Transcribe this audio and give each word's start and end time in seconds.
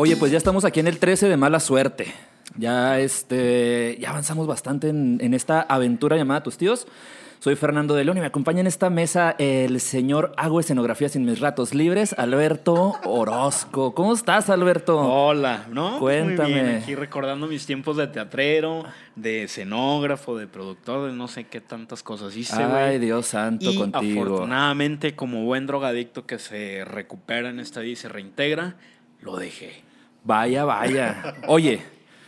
Oye, 0.00 0.16
pues 0.16 0.30
ya 0.30 0.38
estamos 0.38 0.64
aquí 0.64 0.80
en 0.80 0.86
el 0.86 0.98
13 0.98 1.28
de 1.28 1.36
mala 1.36 1.60
suerte. 1.60 2.14
Ya, 2.56 2.98
este, 3.00 3.98
ya 4.00 4.10
avanzamos 4.10 4.46
bastante 4.46 4.88
en, 4.88 5.18
en 5.20 5.34
esta 5.34 5.60
aventura 5.60 6.16
llamada 6.16 6.42
Tus 6.42 6.56
Tíos. 6.56 6.86
Soy 7.40 7.54
Fernando 7.54 7.94
de 7.94 8.04
León 8.04 8.16
y 8.16 8.20
me 8.20 8.26
acompaña 8.26 8.60
en 8.60 8.66
esta 8.66 8.90
mesa 8.90 9.36
el 9.38 9.80
señor 9.80 10.34
Hago 10.36 10.58
Escenografías 10.58 11.14
en 11.14 11.24
mis 11.24 11.38
ratos 11.38 11.72
libres, 11.72 12.12
Alberto 12.18 12.96
Orozco. 13.04 13.94
¿Cómo 13.94 14.12
estás, 14.12 14.50
Alberto? 14.50 14.98
Hola, 14.98 15.66
¿no? 15.70 16.00
Cuéntame. 16.00 16.48
Muy 16.50 16.60
bien, 16.60 16.82
aquí 16.82 16.96
recordando 16.96 17.46
mis 17.46 17.64
tiempos 17.64 17.96
de 17.96 18.08
teatrero, 18.08 18.84
de 19.14 19.44
escenógrafo, 19.44 20.36
de 20.36 20.48
productor, 20.48 21.08
de 21.08 21.16
no 21.16 21.28
sé 21.28 21.44
qué 21.44 21.60
tantas 21.60 22.02
cosas 22.02 22.36
hice. 22.36 22.60
Ay, 22.60 22.98
Dios 22.98 23.26
santo 23.26 23.70
y 23.70 23.76
contigo. 23.76 24.24
afortunadamente, 24.24 25.14
como 25.14 25.44
buen 25.44 25.68
drogadicto 25.68 26.26
que 26.26 26.40
se 26.40 26.84
recupera 26.84 27.50
en 27.50 27.60
esta 27.60 27.78
vida 27.80 27.92
y 27.92 27.96
se 27.96 28.08
reintegra, 28.08 28.74
lo 29.20 29.36
dejé, 29.36 29.84
Vaya, 30.24 30.64
vaya. 30.64 31.36
Oye, 31.46 31.82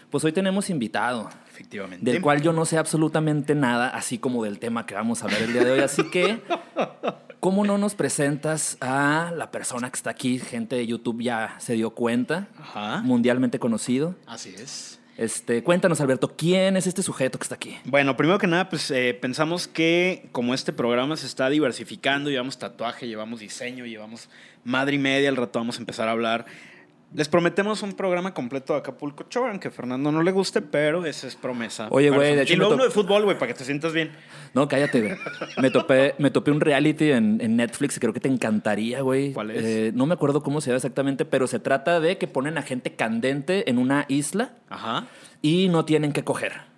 pues 0.09 0.23
hoy 0.25 0.31
tenemos 0.31 0.71
invitado, 0.71 1.29
efectivamente. 1.61 2.11
del 2.11 2.21
cual 2.23 2.41
yo 2.43 2.53
no 2.53 2.65
sé 2.65 2.79
absolutamente 2.79 3.55
nada, 3.55 3.89
así 3.89 4.19
como 4.19 4.43
del 4.45 4.59
tema 4.59 4.87
que 4.87 4.95
vamos 4.95 5.23
a 5.23 5.27
hablar 5.27 5.43
el 5.43 5.53
día 5.53 5.65
de 5.65 5.73
hoy. 5.73 5.81
Así 5.81 6.03
que, 6.11 6.41
¿cómo 7.39 7.65
no 7.65 7.79
nos 7.79 7.95
presentas 7.95 8.77
a 8.81 9.33
la 9.37 9.51
persona 9.51 9.91
que 9.91 9.97
está 9.97 10.11
aquí? 10.11 10.39
Gente 10.39 10.77
de 10.77 10.87
YouTube 10.87 11.23
ya 11.23 11.57
se 11.59 11.75
dio 11.75 11.91
cuenta, 11.91 12.49
Ajá, 12.59 13.03
mundialmente 13.03 13.59
conocido. 13.59 14.15
así 14.27 14.55
es. 14.57 14.97
Este, 15.17 15.63
cuéntanos, 15.63 16.01
Alberto, 16.01 16.35
¿quién 16.35 16.79
es 16.79 16.87
este 16.87 17.03
sujeto 17.03 17.39
que 17.39 17.43
está 17.43 17.55
aquí? 17.55 17.77
Bueno, 17.85 18.17
primero 18.17 18.39
que 18.39 18.47
nada, 18.47 18.71
pues 18.71 18.91
eh, 18.91 19.13
pensamos 19.21 19.69
que 19.69 20.31
como 20.33 20.55
este 20.55 20.73
programa 20.73 21.15
se 21.19 21.27
está 21.27 21.51
diversificando, 21.51 22.31
llevamos 22.31 22.59
tatuaje, 22.59 23.07
llevamos 23.07 23.41
diseño, 23.41 23.85
llevamos 23.85 24.31
madre 24.65 24.97
y 24.97 24.99
media, 24.99 25.29
al 25.29 25.37
rato 25.37 25.59
vamos 25.59 25.77
a 25.77 25.81
empezar 25.81 26.09
a 26.09 26.13
hablar. 26.13 26.47
Les 27.13 27.29
prometemos 27.29 27.83
un 27.83 27.95
programa 27.95 28.33
completo 28.33 28.73
de 28.73 28.79
Acapulco 28.79 29.25
Shore, 29.29 29.51
aunque 29.51 29.67
a 29.67 29.71
Fernando 29.73 30.13
no 30.13 30.23
le 30.23 30.31
guste, 30.31 30.63
pero 30.63 31.05
esa 31.05 31.27
es 31.27 31.35
promesa. 31.35 31.89
Oye, 31.91 32.09
güey, 32.11 32.37
de 32.37 32.43
hecho 32.43 32.53
Y 32.53 32.57
luego 32.57 32.75
uno 32.75 32.85
de 32.85 32.91
fútbol, 32.91 33.25
güey, 33.25 33.37
para 33.37 33.53
que 33.53 33.59
te 33.59 33.65
sientas 33.65 33.93
bien. 33.93 34.13
No, 34.55 34.69
cállate, 34.69 35.01
güey. 35.01 35.17
Me 35.61 35.71
topé, 35.71 36.15
me 36.19 36.31
topé 36.31 36.53
un 36.53 36.61
reality 36.61 37.11
en, 37.11 37.41
en 37.41 37.57
Netflix 37.57 37.95
que 37.95 38.01
creo 38.01 38.13
que 38.13 38.21
te 38.21 38.29
encantaría, 38.29 39.01
güey. 39.01 39.33
¿Cuál 39.33 39.51
es? 39.51 39.65
Eh, 39.65 39.93
no 39.93 40.07
me 40.07 40.15
acuerdo 40.15 40.45
cómo 40.45 40.61
se 40.61 40.71
llama 40.71 40.77
exactamente, 40.77 41.25
pero 41.25 41.49
se 41.49 41.59
trata 41.59 41.99
de 41.99 42.17
que 42.17 42.29
ponen 42.29 42.59
a 42.59 42.63
gente 42.63 42.95
candente 42.95 43.69
en 43.69 43.79
una 43.79 44.05
isla 44.07 44.53
Ajá. 44.69 45.09
y 45.43 45.69
no 45.69 45.85
tienen 45.85 46.13
que 46.13 46.23
coger. 46.23 46.70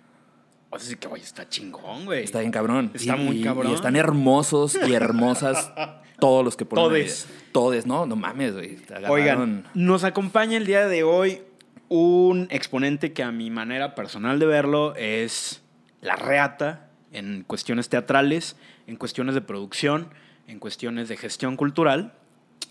O 0.73 0.79
sea, 0.79 0.89
sí 0.89 0.95
que, 0.95 1.07
güey, 1.07 1.21
está 1.21 1.47
chingón, 1.47 2.05
güey. 2.05 2.23
Está 2.23 2.39
bien 2.39 2.51
cabrón. 2.51 2.89
Está 2.93 3.15
Y- 3.15 3.19
muy 3.19 3.41
cabrón. 3.43 3.71
Y 3.71 3.75
están 3.75 3.95
hermosos 3.95 4.75
y 4.87 4.93
hermosas 4.93 5.71
todos 6.19 6.43
los 6.43 6.57
que 6.57 6.65
ponen. 6.65 6.85
Todes. 6.85 7.27
ahí. 7.29 7.39
Todes, 7.51 7.85
no, 7.85 8.05
no 8.07 8.15
mames, 8.15 8.53
güey. 8.53 8.77
Oigan, 9.07 9.65
nos 9.75 10.03
acompaña 10.03 10.57
el 10.57 10.65
día 10.65 10.87
de 10.87 11.03
hoy 11.03 11.43
un 11.89 12.47
exponente 12.49 13.13
que 13.13 13.21
a 13.21 13.31
mi 13.31 13.51
manera 13.51 13.93
personal 13.93 14.39
de 14.39 14.47
verlo 14.47 14.95
es 14.95 15.61
la 16.01 16.15
reata 16.15 16.89
en 17.11 17.43
cuestiones 17.45 17.89
teatrales, 17.89 18.55
en 18.87 18.95
cuestiones 18.95 19.35
de 19.35 19.41
producción, 19.41 20.09
en 20.47 20.57
cuestiones 20.57 21.07
de 21.07 21.17
gestión 21.17 21.55
cultural. 21.55 22.13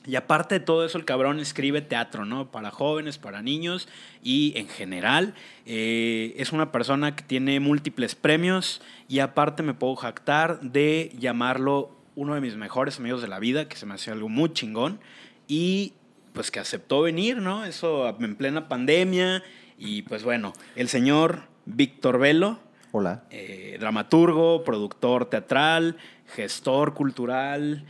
Y 0.04 0.16
aparte 0.16 0.58
de 0.58 0.64
todo 0.64 0.84
eso, 0.84 0.98
el 0.98 1.04
cabrón 1.04 1.38
escribe 1.38 1.80
teatro, 1.80 2.24
¿no? 2.24 2.50
Para 2.50 2.70
jóvenes, 2.70 3.18
para 3.18 3.40
niños 3.42 3.88
y 4.22 4.52
en 4.56 4.68
general. 4.68 5.34
Eh, 5.64 6.34
es 6.38 6.52
una 6.52 6.72
persona 6.72 7.14
que 7.14 7.22
tiene 7.22 7.60
múltiples 7.60 8.14
premios 8.14 8.82
y 9.08 9.20
aparte 9.20 9.62
me 9.62 9.74
puedo 9.74 9.94
jactar 9.96 10.60
de 10.60 11.12
llamarlo 11.18 11.90
uno 12.16 12.34
de 12.34 12.40
mis 12.40 12.56
mejores 12.56 12.98
amigos 12.98 13.22
de 13.22 13.28
la 13.28 13.38
vida, 13.38 13.68
que 13.68 13.76
se 13.76 13.86
me 13.86 13.94
hace 13.94 14.10
algo 14.10 14.28
muy 14.28 14.52
chingón. 14.52 14.98
Y 15.46 15.94
pues 16.32 16.50
que 16.50 16.60
aceptó 16.60 17.02
venir, 17.02 17.38
¿no? 17.38 17.64
Eso 17.64 18.08
en 18.18 18.36
plena 18.36 18.68
pandemia. 18.68 19.42
Y 19.78 20.02
pues 20.02 20.24
bueno, 20.24 20.52
el 20.76 20.88
señor 20.88 21.44
Víctor 21.64 22.18
Velo, 22.18 22.58
Hola. 22.90 23.24
eh, 23.30 23.76
dramaturgo, 23.78 24.64
productor 24.64 25.26
teatral, 25.26 25.96
gestor 26.34 26.94
cultural, 26.94 27.84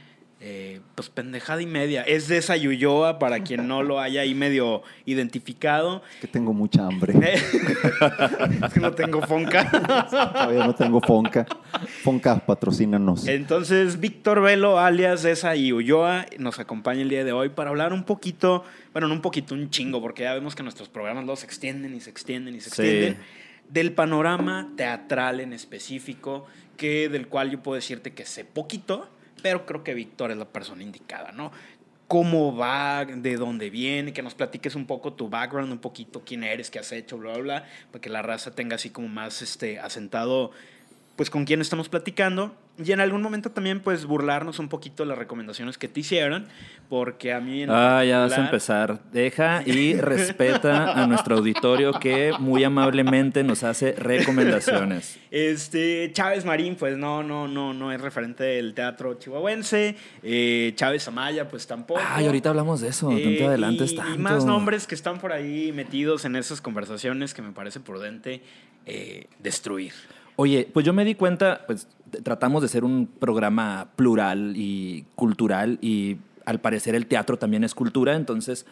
eh, 0.45 0.81
pues 0.97 1.09
pendejada 1.09 1.63
y 1.63 1.67
media. 1.67 2.03
Es 2.03 2.27
de 2.27 2.37
esa 2.37 2.57
Yuyoa, 2.57 3.21
para 3.21 3.45
quien 3.45 3.69
no 3.69 3.85
lo 3.85 4.01
haya 4.01 4.23
ahí 4.23 4.35
medio 4.35 4.83
identificado. 5.07 6.03
Que 6.21 6.27
tengo 6.27 6.53
mucha 6.53 6.85
hambre. 6.85 7.15
es 7.35 8.73
que 8.75 8.81
no 8.81 8.91
tengo 8.93 9.23
fonca. 9.23 9.71
Todavía 10.11 10.67
no 10.67 10.75
tengo 10.75 11.01
Fonca. 11.01 11.47
Fonca, 12.03 12.39
patrocínanos. 12.45 13.29
Entonces, 13.29 14.01
Víctor 14.01 14.41
Velo, 14.43 14.81
alias 14.81 15.23
de 15.23 15.31
esa 15.31 15.55
y 15.55 15.73
Ulloa, 15.73 16.27
nos 16.39 16.59
acompaña 16.59 17.03
el 17.03 17.09
día 17.09 17.25
de 17.25 17.33
hoy 17.33 17.49
para 17.51 17.71
hablar 17.71 17.93
un 17.93 18.03
poquito, 18.03 18.65
bueno, 18.93 19.07
no 19.07 19.15
un 19.15 19.21
poquito, 19.23 19.55
un 19.55 19.71
chingo, 19.71 20.01
porque 20.01 20.25
ya 20.25 20.35
vemos 20.35 20.57
que 20.57 20.63
nuestros 20.65 20.89
programas 20.89 21.25
los 21.25 21.41
se 21.41 21.47
extienden 21.47 21.95
y 21.95 22.01
se 22.01 22.11
extienden 22.11 22.55
y 22.57 22.61
se 22.61 22.71
Sí. 22.71 22.83
extienden, 22.83 23.17
del 23.69 23.93
panorama 23.93 24.71
teatral 24.77 25.41
en 25.41 25.53
específico, 25.53 26.47
que 26.77 27.09
del 27.09 27.29
cual 27.29 27.51
yo 27.51 27.63
puedo 27.63 27.77
decirte 27.77 28.13
que 28.13 28.27
sé 28.27 28.45
poquito, 28.45 29.09
pero 29.43 29.67
creo 29.67 29.83
que 29.83 29.95
Víctor 29.95 30.31
es 30.31 30.37
la 30.37 30.47
persona 30.47 30.83
indicada, 30.83 31.33
¿no? 31.33 31.53
cómo 32.13 32.55
va, 32.55 33.07
de 33.07 33.37
dónde 33.37 33.71
viene, 33.71 34.13
que 34.13 34.23
nos 34.23 34.35
platiques 34.35 34.75
un 34.75 34.87
poco 34.87 35.15
tu 35.15 35.31
background, 35.31 35.73
un 35.73 35.79
poquito 35.79 36.21
quién 36.27 36.45
eres, 36.45 36.71
qué 36.71 36.79
has 36.79 36.93
hecho, 36.93 37.17
bla, 37.17 37.33
bla, 37.33 37.43
bla, 37.43 37.67
para 37.91 38.03
que 38.03 38.11
la 38.11 38.21
raza 38.21 38.51
tenga 38.51 38.77
así 38.77 38.91
como 38.91 39.09
más 39.09 39.41
este, 39.41 39.79
asentado, 39.79 40.51
pues 41.23 41.31
con 41.31 41.45
quién 41.45 41.61
estamos 41.61 41.89
platicando. 41.89 42.53
Y 42.85 42.91
en 42.91 42.99
algún 42.99 43.23
momento 43.23 43.53
también, 43.53 43.79
pues, 43.79 44.07
burlarnos 44.07 44.59
un 44.59 44.69
poquito 44.69 45.05
de 45.05 45.09
las 45.11 45.17
recomendaciones 45.17 45.79
que 45.79 45.87
te 45.87 46.01
hicieron, 46.01 46.49
porque 46.89 47.33
a 47.33 47.39
mí... 47.39 47.63
En 47.63 47.71
Ah, 47.71 48.05
ya 48.05 48.19
vas 48.19 48.33
a 48.33 48.45
empezar. 48.45 48.99
Deja 49.13 49.63
y 49.65 49.95
respeta 49.95 51.01
a 51.01 51.07
nuestro 51.07 51.37
auditorio 51.37 51.93
que 52.01 52.33
muy 52.41 52.65
amablemente 52.65 53.45
nos 53.45 53.63
hace 53.63 53.93
recomendaciones. 53.93 55.21
Este, 55.33 56.11
Chávez 56.13 56.45
Marín, 56.45 56.75
pues 56.75 56.99
no, 56.99 57.23
no, 57.23 57.49
no, 57.49 57.73
no 57.73 57.91
es 57.91 57.99
referente 58.01 58.45
del 58.45 58.75
teatro 58.75 59.15
chihuahuense. 59.15 59.97
Eh, 60.23 60.73
Chávez 60.75 61.09
Amaya, 61.09 61.49
pues 61.49 61.67
tampoco. 61.67 62.01
Ay, 62.07 62.27
ahorita 62.27 62.51
hablamos 62.51 62.83
de 62.83 62.89
eso. 62.89 63.11
Eh, 63.13 63.43
adelantes 63.43 63.93
y, 63.93 63.97
tanto. 63.97 64.15
y 64.15 64.19
más 64.19 64.45
nombres 64.45 64.87
que 64.87 64.95
están 64.95 65.19
por 65.21 65.33
ahí 65.33 65.73
metidos 65.73 66.27
en 66.27 66.37
esas 66.37 66.61
conversaciones 66.61 67.33
que 67.33 67.41
me 67.41 67.53
parece 67.53 67.81
prudente 67.81 68.43
eh, 68.85 69.27
destruir. 69.39 69.95
Oye, 70.37 70.69
pues 70.73 70.87
yo 70.87 70.93
me 70.93 71.05
di 71.05 71.15
cuenta, 71.15 71.63
pues 71.67 71.89
tratamos 72.23 72.63
de 72.63 72.69
ser 72.69 72.85
un 72.85 73.07
programa 73.07 73.89
plural 73.97 74.55
y 74.57 75.05
cultural 75.15 75.79
y 75.81 76.19
al 76.45 76.61
parecer 76.61 76.95
el 76.95 77.07
teatro 77.07 77.39
también 77.39 77.65
es 77.65 77.75
cultura, 77.75 78.15
entonces 78.15 78.67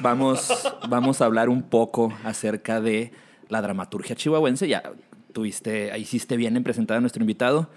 vamos, 0.00 0.50
vamos 0.88 1.20
a 1.20 1.26
hablar 1.26 1.48
un 1.48 1.62
poco 1.62 2.12
acerca 2.24 2.80
de 2.80 3.12
la 3.48 3.62
dramaturgia 3.62 4.16
chihuahuense. 4.16 4.68
Ya 4.68 4.82
tuviste, 5.32 5.96
hiciste 5.98 6.36
bien 6.36 6.56
en 6.56 6.64
presentar 6.64 6.96
a 6.96 7.00
nuestro 7.00 7.22
invitado. 7.22 7.68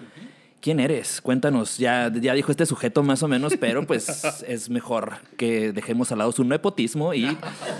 ¿Quién 0.62 0.80
eres? 0.80 1.22
Cuéntanos, 1.22 1.78
ya, 1.78 2.12
ya 2.14 2.34
dijo 2.34 2.52
este 2.52 2.66
sujeto 2.66 3.04
más 3.04 3.22
o 3.22 3.28
menos, 3.28 3.56
pero 3.60 3.86
pues 3.86 4.44
es 4.48 4.70
mejor 4.70 5.18
que 5.38 5.72
dejemos 5.72 6.12
al 6.12 6.20
lado 6.20 6.32
su 6.32 6.44
nepotismo 6.44 7.14
y 7.14 7.38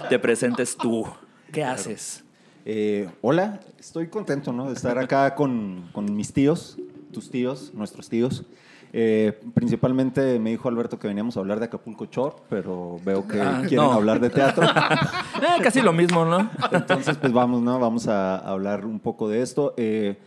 te 0.10 0.20
presentes 0.20 0.78
tú. 0.78 1.08
¿Qué 1.52 1.64
haces? 1.64 2.24
Eh, 2.70 3.08
hola, 3.22 3.62
estoy 3.80 4.08
contento 4.10 4.52
¿no? 4.52 4.68
de 4.68 4.74
estar 4.74 4.98
acá 5.00 5.36
con, 5.36 5.88
con 5.94 6.14
mis 6.14 6.34
tíos, 6.34 6.78
tus 7.14 7.30
tíos, 7.32 7.72
nuestros 7.74 8.10
tíos. 8.10 8.44
Eh, 8.92 9.40
principalmente 9.54 10.38
me 10.38 10.50
dijo 10.50 10.68
Alberto 10.68 11.00
que 11.00 11.08
veníamos 11.08 11.38
a 11.38 11.40
hablar 11.40 11.60
de 11.60 11.66
Acapulco 11.66 12.08
Shore, 12.12 12.36
pero 12.50 13.00
veo 13.06 13.26
que 13.26 13.40
Ah, 13.40 13.60
quieren 13.62 13.78
no. 13.88 13.94
hablar 13.94 14.20
de 14.20 14.30
teatro. 14.30 14.68
Eh, 15.38 15.62
casi 15.64 15.82
lo 15.82 15.94
mismo, 15.94 16.26
¿no? 16.26 16.50
Entonces, 16.72 17.16
pues 17.16 17.32
vamos, 17.32 17.62
¿no? 17.62 17.80
Vamos 17.80 18.08
a 18.08 18.38
hablar 18.40 18.86
un 18.86 19.00
poco 19.00 19.30
de 19.30 19.44
esto. 19.44 19.74
Eh, 19.78 20.18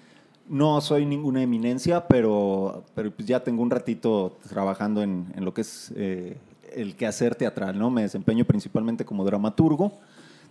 no 0.49 0.81
soy 0.81 1.05
ninguna 1.05 1.43
eminencia, 1.43 2.06
pero, 2.06 2.85
pero 2.94 3.11
pues 3.11 3.26
ya 3.29 3.41
tengo 3.43 3.61
un 3.62 3.70
ratito 3.70 4.38
trabajando 4.49 5.03
en, 5.03 5.26
en 5.37 5.44
lo 5.44 5.53
que 5.53 5.61
es 5.62 5.93
eh, 5.97 6.38
el 6.75 6.94
quehacer 6.97 7.35
teatral, 7.35 7.76
¿no? 7.79 7.91
Me 7.91 8.03
desempeño 8.03 8.44
principalmente 8.47 9.05
como 9.05 9.25
dramaturgo. 9.25 9.99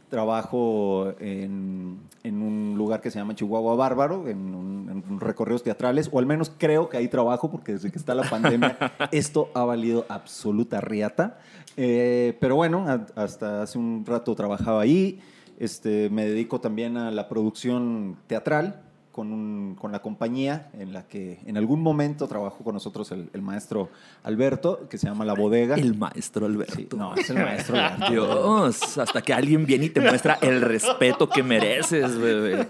Trabajo 0.10 1.14
en, 1.20 2.00
en 2.24 2.42
un 2.42 2.76
lugar 2.78 3.00
que 3.00 3.12
se 3.12 3.20
llama 3.20 3.36
Chihuahua 3.36 3.76
Bárbaro, 3.76 4.28
en, 4.28 4.56
un- 4.56 5.04
en 5.08 5.20
recorridos 5.20 5.64
teatrales, 5.64 6.10
o 6.12 6.20
al 6.20 6.26
menos 6.26 6.52
creo 6.58 6.90
que 6.90 6.98
ahí 6.98 7.08
trabajo, 7.08 7.52
porque 7.52 7.74
desde 7.74 7.92
que 7.92 7.98
está 8.00 8.16
la 8.16 8.28
pandemia 8.30 8.78
esto 9.12 9.50
ha 9.54 9.64
valido 9.64 10.06
absoluta 10.10 10.82
riata. 10.82 11.38
Eh, 11.78 12.36
pero 12.40 12.56
bueno, 12.56 12.86
a- 12.88 13.06
hasta 13.22 13.62
hace 13.62 13.78
un 13.78 14.04
rato 14.06 14.34
trabajaba 14.36 14.82
ahí. 14.82 15.20
Este, 15.60 16.10
me 16.10 16.26
dedico 16.26 16.60
también 16.62 16.98
a 16.98 17.12
la 17.12 17.28
producción 17.30 18.18
teatral 18.28 18.82
con, 19.19 19.33
un- 19.33 19.75
con 19.77 19.92
la 19.92 20.00
compañía 20.01 20.69
en 20.71 20.94
la 20.94 21.04
que 21.04 21.39
en 21.45 21.57
algún 21.57 21.81
momento 21.81 22.25
trabajó 22.25 22.63
con 22.63 22.74
nosotros 22.74 23.12
el, 23.12 23.30
el 23.33 23.42
maestro 23.42 23.89
Alberto, 24.24 24.88
que 24.89 24.98
se 24.98 25.07
llama 25.07 25.25
La 25.25 25.33
Bodega. 25.33 25.75
El 25.75 25.98
maestro 25.98 26.45
Alberto. 26.45 26.74
Sí, 26.75 26.88
no, 26.95 27.13
es 27.16 27.30
el 27.30 27.36
maestro 27.39 27.75
Alberto. 27.77 28.10
Dios, 28.12 28.98
hasta 28.98 29.21
que 29.21 29.33
alguien 29.33 29.66
viene 29.66 29.86
y 29.88 29.89
te 29.89 30.00
muestra 30.00 30.38
el 30.42 30.62
respeto 30.62 31.27
que 31.27 31.44
mereces, 31.44 32.18
bebé. 32.18 32.69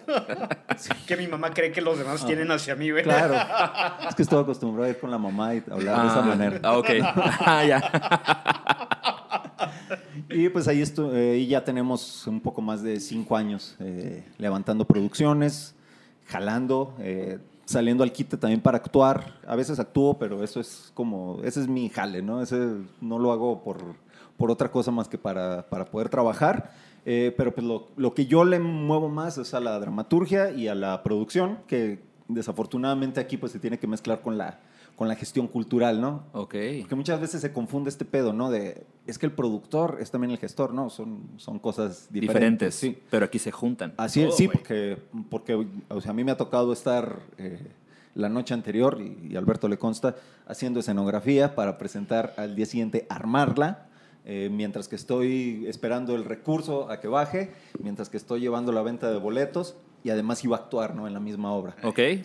Que 1.05 1.15
mi 1.17 1.27
mamá 1.27 1.51
cree 1.53 1.71
que 1.71 1.81
los 1.81 1.99
demás 1.99 2.25
tienen 2.25 2.49
hacia 2.49 2.75
mí, 2.75 2.89
güey. 2.89 3.03
Claro. 3.03 3.35
Es 4.09 4.15
que 4.15 4.23
estoy 4.23 4.41
acostumbrado 4.41 4.87
a 4.87 4.89
ir 4.89 4.97
con 4.99 5.11
la 5.11 5.19
mamá 5.19 5.53
y 5.53 5.63
hablar 5.69 6.01
de 6.01 6.07
esa 6.07 6.19
Ah, 6.19 6.23
manera. 6.23 6.59
Ah, 6.63 6.77
ok. 6.79 6.89
Ah, 7.45 7.63
ya. 7.63 7.79
Y 10.29 10.49
pues 10.49 10.67
ahí, 10.67 10.81
estu- 10.81 11.11
eh, 11.13 11.33
ahí 11.33 11.47
ya 11.47 11.63
tenemos 11.63 12.25
un 12.27 12.39
poco 12.39 12.61
más 12.61 12.81
de 12.83 12.99
cinco 12.99 13.35
años 13.35 13.75
eh, 13.79 14.23
levantando 14.37 14.85
producciones, 14.85 15.75
jalando, 16.29 16.93
eh, 16.99 17.39
saliendo 17.65 18.03
al 18.03 18.11
quite 18.11 18.37
también 18.37 18.61
para 18.61 18.77
actuar. 18.77 19.39
A 19.47 19.55
veces 19.55 19.79
actúo, 19.79 20.17
pero 20.17 20.43
eso 20.43 20.59
es 20.59 20.91
como, 20.93 21.39
ese 21.43 21.59
es 21.61 21.67
mi 21.67 21.89
jale, 21.89 22.21
¿no? 22.21 22.41
Ese 22.41 22.57
no 23.01 23.19
lo 23.19 23.31
hago 23.31 23.63
por, 23.63 23.77
por 24.37 24.51
otra 24.51 24.71
cosa 24.71 24.91
más 24.91 25.07
que 25.09 25.17
para, 25.17 25.67
para 25.69 25.85
poder 25.85 26.09
trabajar. 26.09 26.71
Eh, 27.05 27.33
pero 27.35 27.53
pues 27.53 27.65
lo, 27.65 27.87
lo 27.95 28.13
que 28.13 28.27
yo 28.27 28.43
le 28.45 28.59
muevo 28.59 29.09
más 29.09 29.37
es 29.37 29.53
a 29.53 29.59
la 29.59 29.79
dramaturgia 29.79 30.51
y 30.51 30.67
a 30.67 30.75
la 30.75 31.01
producción, 31.01 31.59
que 31.65 31.99
desafortunadamente 32.27 33.19
aquí 33.19 33.37
pues 33.37 33.51
se 33.51 33.59
tiene 33.59 33.79
que 33.79 33.87
mezclar 33.87 34.21
con 34.21 34.37
la, 34.37 34.59
con 34.99 35.07
la 35.07 35.15
gestión 35.15 35.47
cultural, 35.47 36.01
¿no? 36.01 36.25
Ok. 36.33 36.55
Porque 36.81 36.95
muchas 36.95 37.21
veces 37.21 37.39
se 37.39 37.53
confunde 37.53 37.89
este 37.89 38.03
pedo, 38.03 38.33
¿no? 38.33 38.51
De, 38.51 38.85
es 39.07 39.17
que 39.17 39.27
el 39.27 39.31
productor 39.31 39.99
es 40.01 40.11
también 40.11 40.31
el 40.31 40.37
gestor, 40.37 40.73
¿no? 40.73 40.89
Son, 40.89 41.21
son 41.37 41.57
cosas 41.57 42.09
diferentes. 42.11 42.27
Diferentes. 42.27 42.75
Sí. 42.75 42.97
Pero 43.09 43.23
aquí 43.27 43.39
se 43.39 43.49
juntan. 43.49 43.93
Así 43.95 44.23
es, 44.23 44.33
Oh, 44.33 44.35
sí, 44.35 44.49
porque, 44.49 44.97
porque 45.29 45.65
o 45.87 46.01
sea, 46.01 46.11
a 46.11 46.13
mí 46.13 46.25
me 46.25 46.31
ha 46.33 46.35
tocado 46.35 46.73
estar 46.73 47.21
eh, 47.37 47.65
la 48.13 48.27
noche 48.27 48.53
anterior, 48.53 48.97
y, 48.99 49.29
y 49.31 49.37
Alberto 49.37 49.69
le 49.69 49.77
consta, 49.77 50.17
haciendo 50.45 50.81
escenografía 50.81 51.55
para 51.55 51.77
presentar 51.77 52.33
al 52.35 52.57
día 52.57 52.65
siguiente, 52.65 53.07
armarla, 53.07 53.87
eh, 54.25 54.49
mientras 54.51 54.89
que 54.89 54.97
estoy 54.97 55.65
esperando 55.67 56.13
el 56.13 56.25
recurso 56.25 56.91
a 56.91 56.99
que 56.99 57.07
baje, 57.07 57.53
mientras 57.81 58.09
que 58.09 58.17
estoy 58.17 58.41
llevando 58.41 58.73
la 58.73 58.81
venta 58.81 59.09
de 59.09 59.17
boletos, 59.17 59.77
y 60.03 60.09
además 60.09 60.43
iba 60.43 60.57
a 60.57 60.59
actuar, 60.61 60.95
¿no? 60.95 61.07
En 61.07 61.13
la 61.13 61.19
misma 61.19 61.51
obra. 61.51 61.75
Ok. 61.83 61.99
Eh, 61.99 62.23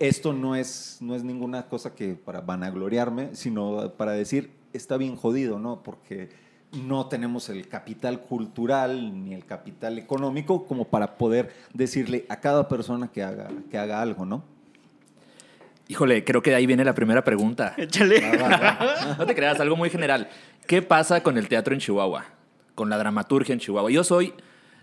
esto 0.00 0.32
no 0.32 0.56
es, 0.56 0.98
no 1.00 1.14
es 1.14 1.24
ninguna 1.24 1.66
cosa 1.66 1.94
que 1.94 2.14
para 2.14 2.40
vanagloriarme, 2.40 3.34
sino 3.34 3.92
para 3.96 4.12
decir, 4.12 4.50
está 4.72 4.96
bien 4.96 5.16
jodido, 5.16 5.58
¿no? 5.58 5.82
Porque 5.82 6.28
no 6.72 7.06
tenemos 7.06 7.48
el 7.48 7.68
capital 7.68 8.20
cultural 8.20 9.24
ni 9.24 9.34
el 9.34 9.44
capital 9.44 9.98
económico 9.98 10.66
como 10.66 10.84
para 10.84 11.16
poder 11.16 11.52
decirle 11.72 12.26
a 12.28 12.40
cada 12.40 12.68
persona 12.68 13.08
que 13.08 13.22
haga, 13.22 13.48
que 13.70 13.78
haga 13.78 14.02
algo, 14.02 14.26
¿no? 14.26 14.44
Híjole, 15.86 16.24
creo 16.24 16.42
que 16.42 16.50
de 16.50 16.56
ahí 16.56 16.66
viene 16.66 16.84
la 16.84 16.94
primera 16.94 17.22
pregunta. 17.22 17.74
Échale. 17.78 18.22
No 19.18 19.26
te 19.26 19.34
creas, 19.34 19.60
algo 19.60 19.76
muy 19.76 19.90
general. 19.90 20.28
¿Qué 20.66 20.82
pasa 20.82 21.22
con 21.22 21.36
el 21.36 21.48
teatro 21.48 21.74
en 21.74 21.80
Chihuahua? 21.80 22.24
Con 22.74 22.88
la 22.88 22.98
dramaturgia 22.98 23.52
en 23.52 23.60
Chihuahua. 23.60 23.90
Yo 23.90 24.02
soy. 24.02 24.32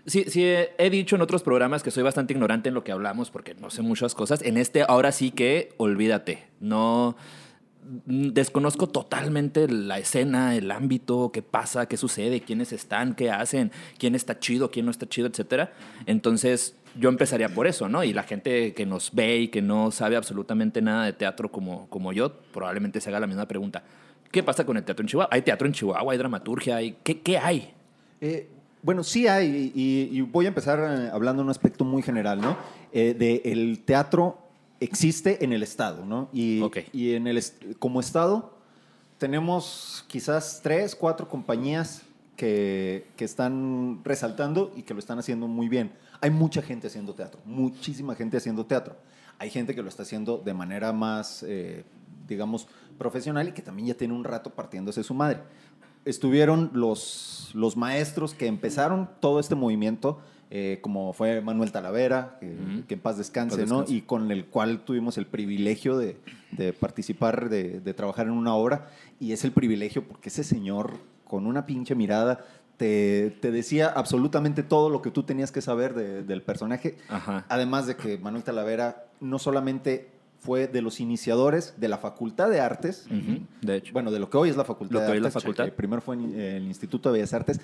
Sí, 0.06 0.24
sí, 0.26 0.42
he 0.44 0.90
dicho 0.90 1.14
en 1.14 1.22
otros 1.22 1.42
programas 1.42 1.82
que 1.82 1.92
soy 1.92 2.02
bastante 2.02 2.32
ignorante 2.32 2.68
en 2.68 2.74
lo 2.74 2.82
que 2.82 2.90
hablamos 2.90 3.30
porque 3.30 3.54
no 3.54 3.70
sé 3.70 3.82
muchas 3.82 4.14
cosas. 4.14 4.42
En 4.42 4.56
este, 4.56 4.82
ahora 4.82 5.12
sí 5.12 5.30
que 5.30 5.72
olvídate. 5.76 6.44
No. 6.58 7.16
mm, 8.06 8.30
Desconozco 8.30 8.88
totalmente 8.88 9.68
la 9.68 9.98
escena, 9.98 10.56
el 10.56 10.72
ámbito, 10.72 11.30
qué 11.32 11.42
pasa, 11.42 11.86
qué 11.86 11.96
sucede, 11.96 12.40
quiénes 12.40 12.72
están, 12.72 13.14
qué 13.14 13.30
hacen, 13.30 13.70
quién 13.96 14.16
está 14.16 14.40
chido, 14.40 14.72
quién 14.72 14.86
no 14.86 14.90
está 14.90 15.08
chido, 15.08 15.28
etcétera. 15.28 15.72
Entonces, 16.06 16.76
yo 16.98 17.08
empezaría 17.08 17.48
por 17.48 17.68
eso, 17.68 17.88
¿no? 17.88 18.02
Y 18.02 18.12
la 18.12 18.24
gente 18.24 18.74
que 18.74 18.86
nos 18.86 19.14
ve 19.14 19.38
y 19.38 19.48
que 19.48 19.62
no 19.62 19.92
sabe 19.92 20.16
absolutamente 20.16 20.82
nada 20.82 21.04
de 21.04 21.12
teatro 21.12 21.50
como, 21.52 21.88
como 21.88 22.12
yo, 22.12 22.32
probablemente 22.52 23.00
se 23.00 23.08
haga 23.08 23.20
la 23.20 23.28
misma 23.28 23.46
pregunta. 23.46 23.84
¿Qué 24.32 24.42
pasa 24.42 24.66
con 24.66 24.76
el 24.76 24.82
teatro 24.82 25.04
en 25.04 25.08
Chihuahua? 25.08 25.28
¿Hay 25.30 25.42
teatro 25.42 25.66
en 25.66 25.74
Chihuahua? 25.74 26.12
¿Hay 26.12 26.18
dramaturgia? 26.18 26.76
¿Hay... 26.76 26.96
¿Qué, 27.04 27.20
¿Qué 27.20 27.38
hay? 27.38 27.72
Eh, 28.20 28.48
bueno, 28.82 29.04
sí 29.04 29.28
hay, 29.28 29.72
y, 29.74 30.08
y 30.10 30.20
voy 30.22 30.46
a 30.46 30.48
empezar 30.48 30.78
eh, 30.80 31.10
hablando 31.12 31.42
de 31.42 31.44
un 31.44 31.50
aspecto 31.50 31.84
muy 31.84 32.02
general, 32.02 32.40
¿no? 32.40 32.56
Eh, 32.92 33.14
de 33.18 33.42
el 33.44 33.80
teatro 33.84 34.38
existe 34.80 35.44
en 35.44 35.52
el 35.52 35.62
Estado, 35.62 36.04
¿no? 36.04 36.28
Y, 36.32 36.60
Ok. 36.62 36.78
y 36.92 37.14
en 37.14 37.26
el, 37.28 37.40
como 37.78 38.00
Estado 38.00 38.52
tenemos 39.18 40.04
quizás 40.08 40.60
tres, 40.62 40.96
cuatro 40.96 41.28
compañías 41.28 42.02
que, 42.36 43.06
que 43.16 43.24
están 43.24 44.00
resaltando 44.04 44.72
y 44.76 44.82
que 44.82 44.94
lo 44.94 44.98
están 45.00 45.18
haciendo 45.18 45.46
muy 45.46 45.68
bien. 45.68 45.92
Hay 46.20 46.30
mucha 46.30 46.60
gente 46.62 46.88
haciendo 46.88 47.14
teatro, 47.14 47.40
muchísima 47.44 48.14
gente 48.16 48.36
haciendo 48.36 48.66
teatro. 48.66 48.96
Hay 49.38 49.50
gente 49.50 49.74
que 49.74 49.82
lo 49.82 49.88
está 49.88 50.02
haciendo 50.02 50.38
de 50.38 50.54
manera 50.54 50.92
más, 50.92 51.44
eh, 51.46 51.84
digamos, 52.28 52.66
profesional 52.98 53.48
y 53.48 53.52
que 53.52 53.62
también 53.62 53.88
ya 53.88 53.94
tiene 53.94 54.14
un 54.14 54.24
rato 54.24 54.50
partiéndose 54.50 55.02
su 55.02 55.14
madre 55.14 55.38
estuvieron 56.04 56.70
los, 56.74 57.50
los 57.54 57.76
maestros 57.76 58.34
que 58.34 58.46
empezaron 58.46 59.08
todo 59.20 59.40
este 59.40 59.54
movimiento, 59.54 60.20
eh, 60.50 60.80
como 60.82 61.12
fue 61.14 61.40
Manuel 61.40 61.72
Talavera, 61.72 62.36
que, 62.40 62.94
en 62.94 63.00
paz 63.00 63.16
descanse, 63.18 63.56
Paz 63.58 63.68
¿no? 63.68 63.76
descanse. 63.80 63.94
Y 63.94 64.02
con 64.02 64.30
el 64.30 64.46
cual 64.46 64.84
tuvimos 64.84 65.16
el 65.18 65.26
privilegio 65.26 65.96
de, 65.96 66.18
de 66.50 66.72
participar, 66.72 67.48
de, 67.48 67.80
de 67.80 67.94
trabajar 67.94 68.26
en 68.26 68.32
una 68.32 68.54
obra. 68.54 68.88
Y 69.18 69.32
es 69.32 69.44
el 69.44 69.52
privilegio 69.52 70.04
porque 70.06 70.28
ese 70.28 70.44
señor, 70.44 70.98
con 71.24 71.46
una 71.46 71.64
pinche 71.64 71.94
mirada, 71.94 72.44
te, 72.76 73.30
te 73.40 73.50
decía 73.50 73.88
absolutamente 73.88 74.62
todo 74.62 74.90
lo 74.90 75.00
que 75.02 75.10
tú 75.10 75.22
tenías 75.22 75.52
que 75.52 75.62
saber 75.62 75.94
de- 75.94 76.22
del 76.24 76.42
personaje. 76.42 76.98
Ajá. 77.08 77.46
Además 77.48 77.86
de 77.86 77.96
que 77.96 78.18
Manuel 78.18 78.42
Talavera 78.44 79.06
no 79.20 79.38
solamente 79.38 80.08
fue 80.42 80.66
de 80.66 80.82
los 80.82 80.98
iniciadores 81.00 81.74
de 81.78 81.88
la 81.88 81.98
Facultad 81.98 82.50
de 82.50 82.60
Artes, 82.60 83.06
De 83.60 83.76
hecho. 83.76 83.92
bueno, 83.92 84.10
de 84.10 84.18
lo 84.18 84.28
que 84.28 84.36
hoy 84.36 84.48
es 84.50 84.56
la 84.56 84.64
Facultad 84.64 84.94
Lo 84.94 84.98
que 85.00 85.04
de 85.06 85.10
hoy 85.12 85.16
es 85.18 85.22
la 85.22 85.28
Artes, 85.28 85.42
facultad. 85.42 85.64
que 85.66 85.72
primero 85.72 86.02
fue 86.02 86.16
en 86.16 86.38
el 86.38 86.64
Instituto 86.64 87.10
de 87.10 87.18
Bellas 87.18 87.32
Artes, 87.32 87.60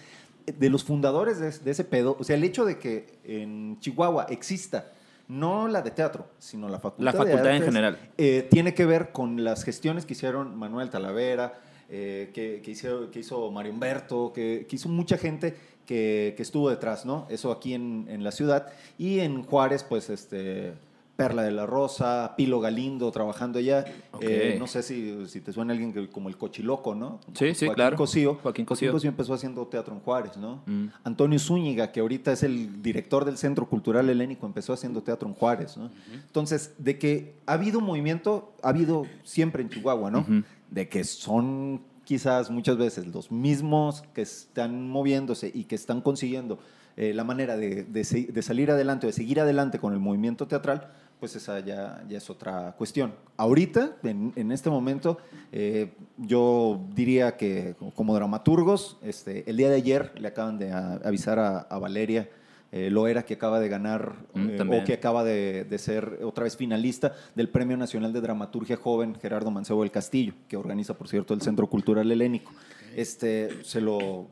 de 0.46 0.70
los 0.70 0.84
fundadores 0.84 1.38
de, 1.40 1.50
de 1.50 1.70
ese 1.72 1.84
pedo, 1.84 2.16
o 2.18 2.24
sea, 2.24 2.36
el 2.36 2.44
hecho 2.44 2.64
de 2.64 2.78
que 2.78 3.18
en 3.24 3.78
Chihuahua 3.80 4.26
exista 4.30 4.92
no 5.26 5.68
la 5.68 5.82
de 5.82 5.90
teatro, 5.90 6.26
sino 6.38 6.68
la 6.68 6.78
Facultad, 6.78 7.04
La 7.04 7.12
facultad 7.12 7.42
de 7.42 7.48
en 7.50 7.54
Artes, 7.56 7.66
general. 7.66 7.98
eh, 8.16 8.46
tiene 8.50 8.72
que 8.74 8.86
ver 8.86 9.12
con 9.12 9.44
las 9.44 9.64
gestiones 9.64 10.06
que 10.06 10.14
hicieron 10.14 10.56
Manuel 10.56 10.88
Talavera, 10.88 11.58
eh, 11.90 12.30
que, 12.32 12.62
que 12.64 12.70
hizo, 12.70 13.10
que 13.10 13.18
hizo 13.20 13.50
Mario 13.50 13.72
Humberto, 13.72 14.32
que, 14.32 14.66
que 14.68 14.76
hizo 14.76 14.88
mucha 14.88 15.18
gente 15.18 15.54
que, 15.84 16.32
que 16.36 16.42
estuvo 16.42 16.70
detrás, 16.70 17.04
¿no? 17.04 17.26
Eso 17.28 17.50
aquí 17.50 17.74
en, 17.74 18.06
en 18.08 18.22
la 18.24 18.30
ciudad. 18.30 18.68
Y 18.98 19.18
en 19.20 19.42
Juárez, 19.42 19.84
pues, 19.84 20.08
este... 20.10 20.74
Perla 21.18 21.42
de 21.42 21.50
la 21.50 21.66
Rosa, 21.66 22.34
Pilo 22.36 22.60
Galindo 22.60 23.10
trabajando 23.10 23.58
allá. 23.58 23.84
Eh, 24.20 24.54
no 24.56 24.68
sé 24.68 24.84
si, 24.84 25.26
si 25.26 25.40
te 25.40 25.52
suena 25.52 25.72
alguien 25.72 25.92
que- 25.92 26.08
como 26.08 26.28
el 26.28 26.36
Cochiloco, 26.36 26.94
¿no? 26.94 27.18
Sí, 27.34 27.56
sí, 27.56 27.66
Joaquín 27.66 27.74
claro. 27.74 27.96
Cosío. 27.96 28.34
Joaquín 28.40 28.64
Cosío. 28.64 28.92
empezó 29.02 29.34
haciendo 29.34 29.66
teatro 29.66 29.92
en 29.94 30.00
Juárez, 30.00 30.36
¿no? 30.36 30.62
Mm. 30.66 30.86
Antonio 31.02 31.40
Zúñiga, 31.40 31.90
que 31.90 31.98
ahorita 31.98 32.30
es 32.30 32.44
el 32.44 32.80
director 32.82 33.24
del 33.24 33.36
Centro 33.36 33.66
Cultural 33.68 34.08
Helénico, 34.08 34.46
empezó 34.46 34.72
haciendo 34.72 35.02
teatro 35.02 35.26
en 35.26 35.34
Juárez, 35.34 35.76
¿no? 35.76 35.90
Entonces, 36.14 36.74
de 36.78 37.00
que 37.00 37.34
ha 37.46 37.54
habido 37.54 37.80
movimiento, 37.80 38.52
ha 38.62 38.68
habido 38.68 39.04
siempre 39.24 39.60
en 39.64 39.70
Chihuahua, 39.70 40.12
¿no? 40.12 40.24
De 40.70 40.88
que 40.88 41.02
son 41.02 41.80
quizás 42.04 42.48
muchas 42.48 42.76
veces 42.76 43.08
los 43.08 43.32
mismos 43.32 44.04
que 44.14 44.22
están 44.22 44.88
moviéndose 44.88 45.50
y 45.52 45.64
que 45.64 45.74
están 45.74 46.00
consiguiendo 46.00 46.60
eh, 46.96 47.12
la 47.12 47.22
manera 47.24 47.56
de, 47.56 47.82
de 47.84 48.42
salir 48.42 48.70
adelante, 48.70 49.06
de 49.08 49.12
seguir 49.12 49.40
adelante 49.40 49.78
con 49.80 49.92
el 49.92 49.98
movimiento 49.98 50.46
teatral, 50.48 50.92
pues 51.18 51.34
esa 51.36 51.60
ya, 51.60 52.02
ya 52.08 52.18
es 52.18 52.30
otra 52.30 52.74
cuestión. 52.78 53.12
Ahorita, 53.36 53.96
en, 54.02 54.32
en 54.36 54.52
este 54.52 54.70
momento, 54.70 55.18
eh, 55.52 55.92
yo 56.16 56.80
diría 56.94 57.36
que 57.36 57.74
como 57.94 58.14
dramaturgos, 58.14 58.96
este, 59.02 59.48
el 59.50 59.56
día 59.56 59.68
de 59.70 59.76
ayer 59.76 60.12
le 60.20 60.28
acaban 60.28 60.58
de 60.58 60.72
a- 60.72 60.94
avisar 61.04 61.38
a, 61.38 61.58
a 61.60 61.78
Valeria 61.78 62.28
eh, 62.70 62.90
Loera 62.90 63.24
que 63.24 63.34
acaba 63.34 63.60
de 63.60 63.68
ganar 63.70 64.12
Mm, 64.34 64.50
eh, 64.50 64.80
o 64.82 64.84
que 64.84 64.92
acaba 64.92 65.24
de, 65.24 65.64
de 65.64 65.78
ser 65.78 66.20
otra 66.22 66.44
vez 66.44 66.56
finalista 66.56 67.14
del 67.34 67.48
Premio 67.48 67.76
Nacional 67.78 68.12
de 68.12 68.20
Dramaturgia 68.20 68.76
Joven 68.76 69.14
Gerardo 69.14 69.50
Mancebo 69.50 69.82
del 69.82 69.90
Castillo, 69.90 70.34
que 70.48 70.56
organiza, 70.56 70.92
por 70.94 71.08
cierto, 71.08 71.32
el 71.34 71.40
Centro 71.40 71.66
Cultural 71.66 72.10
Helénico. 72.12 72.52
Este, 72.94 73.64
se 73.64 73.80
lo, 73.80 74.26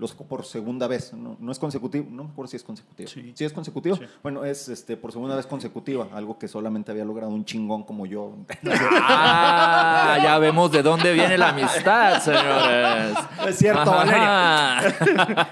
lo 0.00 0.08
sacó 0.08 0.24
por 0.24 0.46
segunda 0.46 0.86
vez, 0.86 1.12
no, 1.12 1.36
no 1.38 1.52
es 1.52 1.58
consecutivo, 1.58 2.06
no 2.10 2.24
me 2.24 2.30
acuerdo 2.30 2.48
si 2.50 2.56
es 2.56 2.62
consecutivo. 2.64 3.06
Sí. 3.06 3.34
es 3.38 3.52
consecutivo? 3.52 3.96
Sí. 3.96 4.04
Bueno, 4.22 4.46
es 4.46 4.68
este, 4.70 4.96
por 4.96 5.12
segunda 5.12 5.36
vez 5.36 5.46
consecutiva, 5.46 6.08
algo 6.14 6.38
que 6.38 6.48
solamente 6.48 6.90
había 6.90 7.04
logrado 7.04 7.30
un 7.30 7.44
chingón 7.44 7.84
como 7.84 8.06
yo. 8.06 8.32
Ah, 9.12 10.18
ya 10.22 10.38
vemos 10.38 10.70
de 10.72 10.82
dónde 10.82 11.12
viene 11.12 11.36
la 11.36 11.50
amistad, 11.50 12.20
señores. 12.20 13.18
Es 13.46 13.56
cierto, 13.56 13.90
Valeria. 13.90 14.80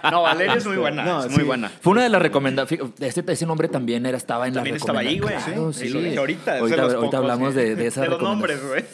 No, 0.11 0.23
Valeria 0.23 0.55
es 0.55 0.67
muy 0.67 0.77
buena. 0.77 1.05
No, 1.05 1.21
es 1.25 1.27
sí. 1.33 1.37
muy 1.39 1.45
buena. 1.45 1.69
Fue 1.69 1.93
una 1.93 2.03
de 2.05 2.09
las 2.09 2.23
recomendaciones. 2.23 2.93
Ese, 3.01 3.25
ese 3.27 3.47
nombre 3.47 3.69
también 3.69 4.07
era, 4.07 4.17
estaba 4.17 4.47
en 4.49 4.55
También 4.55 4.75
la 4.75 4.79
estaba 4.79 5.01
ahí, 5.01 5.19
güey. 5.19 5.35
Claro, 5.37 5.73
Sí, 5.73 5.81
sí. 5.81 5.87
y 5.87 5.91
lo 5.91 6.01
dije 6.01 6.19
ahorita. 6.19 6.55
de 6.55 6.61
Ahorita, 6.61 6.77
los 6.83 6.95
ahorita 6.95 7.17
pocos, 7.17 7.21
hablamos 7.21 7.55
de, 7.55 7.75
de 7.75 7.87
esa 7.87 8.01
De 8.03 8.09
los 8.09 8.23
nombres, 8.23 8.67
güey. 8.67 8.85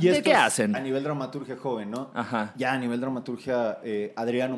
¿De 0.00 0.10
esto 0.10 0.22
qué 0.24 0.34
hacen? 0.34 0.74
A 0.76 0.80
nivel 0.80 1.02
dramaturgia 1.02 1.56
joven, 1.56 1.90
¿no? 1.90 2.10
Ajá. 2.14 2.52
Ya 2.56 2.72
a 2.72 2.78
nivel 2.78 3.00
dramaturgia, 3.00 3.78
eh, 3.84 4.12
Adriano 4.16 4.56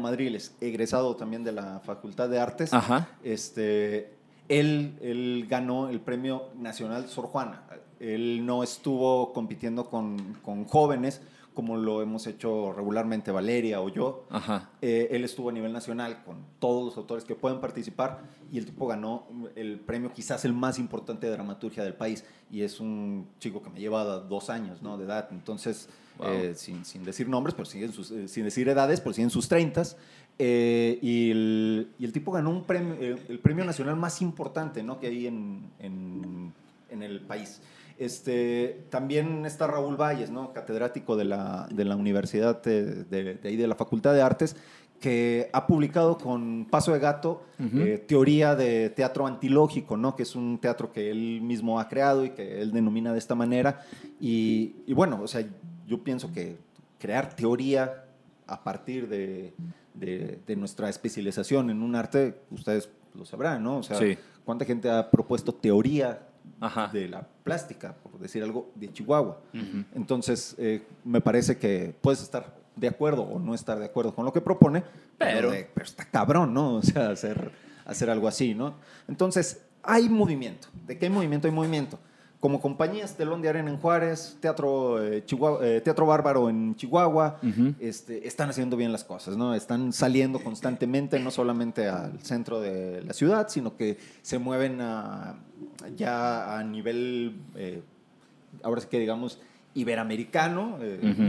Egresado 0.61 1.17
también 1.17 1.45
de 1.45 1.53
la 1.53 1.81
Facultad 1.81 2.29
de 2.29 2.39
Artes. 2.39 2.73
Ajá. 2.73 3.09
Este, 3.25 4.15
él, 4.49 4.97
él 5.01 5.47
ganó 5.49 5.89
el 5.89 6.01
Premio 6.01 6.51
Nacional 6.59 7.09
Sor 7.09 7.27
Juana. 7.27 7.63
Él 8.01 8.45
no 8.45 8.63
estuvo 8.63 9.33
compitiendo 9.33 9.89
con, 9.89 10.35
con 10.43 10.65
jóvenes 10.65 11.23
como 11.55 11.79
lo 11.79 12.03
hemos 12.03 12.27
hecho 12.27 12.75
regularmente 12.75 13.31
Valeria 13.33 13.81
o 13.81 13.89
yo. 13.89 14.27
Ajá. 14.29 14.69
Eh, 14.83 15.09
él 15.13 15.25
estuvo 15.25 15.49
a 15.49 15.53
nivel 15.53 15.73
nacional 15.73 16.23
con 16.23 16.45
todos 16.59 16.85
los 16.85 16.97
autores 16.99 17.25
que 17.25 17.35
pueden 17.35 17.61
participar 17.63 18.21
y 18.53 18.59
el 18.59 18.67
tipo 18.67 18.87
ganó 18.87 19.27
el 19.55 19.81
premio 19.81 20.13
quizás 20.13 20.45
el 20.45 20.53
más 20.53 20.79
importante 20.79 21.27
de 21.27 21.33
dramaturgia 21.33 21.83
del 21.83 21.95
país 21.95 22.25
y 22.51 22.61
es 22.61 22.79
un 22.79 23.27
chico 23.41 23.63
que 23.63 23.71
me 23.71 23.81
lleva 23.81 24.05
dos 24.05 24.51
años 24.51 24.83
¿no? 24.83 24.99
de 24.99 25.07
edad. 25.07 25.29
Entonces, 25.31 25.89
Wow. 26.19 26.29
eh, 26.29 26.55
sin, 26.55 26.85
sin 26.87 27.05
decir 27.05 27.29
nombres, 27.29 27.55
pero 27.55 27.69
en 27.75 27.93
sus, 27.93 28.11
eh, 28.11 28.27
sin 28.27 28.45
decir 28.45 28.67
edades, 28.71 29.03
pero 29.03 29.13
sigue 29.13 29.25
en 29.25 29.31
sus 29.31 29.49
treintas. 29.49 29.99
Eh, 30.39 30.99
y, 31.01 31.31
el, 31.31 31.89
y 31.99 32.05
el 32.05 32.13
tipo 32.13 32.31
ganó 32.31 32.51
un 32.51 32.65
premio, 32.65 32.95
el, 33.01 33.19
el 33.29 33.39
premio 33.39 33.65
nacional 33.65 33.97
más 33.97 34.21
importante 34.21 34.83
¿no? 34.83 35.01
que 35.01 35.07
hay 35.07 35.27
en, 35.27 35.63
en, 35.79 36.53
en 36.91 37.03
el 37.03 37.21
país. 37.23 37.61
Este, 37.99 38.85
también 38.91 39.47
está 39.47 39.67
Raúl 39.67 39.97
Valles, 39.97 40.31
¿no? 40.31 40.53
catedrático 40.53 41.17
de 41.17 41.25
la, 41.25 41.67
de 41.71 41.85
la 41.87 41.97
Universidad 41.97 42.63
de, 42.63 43.05
de- 43.05 43.35
de 43.37 43.49
ahí 43.49 43.57
de 43.57 43.67
la 43.67 43.75
Facultad 43.75 44.13
de 44.13 44.21
Artes, 44.21 44.57
que 45.01 45.49
ha 45.55 45.67
publicado 45.67 46.19
con 46.19 46.67
Paso 46.71 46.93
de 46.93 46.99
Gato 46.99 47.43
eh, 47.59 48.05
teoría 48.07 48.55
de 48.55 48.91
teatro 48.91 49.27
antilógico, 49.27 49.97
¿no? 49.97 50.17
que 50.17 50.23
es 50.25 50.37
un 50.37 50.59
teatro 50.59 50.93
que 50.93 51.11
él 51.11 51.41
mismo 51.43 51.81
ha 51.81 51.89
creado 51.89 52.25
y 52.27 52.31
que 52.31 52.61
él 52.61 52.73
denomina 52.73 53.13
de 53.13 53.19
esta 53.19 53.35
manera. 53.35 53.81
Y, 54.21 54.77
y 54.87 54.93
bueno, 54.93 55.21
o 55.23 55.27
sea, 55.29 55.47
yo 55.87 56.03
pienso 56.05 56.31
que 56.33 56.57
crear 56.99 57.35
teoría 57.35 58.05
a 58.47 58.63
partir 58.63 59.09
de, 59.09 59.53
de- 59.99 60.39
de 60.47 60.57
nuestra 60.57 60.89
especialización 60.89 61.71
en 61.71 61.83
un 61.83 61.95
arte, 61.97 62.41
ustedes 62.51 62.89
lo 63.15 63.25
sabrán, 63.25 63.63
¿no? 63.65 63.79
O 63.79 63.83
sea, 63.83 63.97
Sí. 63.99 64.17
¿cuánta 64.45 64.65
gente 64.65 64.91
ha 64.91 65.11
propuesto 65.11 65.53
teoría 65.55 66.21
Ajá. 66.61 66.89
de 66.93 67.09
la 67.09 67.27
plástica, 67.43 67.95
por 68.03 68.19
decir 68.19 68.43
algo, 68.43 68.71
de 68.75 68.93
Chihuahua? 68.93 69.41
Entonces, 69.95 70.55
eh, 70.59 70.83
me 71.05 71.21
parece 71.21 71.57
que 71.59 71.95
puedes 72.01 72.23
estar 72.23 72.55
de 72.77 72.89
acuerdo 72.89 73.23
o 73.23 73.39
no 73.39 73.55
estar 73.55 73.79
de 73.79 73.87
acuerdo 73.87 74.15
con 74.15 74.25
lo 74.25 74.33
que 74.33 74.41
propone, 74.41 74.83
pero, 75.17 75.37
Pero- 75.39 75.51
de- 75.51 75.71
pero 75.73 75.87
está 75.87 76.05
cabrón, 76.05 76.53
¿no? 76.53 76.75
O 76.77 76.83
sea, 76.83 77.11
hacer, 77.11 77.51
hacer 77.87 78.11
algo 78.11 78.29
así, 78.29 78.55
¿no? 78.55 78.75
Entonces, 79.09 79.63
hay 79.83 80.09
movimiento. 80.09 80.69
¿De 80.87 80.99
qué 80.99 81.07
hay 81.07 81.13
movimiento? 81.13 81.49
Hay 81.49 81.55
movimiento. 81.55 81.99
Como 82.47 82.61
compañías, 82.61 83.17
Telón 83.17 83.43
de 83.43 83.49
Arena 83.49 83.71
en 83.71 83.77
Juárez, 83.77 84.37
Teatro, 84.39 85.05
eh, 85.05 85.25
Chihuahua- 85.27 85.59
eh, 85.67 85.81
Teatro 85.81 86.07
Bárbaro 86.07 86.49
en 86.49 86.77
Chihuahua, 86.77 87.41
este, 87.81 88.29
están 88.29 88.49
haciendo 88.51 88.77
bien 88.77 88.93
las 88.93 89.03
cosas, 89.03 89.37
¿no? 89.37 89.53
Están 89.53 89.93
saliendo 89.93 90.39
constantemente, 90.39 91.19
no 91.19 91.33
solamente 91.33 91.89
al 91.89 92.21
centro 92.23 92.61
de 92.61 93.03
la 93.03 93.15
ciudad, 93.15 93.49
sino 93.49 93.77
que 93.77 93.99
se 94.23 94.39
mueven 94.39 94.81
a- 94.81 95.41
ya 95.97 96.57
a 96.57 96.63
nivel, 96.63 97.35
eh, 97.57 97.83
ahora 98.63 98.81
sí 98.81 98.87
que 98.89 99.01
digamos, 99.01 99.41
iberoamericano. 99.75 100.79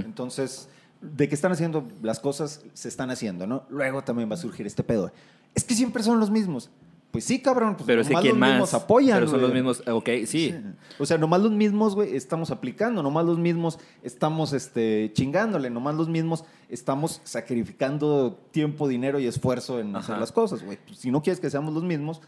Entonces, 0.05 0.69
de 1.01 1.27
que 1.27 1.33
están 1.33 1.51
haciendo 1.51 1.87
las 2.03 2.19
cosas, 2.19 2.63
se 2.75 2.89
están 2.89 3.09
haciendo, 3.09 3.47
¿no? 3.47 3.63
Luego 3.71 4.03
también 4.03 4.29
va 4.29 4.35
a 4.35 4.37
surgir 4.37 4.67
este 4.67 4.83
pedo. 4.83 5.11
Es 5.55 5.63
que 5.63 5.73
siempre 5.73 6.03
son 6.03 6.19
los 6.19 6.29
mismos. 6.29 6.69
Pues 7.11 7.23
sí, 7.23 7.39
cabrón. 7.39 7.75
Pues 7.75 7.87
Pero 7.87 8.01
es 8.01 8.07
que 8.07 8.15
quién 8.15 8.27
los 8.29 8.37
más. 8.37 8.49
mismos 8.51 8.73
apoyan. 8.73 9.19
Pero 9.19 9.31
son 9.31 9.41
los 9.41 9.53
mismos. 9.53 9.83
Ok, 9.87 10.09
sí. 10.25 10.55
O 10.99 11.05
sea, 11.05 11.17
nomás 11.17 11.41
los 11.41 11.51
mismos, 11.51 11.95
güey, 11.95 12.15
estamos 12.15 12.51
aplicando, 12.51 13.01
nomás 13.01 13.25
los 13.25 13.39
mismos 13.39 13.79
estamos 14.03 14.53
este, 14.53 15.11
chingándole, 15.13 15.69
nomás 15.69 15.95
los 15.95 16.09
mismos 16.09 16.43
estamos 16.69 17.21
sacrificando 17.23 18.37
tiempo, 18.51 18.87
dinero 18.87 19.19
y 19.19 19.27
esfuerzo 19.27 19.79
en 19.79 19.95
hacer 19.95 20.17
las 20.17 20.31
cosas, 20.31 20.63
güey. 20.63 20.77
Pues, 20.85 20.99
si 20.99 21.11
no 21.11 21.21
quieres 21.21 21.39
que 21.39 21.49
seamos 21.49 21.73
los 21.73 21.83
mismos, 21.83 22.21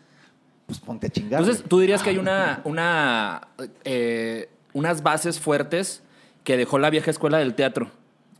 pues 0.65 0.79
ponte 0.79 1.07
a 1.07 1.09
chingar. 1.09 1.41
Entonces, 1.41 1.63
tú 1.67 1.79
dirías 1.79 2.01
que 2.01 2.11
hay 2.11 2.17
una, 2.17 2.61
una, 2.63 3.49
eh, 3.83 4.49
unas 4.73 5.03
bases 5.03 5.39
fuertes 5.39 6.03
que 6.43 6.57
dejó 6.57 6.79
la 6.79 6.89
vieja 6.89 7.11
escuela 7.11 7.37
del 7.37 7.53
teatro. 7.53 7.91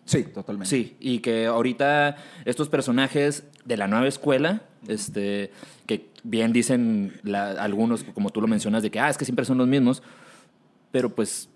Sí, 0.09 0.23
totalmente. 0.23 0.67
Sí, 0.69 0.97
y 0.99 1.19
que 1.19 1.45
ahorita 1.45 2.15
estos 2.45 2.67
personajes 2.67 3.43
de 3.65 3.77
la 3.77 3.87
nueva 3.87 4.07
escuela, 4.07 4.63
este, 4.87 5.51
que 5.85 6.09
bien 6.23 6.51
dicen 6.51 7.19
la- 7.21 7.51
algunos, 7.51 8.03
como 8.03 8.31
tú 8.31 8.41
lo 8.41 8.47
mencionas, 8.47 8.81
de 8.81 8.89
que, 8.89 8.99
ah, 8.99 9.09
es 9.11 9.19
que 9.19 9.25
siempre 9.25 9.45
son 9.45 9.59
los 9.59 9.67
mismos, 9.67 10.01
pero 10.91 11.09
pues, 11.13 11.47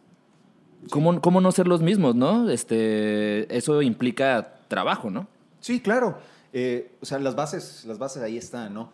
¿cómo, 0.91 1.19
cómo 1.19 1.41
no 1.41 1.51
ser 1.51 1.67
los 1.67 1.81
mismos, 1.81 2.13
no? 2.13 2.47
Este, 2.51 3.57
eso 3.57 3.81
implica 3.81 4.53
trabajo, 4.67 5.09
¿no? 5.09 5.27
Sí, 5.59 5.79
claro. 5.79 6.19
Eh, 6.53 6.91
o 7.01 7.05
sea, 7.07 7.17
las 7.17 7.33
bases, 7.35 7.83
las 7.85 7.97
bases 7.97 8.21
ahí 8.21 8.37
están, 8.37 8.71
¿no? 8.75 8.91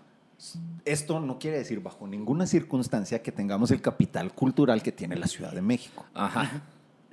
Esto 0.86 1.20
no 1.20 1.38
quiere 1.38 1.58
decir 1.58 1.82
bajo 1.82 2.08
ninguna 2.08 2.48
circunstancia 2.48 3.22
que 3.22 3.34
tengamos 3.34 3.72
el 3.72 3.82
capital 3.82 4.32
cultural 4.34 4.82
que 4.82 4.94
tiene 4.94 5.18
la 5.18 5.28
Ciudad 5.28 5.52
de 5.52 5.62
México. 5.62 6.06
Ajá. 6.14 6.62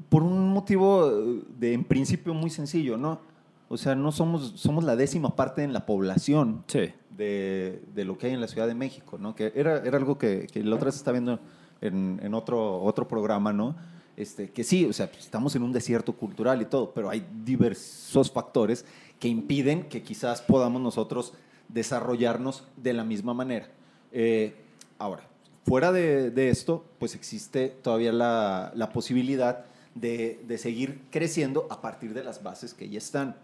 Por 0.09 0.23
un 0.23 0.49
motivo 0.51 1.09
eh, 1.11 1.43
de 1.59 1.73
en 1.73 1.85
principio 1.85 2.35
muy 2.35 2.51
sencillo, 2.51 2.97
¿no? 2.97 3.21
O 3.69 3.77
sea, 3.77 3.95
no 3.95 4.13
somos, 4.13 4.53
somos 4.57 4.85
la 4.85 4.95
décima 4.97 5.35
parte 5.35 5.63
en 5.65 5.73
la 5.73 5.87
población 5.87 6.63
Sí. 6.69 6.93
de, 7.17 7.83
de 7.95 8.05
lo 8.05 8.17
que 8.17 8.29
hay 8.29 8.33
en 8.35 8.41
la 8.41 8.47
Ciudad 8.49 8.69
de 8.69 8.75
México, 8.75 9.19
¿no? 9.19 9.35
Que 9.35 9.53
era, 9.57 9.79
era 9.79 9.97
algo 9.99 10.19
que, 10.19 10.47
que 10.53 10.63
la 10.63 10.77
otra 10.77 10.87
vez 10.87 10.97
está 10.97 11.11
viendo 11.13 11.41
en, 11.81 12.21
en 12.23 12.35
otro, 12.35 12.81
otro 12.83 13.09
programa, 13.09 13.53
¿no? 13.53 13.75
Este, 14.17 14.51
que 14.51 14.65
sí, 14.65 14.87
o 14.87 14.93
sea, 14.93 15.11
pues, 15.11 15.25
estamos 15.25 15.55
en 15.57 15.63
un 15.63 15.73
desierto 15.73 16.13
cultural 16.15 16.63
y 16.63 16.67
todo, 16.67 16.93
pero 16.95 17.11
hay 17.11 17.27
diversos 17.45 18.31
factores 18.31 18.85
que 19.19 19.29
impiden 19.29 19.89
que 19.89 20.03
quizás 20.03 20.41
podamos 20.43 20.81
nosotros 20.81 21.33
desarrollarnos 21.69 22.65
de 22.77 22.93
la 22.93 23.05
misma 23.05 23.35
manera. 23.35 23.69
Eh, 24.13 24.55
ahora, 24.99 25.23
fuera 25.67 25.93
de, 25.93 26.31
de 26.31 26.49
esto, 26.51 26.85
pues 26.99 27.15
existe 27.15 27.69
todavía 27.83 28.13
la, 28.13 28.73
la 28.75 28.91
posibilidad 28.91 29.65
de, 29.97 30.41
de 30.47 30.59
seguir 30.59 31.03
creciendo 31.11 31.67
a 31.71 31.81
partir 31.81 32.15
de 32.15 32.23
las 32.23 32.43
bases 32.43 32.75
que 32.75 32.89
ya 32.89 32.99
están. 32.99 33.37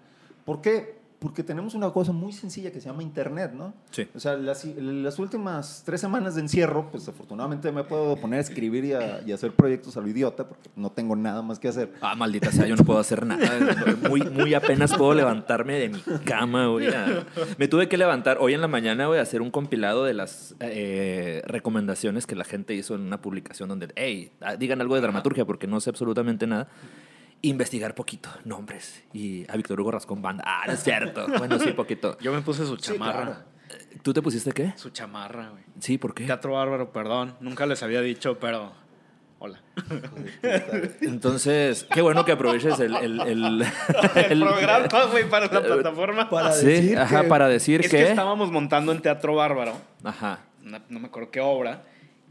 ¿Por 0.44 0.60
qué? 0.60 1.01
Porque 1.22 1.44
tenemos 1.44 1.74
una 1.74 1.88
cosa 1.90 2.10
muy 2.10 2.32
sencilla 2.32 2.72
que 2.72 2.80
se 2.80 2.88
llama 2.88 3.04
Internet, 3.04 3.52
¿no? 3.54 3.74
Sí. 3.92 4.08
O 4.12 4.18
sea, 4.18 4.36
las, 4.36 4.64
las 4.64 5.20
últimas 5.20 5.84
tres 5.86 6.00
semanas 6.00 6.34
de 6.34 6.40
encierro, 6.40 6.90
pues 6.90 7.08
afortunadamente 7.08 7.70
me 7.70 7.84
puedo 7.84 8.16
poner 8.16 8.38
a 8.38 8.42
escribir 8.42 8.84
y 8.84 8.92
a, 8.92 9.22
y 9.24 9.30
hacer 9.30 9.52
proyectos 9.52 9.96
a 9.96 10.00
lo 10.00 10.08
idiota, 10.08 10.48
porque 10.48 10.68
no 10.74 10.90
tengo 10.90 11.14
nada 11.14 11.40
más 11.40 11.60
que 11.60 11.68
hacer. 11.68 11.92
Ah, 12.00 12.16
maldita 12.16 12.50
sea, 12.50 12.66
yo 12.66 12.74
no 12.74 12.84
puedo 12.84 12.98
hacer 12.98 13.24
nada. 13.24 13.48
Muy, 14.08 14.22
muy 14.22 14.52
apenas 14.54 14.96
puedo 14.96 15.14
levantarme 15.14 15.78
de 15.78 15.90
mi 15.90 16.00
cama, 16.24 16.66
güey. 16.66 16.88
Me 17.56 17.68
tuve 17.68 17.88
que 17.88 17.96
levantar 17.96 18.38
hoy 18.40 18.54
en 18.54 18.60
la 18.60 18.68
mañana, 18.68 19.06
güey, 19.06 19.20
a 19.20 19.22
hacer 19.22 19.42
un 19.42 19.52
compilado 19.52 20.04
de 20.04 20.14
las 20.14 20.56
eh, 20.58 21.42
recomendaciones 21.46 22.26
que 22.26 22.34
la 22.34 22.44
gente 22.44 22.74
hizo 22.74 22.96
en 22.96 23.02
una 23.02 23.22
publicación 23.22 23.68
donde, 23.68 23.92
hey, 23.94 24.32
ah, 24.40 24.56
digan 24.56 24.80
algo 24.80 24.96
de 24.96 25.02
dramaturgia 25.02 25.44
porque 25.44 25.68
no 25.68 25.80
sé 25.80 25.90
absolutamente 25.90 26.48
nada. 26.48 26.68
Investigar 27.44 27.94
poquito, 27.94 28.30
nombres. 28.44 29.02
Y 29.12 29.44
a 29.50 29.56
Víctor 29.56 29.80
Hugo 29.80 29.90
Rascón 29.90 30.22
Banda. 30.22 30.44
Ah, 30.46 30.62
no 30.66 30.72
es 30.74 30.82
cierto. 30.82 31.26
Bueno, 31.38 31.58
sí, 31.58 31.72
poquito. 31.72 32.16
Yo 32.20 32.32
me 32.32 32.40
puse 32.40 32.64
su 32.64 32.76
Sí, 32.76 32.92
chamarra. 32.92 33.22
claro. 33.24 33.36
¿Tú 34.02 34.12
te 34.12 34.22
pusiste 34.22 34.52
qué? 34.52 34.72
Su 34.76 34.90
chamarra, 34.90 35.50
güey. 35.50 35.64
Sí, 35.80 35.98
¿por 35.98 36.14
qué? 36.14 36.24
Teatro 36.26 36.52
Bárbaro, 36.52 36.92
perdón. 36.92 37.36
Nunca 37.40 37.66
les 37.66 37.82
había 37.82 38.00
dicho, 38.00 38.38
pero. 38.38 38.72
Hola. 39.40 39.60
Entonces, 41.00 41.84
qué 41.92 42.00
bueno 42.00 42.24
que 42.24 42.32
aproveches 42.32 42.78
el... 42.80 42.94
El, 42.96 43.20
el- 43.20 43.62
El, 44.14 44.32
el- 44.32 44.40
programa, 44.40 45.04
güey, 45.10 45.28
para 45.28 45.46
la 45.46 45.62
plataforma. 45.62 46.28
Para 46.30 46.52
Sí, 46.52 46.66
decir 46.66 46.98
ajá, 46.98 47.22
que- 47.22 47.28
para 47.28 47.48
decir 47.48 47.80
es 47.80 47.90
que... 47.90 47.96
que 47.98 48.08
estábamos 48.10 48.50
montando 48.52 48.92
en 48.92 49.00
Teatro 49.02 49.34
Bárbaro. 49.34 49.74
Ajá. 50.04 50.40
No, 50.62 50.78
no 50.88 51.00
me 51.00 51.06
acuerdo 51.08 51.30
qué 51.30 51.40
obra. 51.40 51.82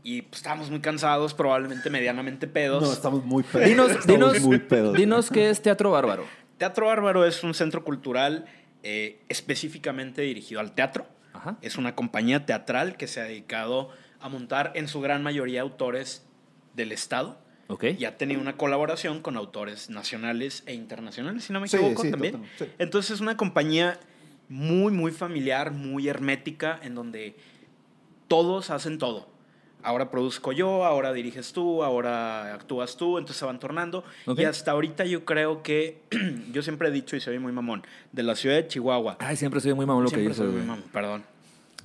Y 0.03 0.24
pues, 0.24 0.39
estábamos 0.41 0.70
muy 0.70 0.79
cansados, 0.79 1.34
probablemente 1.34 1.89
medianamente 1.89 2.48
pedos. 2.48 2.81
No, 2.84 2.91
estamos 2.91 3.24
muy 3.24 3.43
pedos. 3.43 3.67
Dinos, 3.67 3.91
Estamos 3.91 4.08
dinos, 4.08 4.39
muy 4.41 4.60
pedos. 4.60 4.98
dinos 4.98 5.29
qué 5.29 5.50
es 5.50 5.62
Teatro 5.62 5.91
Bárbaro. 5.91 6.25
Teatro 6.58 6.88
Bárbaro 6.88 7.25
es 7.25 7.43
un 7.43 7.53
centro 7.53 7.84
cultural 7.84 8.46
eh, 8.84 9.20
específicamente 9.29 10.22
dirigido 10.24 10.60
al 10.60 10.74
teatro. 10.74 11.08
Ajá. 11.34 11.58
Es 11.62 11.77
una 11.77 11.96
compañía 11.96 12.46
teatral 12.46 12.98
que 12.98 13.08
se 13.08 13.22
ha 13.22 13.25
dedicado 13.25 13.89
a 14.20 14.29
montar 14.29 14.72
en 14.75 14.88
su 14.88 15.01
gran 15.01 15.24
mayoría 15.24 15.62
autores 15.62 16.25
del 16.75 16.91
Estado 16.91 17.39
Ok. 17.67 17.86
y 17.98 18.05
ha 18.05 18.17
tenido 18.17 18.41
una 18.41 18.58
colaboración 18.58 19.22
con 19.22 19.38
autores 19.38 19.89
nacionales 19.89 20.63
e 20.65 20.74
internacionales, 20.74 21.43
si 21.46 21.53
no 21.53 21.60
me 21.60 21.67
Sí, 21.67 21.77
equivoco 21.77 22.01
sí, 22.03 22.12
también. 22.12 22.34
total, 22.34 22.50
sí. 22.60 22.65
Entonces 22.79 23.12
es 23.12 23.22
una 23.22 23.38
compañía 23.38 24.00
muy, 24.50 24.91
muy 24.91 25.12
familiar, 25.12 25.72
muy 25.72 26.08
hermética, 26.10 26.79
en 26.84 26.96
donde 26.96 27.36
todos 28.27 28.70
hacen 28.70 28.98
todo. 28.98 29.30
Ahora 29.83 30.11
produzco 30.11 30.51
yo, 30.51 30.85
ahora 30.85 31.13
diriges 31.13 31.53
tú, 31.53 31.83
ahora 31.83 32.53
actúas 32.53 32.97
tú, 32.97 33.17
entonces 33.17 33.38
se 33.38 33.45
van 33.45 33.59
tornando. 33.59 34.03
Y 34.38 34.43
hasta 34.43 34.71
ahorita 34.71 35.05
yo 35.05 35.25
creo 35.25 35.63
que, 35.63 36.01
yo 36.51 36.61
siempre 36.61 36.89
he 36.89 36.91
dicho 36.91 37.15
y 37.15 37.19
soy 37.19 37.39
muy 37.39 37.51
mamón, 37.51 37.83
de 38.11 38.23
la 38.23 38.35
ciudad 38.35 38.55
de 38.55 38.67
Chihuahua. 38.67 39.17
Ay, 39.19 39.35
siempre 39.35 39.59
soy 39.59 39.73
muy 39.73 39.85
mamón 39.85 40.03
lo 40.03 40.09
que 40.09 40.19
dices, 40.19 40.38
soy 40.38 40.47
muy 40.47 40.61
mamón, 40.61 40.83
perdón. 40.91 41.23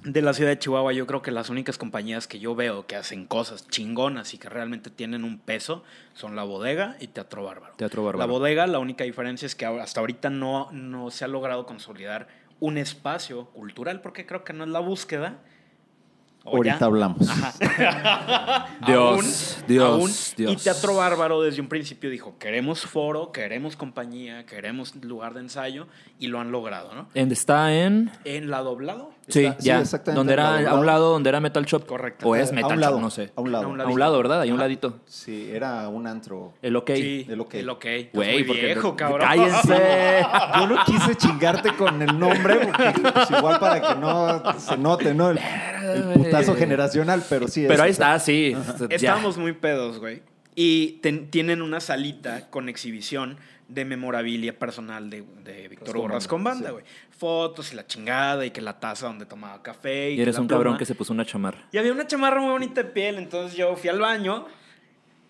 De 0.05 0.23
la 0.23 0.35
ciudad 0.35 0.51
de 0.51 0.59
Chihuahua, 0.59 0.93
yo 0.93 1.07
creo 1.07 1.21
que 1.21 1.33
las 1.33 1.51
únicas 1.51 1.79
compañías 1.79 2.29
que 2.29 2.39
yo 2.39 2.55
veo 2.55 2.87
que 2.87 2.95
hacen 2.95 3.27
cosas 3.27 3.67
chingonas 3.69 4.35
y 4.35 4.39
que 4.39 4.49
realmente 4.49 4.91
tienen 4.91 5.25
un 5.25 5.39
peso 5.39 5.83
son 6.15 6.37
La 6.37 6.45
Bodega 6.45 6.97
y 7.01 7.09
Teatro 7.09 7.43
Bárbaro. 7.43 7.75
Teatro 7.77 8.05
Bárbaro. 8.05 8.19
La 8.19 8.31
Bodega, 8.31 8.67
la 8.69 8.79
única 8.79 9.03
diferencia 9.03 9.47
es 9.47 9.57
que 9.57 9.67
hasta 9.67 10.01
ahorita 10.01 10.31
no, 10.31 10.71
no 10.71 11.11
se 11.11 11.25
ha 11.25 11.29
logrado 11.29 11.67
consolidar 11.67 12.29
un 12.61 12.79
espacio 12.79 13.47
cultural, 13.47 14.01
porque 14.01 14.27
creo 14.27 14.45
que 14.45 14.53
no 14.53 14.65
es 14.65 14.71
la 14.71 14.81
búsqueda, 14.81 15.39
Ya. 16.47 16.73
Ahorita 16.73 16.85
hablamos. 16.87 17.19
Dios, 18.87 19.59
Dios, 19.67 20.33
Y 20.37 20.43
Dios. 20.45 20.63
Teatro 20.63 20.97
Bárbaro 20.97 21.43
desde 21.43 21.61
un 21.61 21.69
principio 21.69 22.11
dijo, 22.11 22.37
queremos 22.39 22.81
foro, 22.87 23.33
queremos 23.33 23.77
compañía, 23.77 24.47
queremos 24.47 24.95
lugar 24.97 25.35
de 25.35 25.41
ensayo, 25.41 25.87
y 26.19 26.29
lo 26.29 26.41
han 26.41 26.53
logrado, 26.53 26.95
¿no? 26.95 27.09
En- 27.15 27.33
Está 27.33 27.75
en... 27.75 28.11
En 28.25 28.51
la 28.51 28.61
doblado. 28.61 29.11
Sí, 29.29 29.45
Está- 29.45 29.61
sí, 29.61 29.67
ya. 29.67 29.81
exactamente, 29.81 30.17
donde 30.19 30.33
era, 30.35 30.71
a 30.71 30.75
un 30.75 30.87
lado 30.87 31.11
donde 31.11 31.29
era 31.29 31.41
Metal 31.41 31.65
Shop. 31.65 31.85
Correcto. 31.85 32.29
O 32.29 32.37
es 32.37 32.51
A 32.51 32.55
Metal 32.55 32.73
un 32.75 32.81
lado, 32.81 32.93
Shop, 32.95 33.03
no 33.03 33.11
sé. 33.11 33.33
A 33.35 33.41
un 33.41 33.51
lado. 33.51 33.65
A 33.65 33.69
un 33.69 33.81
A 33.81 33.87
un 33.87 33.99
lado, 33.99 34.17
¿verdad? 34.19 34.41
Hay 34.43 34.53
un 34.53 34.59
ladito. 34.61 35.01
Sí, 35.07 35.51
era 35.53 35.89
un 35.89 36.07
antro. 36.07 36.53
El 36.63 36.77
OK. 36.77 36.91
Sí, 36.95 37.27
El 37.29 37.41
ok. 37.41 37.55
El 37.55 37.69
ok. 37.71 37.85
Güey, 38.13 38.43
viejo, 38.45 38.95
cabrón. 38.97 39.21
¡Cállense! 39.27 40.23
Yo 40.61 40.67
no 40.69 40.77
quise 40.85 41.17
chingarte 41.17 41.73
con 41.75 42.01
el 42.03 42.19
nombre, 42.19 42.57
porque 42.67 43.01
pues, 43.01 43.31
igual 43.31 43.59
para 43.59 43.81
que 43.81 43.95
no 44.01 44.43
se 44.61 44.77
note, 44.77 45.13
¿no? 45.13 45.31
El, 45.31 45.39
el 45.39 46.03
putazo 46.15 46.55
generacional, 46.55 47.23
pero 47.29 47.49
sí. 47.49 47.65
Pero 47.67 47.83
ahí 47.83 47.91
está, 47.91 48.19
sí. 48.21 48.57
Ya. 48.81 48.87
Estábamos 48.97 49.39
muy 49.39 49.53
pedos, 49.53 49.99
güey. 49.99 50.23
Y 50.55 51.01
ten- 51.03 51.31
tienen 51.31 51.61
una 51.63 51.81
salita 51.81 52.49
con 52.49 52.69
exhibición 52.69 53.37
de 53.69 53.85
memorabilia 53.85 54.59
personal 54.59 55.11
de, 55.11 55.25
de 55.45 55.69
Víctor 55.69 55.89
Rascón 55.89 56.01
Hugo 56.01 56.09
Rascón 56.09 56.45
Banda, 56.45 56.67
sí. 56.69 56.73
güey. 56.73 56.85
Fotos 57.11 57.73
y 57.73 57.77
la 57.77 57.87
chingada 57.87 58.47
y 58.47 58.51
que 58.51 58.61
la 58.61 58.79
taza 58.79 59.07
donde 59.07 59.27
tomaba 59.27 59.63
café. 59.63 60.11
Y, 60.11 60.15
Y 60.17 60.21
eres 60.21 60.39
un 60.39 60.47
cabrón 60.47 60.79
que 60.79 60.85
se 60.85 60.95
puso 60.95 61.13
una 61.13 61.25
chamarra. 61.25 61.67
Y 61.73 61.79
había 61.79 61.93
una 61.93 62.07
chamarra 62.07 62.41
muy 62.41 62.51
bonita 62.51 62.83
de 62.83 62.91
piel, 62.91 63.17
entonces 63.17 63.57
yo 63.57 63.75
fui 63.77 63.91
al 63.91 64.01
baño 64.01 64.47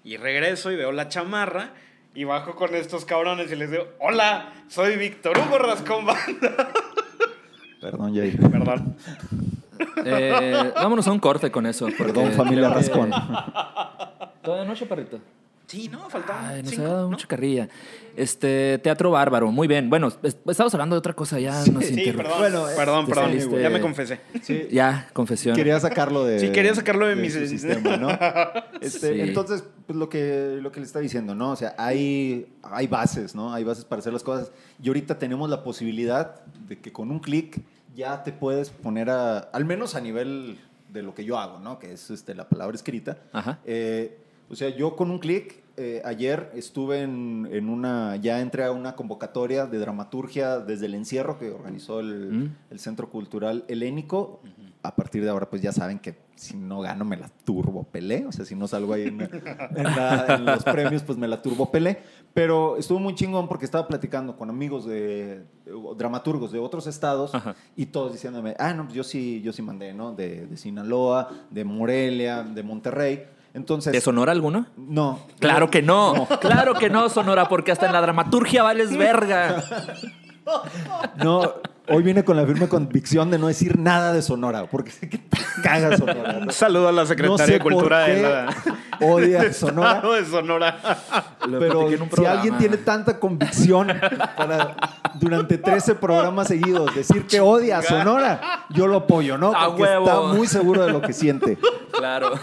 y 0.04 0.16
regreso 0.16 0.70
y 0.70 0.76
veo 0.76 0.92
la 0.92 1.08
chamarra 1.08 1.70
y 2.14 2.24
bajo 2.24 2.54
con 2.56 2.74
estos 2.74 3.04
cabrones 3.04 3.52
y 3.52 3.56
les 3.56 3.70
digo, 3.70 3.88
hola, 4.00 4.52
soy 4.68 4.96
Víctor 4.96 5.36
Hugo 5.38 5.58
Rascón 5.58 6.06
Banda. 6.06 6.72
Perdón, 7.80 8.14
Jair. 8.14 8.38
Perdón. 8.50 8.96
Eh, 10.04 10.72
vámonos 10.74 11.06
a 11.06 11.12
un 11.12 11.18
corte 11.18 11.50
con 11.50 11.66
eso. 11.66 11.88
Perdón, 11.96 12.32
familia 12.32 12.70
Rascón. 12.70 13.10
Toda 14.42 14.60
de 14.62 14.66
noche, 14.66 14.86
perrito. 14.86 15.20
Sí, 15.66 15.88
no, 15.88 16.08
faltaban 16.08 16.44
Ay, 16.46 16.62
nos 16.62 16.70
cinco, 16.70 16.84
ha 16.84 16.88
dado 16.88 17.02
¿no? 17.02 17.10
mucha 17.10 17.26
carrilla. 17.26 17.68
Este, 18.16 18.78
Teatro 18.78 19.10
Bárbaro, 19.10 19.50
muy 19.50 19.66
bien. 19.66 19.90
Bueno, 19.90 20.08
es- 20.22 20.36
estamos 20.46 20.72
hablando 20.74 20.94
de 20.94 20.98
otra 20.98 21.12
cosa, 21.12 21.40
ya 21.40 21.64
nos 21.66 21.84
Sí, 21.84 21.94
interrumpimos. 21.98 22.38
perdón, 22.38 22.38
Bueno, 22.38 22.66
perdón, 22.76 23.04
te 23.06 23.12
perdón. 23.12 23.30
saliste- 23.32 23.62
Ya 23.62 23.70
me 23.70 23.80
confesé. 23.80 24.20
Sí, 24.42 24.68
Ya, 24.70 25.08
confesión. 25.12 25.56
Quería 25.56 25.80
sacarlo 25.80 26.24
de. 26.24 26.38
Sí, 26.38 26.50
quería 26.52 26.72
sacarlo 26.74 27.06
de 27.08 27.16
mi- 27.16 27.28
sistema, 27.30 27.96
¿no? 27.96 28.08
Este, 28.80 29.14
Sí. 29.14 29.20
Entonces, 29.20 29.64
pues 29.86 29.98
lo 29.98 30.08
que, 30.08 30.58
lo 30.62 30.70
que 30.70 30.80
le 30.80 30.86
está 30.86 31.00
diciendo, 31.00 31.34
¿no? 31.34 31.50
O 31.50 31.56
sea, 31.56 31.74
hay, 31.78 32.46
hay 32.62 32.86
bases, 32.86 33.34
¿no? 33.34 33.52
Hay 33.52 33.64
bases 33.64 33.84
para 33.84 33.98
hacer 34.00 34.12
las 34.12 34.22
cosas. 34.22 34.52
Y 34.82 34.86
ahorita 34.88 35.18
tenemos 35.18 35.50
la 35.50 35.64
posibilidad 35.64 36.44
de 36.68 36.78
que 36.78 36.92
con 36.92 37.10
un 37.10 37.18
clic 37.18 37.60
ya 37.96 38.22
te 38.22 38.32
puedes 38.32 38.70
poner 38.70 39.10
a. 39.10 39.38
Al 39.38 39.64
menos 39.64 39.94
a 39.96 40.00
nivel 40.00 40.58
de 40.92 41.02
lo 41.02 41.12
que 41.14 41.24
yo 41.24 41.38
hago, 41.38 41.58
¿no? 41.58 41.78
Que 41.80 41.92
es 41.92 42.10
este, 42.10 42.34
la 42.34 42.48
palabra 42.48 42.76
escrita. 42.76 43.18
Ajá. 43.32 43.58
Eh, 43.64 44.18
o 44.50 44.54
sea, 44.56 44.68
yo 44.70 44.96
con 44.96 45.10
un 45.10 45.18
clic, 45.18 45.62
eh, 45.78 46.00
ayer 46.04 46.50
estuve 46.54 47.02
en, 47.02 47.48
en 47.52 47.68
una, 47.68 48.16
ya 48.16 48.40
entré 48.40 48.64
a 48.64 48.72
una 48.72 48.96
convocatoria 48.96 49.66
de 49.66 49.78
dramaturgia 49.78 50.58
desde 50.58 50.86
el 50.86 50.94
encierro 50.94 51.38
que 51.38 51.50
organizó 51.50 52.00
el, 52.00 52.32
Mm. 52.32 52.56
el 52.70 52.78
Centro 52.80 53.10
Cultural 53.10 53.64
Helénico. 53.68 54.40
A 54.82 54.94
partir 54.94 55.24
de 55.24 55.30
ahora, 55.30 55.50
pues 55.50 55.60
ya 55.62 55.72
saben 55.72 55.98
que 55.98 56.16
si 56.36 56.56
no 56.56 56.80
gano, 56.80 57.04
me 57.04 57.16
la 57.16 57.28
turbo 57.44 57.82
pelé. 57.82 58.24
O 58.26 58.30
sea, 58.32 58.44
si 58.44 58.54
no 58.54 58.68
salgo 58.68 58.92
ahí 58.92 59.02
en, 59.08 59.20
en 59.20 59.82
la- 59.82 60.26
en 60.36 60.44
los 60.44 60.62
premios, 60.62 61.02
pues 61.02 61.18
me 61.18 61.26
la 61.26 61.42
turbo 61.42 61.70
pelé. 61.72 61.98
Pero 62.32 62.76
estuvo 62.76 63.00
muy 63.00 63.14
chingón 63.16 63.48
porque 63.48 63.64
estaba 63.64 63.88
platicando 63.88 64.36
con 64.36 64.48
amigos 64.48 64.86
de, 64.86 65.40
de 65.64 65.72
dramaturgos 65.96 66.52
de 66.52 66.60
otros 66.60 66.86
estados 66.86 67.34
Ajá. 67.34 67.56
y 67.74 67.86
todos 67.86 68.12
diciéndome, 68.12 68.54
ah, 68.60 68.72
no, 68.74 68.84
pues 68.84 68.94
yo 68.94 69.02
sí, 69.02 69.42
yo 69.42 69.52
sí 69.52 69.60
mandé, 69.60 69.92
¿no? 69.92 70.12
De, 70.14 70.46
de 70.46 70.56
Sinaloa, 70.56 71.30
de 71.50 71.64
Morelia, 71.64 72.44
de 72.44 72.62
Monterrey. 72.62 73.24
Entonces, 73.56 73.90
¿Te 73.92 74.00
Sonora 74.02 74.32
alguno? 74.32 74.66
no. 74.76 75.18
Claro 75.40 75.70
que 75.70 75.80
no. 75.80 76.28
Claro 76.40 76.74
que 76.74 76.90
no, 76.90 77.08
Sonora, 77.08 77.48
porque 77.48 77.72
hasta 77.72 77.86
en 77.86 77.92
la 77.94 78.02
dramaturgia 78.02 78.62
vales 78.62 78.94
verga. 78.96 79.64
No, 81.22 81.54
hoy 81.88 82.02
viene 82.02 82.24
con 82.24 82.36
la 82.36 82.46
firme 82.46 82.68
convicción 82.68 83.30
de 83.30 83.38
no 83.38 83.48
decir 83.48 83.78
nada 83.78 84.12
de 84.12 84.22
Sonora, 84.22 84.66
porque 84.66 84.90
sé 84.90 85.08
que 85.08 85.18
te 85.18 85.38
caga 85.62 85.96
Sonora. 85.96 86.38
Un 86.40 86.52
saludo 86.52 86.88
a 86.88 86.92
la 86.92 87.04
No 87.04 87.38
sé 87.38 87.52
de 87.52 87.60
Cultura 87.60 88.06
por 88.06 88.14
de 88.14 88.22
la 88.22 88.54
odia 89.00 89.52
Sonora, 89.52 90.00
de 90.00 90.24
Sonora. 90.24 90.78
Pero 91.58 91.88
si 92.14 92.24
alguien 92.24 92.58
tiene 92.58 92.76
tanta 92.76 93.18
convicción 93.18 93.88
para 94.36 94.76
durante 95.14 95.58
13 95.58 95.94
programas 95.96 96.48
seguidos 96.48 96.94
decir 96.94 97.26
que 97.26 97.40
odia 97.40 97.78
a 97.78 97.82
Sonora, 97.82 98.66
yo 98.70 98.86
lo 98.86 98.96
apoyo, 98.98 99.38
¿no? 99.38 99.54
A 99.54 99.68
Porque 99.68 99.82
huevo. 99.82 100.04
está 100.04 100.20
muy 100.34 100.46
seguro 100.46 100.84
de 100.84 100.92
lo 100.92 101.00
que 101.00 101.12
siente. 101.12 101.58
Claro. 101.92 102.32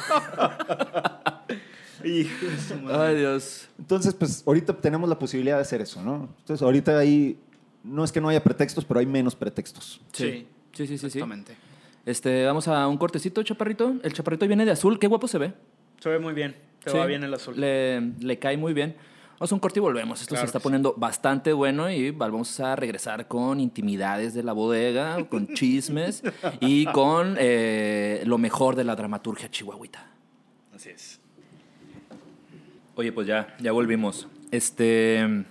Hijo 2.03 2.45
de 2.45 2.59
su 2.59 2.75
madre. 2.81 3.07
Ay, 3.07 3.15
Dios. 3.15 3.69
Entonces, 3.79 4.13
pues 4.13 4.43
ahorita 4.45 4.73
tenemos 4.73 5.07
la 5.07 5.17
posibilidad 5.17 5.55
de 5.55 5.61
hacer 5.61 5.79
eso, 5.79 6.01
¿no? 6.01 6.27
Entonces, 6.39 6.61
ahorita 6.61 6.97
ahí 6.97 7.39
no 7.83 8.03
es 8.03 8.11
que 8.11 8.21
no 8.21 8.29
haya 8.29 8.43
pretextos, 8.43 8.85
pero 8.85 8.99
hay 8.99 9.05
menos 9.05 9.35
pretextos. 9.35 10.01
Sí. 10.13 10.47
Sí, 10.73 10.87
sí, 10.87 10.87
sí, 10.87 10.97
sí. 10.97 11.05
Exactamente. 11.05 11.55
Este, 12.05 12.45
vamos 12.45 12.67
a 12.67 12.87
un 12.87 12.97
cortecito, 12.97 13.43
chaparrito. 13.43 13.95
El 14.03 14.13
chaparrito 14.13 14.47
viene 14.47 14.65
de 14.65 14.71
azul. 14.71 14.97
Qué 14.99 15.07
guapo 15.07 15.27
se 15.27 15.37
ve. 15.37 15.53
Se 15.99 16.09
ve 16.09 16.19
muy 16.19 16.33
bien. 16.33 16.55
Te 16.83 16.91
Sí. 16.91 16.97
va 16.97 17.05
bien 17.05 17.23
el 17.23 17.33
azul. 17.33 17.59
Le, 17.59 18.01
le 18.19 18.39
cae 18.39 18.57
muy 18.57 18.73
bien. 18.73 18.95
Vamos 19.39 19.51
a 19.51 19.55
un 19.55 19.59
corte 19.59 19.79
y 19.79 19.81
volvemos. 19.81 20.19
Esto 20.21 20.29
Claro 20.35 20.41
se 20.41 20.45
está 20.47 20.59
sí. 20.59 20.63
poniendo 20.63 20.93
bastante 20.97 21.53
bueno 21.53 21.89
y 21.89 22.11
vamos 22.11 22.59
a 22.59 22.75
regresar 22.75 23.27
con 23.27 23.59
intimidades 23.59 24.33
de 24.33 24.43
la 24.43 24.53
bodega, 24.53 25.25
con 25.29 25.47
chismes 25.53 26.23
y 26.59 26.85
con 26.87 27.35
eh, 27.39 28.23
lo 28.25 28.37
mejor 28.37 28.75
de 28.75 28.83
la 28.83 28.95
dramaturgia 28.95 29.49
chihuahuita. 29.49 30.05
Así 30.75 30.89
es. 30.89 31.19
Oye, 32.95 33.11
pues 33.11 33.27
ya, 33.27 33.55
ya 33.59 33.71
volvimos. 33.71 34.27
Este. 34.51 35.45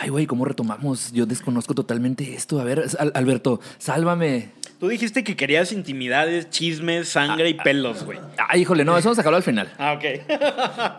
Ay, 0.00 0.10
güey, 0.10 0.26
¿cómo 0.26 0.44
retomamos? 0.44 1.10
Yo 1.12 1.26
desconozco 1.26 1.74
totalmente 1.74 2.32
esto. 2.34 2.60
A 2.60 2.64
ver, 2.64 2.84
Al- 3.00 3.10
Alberto, 3.16 3.60
sálvame. 3.78 4.50
Tú 4.78 4.86
dijiste 4.86 5.24
que 5.24 5.34
querías 5.34 5.72
intimidades, 5.72 6.50
chismes, 6.50 7.08
sangre 7.08 7.48
y 7.48 7.54
pelos, 7.54 8.04
güey. 8.04 8.20
Ay, 8.48 8.60
híjole, 8.60 8.84
no, 8.84 8.96
eso 8.96 9.08
vamos 9.08 9.18
a 9.18 9.28
al 9.38 9.42
final. 9.42 9.72
Ah, 9.76 9.94
ok. 9.94 10.04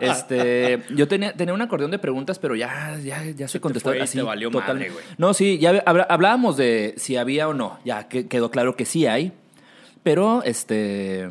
Este, 0.00 0.82
yo 0.94 1.08
tenía, 1.08 1.32
tenía 1.32 1.54
un 1.54 1.62
acordeón 1.62 1.90
de 1.90 1.98
preguntas, 1.98 2.38
pero 2.38 2.54
ya, 2.56 2.98
ya, 3.02 3.24
ya 3.24 3.48
se 3.48 3.54
te 3.58 3.60
contestó 3.62 3.90
así. 4.02 4.18
te 4.18 4.22
valió 4.22 4.50
total- 4.50 4.76
madre. 4.76 4.92
No, 5.16 5.32
sí, 5.32 5.58
ya 5.58 5.82
hablábamos 5.86 6.58
de 6.58 6.92
si 6.98 7.16
había 7.16 7.48
o 7.48 7.54
no. 7.54 7.78
Ya 7.86 8.06
que, 8.06 8.28
quedó 8.28 8.50
claro 8.50 8.76
que 8.76 8.84
sí 8.84 9.06
hay. 9.06 9.32
Pero 10.02 10.42
este 10.44 11.28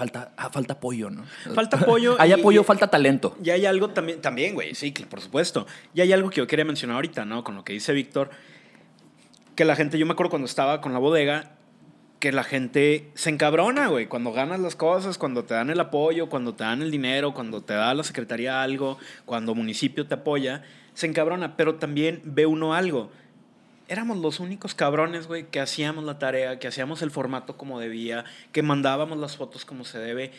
falta, 0.00 0.32
ah, 0.38 0.48
falta 0.48 0.72
apoyo, 0.72 1.10
¿no? 1.10 1.24
Falta 1.54 1.76
apoyo 1.76 2.16
hay 2.18 2.30
y- 2.30 2.32
apoyo, 2.32 2.62
y- 2.62 2.64
falta 2.64 2.88
talento. 2.88 3.36
Y 3.44 3.50
hay 3.50 3.66
algo 3.66 3.90
también, 3.90 4.22
también, 4.22 4.54
güey, 4.54 4.74
sí, 4.74 4.92
que 4.92 5.04
por 5.04 5.20
supuesto. 5.20 5.66
Y 5.92 6.00
hay 6.00 6.10
algo 6.14 6.30
que 6.30 6.36
yo 6.38 6.46
quería 6.46 6.64
mencionar 6.64 6.94
ahorita, 6.96 7.26
¿no? 7.26 7.44
Con 7.44 7.54
lo 7.54 7.64
que 7.64 7.74
dice 7.74 7.92
Víctor, 7.92 8.30
que 9.56 9.66
la 9.66 9.76
gente, 9.76 9.98
yo 9.98 10.06
me 10.06 10.12
acuerdo 10.12 10.30
cuando 10.30 10.46
estaba 10.46 10.80
con 10.80 10.94
la 10.94 10.98
bodega, 10.98 11.52
que 12.18 12.32
la 12.32 12.44
gente 12.44 13.10
se 13.14 13.28
encabrona, 13.28 13.88
güey, 13.88 14.06
cuando 14.06 14.32
ganas 14.32 14.58
las 14.60 14.74
cosas, 14.74 15.18
cuando 15.18 15.44
te 15.44 15.52
dan 15.52 15.68
el 15.68 15.80
apoyo, 15.80 16.30
cuando 16.30 16.54
te 16.54 16.64
dan 16.64 16.80
el 16.80 16.90
dinero, 16.90 17.34
cuando 17.34 17.62
te 17.62 17.74
da 17.74 17.92
la 17.92 18.02
secretaría 18.02 18.62
algo, 18.62 18.96
cuando 19.26 19.54
municipio 19.54 20.06
te 20.06 20.14
apoya, 20.14 20.62
se 20.94 21.06
encabrona, 21.06 21.56
pero 21.58 21.74
también 21.74 22.22
ve 22.24 22.46
uno 22.46 22.72
algo. 22.74 23.10
Éramos 23.90 24.18
los 24.18 24.38
únicos 24.38 24.76
cabrones, 24.76 25.26
güey, 25.26 25.48
que 25.50 25.58
hacíamos 25.58 26.04
la 26.04 26.20
tarea, 26.20 26.60
que 26.60 26.68
hacíamos 26.68 27.02
el 27.02 27.10
formato 27.10 27.56
como 27.56 27.80
debía, 27.80 28.24
que 28.52 28.62
mandábamos 28.62 29.18
las 29.18 29.36
fotos 29.36 29.64
como 29.64 29.84
se 29.84 29.98
debe. 29.98 30.30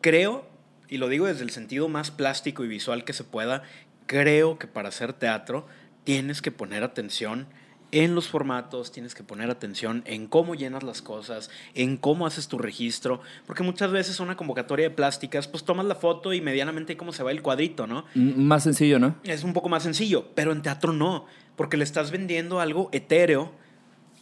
Creo, 0.00 0.46
y 0.88 0.96
lo 0.96 1.08
digo 1.08 1.26
desde 1.26 1.42
el 1.44 1.50
sentido 1.50 1.88
más 1.88 2.10
plástico 2.10 2.64
y 2.64 2.68
visual 2.68 3.04
que 3.04 3.12
se 3.12 3.24
pueda, 3.24 3.62
creo 4.06 4.58
que 4.58 4.66
para 4.66 4.88
hacer 4.88 5.12
teatro 5.12 5.66
tienes 6.04 6.40
que 6.40 6.50
poner 6.50 6.82
atención 6.82 7.46
en 7.92 8.14
los 8.14 8.28
formatos, 8.28 8.90
tienes 8.90 9.14
que 9.14 9.22
poner 9.22 9.50
atención 9.50 10.02
en 10.06 10.26
cómo 10.26 10.54
llenas 10.54 10.82
las 10.82 11.02
cosas, 11.02 11.50
en 11.74 11.98
cómo 11.98 12.26
haces 12.26 12.48
tu 12.48 12.56
registro, 12.58 13.20
porque 13.46 13.62
muchas 13.62 13.90
veces 13.90 14.18
una 14.20 14.36
convocatoria 14.36 14.88
de 14.88 14.94
plásticas, 14.94 15.46
pues 15.46 15.62
tomas 15.62 15.84
la 15.84 15.94
foto 15.94 16.32
y 16.32 16.40
medianamente 16.40 16.96
cómo 16.96 17.12
se 17.12 17.22
va 17.22 17.32
el 17.32 17.42
cuadrito, 17.42 17.86
¿no? 17.86 18.06
M- 18.14 18.32
Más 18.36 18.62
sencillo, 18.62 18.98
¿no? 18.98 19.16
es 19.24 19.44
un 19.44 19.52
poco 19.52 19.68
más 19.68 19.82
sencillo, 19.82 20.28
pero 20.34 20.52
en 20.52 20.62
teatro 20.62 20.92
no, 20.92 21.26
porque 21.58 21.76
le 21.76 21.84
estás 21.84 22.10
vendiendo 22.10 22.58
algo 22.60 22.88
etéreo 22.92 23.52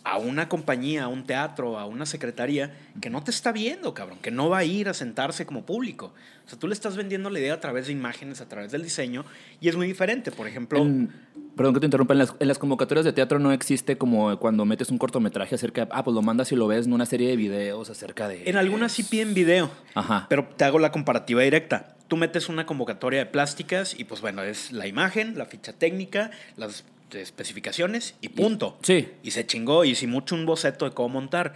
a 0.02 0.18
una 0.18 0.48
compañía, 0.48 1.02
a 1.04 1.08
un 1.08 1.24
teatro, 1.24 1.80
a 1.80 1.84
una 1.84 2.06
secretaría 2.06 2.72
que 3.00 3.10
no 3.10 3.24
te 3.24 3.32
está 3.32 3.50
viendo, 3.50 3.92
cabrón, 3.92 4.18
que 4.22 4.30
no 4.30 4.48
va 4.48 4.58
a 4.58 4.64
ir 4.64 4.88
a 4.88 4.94
sentarse 4.94 5.46
como 5.46 5.66
público. 5.66 6.12
O 6.46 6.48
sea, 6.48 6.56
tú 6.56 6.68
le 6.68 6.74
estás 6.74 6.96
vendiendo 6.96 7.28
la 7.28 7.40
idea 7.40 7.54
a 7.54 7.60
través 7.60 7.88
de 7.88 7.92
imágenes, 7.92 8.40
a 8.40 8.48
través 8.48 8.70
del 8.70 8.84
diseño, 8.84 9.24
y 9.60 9.68
es 9.68 9.74
muy 9.74 9.88
diferente. 9.88 10.30
Por 10.30 10.46
ejemplo, 10.46 10.78
En- 10.78 11.10
perdón 11.56 11.74
que 11.74 11.80
te 11.80 11.86
interrumpa, 11.86 12.14
en 12.14 12.18
las, 12.20 12.34
en 12.38 12.46
las 12.46 12.56
convocatorias 12.58 13.04
de 13.04 13.12
teatro 13.12 13.40
no 13.40 13.50
existe 13.50 13.98
como 13.98 14.38
cuando 14.38 14.64
metes 14.64 14.90
un 14.90 14.98
cortometraje 14.98 15.56
acerca 15.56 15.88
ah, 15.90 16.04
pues 16.04 16.14
lo 16.14 16.22
mandas 16.22 16.52
y 16.52 16.54
lo 16.56 16.68
ves 16.68 16.86
en 16.86 16.92
una 16.92 17.06
serie 17.06 17.28
de 17.28 17.36
videos 17.36 17.90
acerca 17.90 18.28
de... 18.28 18.48
en 18.48 18.56
algunas 18.56 18.92
sí 18.92 19.02
piden 19.02 19.34
video, 19.34 19.72
Ajá. 19.94 20.26
pero 20.28 20.46
te 20.56 20.64
hago 20.64 20.78
la 20.78 20.92
comparativa 20.92 21.42
directa. 21.42 21.96
Tú 22.06 22.16
metes 22.16 22.48
una 22.48 22.64
convocatoria 22.64 23.18
de 23.18 23.26
plásticas 23.26 23.98
y 23.98 24.04
pues 24.04 24.20
bueno, 24.20 24.44
es 24.44 24.70
la 24.70 24.86
imagen, 24.86 25.36
la 25.36 25.46
ficha 25.46 25.72
técnica, 25.72 26.30
las 26.56 26.84
especificaciones 27.12 28.14
y 28.20 28.28
punto. 28.30 28.78
Sí. 28.82 29.08
Y 29.22 29.30
se 29.32 29.46
chingó, 29.46 29.84
y 29.84 29.94
si 29.94 30.06
mucho 30.06 30.34
un 30.34 30.46
boceto 30.46 30.84
de 30.84 30.92
cómo 30.94 31.08
montar. 31.10 31.54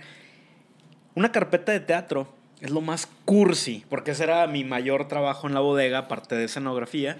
Una 1.14 1.32
carpeta 1.32 1.72
de 1.72 1.80
teatro 1.80 2.32
es 2.60 2.70
lo 2.70 2.80
más 2.80 3.08
cursi, 3.24 3.84
porque 3.88 4.12
ese 4.12 4.24
era 4.24 4.46
mi 4.46 4.64
mayor 4.64 5.08
trabajo 5.08 5.46
en 5.48 5.54
la 5.54 5.60
bodega, 5.60 5.98
aparte 5.98 6.34
de 6.36 6.44
escenografía, 6.44 7.18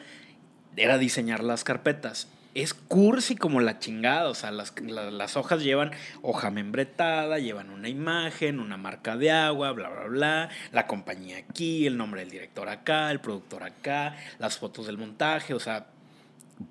era 0.77 0.99
diseñar 0.99 1.43
las 1.43 1.65
carpetas. 1.65 2.29
Es 2.55 2.75
cursi 2.75 3.37
como 3.37 3.61
la 3.61 3.79
chingada, 3.79 4.29
o 4.29 4.35
sea, 4.35 4.51
las, 4.51 4.75
la- 4.81 5.11
las 5.11 5.37
hojas 5.37 5.63
llevan 5.63 5.93
hoja 6.23 6.51
membretada, 6.51 7.39
llevan 7.39 7.71
una 7.71 7.89
imagen, 7.89 8.59
una 8.59 8.77
marca 8.77 9.17
de 9.17 9.31
agua, 9.31 9.71
bla, 9.73 9.89
bla, 9.89 10.07
bla, 10.07 10.49
la 10.73 10.87
compañía 10.89 11.39
aquí, 11.39 11.87
el 11.87 11.97
nombre 11.97 12.21
del 12.23 12.31
director 12.31 12.69
acá, 12.69 13.11
el 13.13 13.21
productor 13.21 13.63
acá, 13.63 14.17
las 14.39 14.59
fotos 14.59 14.87
del 14.87 14.99
montaje, 14.99 15.55
o 15.55 15.61
sea, 15.61 15.87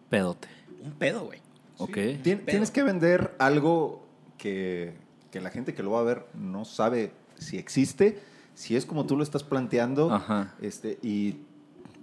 Pedote. 0.09 0.47
un 0.83 0.91
pedo, 0.93 1.21
güey. 1.25 1.39
Ok. 1.79 1.95
Tien- 2.23 2.39
pedo. 2.39 2.45
tienes 2.45 2.71
que 2.71 2.83
vender 2.83 3.35
algo 3.39 4.05
que, 4.37 4.93
que 5.31 5.41
la 5.41 5.49
gente 5.49 5.73
que 5.73 5.81
lo 5.83 5.91
va 5.91 6.01
a 6.01 6.03
ver 6.03 6.25
no 6.33 6.65
sabe 6.65 7.11
si 7.37 7.57
existe, 7.57 8.19
si 8.53 8.75
es 8.75 8.85
como 8.85 9.05
tú 9.05 9.17
lo 9.17 9.23
estás 9.23 9.43
planteando. 9.43 10.13
Ajá. 10.13 10.53
Este, 10.61 10.99
y 11.01 11.37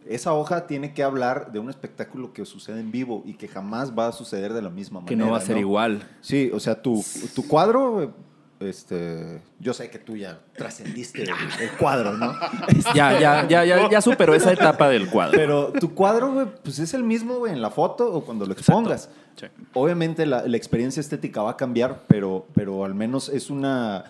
esa 0.09 0.33
hoja 0.35 0.67
tiene 0.67 0.95
que 0.95 1.03
hablar 1.03 1.53
de 1.53 1.59
un 1.59 1.69
espectáculo 1.69 2.33
que 2.33 2.45
sucede 2.45 2.81
en 2.81 2.91
vivo 2.93 3.23
y 3.27 3.35
que 3.35 3.49
jamás 3.49 3.97
va 3.97 4.09
a 4.09 4.13
suceder 4.13 4.53
de 4.53 4.63
la 4.63 4.71
misma 4.71 5.01
manera. 5.01 5.09
Que 5.09 5.17
no 5.17 5.31
va 5.31 5.39
a 5.39 5.41
ser 5.41 5.59
igual. 5.59 6.03
Sí, 6.21 6.51
o 6.55 6.61
sea, 6.61 6.81
tu, 6.81 7.05
tu 7.35 7.47
cuadro, 7.47 8.15
este, 8.61 9.41
yo 9.59 9.75
sé 9.75 9.91
que 9.91 9.99
tú 9.99 10.17
ya 10.17 10.41
trascendiste 10.57 11.23
el, 11.23 11.31
el 11.61 11.71
cuadro, 11.79 12.17
¿no? 12.17 12.35
Ya, 12.95 13.19
ya, 13.19 13.47
ya, 13.47 13.65
ya, 13.65 13.91
ya 13.91 14.01
superó 14.01 14.35
esa 14.35 14.53
etapa 14.53 14.89
del 14.89 15.09
cuadro. 15.09 15.37
Pero 15.37 15.73
tu 15.73 15.95
cuadro, 15.95 16.33
güey, 16.33 16.47
pues 16.63 16.79
es 16.79 16.95
el 16.95 17.03
mismo, 17.03 17.39
güey, 17.39 17.53
en 17.53 17.61
la 17.61 17.71
foto 17.71 18.13
o 18.13 18.25
cuando 18.25 18.47
lo 18.47 18.53
expongas. 18.53 19.11
Sí. 19.37 19.47
Obviamente 19.75 20.25
la, 20.25 20.47
la 20.47 20.57
experiencia 20.57 21.01
estética 21.01 21.43
va 21.43 21.53
a 21.53 21.57
cambiar, 21.57 22.03
pero, 22.07 22.47
pero 22.55 22.85
al 22.85 22.95
menos 22.95 23.29
es 23.29 23.51
una... 23.51 24.05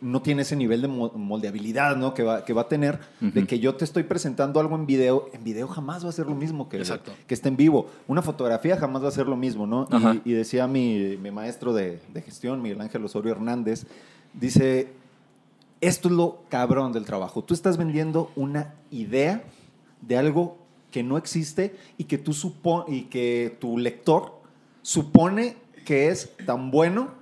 No 0.00 0.22
tiene 0.22 0.42
ese 0.42 0.54
nivel 0.54 0.80
de 0.82 0.86
mo- 0.88 1.10
moldeabilidad 1.14 1.96
¿no? 1.96 2.14
que, 2.14 2.22
va, 2.22 2.44
que 2.44 2.52
va 2.52 2.62
a 2.62 2.68
tener, 2.68 3.00
de 3.20 3.46
que 3.48 3.58
yo 3.58 3.74
te 3.74 3.84
estoy 3.84 4.04
presentando 4.04 4.60
algo 4.60 4.76
en 4.76 4.86
video. 4.86 5.28
En 5.32 5.42
video 5.42 5.66
jamás 5.66 6.04
va 6.04 6.08
a 6.08 6.12
ser 6.12 6.26
lo 6.26 6.36
mismo 6.36 6.68
que, 6.68 6.76
Exacto. 6.78 7.12
que 7.26 7.34
esté 7.34 7.48
en 7.48 7.56
vivo. 7.56 7.88
Una 8.06 8.22
fotografía 8.22 8.76
jamás 8.76 9.02
va 9.02 9.08
a 9.08 9.12
ser 9.12 9.26
lo 9.26 9.36
mismo, 9.36 9.66
¿no? 9.66 9.88
Y-. 10.24 10.30
Y, 10.30 10.32
decía 10.34 10.66
mi, 10.68 11.16
mi 11.20 11.30
maestro 11.32 11.72
de, 11.72 12.00
de 12.12 12.22
gestión, 12.22 12.62
Miguel 12.62 12.80
Ángel 12.80 13.04
Osorio 13.04 13.32
Hernández, 13.32 13.86
dice, 14.34 14.92
esto 15.80 16.08
es 16.08 16.14
lo 16.14 16.42
cabrón 16.48 16.92
del 16.92 17.04
trabajo. 17.04 17.42
Tú 17.42 17.52
estás 17.52 17.76
vendiendo 17.76 18.30
una 18.36 18.74
idea 18.92 19.42
de 20.00 20.16
algo 20.16 20.58
que 20.92 21.02
no 21.02 21.16
existe 21.16 21.74
y 21.98 22.04
que 22.04 22.18
tú 22.18 22.32
supo 22.34 22.84
y 22.86 23.02
que 23.06 23.56
tu 23.60 23.78
lector 23.78 24.40
supone 24.82 25.56
que 25.84 26.08
es 26.08 26.30
tan 26.46 26.70
bueno 26.70 27.20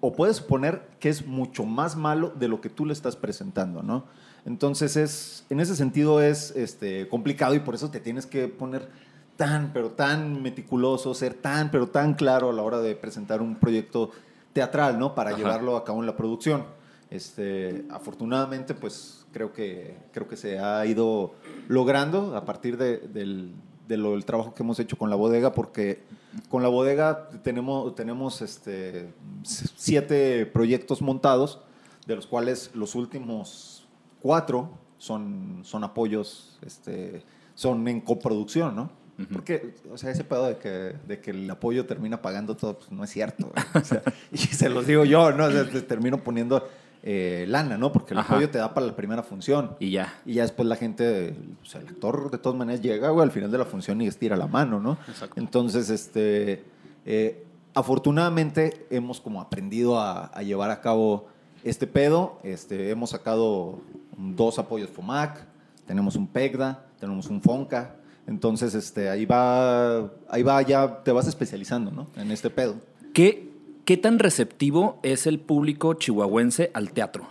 o 0.00 0.12
puede 0.12 0.34
suponer 0.34 0.82
que 1.00 1.08
es 1.08 1.26
mucho 1.26 1.64
más 1.64 1.96
malo 1.96 2.32
de 2.38 2.48
lo 2.48 2.60
que 2.60 2.68
tú 2.68 2.86
le 2.86 2.92
estás 2.92 3.16
presentando, 3.16 3.82
¿no? 3.82 4.04
Entonces 4.44 4.96
es, 4.96 5.44
en 5.50 5.60
ese 5.60 5.76
sentido 5.76 6.22
es 6.22 6.52
este, 6.52 7.08
complicado 7.08 7.54
y 7.54 7.58
por 7.60 7.74
eso 7.74 7.90
te 7.90 8.00
tienes 8.00 8.26
que 8.26 8.48
poner 8.48 8.88
tan, 9.36 9.72
pero 9.72 9.90
tan 9.90 10.42
meticuloso, 10.42 11.14
ser 11.14 11.34
tan, 11.34 11.70
pero 11.70 11.88
tan 11.88 12.14
claro 12.14 12.50
a 12.50 12.52
la 12.52 12.62
hora 12.62 12.80
de 12.80 12.94
presentar 12.94 13.42
un 13.42 13.56
proyecto 13.56 14.10
teatral, 14.52 14.98
¿no? 14.98 15.14
Para 15.14 15.30
Ajá. 15.30 15.38
llevarlo 15.38 15.76
a 15.76 15.84
cabo 15.84 16.00
en 16.00 16.06
la 16.06 16.16
producción. 16.16 16.64
Este, 17.10 17.84
afortunadamente, 17.90 18.74
pues 18.74 19.26
creo 19.32 19.52
que, 19.52 19.96
creo 20.12 20.28
que 20.28 20.36
se 20.36 20.58
ha 20.58 20.84
ido 20.86 21.34
logrando 21.68 22.36
a 22.36 22.44
partir 22.44 22.76
de, 22.76 22.98
del, 22.98 23.52
de 23.86 23.96
lo, 23.96 24.12
del 24.12 24.24
trabajo 24.24 24.54
que 24.54 24.62
hemos 24.62 24.78
hecho 24.78 24.96
con 24.96 25.10
la 25.10 25.16
bodega, 25.16 25.52
porque 25.52 26.02
con 26.48 26.62
la 26.62 26.68
bodega 26.68 27.28
tenemos, 27.42 27.94
tenemos 27.94 28.42
este, 28.42 29.12
siete 29.42 30.46
proyectos 30.46 31.02
montados, 31.02 31.60
de 32.06 32.16
los 32.16 32.26
cuales 32.26 32.70
los 32.74 32.94
últimos 32.94 33.86
cuatro 34.20 34.70
son, 34.98 35.60
son 35.64 35.84
apoyos, 35.84 36.58
este, 36.64 37.22
son 37.54 37.86
en 37.88 38.00
coproducción, 38.00 38.76
¿no? 38.76 38.90
Porque, 39.32 39.74
o 39.90 39.98
sea, 39.98 40.12
ese 40.12 40.22
pedo 40.22 40.46
de 40.46 40.58
que, 40.58 40.94
de 41.08 41.20
que 41.20 41.32
el 41.32 41.50
apoyo 41.50 41.86
termina 41.86 42.22
pagando 42.22 42.56
todo, 42.56 42.78
pues 42.78 42.92
no 42.92 43.02
es 43.02 43.10
cierto. 43.10 43.50
güey. 43.52 43.64
O 43.82 43.84
sea, 43.84 44.00
y 44.32 44.38
se 44.38 44.68
los 44.68 44.86
digo 44.86 45.04
yo, 45.04 45.32
¿no? 45.32 45.46
O 45.46 45.50
sea, 45.50 45.68
te 45.68 45.82
termino 45.82 46.22
poniendo 46.22 46.68
eh, 47.02 47.44
lana, 47.48 47.78
¿no? 47.78 47.92
Porque 47.92 48.14
el 48.14 48.20
Ajá. 48.20 48.34
apoyo 48.34 48.50
te 48.50 48.58
da 48.58 48.74
para 48.74 48.86
la 48.86 48.96
primera 48.96 49.22
función. 49.22 49.76
Y 49.80 49.90
ya. 49.90 50.14
Y 50.26 50.34
ya 50.34 50.42
después 50.42 50.68
la 50.68 50.76
gente, 50.76 51.36
o 51.62 51.66
sea, 51.66 51.80
el 51.80 51.88
actor 51.88 52.30
de 52.30 52.38
todas 52.38 52.58
maneras 52.58 52.82
llega, 52.82 53.10
güey, 53.10 53.24
al 53.24 53.30
final 53.30 53.50
de 53.50 53.58
la 53.58 53.64
función 53.64 54.00
y 54.00 54.06
estira 54.06 54.36
la 54.36 54.46
mano, 54.46 54.80
¿no? 54.80 54.98
Exacto. 55.08 55.40
Entonces, 55.40 55.90
este, 55.90 56.64
eh, 57.06 57.44
afortunadamente 57.74 58.86
hemos 58.90 59.20
como 59.20 59.40
aprendido 59.40 59.98
a, 59.98 60.26
a 60.26 60.42
llevar 60.42 60.70
a 60.70 60.80
cabo 60.80 61.28
este 61.64 61.86
pedo. 61.86 62.38
Este, 62.42 62.90
hemos 62.90 63.10
sacado 63.10 63.80
dos 64.16 64.58
apoyos 64.58 64.90
FOMAC, 64.90 65.46
tenemos 65.86 66.16
un 66.16 66.26
PEGDA, 66.26 66.84
tenemos 66.98 67.28
un 67.28 67.40
FONCA. 67.40 67.94
Entonces, 68.26 68.74
este, 68.74 69.08
ahí 69.08 69.24
va, 69.24 70.10
ahí 70.28 70.42
va, 70.42 70.60
ya 70.60 71.02
te 71.02 71.12
vas 71.12 71.26
especializando, 71.26 71.90
¿no? 71.90 72.08
En 72.16 72.30
este 72.30 72.50
pedo. 72.50 72.74
¿Qué, 73.14 73.47
¿Qué 73.88 73.96
tan 73.96 74.18
receptivo 74.18 75.00
es 75.02 75.26
el 75.26 75.38
público 75.38 75.94
chihuahuense 75.94 76.70
al 76.74 76.92
teatro? 76.92 77.26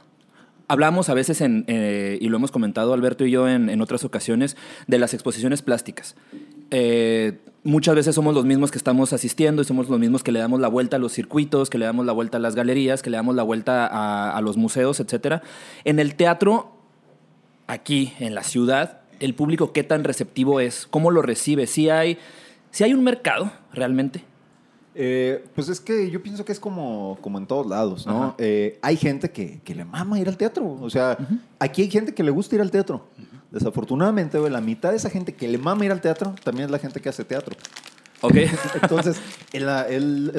Hablamos 0.68 1.08
a 1.08 1.14
veces, 1.14 1.40
eh, 1.40 2.18
y 2.20 2.30
lo 2.30 2.38
hemos 2.38 2.50
comentado 2.50 2.96
Alberto 2.96 3.28
y 3.28 3.30
yo 3.30 3.48
en, 3.48 3.80
otras 3.80 4.04
ocasiones, 4.04 4.58
de 4.88 4.98
las 4.98 5.14
exposiciones 5.14 5.62
plásticas. 5.62 6.16
Eh, 6.72 7.38
muchas 7.64 7.94
veces 7.94 8.16
somos 8.16 8.34
los 8.34 8.44
mismos 8.46 8.72
que 8.72 8.80
estamos 8.80 9.14
asistiendo 9.14 9.62
y 9.62 9.66
somos 9.66 9.88
los 9.88 10.00
mismos 10.00 10.24
que 10.24 10.32
le 10.32 10.40
damos 10.40 10.60
la 10.60 10.68
vuelta 10.68 10.96
a 10.96 11.00
los 11.00 11.14
circuitos, 11.14 11.70
que 11.70 11.78
le 11.78 11.86
damos 11.86 12.08
la 12.08 12.14
vuelta 12.14 12.38
a 12.38 12.42
las 12.42 12.56
galerías, 12.56 13.04
que 13.04 13.12
le 13.12 13.18
damos 13.18 13.36
la 13.36 13.44
vuelta 13.44 13.86
a, 14.36 14.42
los 14.42 14.58
museos, 14.58 15.00
etc. 15.00 15.44
En 15.84 16.00
el 16.00 16.16
teatro, 16.16 16.72
aquí 17.68 18.14
en 18.20 18.34
la 18.34 18.42
ciudad, 18.42 19.02
el 19.20 19.36
público 19.36 19.74
qué 19.74 19.84
tan 19.84 20.04
receptivo 20.04 20.60
es, 20.60 20.88
cómo 20.90 21.12
lo 21.12 21.22
recibe, 21.22 21.68
si 21.68 21.92
hay, 21.92 22.18
si 22.72 22.84
hay 22.84 22.96
un 22.96 23.04
mercado 23.04 23.52
realmente. 23.74 24.24
Eh, 25.00 25.46
pues 25.54 25.70
es 25.70 25.80
que 25.80 26.10
yo 26.10 26.24
pienso 26.24 26.44
que 26.44 26.52
es 26.52 26.60
como, 26.60 27.20
como 27.22 27.38
en 27.38 27.46
todos 27.46 27.68
lados, 27.68 28.08
¿no? 28.08 28.34
Eh, 28.40 28.80
hay 28.82 28.98
gente 28.98 29.30
que, 29.30 29.62
que 29.62 29.76
le 29.76 29.86
mama 29.86 30.20
ir 30.20 30.28
al 30.28 30.38
teatro. 30.38 30.76
O 30.82 30.90
sea, 30.90 31.16
aquí 31.60 31.84
hay 31.84 31.92
gente 31.92 32.16
que 32.16 32.24
le 32.24 32.32
gusta 32.32 32.56
ir 32.56 32.62
al 32.62 32.72
teatro. 32.72 33.06
Desafortunadamente, 33.52 34.40
la 34.50 34.60
mitad 34.60 34.90
de 34.90 34.96
esa 34.96 35.12
gente 35.12 35.36
que 35.36 35.48
le 35.48 35.60
mama 35.60 35.86
ir 35.86 35.92
al 35.92 36.02
teatro 36.02 36.34
también 36.44 36.66
es 36.66 36.72
la 36.72 36.80
gente 36.80 37.00
que 37.00 37.10
hace 37.10 37.24
teatro. 37.24 37.56
¿Ok? 38.22 38.38
Entonces, 38.82 39.22
es, 39.54 39.62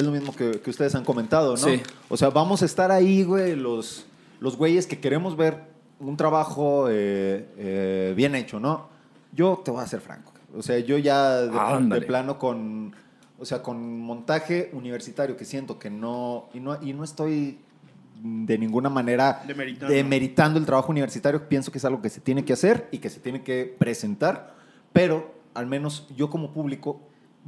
lo 0.03 0.11
mismo 0.11 0.35
que, 0.35 0.59
que 0.59 0.69
ustedes 0.69 0.93
han 0.93 1.05
comentado, 1.05 1.51
¿no? 1.51 1.57
Sí. 1.57 1.81
O 2.09 2.17
sea, 2.17 2.29
vamos 2.29 2.61
a 2.61 2.65
estar 2.65 2.91
ahí, 2.91 3.23
güey, 3.23 3.55
los, 3.55 4.07
los 4.41 4.57
güeyes 4.57 4.87
que 4.87 4.99
queremos 4.99 5.37
ver 5.37 5.63
un 6.01 6.17
trabajo 6.17 6.87
eh, 6.89 8.13
bien 8.13 8.35
hecho, 8.35 8.59
¿no? 8.59 8.89
Yo 9.31 9.61
te 9.63 9.71
voy 9.71 9.81
a 9.81 9.87
ser 9.87 10.01
franco. 10.01 10.33
O 10.53 10.61
sea, 10.61 10.79
yo 10.79 10.97
ya 10.97 11.43
de, 11.43 11.51
Ah, 11.53 11.79
de 11.81 12.01
plano 12.01 12.37
con, 12.37 12.93
o 13.39 13.45
sea, 13.45 13.61
con 13.61 13.99
montaje 14.01 14.69
universitario 14.73 15.37
que 15.37 15.45
siento 15.45 15.79
que 15.79 15.89
no, 15.89 16.49
y 16.53 16.59
no, 16.59 16.81
y 16.81 16.93
no 16.93 17.03
estoy 17.03 17.59
de 18.21 18.57
ninguna 18.57 18.89
manera 18.89 19.43
Demeritando. 19.47 19.93
demeritando 19.93 20.59
el 20.59 20.65
trabajo 20.65 20.91
universitario, 20.91 21.47
pienso 21.47 21.71
que 21.71 21.77
es 21.77 21.85
algo 21.85 22.01
que 22.01 22.09
se 22.09 22.19
tiene 22.19 22.43
que 22.43 22.53
hacer 22.53 22.89
y 22.91 22.97
que 22.97 23.09
se 23.09 23.19
tiene 23.19 23.43
que 23.43 23.73
presentar, 23.77 24.55
pero 24.91 25.33
al 25.53 25.67
menos 25.67 26.07
yo 26.15 26.29
como 26.29 26.51
público 26.51 27.01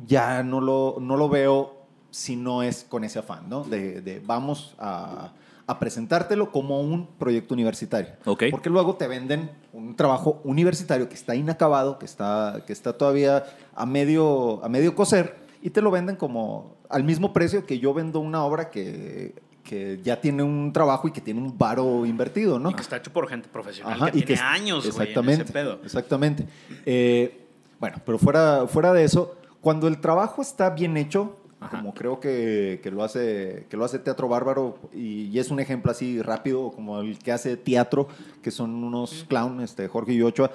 ya 0.06 0.44
no 0.44 0.62
lo, 0.62 0.98
no 1.00 1.18
lo 1.18 1.30
veo 1.30 1.82
si 2.10 2.36
no 2.36 2.64
es 2.64 2.86
con 2.88 3.04
ese 3.04 3.20
afán, 3.20 3.50
¿no? 3.50 3.64
De, 3.64 4.02
de 4.02 4.20
vamos 4.20 4.76
a, 4.80 5.34
a 5.68 5.80
presentártelo 5.80 6.52
como 6.52 6.82
un 6.82 7.08
proyecto 7.08 7.54
universitario. 7.54 8.12
Ok. 8.26 8.44
Porque 8.52 8.70
luego 8.70 8.96
te 8.96 9.08
venden 9.08 9.52
un 9.72 9.96
trabajo 9.96 10.42
universitario 10.44 11.08
que 11.08 11.16
está 11.16 11.36
inacabado, 11.36 11.98
que 12.00 12.06
está, 12.06 12.64
que 12.68 12.74
está 12.74 12.98
todavía 12.98 13.44
a 13.74 13.86
medio, 13.86 14.64
a 14.64 14.70
medio 14.70 14.96
coser, 14.96 15.41
y 15.62 15.70
te 15.70 15.82
lo 15.82 15.92
venden 15.92 16.16
como 16.16 16.76
al 16.90 17.04
mismo 17.04 17.34
precio 17.34 17.66
que 17.66 17.80
yo 17.80 17.94
vendo 17.94 18.20
una 18.20 18.44
obra 18.44 18.70
que, 18.70 19.36
que 19.64 20.00
ya 20.04 20.20
tiene 20.20 20.44
un 20.44 20.74
trabajo 20.74 21.08
y 21.08 21.12
que 21.12 21.22
tiene 21.22 21.40
un 21.40 21.58
varo 21.58 22.06
invertido, 22.06 22.60
¿no? 22.60 22.72
Y 22.72 22.74
que 22.74 22.82
está 22.82 22.98
hecho 22.98 23.12
por 23.14 23.28
gente 23.28 23.48
profesional 23.50 23.94
Ajá, 23.94 24.12
que 24.12 24.20
y 24.20 24.22
tiene 24.24 24.42
que- 24.42 24.46
años, 24.48 24.86
güey, 24.86 24.96
en 24.96 25.02
exactamente, 25.02 25.44
ese 25.44 25.54
pedo. 25.54 25.80
Exactamente. 25.84 26.46
Eh, 26.86 27.46
bueno, 27.80 27.98
pero 28.06 28.18
fuera, 28.18 28.66
fuera 28.68 28.94
de 28.94 29.04
eso, 29.04 29.36
cuando 29.62 29.88
el 29.88 30.00
trabajo 30.00 30.42
está 30.42 30.70
bien 30.72 30.98
hecho, 30.98 31.38
Ajá. 31.60 31.78
como 31.78 31.94
creo 31.94 32.20
que, 32.20 32.80
que 32.82 32.90
lo 32.90 33.04
hace, 33.04 33.68
que 33.70 33.78
lo 33.78 33.86
hace 33.86 34.00
Teatro 34.00 34.28
Bárbaro, 34.28 34.80
y, 34.94 35.26
y 35.28 35.38
es 35.40 35.52
un 35.52 35.60
ejemplo 35.60 35.92
así 35.92 36.22
rápido, 36.22 36.72
como 36.72 37.00
el 37.02 37.20
que 37.20 37.32
hace 37.32 37.56
teatro, 37.58 38.08
que 38.42 38.50
son 38.52 38.84
unos 38.84 39.26
clown, 39.30 39.62
este, 39.62 39.88
Jorge 39.88 40.14
y 40.14 40.22
Ochoa, 40.24 40.52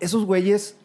esos 0.00 0.24
güeyes, 0.24 0.76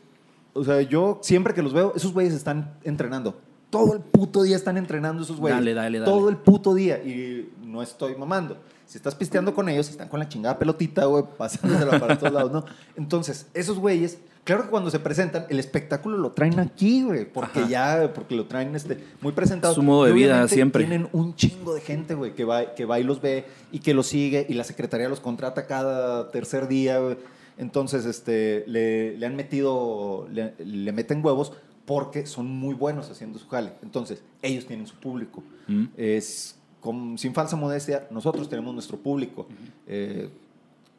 o 0.54 0.63
sea, 0.63 0.82
yo 0.82 1.19
siempre 1.23 1.54
que 1.54 1.62
los 1.63 1.73
veo, 1.73 1.93
esos 1.95 2.13
güeyes 2.13 2.34
están 2.34 2.75
entrenando. 2.84 3.39
Todo 3.69 3.93
el 3.93 3.99
puto 3.99 4.43
día 4.43 4.56
están 4.56 4.78
entrenando 4.78 5.23
esos 5.23 5.38
güeyes. 5.38 5.58
Dale, 5.58 5.73
dale, 5.73 5.99
dale. 5.99 6.12
Todo 6.12 6.30
el 6.30 6.38
puto 6.38 6.73
día. 6.73 6.97
Y 6.97 7.51
no 7.62 7.82
estoy 7.82 8.15
mamando. 8.15 8.58
Si 8.86 8.97
estás 8.97 9.15
pisteando 9.15 9.54
con 9.54 9.67
ellos, 9.67 9.89
están 9.89 10.08
con 10.08 10.19
la 10.19 10.30
chingada 10.30 10.60
pelotita, 10.60 11.06
güey, 11.06 11.23
pasándosela 11.38 11.99
para 11.99 12.19
todos 12.19 12.34
lados, 12.34 12.51
¿no? 12.51 12.65
Entonces, 12.95 13.47
esos 13.56 13.80
güeyes, 13.80 14.19
claro 14.43 14.63
que 14.63 14.69
cuando 14.69 14.91
se 14.91 14.99
presentan, 14.99 15.47
el 15.49 15.60
espectáculo 15.60 16.17
lo 16.17 16.34
traen 16.34 16.60
aquí, 16.60 17.04
güey, 17.04 17.25
porque 17.25 17.62
Ajá. 17.62 17.69
ya, 17.69 18.13
porque 18.13 18.36
lo 18.36 18.45
traen 18.45 18.75
este, 18.75 19.04
muy 19.21 19.32
presentado. 19.32 19.73
Su 19.73 19.82
modo 19.82 20.06
de 20.06 20.13
vida 20.13 20.47
siempre. 20.47 20.86
Tienen 20.86 21.10
un 21.13 21.36
chingo 21.36 21.73
de 21.73 21.82
gente, 21.82 22.13
güey, 22.13 22.36
que 22.36 22.45
va, 22.45 22.75
que 22.75 22.86
va 22.86 22.99
y 22.99 23.04
los 23.04 23.21
ve 23.21 23.45
y 23.71 23.80
que 23.80 23.95
los 23.95 24.06
sigue 24.06 24.45
y 24.47 24.54
la 24.54 24.63
secretaría 24.63 25.10
los 25.10 25.19
contrata 25.19 25.65
cada 25.65 26.30
tercer 26.30 26.67
día, 26.67 26.99
güey. 26.99 27.17
Entonces, 27.58 28.06
este, 28.06 28.65
le, 28.67 29.17
le 29.17 29.25
han 29.25 29.36
metido, 29.36 30.28
le, 30.32 30.54
le 30.60 30.91
meten 30.91 31.25
huevos 31.25 31.54
porque 31.86 32.26
son 32.26 32.48
muy 32.50 32.74
buenos 32.74 33.10
haciendo 33.10 33.38
su 33.39 33.48
jale. 33.48 33.74
Entonces, 33.84 34.21
ellos 34.41 34.65
tienen 34.65 34.88
su 34.88 34.95
público. 34.95 35.43
Mm. 35.67 35.86
Es, 35.98 36.56
con- 36.82 37.17
sin 37.17 37.34
falsa 37.34 37.56
modestia, 37.56 38.08
nosotros 38.12 38.50
tenemos 38.50 38.74
nuestro 38.74 38.98
público. 38.98 39.48
Eh, 39.88 40.30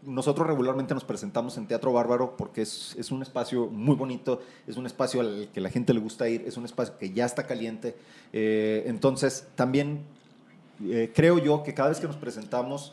nosotros 0.04 0.46
regularmente 0.46 0.94
nos 0.94 1.02
presentamos 1.02 1.56
en 1.56 1.66
Teatro 1.66 1.92
Bárbaro 1.92 2.36
porque 2.36 2.62
es, 2.62 2.94
es 2.96 3.10
un 3.10 3.22
espacio 3.22 3.66
muy 3.66 3.96
bonito, 3.96 4.40
es 4.66 4.76
un 4.76 4.86
espacio 4.86 5.20
al 5.20 5.48
que 5.52 5.60
la 5.60 5.68
gente 5.70 5.92
le 5.92 5.98
gusta 5.98 6.28
ir, 6.28 6.42
es 6.46 6.56
un 6.56 6.64
espacio 6.64 6.96
que 6.98 7.10
ya 7.12 7.24
está 7.24 7.44
caliente. 7.46 7.96
Eh, 8.32 8.84
entonces, 8.86 9.48
también 9.56 10.02
eh, 10.84 11.10
creo 11.12 11.38
yo 11.38 11.64
que 11.64 11.74
cada 11.74 11.88
vez 11.88 11.98
que 11.98 12.06
nos 12.06 12.16
presentamos, 12.16 12.92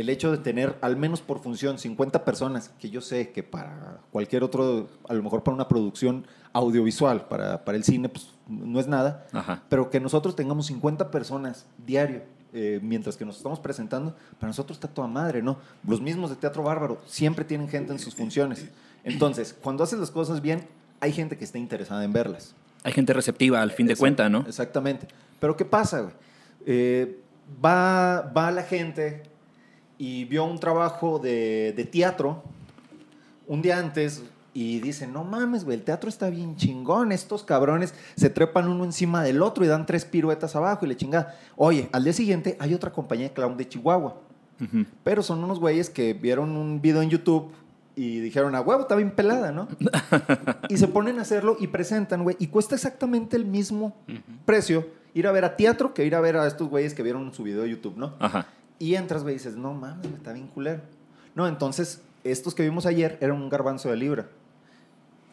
el 0.00 0.08
hecho 0.08 0.30
de 0.30 0.38
tener 0.38 0.76
al 0.80 0.96
menos 0.96 1.20
por 1.20 1.40
función 1.40 1.78
50 1.78 2.24
personas, 2.24 2.70
que 2.78 2.90
yo 2.90 3.00
sé 3.00 3.30
que 3.30 3.42
para 3.42 4.00
cualquier 4.10 4.42
otro, 4.44 4.88
a 5.08 5.14
lo 5.14 5.22
mejor 5.22 5.42
para 5.42 5.54
una 5.54 5.68
producción 5.68 6.26
audiovisual, 6.52 7.26
para, 7.28 7.64
para 7.64 7.76
el 7.76 7.84
cine, 7.84 8.08
pues 8.08 8.28
no 8.48 8.80
es 8.80 8.86
nada, 8.88 9.26
Ajá. 9.32 9.62
pero 9.68 9.90
que 9.90 10.00
nosotros 10.00 10.34
tengamos 10.36 10.66
50 10.66 11.10
personas 11.10 11.66
diario, 11.86 12.22
eh, 12.52 12.80
mientras 12.82 13.16
que 13.16 13.24
nos 13.24 13.36
estamos 13.36 13.60
presentando, 13.60 14.14
para 14.40 14.48
nosotros 14.48 14.76
está 14.76 14.88
toda 14.88 15.06
madre, 15.06 15.42
¿no? 15.42 15.58
Los 15.86 16.00
mismos 16.00 16.30
de 16.30 16.36
Teatro 16.36 16.62
Bárbaro 16.62 16.98
siempre 17.06 17.44
tienen 17.44 17.68
gente 17.68 17.92
en 17.92 17.98
sus 17.98 18.14
funciones. 18.14 18.66
Entonces, 19.04 19.54
cuando 19.62 19.84
haces 19.84 19.98
las 19.98 20.10
cosas 20.10 20.40
bien, 20.42 20.66
hay 21.00 21.12
gente 21.12 21.36
que 21.36 21.44
está 21.44 21.58
interesada 21.58 22.02
en 22.04 22.12
verlas. 22.12 22.54
Hay 22.84 22.92
gente 22.92 23.12
receptiva 23.12 23.60
al 23.62 23.70
fin 23.72 23.86
de 23.86 23.92
Exact- 23.94 23.98
cuenta, 24.00 24.28
¿no? 24.28 24.40
Exactamente. 24.46 25.06
Pero 25.40 25.56
¿qué 25.56 25.64
pasa, 25.64 26.00
güey? 26.00 26.14
Eh, 26.66 27.20
va, 27.64 28.22
va 28.36 28.50
la 28.50 28.62
gente 28.62 29.22
y 29.98 30.24
vio 30.24 30.44
un 30.44 30.58
trabajo 30.58 31.18
de, 31.18 31.74
de 31.76 31.84
teatro 31.84 32.42
un 33.46 33.62
día 33.62 33.78
antes 33.78 34.22
y 34.54 34.80
dice, 34.80 35.06
no 35.06 35.24
mames, 35.24 35.64
güey, 35.64 35.76
el 35.76 35.84
teatro 35.84 36.08
está 36.08 36.30
bien 36.30 36.56
chingón, 36.56 37.12
estos 37.12 37.44
cabrones 37.44 37.94
se 38.16 38.28
trepan 38.28 38.68
uno 38.68 38.84
encima 38.84 39.22
del 39.22 39.42
otro 39.42 39.64
y 39.64 39.68
dan 39.68 39.86
tres 39.86 40.04
piruetas 40.04 40.56
abajo 40.56 40.84
y 40.84 40.88
le 40.88 40.96
chingada. 40.96 41.36
Oye, 41.56 41.88
al 41.92 42.04
día 42.04 42.12
siguiente 42.12 42.56
hay 42.58 42.74
otra 42.74 42.90
compañía 42.90 43.28
de 43.28 43.34
clown 43.34 43.56
de 43.56 43.68
Chihuahua, 43.68 44.16
pero 45.04 45.22
son 45.22 45.44
unos 45.44 45.60
güeyes 45.60 45.90
que 45.90 46.12
vieron 46.12 46.56
un 46.56 46.80
video 46.80 47.02
en 47.02 47.10
YouTube 47.10 47.52
y 47.94 48.20
dijeron, 48.20 48.54
a 48.54 48.60
huevo, 48.60 48.82
está 48.82 48.96
bien 48.96 49.12
pelada, 49.12 49.52
¿no? 49.52 49.68
y 50.68 50.76
se 50.76 50.88
ponen 50.88 51.18
a 51.18 51.22
hacerlo 51.22 51.56
y 51.60 51.68
presentan, 51.68 52.24
güey, 52.24 52.36
y 52.40 52.48
cuesta 52.48 52.74
exactamente 52.74 53.36
el 53.36 53.44
mismo 53.44 53.94
precio 54.44 54.88
ir 55.14 55.26
a 55.26 55.32
ver 55.32 55.44
a 55.44 55.56
teatro 55.56 55.94
que 55.94 56.04
ir 56.04 56.14
a 56.14 56.20
ver 56.20 56.36
a 56.36 56.46
estos 56.46 56.68
güeyes 56.68 56.94
que 56.94 57.02
vieron 57.02 57.32
su 57.32 57.44
video 57.44 57.62
de 57.62 57.70
YouTube, 57.70 57.96
¿no? 57.96 58.14
Ajá. 58.18 58.46
Y 58.78 58.94
entras, 58.94 59.22
güey, 59.22 59.34
y 59.34 59.38
dices, 59.38 59.56
no 59.56 59.74
mames, 59.74 60.06
está 60.06 60.32
bien 60.32 60.46
culero. 60.48 60.80
No, 61.34 61.46
entonces, 61.48 62.02
estos 62.24 62.54
que 62.54 62.62
vimos 62.62 62.86
ayer 62.86 63.18
eran 63.20 63.36
un 63.36 63.48
garbanzo 63.48 63.88
de 63.90 63.96
libra. 63.96 64.28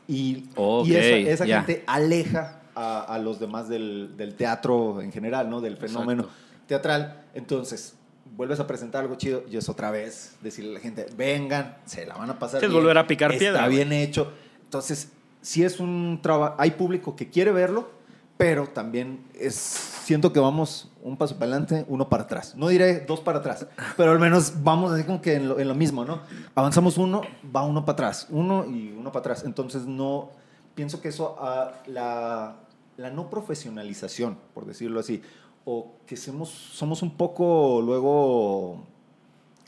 Y, 0.08 0.46
Ok, 0.56 0.88
y 0.88 0.96
esa, 0.96 1.32
esa 1.32 1.46
ya. 1.46 1.64
gente 1.64 1.84
aleja 1.88 2.62
a, 2.76 3.02
a 3.02 3.18
los 3.20 3.40
demás 3.40 3.68
del, 3.70 4.16
del 4.18 4.36
teatro 4.36 5.02
en 5.02 5.12
general, 5.12 5.50
¿no? 5.50 5.62
Del 5.62 5.78
fenómeno 5.78 6.24
Exacto. 6.24 6.44
teatral. 6.68 7.24
Entonces, 7.34 7.96
vuelves 8.36 8.60
a 8.60 8.68
presentar 8.68 9.02
algo 9.04 9.16
chido 9.16 9.44
y 9.50 9.58
es 9.58 9.68
otra 9.70 9.92
vez 9.92 10.36
decirle 10.42 10.72
a 10.72 10.74
la 10.76 10.80
gente, 10.80 11.06
vengan, 11.18 11.78
se 11.86 12.06
la 12.06 12.16
van 12.16 12.30
a 12.30 12.38
pasar 12.40 12.64
es 12.64 12.72
volver 12.72 12.98
a 12.98 13.08
picar 13.08 13.32
Está 13.32 13.40
piedra, 13.40 13.62
güey. 13.66 13.76
bien 13.78 13.94
hecho. 13.94 14.32
Entonces, 14.64 15.10
si 15.42 15.64
es 15.64 15.80
un 15.80 16.20
trabajo, 16.22 16.56
hay 16.60 16.72
público 16.72 17.16
que 17.16 17.30
quiere 17.30 17.52
verlo, 17.52 17.90
pero 18.38 18.68
también 18.68 19.24
es, 19.40 19.56
siento 19.56 20.34
que 20.34 20.40
vamos 20.40 20.90
un 21.02 21.16
paso 21.18 21.36
para 21.36 21.52
adelante, 21.52 21.86
uno 21.88 22.10
para 22.10 22.24
atrás. 22.24 22.54
No 22.56 22.68
diré 22.68 23.00
dos 23.02 23.22
para 23.22 23.40
atrás, 23.40 23.66
pero 23.96 24.12
al 24.12 24.20
menos 24.20 24.64
vamos 24.64 24.92
así 24.92 25.04
como 25.04 25.22
que 25.22 25.36
en 25.36 25.50
lo, 25.50 25.60
en 25.60 25.68
lo 25.68 25.76
mismo, 25.76 26.04
¿no? 26.04 26.22
Avanzamos 26.54 26.98
uno, 26.98 27.22
va 27.56 27.64
uno 27.64 27.86
para 27.86 27.94
atrás, 27.94 28.28
uno 28.30 28.66
y 28.66 28.92
uno 28.92 29.12
para 29.12 29.22
atrás. 29.22 29.44
Entonces, 29.46 29.86
no, 29.86 30.32
pienso 30.74 31.02
que 31.02 31.10
eso, 31.10 31.38
ah, 31.40 31.72
la, 31.88 32.56
la 32.98 33.10
no 33.10 33.30
profesionalización, 33.30 34.38
por 34.54 34.66
decirlo 34.66 35.00
así, 35.00 35.22
o 35.64 35.94
que 36.06 36.18
somos, 36.18 36.50
somos 36.50 37.02
un 37.02 37.16
poco 37.16 37.82
luego, 37.82 38.84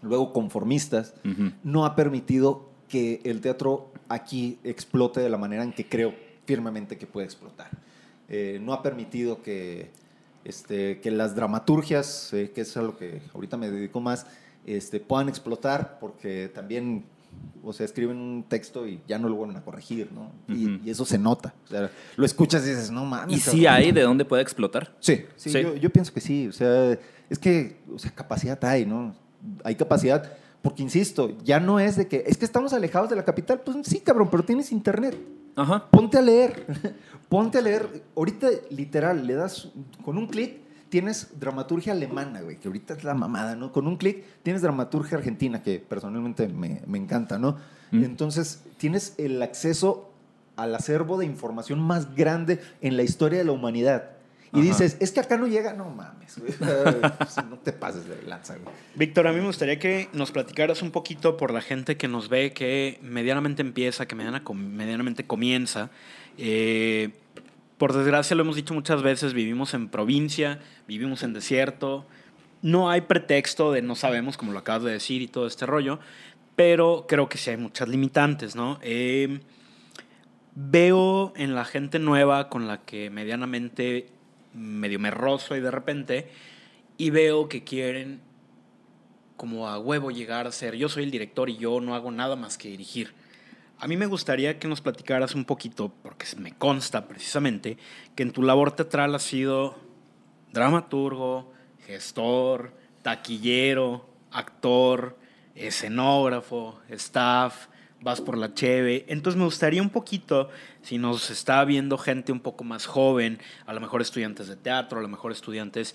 luego 0.02 0.34
conformistas, 0.34 1.14
Ujú. 1.26 1.52
no 1.64 1.86
ha 1.86 1.96
permitido 1.96 2.68
que 2.90 3.22
el 3.24 3.42
teatro 3.42 3.92
aquí 4.10 4.60
explote 4.64 5.20
de 5.20 5.30
la 5.30 5.38
manera 5.38 5.64
en 5.64 5.74
que 5.74 5.88
creo 5.88 6.14
firmemente 6.46 6.98
que 6.98 7.08
puede 7.08 7.26
explotar. 7.26 7.70
Eh, 8.30 8.60
no 8.62 8.74
ha 8.74 8.84
permitido 8.84 9.42
que, 9.42 9.90
este, 10.44 11.00
que 11.02 11.12
las 11.12 11.36
dramaturgias, 11.36 12.34
eh, 12.34 12.52
que 12.54 12.62
es 12.62 12.76
a 12.78 12.82
lo 12.82 12.98
que 12.98 13.22
ahorita 13.34 13.58
me 13.58 13.70
dedico 13.70 14.00
más, 14.00 14.26
este, 14.66 15.00
puedan 15.00 15.30
explotar 15.30 15.98
porque 16.00 16.50
también, 16.54 17.06
o 17.64 17.72
sea, 17.72 17.86
escriben 17.86 18.18
un 18.18 18.44
texto 18.48 18.86
y 18.88 19.00
ya 19.08 19.18
no 19.18 19.30
lo 19.30 19.36
vuelven 19.36 19.56
a 19.58 19.62
corregir, 19.64 20.10
¿no? 20.12 20.32
Y, 20.54 20.66
Ujú. 20.76 20.86
y 20.86 20.90
eso 20.90 21.06
se 21.06 21.18
nota. 21.18 21.54
O 21.66 21.68
sea, 21.70 21.90
lo 22.18 22.26
escuchas 22.26 22.66
y 22.66 22.70
dices, 22.70 22.92
no 22.92 23.06
mames. 23.06 23.38
¿Y 23.38 23.40
si 23.40 23.64
cabrón". 23.64 23.74
hay 23.86 23.92
de 23.94 24.02
dónde 24.02 24.26
puede 24.26 24.42
explotar? 24.42 24.94
Sí, 25.00 25.26
sí, 25.38 25.50
Sí. 25.52 25.62
Yo, 25.62 25.76
yo 25.76 25.90
pienso 25.90 26.14
que 26.14 26.20
sí. 26.22 26.48
O 26.48 26.52
sea, 26.54 26.98
es 27.30 27.40
que, 27.40 27.78
o 27.94 27.98
sea, 28.00 28.12
capacidad 28.12 28.64
hay, 28.66 28.86
¿no? 28.86 29.16
Hay 29.64 29.76
capacidad, 29.76 30.34
porque 30.62 30.84
insisto, 30.84 31.38
ya 31.44 31.60
no 31.62 31.80
es 31.80 31.96
de 31.96 32.08
que, 32.08 32.24
es 32.28 32.38
que 32.38 32.44
estamos 32.46 32.74
alejados 32.74 33.10
de 33.10 33.16
la 33.16 33.24
capital. 33.24 33.62
Pues 33.62 33.78
sí, 33.84 34.00
cabrón, 34.02 34.28
pero 34.30 34.44
tienes 34.44 34.72
internet. 34.74 35.18
Ajá. 35.58 35.90
Ponte 35.90 36.18
a 36.18 36.22
leer. 36.22 36.66
Ponte 37.30 37.58
a 37.58 37.62
leer. 37.62 38.04
Ahorita, 38.16 38.48
literal, 38.70 39.28
le 39.28 39.34
das 39.34 39.70
con 40.06 40.18
un 40.18 40.28
clic. 40.28 40.62
Tienes 40.90 41.38
dramaturgia 41.38 41.92
alemana, 41.92 42.42
güey, 42.42 42.58
que 42.58 42.70
ahorita 42.70 42.94
es 42.94 43.04
la 43.04 43.14
mamada, 43.14 43.58
¿no? 43.58 43.74
Con 43.74 43.88
un 43.88 43.98
clic 43.98 44.24
tienes 44.42 44.62
dramaturgia 44.62 45.18
argentina, 45.18 45.62
que 45.62 45.80
personalmente 45.80 46.48
me, 46.48 46.82
me 46.88 46.98
encanta, 46.98 47.38
¿no? 47.38 47.58
Mm. 47.92 48.06
Entonces, 48.06 48.64
tienes 48.78 49.14
el 49.18 49.42
acceso 49.42 50.14
al 50.56 50.74
acervo 50.74 51.18
de 51.18 51.26
información 51.26 51.82
más 51.82 52.16
grande 52.16 52.62
en 52.82 52.96
la 52.96 53.04
historia 53.04 53.40
de 53.40 53.46
la 53.46 53.52
humanidad. 53.52 54.17
Y 54.54 54.60
Ajá. 54.60 54.68
dices, 54.68 54.98
es 55.00 55.12
que 55.12 55.20
acá 55.20 55.38
no 55.38 55.48
llega, 55.48 55.74
no 55.74 55.90
mames, 55.90 56.40
güey. 56.40 56.54
No 57.50 57.58
te 57.58 57.74
pases 57.74 58.08
de 58.08 58.22
lanza, 58.24 58.56
güey. 58.56 58.74
Víctor, 58.96 59.28
a 59.28 59.34
mí 59.34 59.40
me 59.40 59.48
gustaría 59.48 59.78
que 59.78 60.08
nos 60.14 60.32
platicaras 60.32 60.82
un 60.82 60.92
poquito 60.92 61.38
por 61.38 61.52
la 61.52 61.62
gente 61.62 61.98
que 61.98 62.08
nos 62.08 62.30
ve, 62.30 62.54
que 62.54 63.00
medianamente 63.02 63.62
empieza, 63.62 64.08
que 64.08 64.16
medianamente 64.16 65.26
comienza. 65.26 65.90
Eh, 66.38 67.10
por 67.78 67.94
desgracia, 67.94 68.36
lo 68.36 68.44
hemos 68.44 68.56
dicho 68.56 68.74
muchas 68.74 69.04
veces, 69.04 69.34
vivimos 69.34 69.74
en 69.74 69.90
provincia, 69.90 70.60
vivimos 70.88 71.24
en 71.24 71.34
desierto. 71.34 72.06
No 72.62 72.90
hay 72.90 73.02
pretexto 73.02 73.72
de 73.72 73.82
no 73.82 73.96
sabemos, 73.96 74.38
como 74.38 74.52
lo 74.52 74.60
acabas 74.60 74.84
de 74.84 74.92
decir, 74.92 75.22
y 75.22 75.28
todo 75.28 75.46
este 75.46 75.66
rollo, 75.66 76.00
pero 76.56 77.06
creo 77.08 77.30
que 77.30 77.38
sí 77.38 77.52
hay 77.52 77.58
muchas 77.58 77.88
limitantes, 77.88 78.56
¿no? 78.56 78.80
Eh, 78.82 79.42
veo 80.56 81.34
en 81.36 81.54
la 81.54 81.66
gente 81.66 82.00
nueva 82.00 82.50
con 82.50 82.68
la 82.68 82.80
que 82.80 83.12
medianamente 83.12 84.10
medio 84.58 85.00
me 85.00 85.12
rozo 85.12 85.56
y 85.56 85.62
de 85.62 85.72
repente, 85.72 86.30
y 86.98 87.10
veo 87.12 87.48
que 87.48 87.64
quieren 87.64 88.22
como 89.36 89.70
a 89.70 89.78
huevo 89.78 90.12
llegar 90.12 90.48
a 90.48 90.52
ser, 90.52 90.76
yo 90.76 90.90
soy 90.90 91.04
el 91.04 91.12
director 91.12 91.50
y 91.50 91.58
yo 91.58 91.80
no 91.80 91.96
hago 91.96 92.12
nada 92.12 92.36
más 92.36 92.58
que 92.58 92.70
dirigir. 92.70 93.14
A 93.80 93.88
mí 93.88 93.96
me 93.96 94.08
gustaría 94.08 94.58
que 94.58 94.68
nos 94.68 94.82
platicaras 94.82 95.36
un 95.36 95.46
poquito, 95.46 95.94
porque 96.02 96.26
me 96.38 96.54
consta 96.54 97.08
precisamente, 97.08 97.78
que 98.16 98.24
en 98.24 98.32
tu 98.32 98.42
labor 98.42 98.72
teatral 98.72 99.14
has 99.14 99.22
sido 99.22 99.78
dramaturgo, 100.52 101.54
gestor, 101.86 102.74
taquillero, 103.04 104.10
actor, 104.32 105.18
escenógrafo, 105.54 106.80
staff, 106.90 107.68
vas 108.08 108.22
por 108.22 108.38
la 108.38 108.54
cheve. 108.54 109.04
Entonces 109.10 109.38
me 109.38 109.44
gustaría 109.44 109.82
un 109.82 109.90
poquito, 109.90 110.50
si 110.82 110.98
nos 110.98 111.30
está 111.30 111.66
viendo 111.66 111.98
gente 111.98 112.32
un 112.32 112.40
poco 112.40 112.64
más 112.64 112.86
joven, 112.86 113.38
a 113.66 113.74
lo 113.74 113.82
mejor 113.82 114.02
estudiantes 114.02 114.48
de 114.48 114.56
teatro, 114.56 115.00
a 115.00 115.02
lo 115.02 115.10
mejor 115.10 115.34
estudiantes 115.34 115.94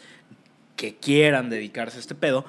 que 0.76 0.96
quieran 0.96 1.48
dedicarse 1.48 1.96
a 1.96 2.00
este 2.00 2.14
pedo, 2.14 2.44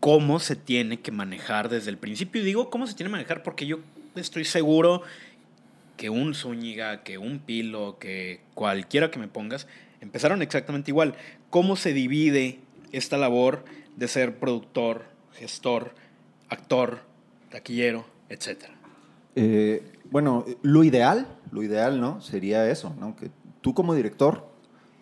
cómo 0.00 0.40
se 0.40 0.56
tiene 0.56 1.00
que 1.00 1.12
manejar 1.12 1.68
desde 1.68 1.90
el 1.90 1.98
principio. 1.98 2.40
Y 2.40 2.44
digo 2.46 2.70
cómo 2.70 2.86
se 2.86 2.94
tiene 2.94 3.08
que 3.10 3.12
manejar 3.12 3.42
porque 3.42 3.66
yo 3.66 3.80
estoy 4.14 4.46
seguro 4.46 5.02
que 5.98 6.08
un 6.08 6.34
Zúñiga, 6.34 7.02
que 7.02 7.18
un 7.18 7.40
Pilo, 7.40 7.98
que 7.98 8.40
cualquiera 8.54 9.10
que 9.10 9.18
me 9.18 9.28
pongas, 9.28 9.66
empezaron 10.00 10.40
exactamente 10.40 10.90
igual. 10.90 11.16
¿Cómo 11.50 11.76
se 11.76 11.92
divide 11.92 12.60
esta 12.92 13.18
labor 13.18 13.66
de 13.94 14.08
ser 14.08 14.38
productor, 14.38 15.04
gestor, 15.34 15.94
actor, 16.48 17.02
taquillero, 17.50 18.13
etcétera? 18.34 18.74
Eh, 19.36 19.82
bueno, 20.10 20.44
lo 20.62 20.84
ideal, 20.84 21.26
lo 21.50 21.62
ideal, 21.62 22.00
¿no? 22.00 22.20
Sería 22.20 22.68
eso, 22.70 22.94
¿no? 23.00 23.16
Que 23.16 23.30
tú 23.60 23.74
como 23.74 23.94
director 23.94 24.46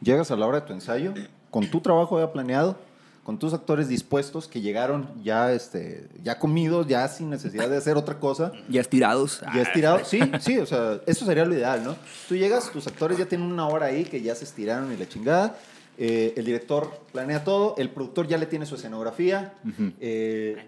llegas 0.00 0.30
a 0.30 0.36
la 0.36 0.46
hora 0.46 0.60
de 0.60 0.66
tu 0.66 0.72
ensayo, 0.72 1.12
con 1.50 1.70
tu 1.70 1.80
trabajo 1.80 2.18
ya 2.18 2.32
planeado, 2.32 2.78
con 3.24 3.38
tus 3.38 3.54
actores 3.54 3.88
dispuestos 3.88 4.48
que 4.48 4.60
llegaron 4.60 5.08
ya, 5.22 5.52
este, 5.52 6.08
ya 6.24 6.38
comidos, 6.38 6.88
ya 6.88 7.06
sin 7.08 7.30
necesidad 7.30 7.68
de 7.68 7.76
hacer 7.76 7.96
otra 7.96 8.18
cosa. 8.18 8.52
Ya 8.68 8.80
estirados. 8.80 9.42
Ya 9.54 9.62
estirados, 9.62 10.08
sí, 10.08 10.20
sí, 10.40 10.58
o 10.58 10.66
sea, 10.66 11.00
eso 11.06 11.24
sería 11.24 11.44
lo 11.44 11.54
ideal, 11.54 11.84
¿no? 11.84 11.94
Tú 12.28 12.34
llegas, 12.36 12.70
tus 12.72 12.86
actores 12.86 13.18
ya 13.18 13.26
tienen 13.26 13.52
una 13.52 13.68
hora 13.68 13.86
ahí 13.86 14.04
que 14.04 14.22
ya 14.22 14.34
se 14.34 14.44
estiraron 14.44 14.92
y 14.92 14.96
la 14.96 15.08
chingada. 15.08 15.56
eh, 15.98 16.32
el 16.36 16.44
director 16.44 16.90
planea 17.12 17.44
todo, 17.44 17.74
el 17.78 17.90
productor 17.90 18.26
ya 18.26 18.38
le 18.38 18.46
tiene 18.46 18.66
su 18.66 18.74
escenografía, 18.74 19.54
eh, 20.00 20.66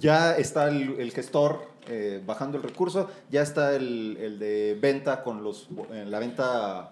ya 0.00 0.36
está 0.36 0.68
el, 0.68 0.96
el 0.98 1.10
gestor 1.12 1.73
eh, 1.88 2.22
bajando 2.26 2.56
el 2.56 2.62
recurso, 2.62 3.10
ya 3.30 3.42
está 3.42 3.74
el, 3.74 4.16
el 4.20 4.38
de 4.38 4.78
venta 4.80 5.22
con 5.22 5.42
los, 5.42 5.68
eh, 5.92 6.04
la 6.06 6.18
venta 6.18 6.90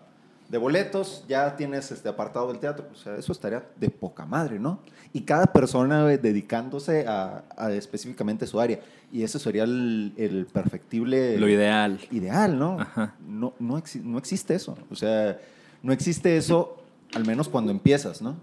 de 0.48 0.58
boletos, 0.58 1.24
ya 1.28 1.56
tienes 1.56 1.90
este 1.92 2.08
apartado 2.10 2.48
del 2.48 2.58
teatro, 2.58 2.86
o 2.92 2.96
sea, 2.96 3.16
eso 3.16 3.32
estaría 3.32 3.64
de 3.76 3.88
poca 3.88 4.26
madre, 4.26 4.58
¿no? 4.58 4.80
Y 5.14 5.22
cada 5.22 5.46
persona 5.46 6.12
eh, 6.12 6.18
dedicándose 6.18 7.06
a, 7.06 7.44
a 7.56 7.72
específicamente 7.72 8.46
su 8.46 8.60
área, 8.60 8.80
y 9.10 9.22
eso 9.22 9.38
sería 9.38 9.64
el, 9.64 10.12
el 10.18 10.46
perfectible 10.46 11.38
Lo 11.38 11.48
ideal. 11.48 12.00
ideal, 12.10 12.58
¿no? 12.58 12.78
Ajá. 12.80 13.14
No, 13.26 13.54
no, 13.58 13.78
exi- 13.78 14.02
no 14.02 14.18
existe 14.18 14.54
eso. 14.54 14.76
O 14.90 14.94
sea, 14.94 15.38
no 15.82 15.92
existe 15.92 16.36
eso, 16.36 16.82
al 17.14 17.24
menos 17.26 17.48
cuando 17.48 17.72
empiezas, 17.72 18.20
¿no? 18.20 18.36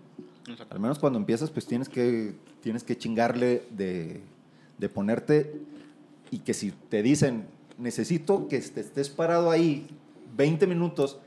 Al 0.71 0.79
menos 0.79 0.97
cuando 0.97 1.19
empiezas, 1.19 1.51
pues 1.51 1.67
tienes 1.67 1.89
que, 1.89 2.33
tienes 2.61 2.83
que 2.83 2.97
chingarle 2.97 3.63
de, 3.69 4.21
de 4.79 4.89
ponerte 4.89 5.61
y 6.31 6.39
que 6.39 6.53
si 6.53 6.71
te 6.71 7.01
dicen, 7.01 7.47
necesito 7.77 8.47
que 8.47 8.59
te 8.59 8.81
estés 8.81 9.09
parado 9.09 9.51
ahí 9.51 9.87
20 10.35 10.67
minutos 10.67 11.19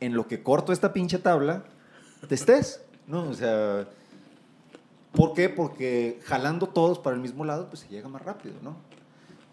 en 0.00 0.14
lo 0.14 0.26
que 0.26 0.42
corto 0.42 0.72
esta 0.72 0.92
pinche 0.92 1.18
tabla, 1.18 1.64
te 2.28 2.34
estés, 2.34 2.82
¿no? 3.06 3.28
O 3.28 3.34
sea, 3.34 3.88
¿por 5.12 5.34
qué? 5.34 5.48
Porque 5.48 6.18
jalando 6.24 6.68
todos 6.68 6.98
para 6.98 7.16
el 7.16 7.22
mismo 7.22 7.44
lado, 7.44 7.68
pues 7.68 7.80
se 7.80 7.88
llega 7.88 8.08
más 8.08 8.22
rápido, 8.22 8.54
¿no? 8.62 8.76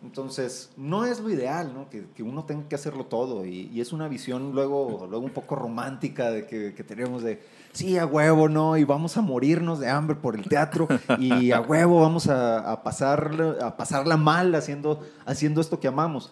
Entonces, 0.03 0.69
no 0.77 1.05
es 1.05 1.19
lo 1.19 1.29
ideal, 1.29 1.73
¿no? 1.73 1.89
Que, 1.89 2.05
que 2.15 2.21
uno 2.21 2.45
tenga 2.45 2.67
que 2.67 2.75
hacerlo 2.75 3.05
todo. 3.05 3.45
Y, 3.45 3.81
es 3.81 3.91
una 3.93 4.07
visión 4.07 4.51
luego, 4.53 5.07
luego 5.09 5.25
un 5.25 5.31
poco 5.31 5.55
romántica 5.55 6.29
de 6.29 6.45
que, 6.45 6.73
que 6.75 6.83
tenemos 6.83 7.23
de, 7.23 7.41
sí, 7.73 7.97
a 7.97 8.05
huevo, 8.05 8.47
¿no? 8.47 8.77
Y 8.77 8.83
vamos 8.83 9.17
a 9.17 9.21
morirnos 9.21 9.79
de 9.79 9.89
hambre 9.89 10.15
por 10.15 10.35
el 10.35 10.47
teatro. 10.47 10.87
Y 11.19 11.51
a 11.51 11.61
huevo 11.61 12.01
vamos 12.01 12.27
a, 12.27 12.83
pasar, 12.83 13.57
a 13.61 13.75
pasarla 13.75 14.17
mal 14.17 14.53
haciendo, 14.53 15.03
haciendo 15.25 15.61
esto 15.61 15.79
que 15.79 15.87
amamos. 15.87 16.31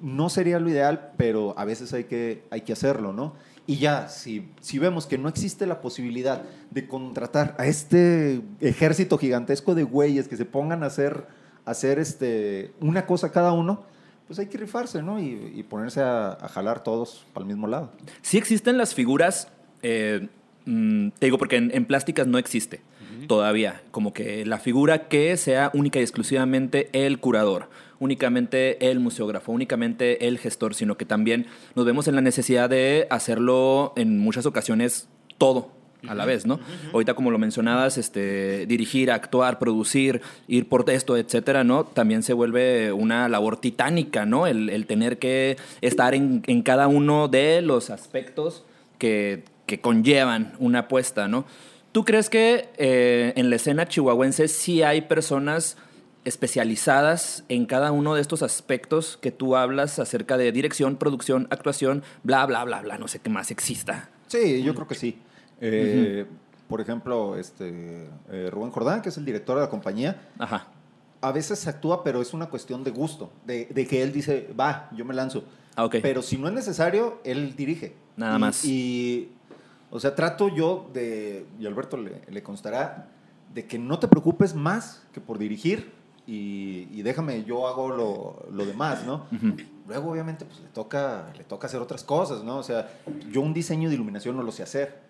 No 0.00 0.30
sería 0.30 0.60
lo 0.60 0.70
ideal, 0.70 1.12
pero 1.16 1.54
a 1.58 1.64
veces 1.64 1.92
hay 1.92 2.04
que, 2.04 2.44
hay 2.50 2.62
que 2.62 2.72
hacerlo, 2.72 3.12
¿no? 3.12 3.34
Y 3.66 3.76
ya, 3.76 4.08
si, 4.08 4.52
si 4.60 4.78
vemos 4.78 5.06
que 5.06 5.18
no 5.18 5.28
existe 5.28 5.66
la 5.66 5.80
posibilidad 5.80 6.42
de 6.70 6.88
contratar 6.88 7.54
a 7.58 7.66
este 7.66 8.42
ejército 8.60 9.18
gigantesco 9.18 9.74
de 9.74 9.82
güeyes 9.82 10.26
que 10.26 10.36
se 10.36 10.44
pongan 10.44 10.82
a 10.82 10.86
hacer, 10.86 11.26
hacer 11.70 11.98
este, 11.98 12.72
una 12.80 13.06
cosa 13.06 13.32
cada 13.32 13.52
uno, 13.52 13.84
pues 14.26 14.38
hay 14.38 14.46
que 14.46 14.58
rifarse, 14.58 15.02
¿no? 15.02 15.18
Y, 15.18 15.52
y 15.54 15.62
ponerse 15.62 16.00
a, 16.00 16.32
a, 16.32 16.48
jalar 16.48 16.82
todos 16.84 17.26
para 17.32 17.44
el 17.44 17.48
mismo 17.48 17.66
lado. 17.66 17.90
Sí 18.22 18.38
existen 18.38 18.78
las 18.78 18.94
figuras, 18.94 19.48
eh, 19.82 20.28
mm, 20.66 21.08
te 21.18 21.26
digo, 21.26 21.38
porque 21.38 21.56
en, 21.56 21.70
en 21.74 21.84
plásticas 21.84 22.26
no 22.26 22.38
existe 22.38 22.80
uh 22.80 23.22
-huh. 23.22 23.26
todavía, 23.26 23.82
como 23.90 24.12
que 24.12 24.46
la 24.46 24.58
figura 24.58 25.08
que 25.08 25.36
sea 25.36 25.70
única 25.74 25.98
y 25.98 26.02
exclusivamente 26.02 26.88
el 26.92 27.18
curador 27.18 27.68
únicamente 28.00 28.90
el 28.90 28.98
museógrafo, 28.98 29.52
únicamente 29.52 30.26
el 30.26 30.38
gestor, 30.38 30.74
sino 30.74 30.96
que 30.96 31.04
también 31.04 31.46
nos 31.76 31.84
vemos 31.84 32.08
en 32.08 32.16
la 32.16 32.22
necesidad 32.22 32.68
de 32.68 33.06
hacerlo 33.10 33.92
en 33.94 34.18
muchas 34.18 34.46
ocasiones 34.46 35.06
todo 35.38 35.70
a 36.06 36.14
la 36.14 36.24
vez, 36.24 36.46
¿no? 36.46 36.54
Uh 36.54 36.58
-huh. 36.58 36.92
Ahorita, 36.94 37.14
como 37.14 37.30
lo 37.30 37.38
mencionabas, 37.38 37.98
este, 37.98 38.66
dirigir, 38.66 39.10
actuar, 39.10 39.58
producir, 39.58 40.20
ir 40.48 40.68
por 40.68 40.88
esto, 40.90 41.16
etcétera, 41.16 41.64
¿no? 41.64 41.84
También 41.84 42.22
se 42.22 42.32
vuelve 42.32 42.92
una 42.92 43.28
labor 43.28 43.58
titánica, 43.58 44.26
¿no? 44.26 44.46
El, 44.46 44.70
el 44.70 44.86
tener 44.86 45.18
que 45.18 45.56
estar 45.80 46.14
en, 46.14 46.42
en, 46.46 46.62
cada 46.62 46.88
uno 46.88 47.28
de 47.28 47.62
los 47.62 47.90
aspectos 47.90 48.64
que, 48.98 49.44
que 49.66 49.80
conllevan 49.80 50.54
una 50.58 50.80
apuesta, 50.80 51.28
¿no? 51.28 51.44
¿Tú 51.92 52.04
crees 52.04 52.30
que 52.30 52.68
eh, 52.78 53.32
en 53.36 53.50
la 53.50 53.56
escena 53.56 53.88
chihuahuense 53.88 54.46
sí 54.48 54.82
hay 54.82 55.02
personas 55.02 55.76
especializadas 56.24 57.44
en 57.48 57.66
cada 57.66 57.92
uno 57.92 58.14
de 58.14 58.20
estos 58.20 58.42
aspectos 58.42 59.18
que 59.20 59.30
tú 59.32 59.56
hablas 59.56 59.98
acerca 59.98 60.36
de 60.36 60.52
dirección, 60.52 60.96
producción, 60.96 61.48
actuación, 61.50 62.02
bla, 62.22 62.44
bla, 62.46 62.64
bla, 62.64 62.82
bla, 62.82 62.98
no 62.98 63.08
sé 63.08 63.18
qué 63.18 63.30
más 63.30 63.50
exista. 63.50 64.10
Sí, 64.28 64.62
yo 64.62 64.74
creo 64.74 64.86
que 64.86 64.94
sí. 64.94 65.18
Eh, 65.60 66.26
uh 66.26 66.30
-huh. 66.32 66.36
Por 66.68 66.80
ejemplo, 66.80 67.36
este, 67.36 68.08
eh, 68.30 68.48
Rubén 68.50 68.70
Jordán, 68.70 69.02
que 69.02 69.08
es 69.08 69.18
el 69.18 69.24
director 69.24 69.56
de 69.56 69.62
la 69.62 69.68
compañía, 69.70 70.20
Ajá. 70.38 70.68
a 71.20 71.32
veces 71.32 71.66
actúa, 71.66 72.04
pero 72.04 72.22
es 72.22 72.32
una 72.32 72.46
cuestión 72.46 72.84
de 72.84 72.92
gusto, 72.92 73.30
de, 73.44 73.66
de, 73.66 73.86
que 73.88 74.02
él 74.04 74.12
dice, 74.12 74.48
va, 74.58 74.88
yo 74.92 75.04
me 75.04 75.12
lanzo. 75.12 75.42
Ah, 75.74 75.84
okay. 75.84 76.00
Pero 76.00 76.22
si 76.22 76.38
no 76.38 76.46
es 76.46 76.54
necesario, 76.54 77.18
él 77.24 77.56
dirige. 77.56 77.94
Nada 78.16 78.36
y, 78.36 78.40
más. 78.40 78.64
Y, 78.64 79.30
o 79.90 79.98
sea, 79.98 80.14
trato 80.14 80.48
yo 80.48 80.88
de, 80.94 81.44
y 81.58 81.66
Alberto 81.66 81.96
le, 81.96 82.22
le 82.30 82.42
constará, 82.42 83.08
de 83.52 83.66
que 83.66 83.76
no 83.76 83.98
te 83.98 84.06
preocupes 84.06 84.54
más 84.54 85.02
que 85.12 85.20
por 85.20 85.38
dirigir 85.38 85.90
y, 86.24 86.86
y, 86.92 87.02
déjame, 87.02 87.42
yo 87.42 87.66
hago 87.66 87.88
lo, 87.88 88.46
lo 88.52 88.64
demás, 88.64 89.04
¿no? 89.04 89.26
Uh 89.32 89.34
-huh. 89.34 89.66
Luego, 89.88 90.12
obviamente, 90.12 90.44
pues 90.44 90.60
le 90.60 90.68
toca, 90.68 91.32
le 91.36 91.42
toca 91.42 91.66
hacer 91.66 91.80
otras 91.80 92.04
cosas, 92.04 92.44
¿no? 92.44 92.58
O 92.58 92.62
sea, 92.62 92.88
yo 93.32 93.40
un 93.40 93.52
diseño 93.52 93.88
de 93.88 93.96
iluminación 93.96 94.36
no 94.36 94.44
lo 94.44 94.52
sé 94.52 94.62
hacer. 94.62 95.09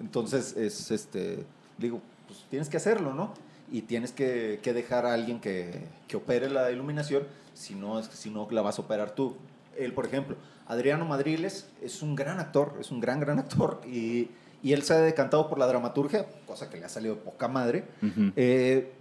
Entonces, 0.00 0.56
es, 0.56 0.90
este, 0.90 1.44
digo, 1.78 2.00
pues 2.26 2.44
tienes 2.50 2.68
que 2.68 2.76
hacerlo, 2.76 3.14
¿no? 3.14 3.32
Y 3.70 3.82
tienes 3.82 4.12
que, 4.12 4.58
que 4.62 4.72
dejar 4.72 5.06
a 5.06 5.14
alguien 5.14 5.40
que, 5.40 5.86
que, 6.08 6.16
opere 6.16 6.50
la 6.50 6.70
iluminación, 6.72 7.22
si 7.54 7.74
no, 7.74 8.02
si 8.02 8.30
no 8.30 8.48
la 8.50 8.62
vas 8.62 8.78
a 8.78 8.82
operar 8.82 9.14
tú. 9.14 9.36
Él, 9.76 9.92
por 9.92 10.06
ejemplo, 10.06 10.36
Adriano 10.66 11.04
Madriles 11.04 11.68
es 11.82 12.02
un 12.02 12.16
gran 12.16 12.40
actor, 12.40 12.76
es 12.80 12.90
un 12.90 13.00
gran, 13.00 13.20
gran 13.20 13.38
actor, 13.38 13.80
y, 13.86 14.30
y 14.62 14.72
él 14.72 14.82
se 14.82 14.94
ha 14.94 14.98
decantado 14.98 15.48
por 15.48 15.58
la 15.58 15.66
dramaturgia, 15.66 16.26
cosa 16.46 16.68
que 16.68 16.78
le 16.78 16.84
ha 16.84 16.88
salido 16.88 17.18
poca 17.18 17.48
madre. 17.48 17.84
Uh 18.02 18.06
-huh. 18.06 18.32
eh, 18.36 18.92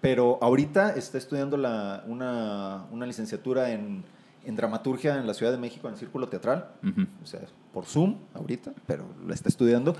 pero 0.00 0.38
ahorita 0.42 0.94
está 0.96 1.16
estudiando 1.16 1.56
la, 1.56 2.02
una, 2.06 2.86
una, 2.90 3.06
licenciatura 3.06 3.70
en, 3.70 4.02
en, 4.44 4.56
dramaturgia 4.56 5.16
en 5.16 5.28
la 5.28 5.34
Ciudad 5.34 5.52
de 5.52 5.58
México, 5.58 5.86
en 5.86 5.94
el 5.94 6.00
Círculo 6.00 6.28
Teatral, 6.28 6.70
uh 6.82 6.86
-huh. 6.86 7.06
o 7.22 7.26
sea, 7.26 7.40
por 7.72 7.86
Zoom 7.86 8.16
ahorita, 8.34 8.72
pero 8.86 9.04
la 9.26 9.34
está 9.34 9.48
estudiando. 9.48 9.96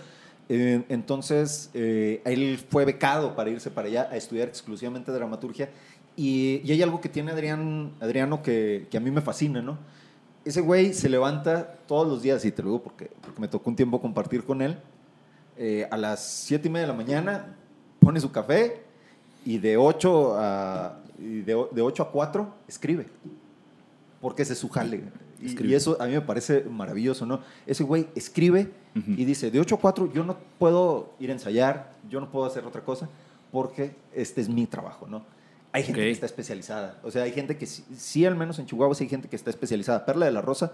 Eh, 0.48 0.84
entonces, 0.88 1.70
eh, 1.74 2.20
él 2.24 2.58
fue 2.68 2.84
becado 2.84 3.34
para 3.34 3.50
irse 3.50 3.70
para 3.70 3.88
allá 3.88 4.08
a 4.10 4.16
estudiar 4.16 4.48
exclusivamente 4.48 5.12
dramaturgia. 5.12 5.70
Y, 6.16 6.60
y 6.64 6.72
hay 6.72 6.82
algo 6.82 7.00
que 7.00 7.08
tiene 7.08 7.32
Adrián, 7.32 7.92
Adriano 8.00 8.42
que, 8.42 8.86
que, 8.90 8.96
a 8.96 9.00
mí 9.00 9.10
me 9.10 9.22
fascina, 9.22 9.62
¿no? 9.62 9.78
Ese 10.44 10.60
güey 10.60 10.92
se 10.92 11.08
levanta 11.08 11.78
todos 11.86 12.06
los 12.06 12.22
días, 12.22 12.44
y 12.44 12.52
te 12.52 12.62
lo 12.62 12.70
digo 12.70 12.82
porque, 12.82 13.10
porque 13.20 13.40
me 13.40 13.48
tocó 13.48 13.70
un 13.70 13.76
tiempo 13.76 14.00
compartir 14.00 14.44
con 14.44 14.60
él, 14.60 14.76
eh, 15.56 15.86
a 15.90 15.96
las 15.96 16.22
7 16.22 16.68
y 16.68 16.70
media 16.70 16.86
de 16.86 16.92
la 16.92 16.98
mañana, 16.98 17.56
pone 18.00 18.20
su 18.20 18.30
café 18.30 18.82
y 19.44 19.58
de 19.58 19.76
8 19.76 20.34
a, 20.36 20.98
de, 21.18 21.66
de 21.70 21.82
8 21.82 22.02
a 22.02 22.10
4 22.10 22.54
escribe. 22.68 23.06
Porque 24.20 24.42
ese 24.42 24.52
es 24.52 24.58
su 24.58 24.68
jale. 24.68 25.04
Y, 25.40 25.66
y, 25.66 25.74
eso 25.74 25.96
a 26.00 26.06
mí 26.06 26.12
me 26.12 26.20
parece 26.20 26.64
maravilloso, 26.64 27.26
¿no? 27.26 27.40
Ese 27.66 27.84
güey 27.84 28.08
escribe 28.14 28.70
uh 28.94 28.98
-huh. 28.98 29.18
y 29.18 29.24
dice, 29.24 29.50
de 29.50 29.60
8 29.60 29.74
a 29.74 29.78
4 29.78 30.12
yo 30.12 30.24
no 30.24 30.36
puedo 30.58 31.10
ir 31.18 31.30
a 31.30 31.32
ensayar, 31.32 31.92
yo 32.08 32.20
no 32.20 32.30
puedo 32.30 32.46
hacer 32.46 32.64
otra 32.64 32.82
cosa, 32.82 33.08
porque 33.50 33.94
este 34.14 34.40
es 34.40 34.48
mi 34.48 34.66
trabajo, 34.66 35.06
¿no? 35.06 35.24
Hay 35.72 35.82
gente 35.84 36.00
okay. 36.00 36.08
que 36.08 36.12
está 36.12 36.26
especializada. 36.26 37.00
O 37.02 37.10
sea, 37.10 37.22
hay 37.22 37.32
gente 37.32 37.56
que 37.56 37.66
sí, 37.66 37.82
sí, 37.96 38.26
al 38.26 38.36
menos 38.36 38.58
en 38.58 38.66
Chihuahua, 38.66 38.94
sí 38.94 39.04
hay 39.04 39.10
gente 39.10 39.28
que 39.28 39.36
está 39.36 39.48
especializada. 39.48 40.04
Perla 40.04 40.26
de 40.26 40.32
la 40.32 40.42
Rosa, 40.42 40.72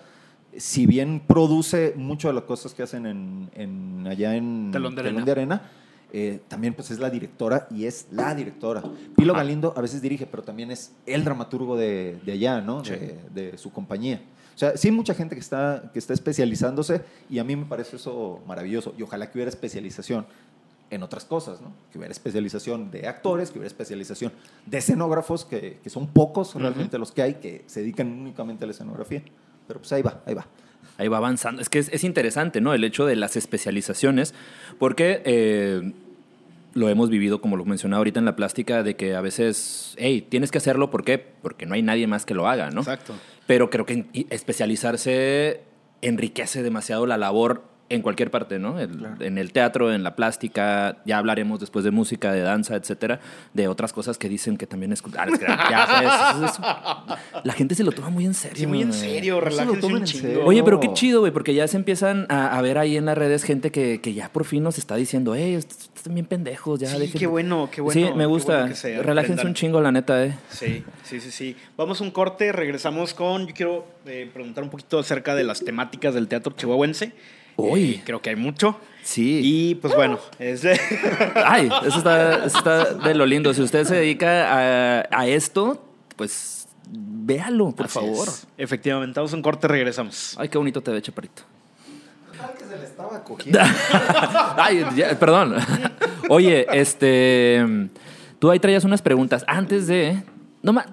si 0.57 0.87
bien 0.87 1.23
produce 1.25 1.95
mucho 1.97 2.29
de 2.29 2.35
las 2.35 2.45
cosas 2.45 2.75
que 2.75 2.83
hacen 2.83 3.07
en, 3.07 3.51
en 3.55 4.07
allá 4.09 4.35
en 4.35 4.71
Telón 4.73 4.97
de 4.97 5.03
Telón 5.03 5.25
De 5.25 5.31
Arena 5.31 5.63
eh, 6.11 6.41
también 6.49 6.73
pues 6.73 6.91
es 6.91 6.99
la 6.99 7.11
directora 7.11 7.69
y 7.71 7.85
es 7.85 8.07
la 8.11 8.35
directora. 8.35 8.83
Pilo. 9.15 9.35
Galindo 9.35 9.75
a 9.77 9.83
veces 9.83 10.01
dirige, 10.01 10.27
pero 10.27 10.43
también 10.43 10.71
es 10.71 10.93
el 11.05 11.23
dramaturgo 11.23 11.77
de, 11.77 12.19
de 12.25 12.33
allá, 12.33 12.61
¿no? 12.61 12.83
Sí. 12.85 12.93
De, 12.93 13.19
de, 13.35 13.59
su 13.59 13.71
compañía. 13.71 14.23
O 14.59 14.61
sea, 14.61 14.77
sí 14.77 14.89
hay 14.89 14.93
mucha 14.93 15.15
gente 15.15 15.37
que 15.37 15.41
está, 15.41 15.89
que 15.93 16.01
está 16.01 16.13
especializándose 16.13 17.03
y 17.31 17.39
a 17.39 17.45
mí 17.45 17.55
me 17.55 17.65
parece 17.65 17.95
eso 17.95 18.43
maravilloso. 18.45 18.93
Y 18.99 19.03
ojalá 19.03 19.31
que 19.31 19.39
hubiera 19.39 19.51
especialización 19.51 20.27
en 20.91 21.05
otras 21.05 21.25
cosas, 21.25 21.61
¿no? 21.61 21.73
Que 21.93 21.99
hubiera 21.99 22.11
especialización 22.11 22.91
de 22.91 23.07
actores, 23.07 23.53
que 23.53 23.61
hubiera 23.61 23.69
especialización 23.69 24.33
de 24.67 24.79
escenógrafos, 24.79 25.45
que, 25.45 25.79
que 25.81 25.91
son 25.91 26.09
pocos 26.09 26.57
realmente 26.57 26.97
uh 26.97 26.99
-huh. 26.99 27.01
los 27.03 27.13
que 27.13 27.23
hay 27.23 27.35
que 27.35 27.63
se 27.69 27.83
dedican 27.83 28.09
únicamente 28.09 28.65
a 28.65 28.67
la 28.67 28.73
escenografía. 28.73 29.23
Pero 29.69 29.79
pues 29.79 29.93
ahí 29.93 30.03
va, 30.03 30.23
ahí 30.27 30.35
va 30.35 30.45
ahí 30.97 31.07
va 31.07 31.19
avanzando. 31.19 31.63
Es 31.63 31.69
que 31.69 31.79
es, 31.79 31.89
es, 31.93 32.03
interesante, 32.03 32.61
¿no? 32.61 32.75
El 32.75 32.83
hecho 32.83 33.07
de 33.07 33.15
las 33.15 33.37
especializaciones, 33.37 34.35
porque 34.81 35.23
eh, 35.25 35.93
lo 36.75 36.89
hemos 36.89 37.11
vivido, 37.11 37.41
como 37.41 37.57
lo 37.57 37.65
mencionaba 37.65 37.99
ahorita 37.99 38.19
en 38.19 38.25
la 38.25 38.35
plástica, 38.35 38.83
de 38.83 38.97
que 38.97 39.15
a 39.15 39.21
veces, 39.21 39.95
hey, 39.99 40.27
tienes 40.29 40.51
que 40.51 40.59
hacerlo, 40.59 40.91
¿por 40.91 41.05
qué? 41.05 41.19
Porque 41.19 41.65
no 41.65 41.75
hay 41.75 41.83
nadie 41.83 42.09
más 42.09 42.27
que 42.27 42.35
lo 42.35 42.49
haga, 42.49 42.71
¿no? 42.71 42.81
Exacto. 42.81 43.15
Pero 43.49 43.71
creo 43.71 43.87
que 43.87 44.05
especializarse 44.29 45.63
enriquece 46.03 46.63
demasiado 46.63 47.07
la 47.07 47.17
labor 47.17 47.65
en 47.91 48.03
cualquier 48.03 48.31
parte, 48.31 48.59
¿no? 48.59 48.79
El- 48.79 48.99
En 49.21 49.39
el 49.39 49.53
teatro, 49.53 49.93
en 49.93 50.03
la 50.03 50.15
plástica, 50.15 50.99
ya 51.07 51.17
hablaremos 51.19 51.59
después 51.59 51.85
de 51.85 51.91
música, 51.91 52.33
de 52.33 52.41
danza, 52.43 52.77
etcétera, 52.77 53.21
de 53.55 53.67
otras 53.69 53.93
cosas 53.95 54.19
que 54.19 54.29
dicen 54.29 54.57
que 54.59 54.67
también 54.67 54.93
es... 54.93 55.03
Ah, 55.17 55.27
es 55.33 55.39
que 55.39 55.47
ya 55.47 55.87
sabes, 55.87 56.13
eso- 56.51 56.63
eso- 56.63 57.17
la 57.45 57.53
gente 57.55 57.75
se 57.75 57.85
lo 57.85 57.93
toma 57.93 58.11
muy 58.11 58.27
en 58.27 58.35
serio. 58.35 58.57
Sí, 58.59 58.67
muy 58.67 58.83
en 58.83 58.93
serio, 58.93 59.41
relájense 59.41 59.81
tomen 59.81 59.97
un 59.97 60.03
en 60.03 60.07
chingo. 60.07 60.23
serio. 60.29 60.45
Oye, 60.45 60.63
pero 60.63 60.81
qué 60.81 60.93
chido, 60.93 61.21
güey, 61.21 61.33
porque 61.33 61.55
ya 61.55 61.67
se 61.67 61.77
empiezan 61.79 62.27
a, 62.29 62.57
a 62.57 62.61
ver 62.63 62.77
ahí 62.79 62.97
en 62.97 63.07
las 63.07 63.17
redes 63.17 63.43
gente 63.45 63.71
que, 63.71 64.01
que 64.03 64.13
ya 64.13 64.29
por 64.31 64.45
fin 64.45 64.63
nos 64.63 64.77
está 64.79 64.97
diciendo, 64.97 65.35
hey, 65.35 65.55
están 65.55 66.13
bien 66.15 66.27
pendejos, 66.27 66.79
ya 66.81 66.89
Sí, 66.89 66.99
dejen-". 66.99 67.19
qué 67.19 67.27
bueno, 67.27 67.69
qué 67.73 67.81
bueno, 67.81 68.09
Sí, 68.09 68.15
me 68.15 68.27
gusta. 68.27 68.67
bueno 68.83 69.03
Relájense 69.03 69.47
un 69.47 69.55
chingo, 69.55 69.81
la 69.81 69.93
neta, 69.93 70.25
eh. 70.25 70.35
Sí, 70.51 70.85
sí, 71.05 71.21
sí, 71.21 71.31
sí. 71.31 71.57
Vamos 71.77 72.01
a 72.01 72.05
un 72.05 72.11
corte, 72.11 72.53
regresamos 72.53 73.15
con. 73.15 73.47
Yo 73.47 73.55
quiero 73.55 73.87
eh, 74.07 74.29
preguntar 74.33 74.63
un 74.63 74.71
poquito 74.71 74.99
acerca 74.99 75.35
de 75.35 75.45
las 75.45 75.65
temáticas 75.65 76.15
del 76.15 76.29
teatro 76.29 76.53
chihuahuense. 76.57 77.13
Uy. 77.59 77.91
Eh, 77.97 78.03
creo 78.05 78.23
que 78.23 78.31
hay 78.31 78.37
mucho. 78.37 78.79
Sí. 79.03 79.41
Y 79.43 79.75
pues 79.77 79.95
bueno, 79.95 80.19
es 80.39 80.65
Ay, 81.45 81.69
eso 81.87 81.99
está, 81.99 82.45
eso 82.45 82.59
está 82.59 82.95
de 82.95 83.15
lo 83.15 83.25
lindo. 83.27 83.53
Si 83.55 83.63
usted 83.63 83.85
se 83.85 83.95
dedica 83.97 84.53
a, 85.01 85.07
a 85.11 85.27
esto, 85.27 85.83
pues 86.17 86.69
véalo, 86.91 87.73
por 87.73 87.87
Así 87.87 87.95
favor. 87.95 88.29
es. 88.29 88.47
Efectivamente, 88.59 89.19
vamos 89.19 89.33
a 89.33 89.37
un 89.37 89.43
corte, 89.43 89.67
regresamos. 89.69 90.35
Ay, 90.39 90.49
qué 90.49 90.59
bonito 90.59 90.81
te 90.83 90.91
ve, 90.91 91.01
chaparito. 91.03 91.43
Tal 92.37 92.53
que 92.55 92.65
se 92.65 92.79
le 92.79 92.85
estaba 92.85 93.25
cogiendo. 93.25 93.59
Ay, 94.57 94.85
ya, 94.95 95.19
perdón. 95.19 95.57
Oye, 96.29 96.67
este. 96.73 97.89
Tú 98.39 98.51
ahí 98.51 98.59
traías 98.61 98.85
unas 98.85 99.03
preguntas. 99.03 99.45
Antes 99.49 99.87
de. 99.87 100.23
No 100.63 100.73
ma- 100.73 100.87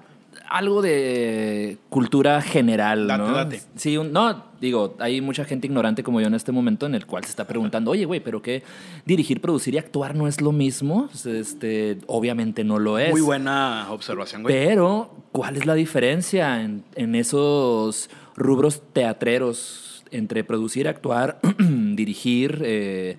algo 0.48 0.82
de 0.82 1.78
cultura 1.88 2.40
general, 2.42 3.06
Date, 3.06 3.22
¿no? 3.22 3.32
date. 3.32 3.60
Sí, 3.76 3.96
un- 3.96 4.12
no, 4.12 4.44
digo, 4.60 4.94
hay 4.98 5.20
mucha 5.20 5.44
gente 5.44 5.66
ignorante 5.66 6.02
como 6.02 6.20
yo 6.20 6.26
en 6.26 6.34
este 6.34 6.52
momento 6.52 6.86
en 6.86 6.94
el 6.94 7.06
cual 7.06 7.24
se 7.24 7.30
está 7.30 7.46
preguntando, 7.46 7.90
oye, 7.90 8.04
güey, 8.04 8.20
¿pero 8.20 8.42
qué? 8.42 8.62
¿Dirigir, 9.04 9.40
producir 9.40 9.74
y 9.74 9.78
actuar 9.78 10.14
no 10.14 10.26
es 10.28 10.40
lo 10.40 10.52
mismo? 10.52 11.08
Pues, 11.10 11.26
Este, 11.26 11.98
obviamente 12.06 12.64
no 12.64 12.78
lo 12.78 12.98
es. 12.98 13.10
Muy 13.10 13.20
buena 13.20 13.86
observación, 13.90 14.42
güey. 14.42 14.54
Pero, 14.54 15.10
¿cuál 15.32 15.56
es 15.56 15.66
la 15.66 15.74
diferencia 15.74 16.62
en, 16.62 16.84
en 16.94 17.14
esos 17.14 18.08
rubros 18.36 18.82
teatreros 18.92 20.04
entre 20.12 20.44
producir, 20.44 20.86
actuar, 20.88 21.40
dirigir, 21.58 22.62
eh, 22.64 23.16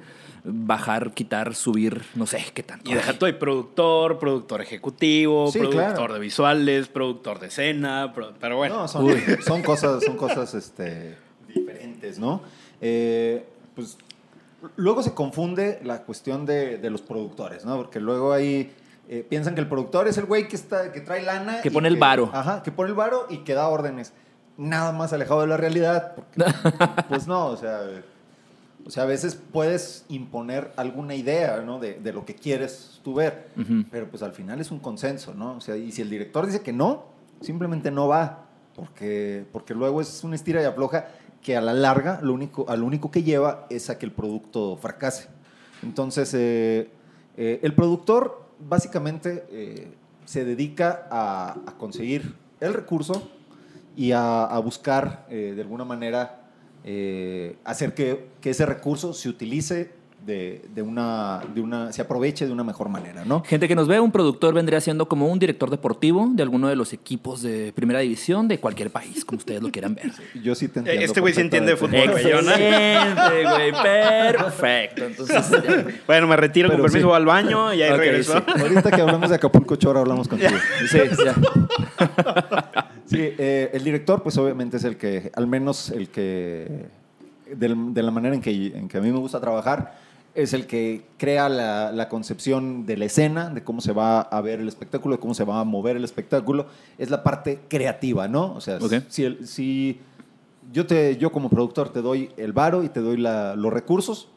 bajar, 0.50 1.14
quitar, 1.14 1.54
subir, 1.56 2.02
no 2.16 2.26
sé 2.26 2.43
qué 2.54 2.64
tanto? 2.64 2.89
Y 2.89 2.93
deja 2.93 3.14
tú, 3.20 3.26
hay 3.26 3.34
productor, 3.34 4.18
productor 4.20 4.62
ejecutivo, 4.62 5.52
Sí, 5.52 5.60
productor 5.60 5.93
claro. 5.93 6.14
de 6.14 6.20
visuales, 6.20 6.88
productor 6.88 7.39
de 7.39 7.48
escena, 7.48 8.14
pro- 8.14 8.34
pero 8.39 8.58
bueno. 8.58 8.76
No, 8.76 8.88
son, 8.88 9.08
son 9.45 9.62
cosas, 9.64 10.04
son 10.04 10.18
cosas 10.18 10.54
este, 10.54 11.18
diferentes, 11.54 12.18
¿no? 12.20 12.41
Eh, 12.82 13.45
pues 13.76 13.98
luego 14.76 15.04
se 15.04 15.14
confunde 15.14 15.80
la 15.84 16.04
cuestión 16.04 16.45
de, 16.45 16.78
de 16.78 16.89
los 16.89 17.02
productores, 17.02 17.66
¿no? 17.66 17.76
Porque 17.78 18.00
luego 18.00 18.34
ahí 18.34 18.72
eh, 19.10 19.26
piensan 19.28 19.56
que 19.56 19.62
el 19.62 19.68
productor 19.68 20.08
es 20.08 20.18
el 20.18 20.26
güey 20.26 20.48
que, 20.48 20.56
está, 20.56 20.91
que 20.91 21.02
trae 21.02 21.22
lana. 21.24 21.62
Que 21.62 21.70
y 21.70 21.72
pone 21.72 21.88
el 21.88 21.98
varo. 21.98 22.30
Ajá, 22.34 22.64
que 22.64 22.72
pone 22.72 22.89
el 22.89 22.95
varo 22.95 23.28
y 23.30 23.39
que 23.39 23.54
da 23.54 23.68
órdenes. 23.68 24.14
Nada 24.58 24.91
más 24.91 25.14
alejado 25.14 25.41
de 25.41 25.48
la 25.48 25.58
realidad. 25.58 26.16
porque, 26.16 26.43
pues 27.10 27.28
no, 27.28 27.45
o 27.48 27.58
sea, 27.58 27.82
o 28.88 28.90
sea, 28.90 29.04
a 29.04 29.06
veces 29.06 29.36
puedes 29.36 30.06
imponer 30.08 30.72
alguna 30.78 31.14
idea, 31.14 31.62
¿no? 31.62 31.78
De, 31.78 31.96
de 31.96 32.14
lo 32.14 32.24
que 32.24 32.36
quieres 32.36 33.02
tú 33.04 33.16
ver. 33.16 33.50
Pero 33.92 34.10
pues 34.10 34.24
al 34.24 34.32
final 34.32 34.62
es 34.62 34.72
un 34.72 34.80
consenso, 34.80 35.34
¿no? 35.34 35.58
O 35.58 35.62
sea, 35.62 35.76
y 35.76 35.92
si 35.92 36.02
el 36.02 36.10
director 36.10 36.46
dice 36.46 36.62
que 36.62 36.72
no, 36.72 37.04
simplemente 37.42 37.92
no 37.92 38.08
va. 38.08 38.46
Porque, 38.78 39.46
porque 39.52 39.74
luego 39.74 40.00
es 40.00 40.24
una 40.24 40.36
estira 40.36 40.62
y 40.62 40.66
afloja 40.66 41.08
que 41.42 41.58
a 41.58 41.62
la 41.62 41.74
larga 41.74 42.20
lo 42.22 42.34
único, 42.34 42.70
a 42.70 42.78
lo 42.78 42.86
único 42.86 43.12
que 43.12 43.24
lleva 43.24 43.66
es 43.70 43.90
a 43.90 44.00
que 44.00 44.06
el 44.06 44.14
producto 44.14 44.78
fracase. 44.78 45.28
Entonces, 45.84 46.34
eh, 46.34 46.90
eh, 47.36 47.60
el 47.64 47.76
productor 47.76 48.48
básicamente 48.58 49.48
eh, 49.50 49.92
se 50.24 50.46
dedica 50.46 51.08
a, 51.12 51.58
a 51.66 51.78
conseguir 51.78 52.36
el 52.62 52.74
recurso 52.74 53.30
y 53.98 54.14
a, 54.14 54.46
a 54.46 54.60
buscar 54.60 55.28
de 55.28 55.60
alguna 55.60 55.84
manera 55.84 56.37
eh, 56.90 57.58
hacer 57.66 57.94
que, 57.94 58.30
que 58.40 58.52
ese 58.52 58.66
recurso 58.66 59.14
se 59.14 59.28
utilice 59.28 59.92
de, 60.28 60.61
de 60.75 60.82
una, 60.84 61.41
de 61.55 61.61
una, 61.61 61.91
se 61.93 62.01
aproveche 62.03 62.45
de 62.45 62.51
una 62.51 62.63
mejor 62.63 62.89
manera, 62.89 63.23
¿no? 63.25 63.41
Gente 63.45 63.67
que 63.67 63.73
nos 63.75 63.88
ve, 63.88 63.99
un 63.99 64.11
productor 64.11 64.53
vendría 64.53 64.80
siendo 64.82 65.07
como 65.07 65.28
un 65.28 65.39
director 65.39 65.69
deportivo 65.71 66.28
de 66.30 66.43
alguno 66.43 66.67
de 66.67 66.75
los 66.75 66.91
equipos 66.93 67.41
de 67.41 67.71
primera 67.73 67.99
división 68.01 68.47
de 68.49 68.59
cualquier 68.59 68.91
país, 68.91 69.23
como 69.25 69.38
ustedes 69.38 69.63
lo 69.63 69.71
quieran 69.71 69.95
ver. 69.95 70.11
Yo 70.43 70.53
sí 70.53 70.67
te 70.67 70.80
entiendo. 70.80 71.01
Este 71.03 71.21
güey 71.21 71.34
sí 71.34 71.41
entiende 71.41 71.71
de 71.71 71.78
fútbol. 71.78 71.95
Excelente, 71.95 73.43
güey, 73.49 73.71
perfecto. 73.71 75.05
Entonces. 75.05 75.45
Bueno, 76.05 76.28
me 76.28 76.36
retiro 76.36 76.69
Pero 76.69 76.82
con 76.84 76.91
permiso 76.91 77.09
sí. 77.09 77.15
al 77.15 77.25
baño 77.25 77.73
y 77.73 77.82
ahí 77.82 77.91
Ok, 77.91 77.97
regreso. 77.97 78.38
sí. 78.55 78.61
Ahorita 78.61 78.91
que 78.91 79.01
hablamos 79.01 79.30
de 79.30 79.36
Acapulco 79.36 79.75
Choro, 79.78 79.99
hablamos 80.01 80.28
contigo. 80.28 80.51
Sí, 80.89 80.99
ya. 81.25 81.34
Sí, 83.05 83.17
eh, 83.38 83.69
el 83.73 83.84
director, 83.84 84.21
pues 84.21 84.38
obviamente 84.38 84.78
es 84.78 84.84
el 84.84 84.97
que, 84.97 85.32
al 85.36 85.47
menos 85.47 85.89
el 85.91 86.09
que, 86.09 86.86
del- 87.55 87.93
de 87.93 88.03
la 88.03 88.11
manera 88.11 88.36
en 88.36 88.41
que, 88.41 88.51
en 88.51 88.88
que 88.88 88.97
a 88.97 89.01
mí 89.01 89.11
me 89.11 89.17
gusta 89.17 89.39
trabajar, 89.39 89.97
es 90.38 90.54
el 90.54 90.68
que 90.68 91.04
crea 91.18 91.50
la, 91.50 91.92
la 91.92 92.08
concepción 92.10 92.86
de 92.86 92.96
la 92.96 93.06
escena, 93.06 93.50
de 93.50 93.64
cómo 93.64 93.82
se 93.82 93.92
va 93.92 94.22
a 94.22 94.40
ver 94.42 94.60
el 94.60 94.68
espectáculo, 94.68 95.16
de 95.16 95.20
cómo 95.20 95.34
se 95.34 95.44
va 95.44 95.60
a 95.60 95.64
mover 95.64 95.98
el 95.98 96.04
espectáculo. 96.04 96.68
Es 96.98 97.10
la 97.10 97.24
parte 97.24 97.60
creativa, 97.68 98.28
¿no? 98.28 98.54
O 98.54 98.62
sea, 98.62 98.78
si, 99.10 99.24
el- 99.26 99.48
si 99.48 100.00
yo, 100.72 100.86
te, 100.86 101.18
yo 101.18 101.32
como 101.32 101.50
productor 101.50 101.90
te 101.90 102.02
doy 102.02 102.30
el 102.38 102.54
varo 102.54 102.84
y 102.84 102.90
te 102.90 103.00
doy 103.00 103.18
la- 103.18 103.56
los 103.56 103.74
recursos 103.74 104.28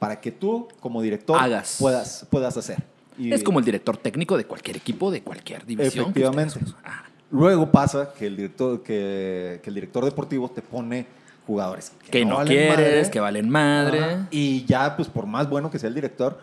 para 0.00 0.20
que 0.20 0.32
tú, 0.32 0.66
como 0.80 1.00
director, 1.00 1.38
Hagas. 1.40 1.76
Puedas, 1.78 2.26
puedas 2.30 2.56
hacer. 2.56 2.82
Y- 3.16 3.32
Es 3.32 3.44
como 3.44 3.60
el 3.60 3.64
director 3.64 3.96
técnico 3.96 4.36
de 4.36 4.44
cualquier 4.46 4.76
equipo, 4.76 5.10
de 5.12 5.22
cualquier 5.22 5.64
división. 5.64 6.06
Efectivamente. 6.06 6.58
Ah, 6.84 7.04
Luego 7.30 7.70
pasa 7.70 8.12
que 8.12 8.26
el 8.26 8.36
director, 8.36 8.82
que, 8.82 9.60
que 9.62 9.70
el 9.70 9.74
director 9.74 10.04
deportivo 10.04 10.48
te 10.50 10.62
pone 10.62 11.06
jugadores 11.46 11.92
que 12.10 12.24
no, 12.24 12.36
valen 12.36 12.52
quieres, 12.52 12.76
madre. 12.78 13.10
que 13.10 13.20
valen 13.20 13.48
madre. 13.48 13.98
Ajá. 14.04 14.28
Y 14.30 14.64
ya, 14.64 14.96
pues 14.96 15.08
por 15.08 15.26
más 15.26 15.48
bueno 15.48 15.70
que 15.70 15.78
sea 15.78 15.88
el 15.88 15.94
director, 15.94 16.38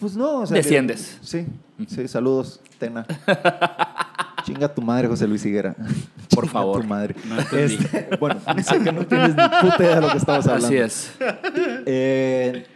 pues 0.00 0.16
no. 0.16 0.40
o 0.40 0.46
sea, 0.46 0.54
que- 0.56 0.62
Desciendes. 0.62 1.18
sí, 1.22 1.46
sí, 1.86 2.08
saludos, 2.08 2.60
Tena. 2.78 3.06
Chinga 4.44 4.72
tu 4.72 4.80
madre, 4.80 5.08
José 5.08 5.26
Luis 5.26 5.44
Higuera. 5.44 5.74
Por 6.30 6.44
Chinga 6.46 6.52
favor. 6.52 6.80
tu 6.82 6.86
madre. 6.86 7.14
No. 7.26 7.58
Este, 7.58 8.08
bueno, 8.18 8.40
sé 8.64 8.80
que 8.80 8.92
no 8.92 9.06
tienes 9.06 9.30
ni 9.36 9.42
puta 9.42 9.76
idea 9.78 9.94
de 9.96 10.00
lo 10.00 10.10
que 10.10 10.18
estamos 10.18 10.46
hablando. 10.46 10.66
Así 10.68 10.76
es. 10.78 11.12
Eh, 11.86 12.66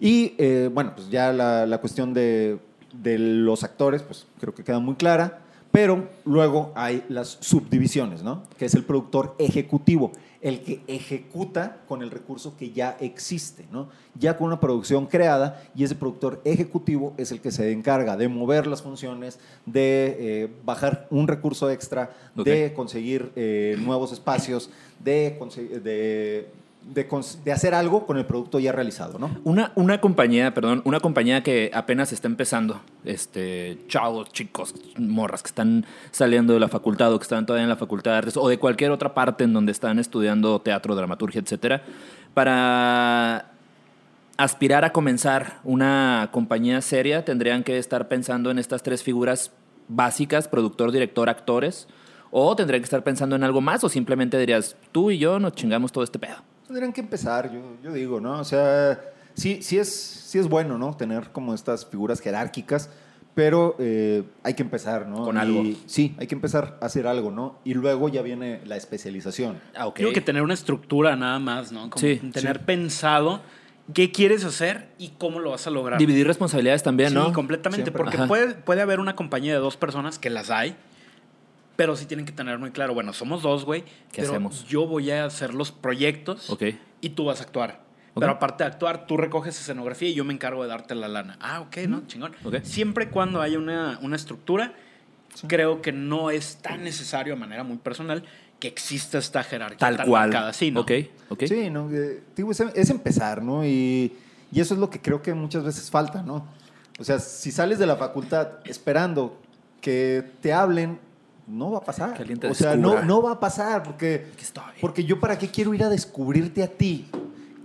y 0.00 0.34
eh, 0.38 0.70
bueno, 0.72 0.92
pues 0.96 1.08
ya 1.10 1.32
la, 1.32 1.66
la 1.66 1.78
cuestión 1.78 2.12
de, 2.12 2.58
de 2.92 3.18
los 3.18 3.62
actores, 3.62 4.02
pues 4.02 4.26
creo 4.40 4.54
que 4.54 4.64
queda 4.64 4.80
muy 4.80 4.94
clara. 4.96 5.38
Pero 5.70 6.08
luego 6.24 6.72
hay 6.74 7.02
las 7.08 7.38
subdivisiones, 7.40 8.22
¿no? 8.22 8.42
Que 8.58 8.66
es 8.66 8.74
el 8.74 8.84
productor 8.84 9.34
ejecutivo, 9.38 10.12
el 10.42 10.60
que 10.62 10.82
ejecuta 10.88 11.78
con 11.86 12.02
el 12.02 12.10
recurso 12.10 12.56
que 12.56 12.72
ya 12.72 12.96
existe, 13.00 13.64
¿no? 13.70 13.88
Ya 14.18 14.36
con 14.36 14.48
una 14.48 14.58
producción 14.58 15.06
creada 15.06 15.62
y 15.74 15.84
ese 15.84 15.94
productor 15.94 16.42
ejecutivo 16.44 17.14
es 17.16 17.30
el 17.30 17.40
que 17.40 17.52
se 17.52 17.70
encarga 17.70 18.16
de 18.16 18.26
mover 18.26 18.66
las 18.66 18.82
funciones, 18.82 19.38
de 19.66 20.16
eh, 20.18 20.48
bajar 20.64 21.06
un 21.10 21.28
recurso 21.28 21.70
extra, 21.70 22.10
de 22.34 22.72
conseguir 22.74 23.30
eh, 23.36 23.76
nuevos 23.78 24.12
espacios, 24.12 24.68
de, 24.98 25.38
de, 25.82 26.48
de 26.84 27.52
hacer 27.52 27.74
algo 27.74 28.06
con 28.06 28.18
el 28.18 28.26
producto 28.26 28.58
ya 28.58 28.72
realizado, 28.72 29.18
¿no? 29.18 29.30
Una, 29.44 29.72
una 29.76 30.00
compañía, 30.00 30.52
perdón, 30.52 30.82
una 30.84 31.00
compañía 31.00 31.42
que 31.42 31.70
apenas 31.72 32.12
está 32.12 32.28
empezando, 32.28 32.82
este, 33.04 33.78
chavos, 33.88 34.30
chicos, 34.32 34.74
morras 34.98 35.42
que 35.42 35.48
están 35.48 35.86
saliendo 36.10 36.52
de 36.52 36.60
la 36.60 36.68
facultad 36.68 37.12
o 37.12 37.18
que 37.18 37.22
están 37.22 37.46
todavía 37.46 37.62
en 37.64 37.70
la 37.70 37.76
facultad 37.76 38.12
de 38.12 38.16
artes 38.18 38.36
o 38.36 38.48
de 38.48 38.58
cualquier 38.58 38.90
otra 38.90 39.14
parte 39.14 39.44
en 39.44 39.52
donde 39.52 39.72
están 39.72 39.98
estudiando 39.98 40.60
teatro, 40.60 40.94
dramaturgia, 40.94 41.40
etcétera, 41.40 41.82
para 42.34 43.52
aspirar 44.36 44.84
a 44.84 44.92
comenzar 44.92 45.60
una 45.64 46.28
compañía 46.32 46.80
seria, 46.82 47.24
tendrían 47.24 47.64
que 47.64 47.78
estar 47.78 48.08
pensando 48.08 48.50
en 48.50 48.58
estas 48.58 48.82
tres 48.82 49.02
figuras 49.02 49.52
básicas, 49.88 50.48
productor, 50.48 50.92
director, 50.92 51.28
actores, 51.28 51.88
o 52.30 52.56
tendrían 52.56 52.80
que 52.80 52.86
estar 52.86 53.04
pensando 53.04 53.36
en 53.36 53.44
algo 53.44 53.60
más, 53.60 53.84
o 53.84 53.88
simplemente 53.88 54.38
dirías, 54.38 54.76
tú 54.90 55.10
y 55.10 55.18
yo 55.18 55.38
nos 55.38 55.54
chingamos 55.54 55.92
todo 55.92 56.02
este 56.02 56.18
pedo. 56.18 56.36
Tendrían 56.72 56.94
que 56.94 57.02
empezar, 57.02 57.52
yo, 57.52 57.60
yo 57.84 57.92
digo, 57.92 58.18
¿no? 58.18 58.40
O 58.40 58.44
sea, 58.44 58.98
sí, 59.34 59.62
sí, 59.62 59.76
es, 59.78 59.94
sí 59.94 60.38
es 60.38 60.48
bueno, 60.48 60.78
¿no? 60.78 60.96
Tener 60.96 61.28
como 61.30 61.52
estas 61.52 61.84
figuras 61.84 62.18
jerárquicas, 62.20 62.88
pero 63.34 63.76
eh, 63.78 64.22
hay 64.42 64.54
que 64.54 64.62
empezar, 64.62 65.06
¿no? 65.06 65.22
Con 65.22 65.36
Y- 65.36 65.38
algo. 65.38 65.62
Sí, 65.84 66.14
hay 66.18 66.26
que 66.26 66.34
empezar 66.34 66.78
a 66.80 66.86
hacer 66.86 67.06
algo, 67.06 67.30
¿no? 67.30 67.58
Y 67.62 67.74
luego 67.74 68.08
ya 68.08 68.22
viene 68.22 68.62
la 68.64 68.76
especialización. 68.76 69.60
Ah, 69.76 69.86
ok. 69.86 69.96
Creo 69.96 70.14
que 70.14 70.22
tener 70.22 70.40
una 70.42 70.54
estructura 70.54 71.14
nada 71.14 71.38
más, 71.38 71.72
¿no? 71.72 71.90
Como 71.90 72.00
Sí, 72.00 72.16
tener 72.32 72.64
pensado 72.64 73.42
qué 73.92 74.10
quieres 74.10 74.42
hacer 74.46 74.88
y 74.96 75.08
cómo 75.18 75.40
lo 75.40 75.50
vas 75.50 75.66
a 75.66 75.70
lograr. 75.70 75.98
Dividir 75.98 76.26
responsabilidades 76.26 76.82
también, 76.82 77.10
sí, 77.10 77.14
¿no? 77.16 77.34
completamente. 77.34 77.84
Siempre. 77.84 78.02
Porque 78.02 78.16
Ajá. 78.16 78.28
puede, 78.28 78.54
puede 78.54 78.80
haber 78.80 78.98
una 78.98 79.14
compañía 79.14 79.52
de 79.52 79.58
dos 79.58 79.76
personas 79.76 80.18
que 80.18 80.30
las 80.30 80.48
hay, 80.48 80.74
pero 81.82 81.96
sí 81.96 82.06
tienen 82.06 82.24
que 82.24 82.30
tener 82.30 82.60
muy 82.60 82.70
claro, 82.70 82.94
bueno, 82.94 83.12
somos 83.12 83.42
dos, 83.42 83.64
güey. 83.64 83.82
¿Qué 83.82 83.88
pero 84.22 84.28
hacemos? 84.30 84.64
Yo 84.68 84.86
voy 84.86 85.10
a 85.10 85.24
hacer 85.24 85.52
los 85.52 85.72
proyectos 85.72 86.48
Ok. 86.48 86.62
y 87.00 87.08
tú 87.08 87.24
vas 87.24 87.40
a 87.40 87.42
actuar. 87.42 87.80
Pero 88.14 88.30
aparte 88.30 88.62
de 88.62 88.70
actuar, 88.70 89.08
tú 89.08 89.16
recoges 89.16 89.58
escenografía 89.58 90.08
y 90.08 90.14
yo 90.14 90.24
me 90.24 90.32
encargo 90.32 90.62
de 90.62 90.68
darte 90.68 90.94
la 90.94 91.08
lana. 91.08 91.36
Ah, 91.40 91.60
ok, 91.62 91.78
¿no? 91.88 92.06
Chingón. 92.06 92.36
Ok. 92.44 92.58
Siempre 92.62 93.10
cuando 93.10 93.40
haya 93.42 93.58
una, 93.58 93.98
una 94.00 94.14
estructura, 94.14 94.74
creo 95.48 95.82
que 95.82 95.90
no 95.90 96.30
es 96.30 96.58
tan 96.58 96.84
necesario 96.84 97.34
de 97.34 97.40
manera 97.40 97.64
muy 97.64 97.78
personal 97.78 98.22
que 98.60 98.68
exista 98.68 99.18
esta 99.18 99.42
jerarquía 99.42 99.78
Tal 99.78 99.96
tan 99.96 100.06
cual. 100.06 100.28
marcada, 100.30 100.52
sí, 100.52 100.70
¿no? 100.70 100.82
Ok, 100.82 100.92
ok. 101.30 101.42
Sí, 101.48 101.68
¿no? 101.68 101.90
Eh, 101.90 102.22
digo, 102.36 102.52
es, 102.52 102.60
es 102.60 102.90
empezar, 102.90 103.42
¿no? 103.42 103.64
Y, 103.66 104.12
y 104.52 104.60
eso 104.60 104.74
es 104.74 104.78
lo 104.78 104.88
que 104.88 105.00
creo 105.00 105.20
que 105.20 105.34
muchas 105.34 105.64
veces 105.64 105.90
falta, 105.90 106.22
¿no? 106.22 106.46
O 107.00 107.02
sea, 107.02 107.18
si 107.18 107.50
sales 107.50 107.80
de 107.80 107.86
la 107.86 107.96
facultad 107.96 108.50
esperando 108.66 109.36
que 109.80 110.22
te 110.40 110.52
hablen, 110.52 111.00
no 111.52 111.70
va 111.70 111.78
a 111.78 111.84
pasar. 111.84 112.24
O 112.50 112.54
sea, 112.54 112.76
no, 112.76 113.02
no 113.02 113.22
va 113.22 113.32
a 113.32 113.40
pasar 113.40 113.82
porque, 113.82 114.26
porque 114.80 115.04
yo 115.04 115.20
para 115.20 115.38
qué 115.38 115.50
quiero 115.50 115.74
ir 115.74 115.84
a 115.84 115.90
descubrirte 115.90 116.62
a 116.62 116.68
ti 116.68 117.10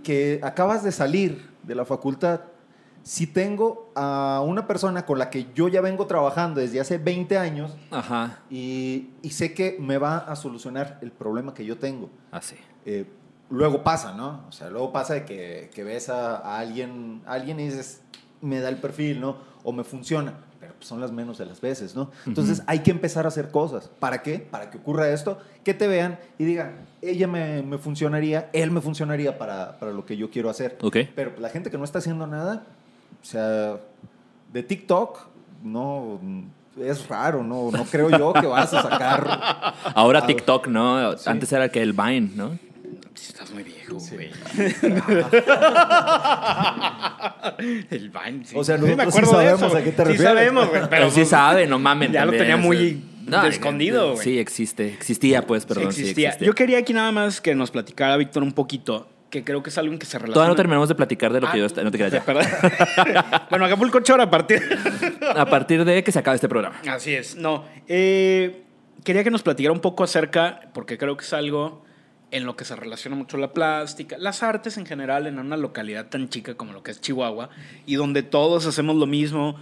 que 0.04 0.40
acabas 0.42 0.84
de 0.84 0.92
salir 0.92 1.48
de 1.62 1.74
la 1.74 1.84
facultad 1.84 2.40
si 3.02 3.26
tengo 3.26 3.90
a 3.94 4.42
una 4.44 4.66
persona 4.66 5.06
con 5.06 5.18
la 5.18 5.30
que 5.30 5.46
yo 5.54 5.68
ya 5.68 5.80
vengo 5.80 6.06
trabajando 6.06 6.60
desde 6.60 6.80
hace 6.80 6.98
20 6.98 7.38
años 7.38 7.74
Ajá. 7.90 8.40
y, 8.50 9.10
y 9.22 9.30
sé 9.30 9.54
que 9.54 9.78
me 9.80 9.96
va 9.96 10.18
a 10.18 10.36
solucionar 10.36 10.98
el 11.00 11.10
problema 11.10 11.54
que 11.54 11.64
yo 11.64 11.78
tengo. 11.78 12.10
Así. 12.30 12.56
Eh, 12.84 13.06
luego 13.48 13.82
pasa, 13.82 14.12
¿no? 14.12 14.44
O 14.48 14.52
sea, 14.52 14.68
luego 14.68 14.92
pasa 14.92 15.14
de 15.14 15.24
que, 15.24 15.70
que 15.74 15.84
ves 15.84 16.10
a, 16.10 16.36
a 16.36 16.58
alguien, 16.58 17.22
a 17.24 17.32
alguien 17.32 17.58
y 17.60 17.64
dices, 17.64 18.02
me 18.42 18.60
da 18.60 18.68
el 18.68 18.76
perfil, 18.76 19.22
¿no? 19.22 19.38
O 19.62 19.72
me 19.72 19.84
funciona. 19.84 20.34
Pues, 20.78 20.88
son 20.88 21.00
las 21.00 21.10
menos 21.10 21.38
de 21.38 21.46
las 21.46 21.60
veces, 21.60 21.96
¿no? 21.96 22.10
Entonces 22.24 22.62
hay 22.66 22.80
que 22.80 22.92
empezar 22.92 23.24
a 23.24 23.28
hacer 23.28 23.50
cosas. 23.50 23.90
¿Para 23.98 24.22
qué? 24.22 24.38
Para 24.38 24.70
que 24.70 24.78
ocurra 24.78 25.08
esto, 25.10 25.38
que 25.64 25.74
te 25.74 25.88
vean 25.88 26.18
y 26.38 26.44
digan, 26.44 26.86
ella 27.02 27.26
me, 27.26 27.62
me 27.62 27.78
funcionaría, 27.78 28.48
él 28.52 28.70
me 28.70 28.80
funcionaría 28.80 29.36
para, 29.38 29.78
para 29.78 29.92
lo 29.92 30.06
que 30.06 30.16
yo 30.16 30.30
quiero 30.30 30.48
hacer. 30.50 30.78
Ok. 30.80 30.98
Pero 31.16 31.32
la 31.38 31.48
gente 31.48 31.70
que 31.70 31.78
no 31.78 31.84
está 31.84 31.98
haciendo 31.98 32.26
nada, 32.28 32.64
o 33.20 33.24
sea, 33.26 33.78
de 34.52 34.62
TikTok, 34.62 35.18
no, 35.64 36.20
es 36.80 37.08
raro, 37.08 37.42
¿no? 37.42 37.70
No 37.72 37.84
creo 37.84 38.08
yo 38.10 38.32
que 38.32 38.46
vas 38.46 38.72
a 38.72 38.82
sacar 38.82 39.74
Ahora 39.94 40.20
Ah, 40.22 40.26
TikTok, 40.26 40.68
¿no? 40.68 41.16
sí. 41.16 41.28
Antes 41.28 41.52
era 41.52 41.68
que 41.70 41.82
el 41.82 41.92
Vine, 41.92 42.30
¿no? 42.36 42.56
Sí, 43.18 43.32
Estás 43.32 43.50
muy 43.50 43.64
viejo, 43.64 43.96
güey. 44.12 44.28
el 47.90 48.10
Vine, 48.10 48.44
sí. 48.44 48.54
O 48.56 48.64
sea, 48.64 48.76
Sí, 48.78 48.82
me 48.84 48.96
nosotros 48.96 49.14
sí 49.14 49.18
acuerdo 49.20 49.38
de 49.38 49.44
sabemos 49.46 49.62
eso, 49.62 49.76
a 49.76 49.82
qué 49.82 49.92
te 49.92 50.02
Sí 50.02 50.08
refieres. 50.08 50.22
sabemos, 50.22 50.68
güey. 50.68 50.82
Pero, 50.90 51.10
sí 51.10 51.16
pues, 51.16 51.28
sabe, 51.28 51.66
no 51.66 51.78
mamen. 51.78 52.12
Ya 52.12 52.24
lo 52.24 52.32
tenía 52.32 52.56
muy 52.56 53.02
de 53.26 53.48
escondido, 53.48 54.12
güey. 54.12 54.24
Sí, 54.24 54.38
existe. 54.38 54.92
Existía, 54.94 55.46
pues, 55.46 55.66
perdón. 55.66 55.92
sí 55.92 55.96
Sí, 55.96 56.00
existía. 56.02 56.28
existía. 56.28 56.46
Yo 56.46 56.54
quería 56.54 56.78
aquí 56.78 56.92
nada 56.92 57.12
más 57.12 57.40
que 57.40 57.54
nos 57.54 57.70
platicara 57.70 58.16
Víctor 58.16 58.42
un 58.42 58.52
poquito, 58.52 59.08
que 59.30 59.44
creo 59.44 59.62
que 59.62 59.70
es 59.70 59.78
algo 59.78 59.92
en 59.92 59.98
que 59.98 60.06
se 60.06 60.18
relaciona. 60.18 60.34
Todavía 60.34 60.50
no 60.50 60.56
terminamos 60.56 60.88
de 60.88 60.94
platicar 60.94 61.32
de 61.32 61.40
lo 61.40 61.46
que 61.50 61.56
Ah, 61.56 61.58
yo... 61.58 61.66
est- 61.66 61.78
No 61.78 61.90
te 61.90 61.98
creas 61.98 62.12
ya. 62.12 62.24
Perdón. 62.24 62.44
bueno, 63.50 63.64
Acapulco 63.66 64.00
Chora 64.00 64.24
a 64.24 64.30
partir. 64.30 64.62
A 65.36 65.46
partir 65.46 65.84
de 65.84 66.02
que 66.04 66.12
se 66.12 66.18
acabe 66.18 66.36
este 66.36 66.48
programa. 66.48 66.76
Así 66.88 67.14
es. 67.14 67.36
No. 67.36 67.64
eh, 67.86 68.62
quería 69.04 69.24
que 69.24 69.30
nos 69.30 69.42
platicara 69.42 69.72
un 69.72 69.80
poco 69.80 70.04
acerca, 70.04 70.60
porque 70.72 70.96
creo 70.98 71.16
que 71.16 71.24
es 71.24 71.32
algo 71.32 71.84
en 72.30 72.44
lo 72.44 72.56
que 72.56 72.64
se 72.64 72.76
relaciona 72.76 73.16
mucho 73.16 73.36
la 73.38 73.52
plástica, 73.52 74.18
las 74.18 74.42
artes 74.42 74.76
en 74.76 74.86
general 74.86 75.26
en 75.26 75.38
una 75.38 75.56
localidad 75.56 76.08
tan 76.08 76.28
chica 76.28 76.54
como 76.54 76.72
lo 76.72 76.82
que 76.82 76.90
es 76.90 77.00
Chihuahua, 77.00 77.50
y 77.86 77.94
donde 77.94 78.22
todos 78.22 78.66
hacemos 78.66 78.96
lo 78.96 79.06
mismo, 79.06 79.56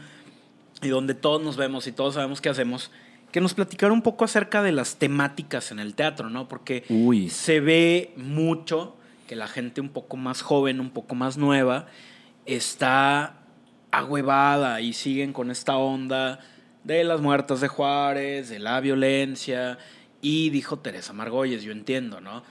y 0.82 0.88
donde 0.88 1.14
todos 1.14 1.42
nos 1.42 1.56
vemos 1.56 1.86
y 1.86 1.92
todos 1.92 2.14
sabemos 2.14 2.40
qué 2.40 2.48
hacemos, 2.48 2.90
que 3.32 3.40
nos 3.40 3.54
platicara 3.54 3.92
un 3.92 4.02
poco 4.02 4.24
acerca 4.24 4.62
de 4.62 4.72
las 4.72 4.96
temáticas 4.96 5.70
en 5.70 5.78
el 5.78 5.94
teatro, 5.94 6.30
¿no? 6.30 6.48
Porque 6.48 6.84
Uy. 6.88 7.28
se 7.28 7.60
ve 7.60 8.12
mucho 8.16 8.96
que 9.26 9.36
la 9.36 9.48
gente 9.48 9.80
un 9.80 9.88
poco 9.88 10.16
más 10.16 10.42
joven, 10.42 10.80
un 10.80 10.90
poco 10.90 11.14
más 11.14 11.36
nueva, 11.36 11.86
está 12.46 13.40
agüevada 13.90 14.80
y 14.80 14.92
siguen 14.92 15.32
con 15.32 15.50
esta 15.50 15.76
onda 15.76 16.40
de 16.84 17.02
las 17.04 17.20
muertas 17.20 17.60
de 17.60 17.68
Juárez, 17.68 18.48
de 18.48 18.58
la 18.58 18.80
violencia. 18.80 19.78
Y 20.22 20.50
dijo 20.50 20.78
Teresa 20.78 21.12
Margolles, 21.12 21.62
yo 21.62 21.72
entiendo, 21.72 22.20
¿no? 22.20 22.42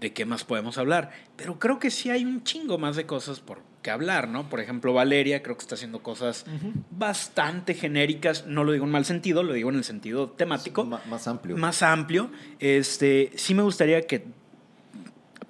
¿De 0.00 0.12
qué 0.12 0.24
más 0.24 0.44
podemos 0.44 0.78
hablar? 0.78 1.10
Pero 1.36 1.58
creo 1.58 1.78
que 1.78 1.90
sí 1.90 2.10
hay 2.10 2.24
un 2.24 2.42
chingo 2.42 2.78
más 2.78 2.96
de 2.96 3.06
cosas 3.06 3.40
por 3.40 3.62
que 3.84 3.90
hablar, 3.90 4.28
¿no? 4.28 4.48
Por 4.48 4.60
ejemplo, 4.60 4.94
Valeria 4.94 5.42
creo 5.42 5.56
que 5.56 5.62
está 5.62 5.74
haciendo 5.74 6.02
cosas 6.02 6.46
bastante 6.90 7.74
genéricas, 7.74 8.46
no 8.46 8.64
lo 8.64 8.72
digo 8.72 8.86
en 8.86 8.90
mal 8.90 9.04
sentido, 9.04 9.42
lo 9.42 9.52
digo 9.52 9.68
en 9.68 9.76
el 9.76 9.84
sentido 9.84 10.30
temático 10.30 10.84
más 10.84 11.28
amplio. 11.28 11.56
más 11.58 11.82
amplio. 11.82 12.30
Este, 12.60 13.30
sí 13.36 13.54
me 13.54 13.62
gustaría 13.62 14.00
que, 14.06 14.24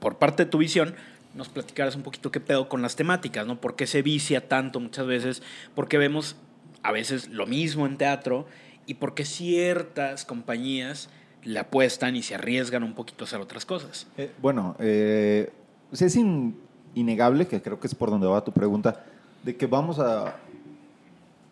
por 0.00 0.18
parte 0.18 0.44
de 0.44 0.50
tu 0.50 0.58
visión, 0.58 0.96
nos 1.34 1.48
platicaras 1.48 1.94
un 1.94 2.02
poquito 2.02 2.32
qué 2.32 2.40
pedo 2.40 2.68
con 2.68 2.82
las 2.82 2.96
temáticas, 2.96 3.46
¿no? 3.46 3.60
¿Por 3.60 3.76
qué 3.76 3.86
se 3.86 4.02
vicia 4.02 4.48
tanto 4.48 4.80
muchas 4.80 5.06
veces? 5.06 5.42
Porque 5.76 5.96
vemos 5.96 6.34
a 6.82 6.90
veces 6.90 7.28
lo 7.28 7.46
mismo 7.46 7.86
en 7.86 7.96
teatro 7.96 8.48
y 8.84 8.94
porque 8.94 9.24
ciertas 9.24 10.24
compañías 10.24 11.08
le 11.44 11.58
apuestan 11.60 12.16
y 12.16 12.22
se 12.22 12.34
arriesgan 12.34 12.82
un 12.82 12.94
poquito 12.94 13.24
a 13.24 13.26
hacer 13.26 13.40
otras 13.40 13.64
cosas. 13.66 14.06
Eh, 14.16 14.32
bueno, 14.40 14.76
eh, 14.78 15.50
es 15.92 16.16
in- 16.16 16.56
innegable, 16.94 17.46
que 17.46 17.60
creo 17.62 17.78
que 17.78 17.86
es 17.86 17.94
por 17.94 18.10
donde 18.10 18.26
va 18.26 18.42
tu 18.44 18.52
pregunta, 18.52 19.04
de 19.42 19.56
que 19.56 19.66
vamos 19.66 19.98
a... 19.98 20.36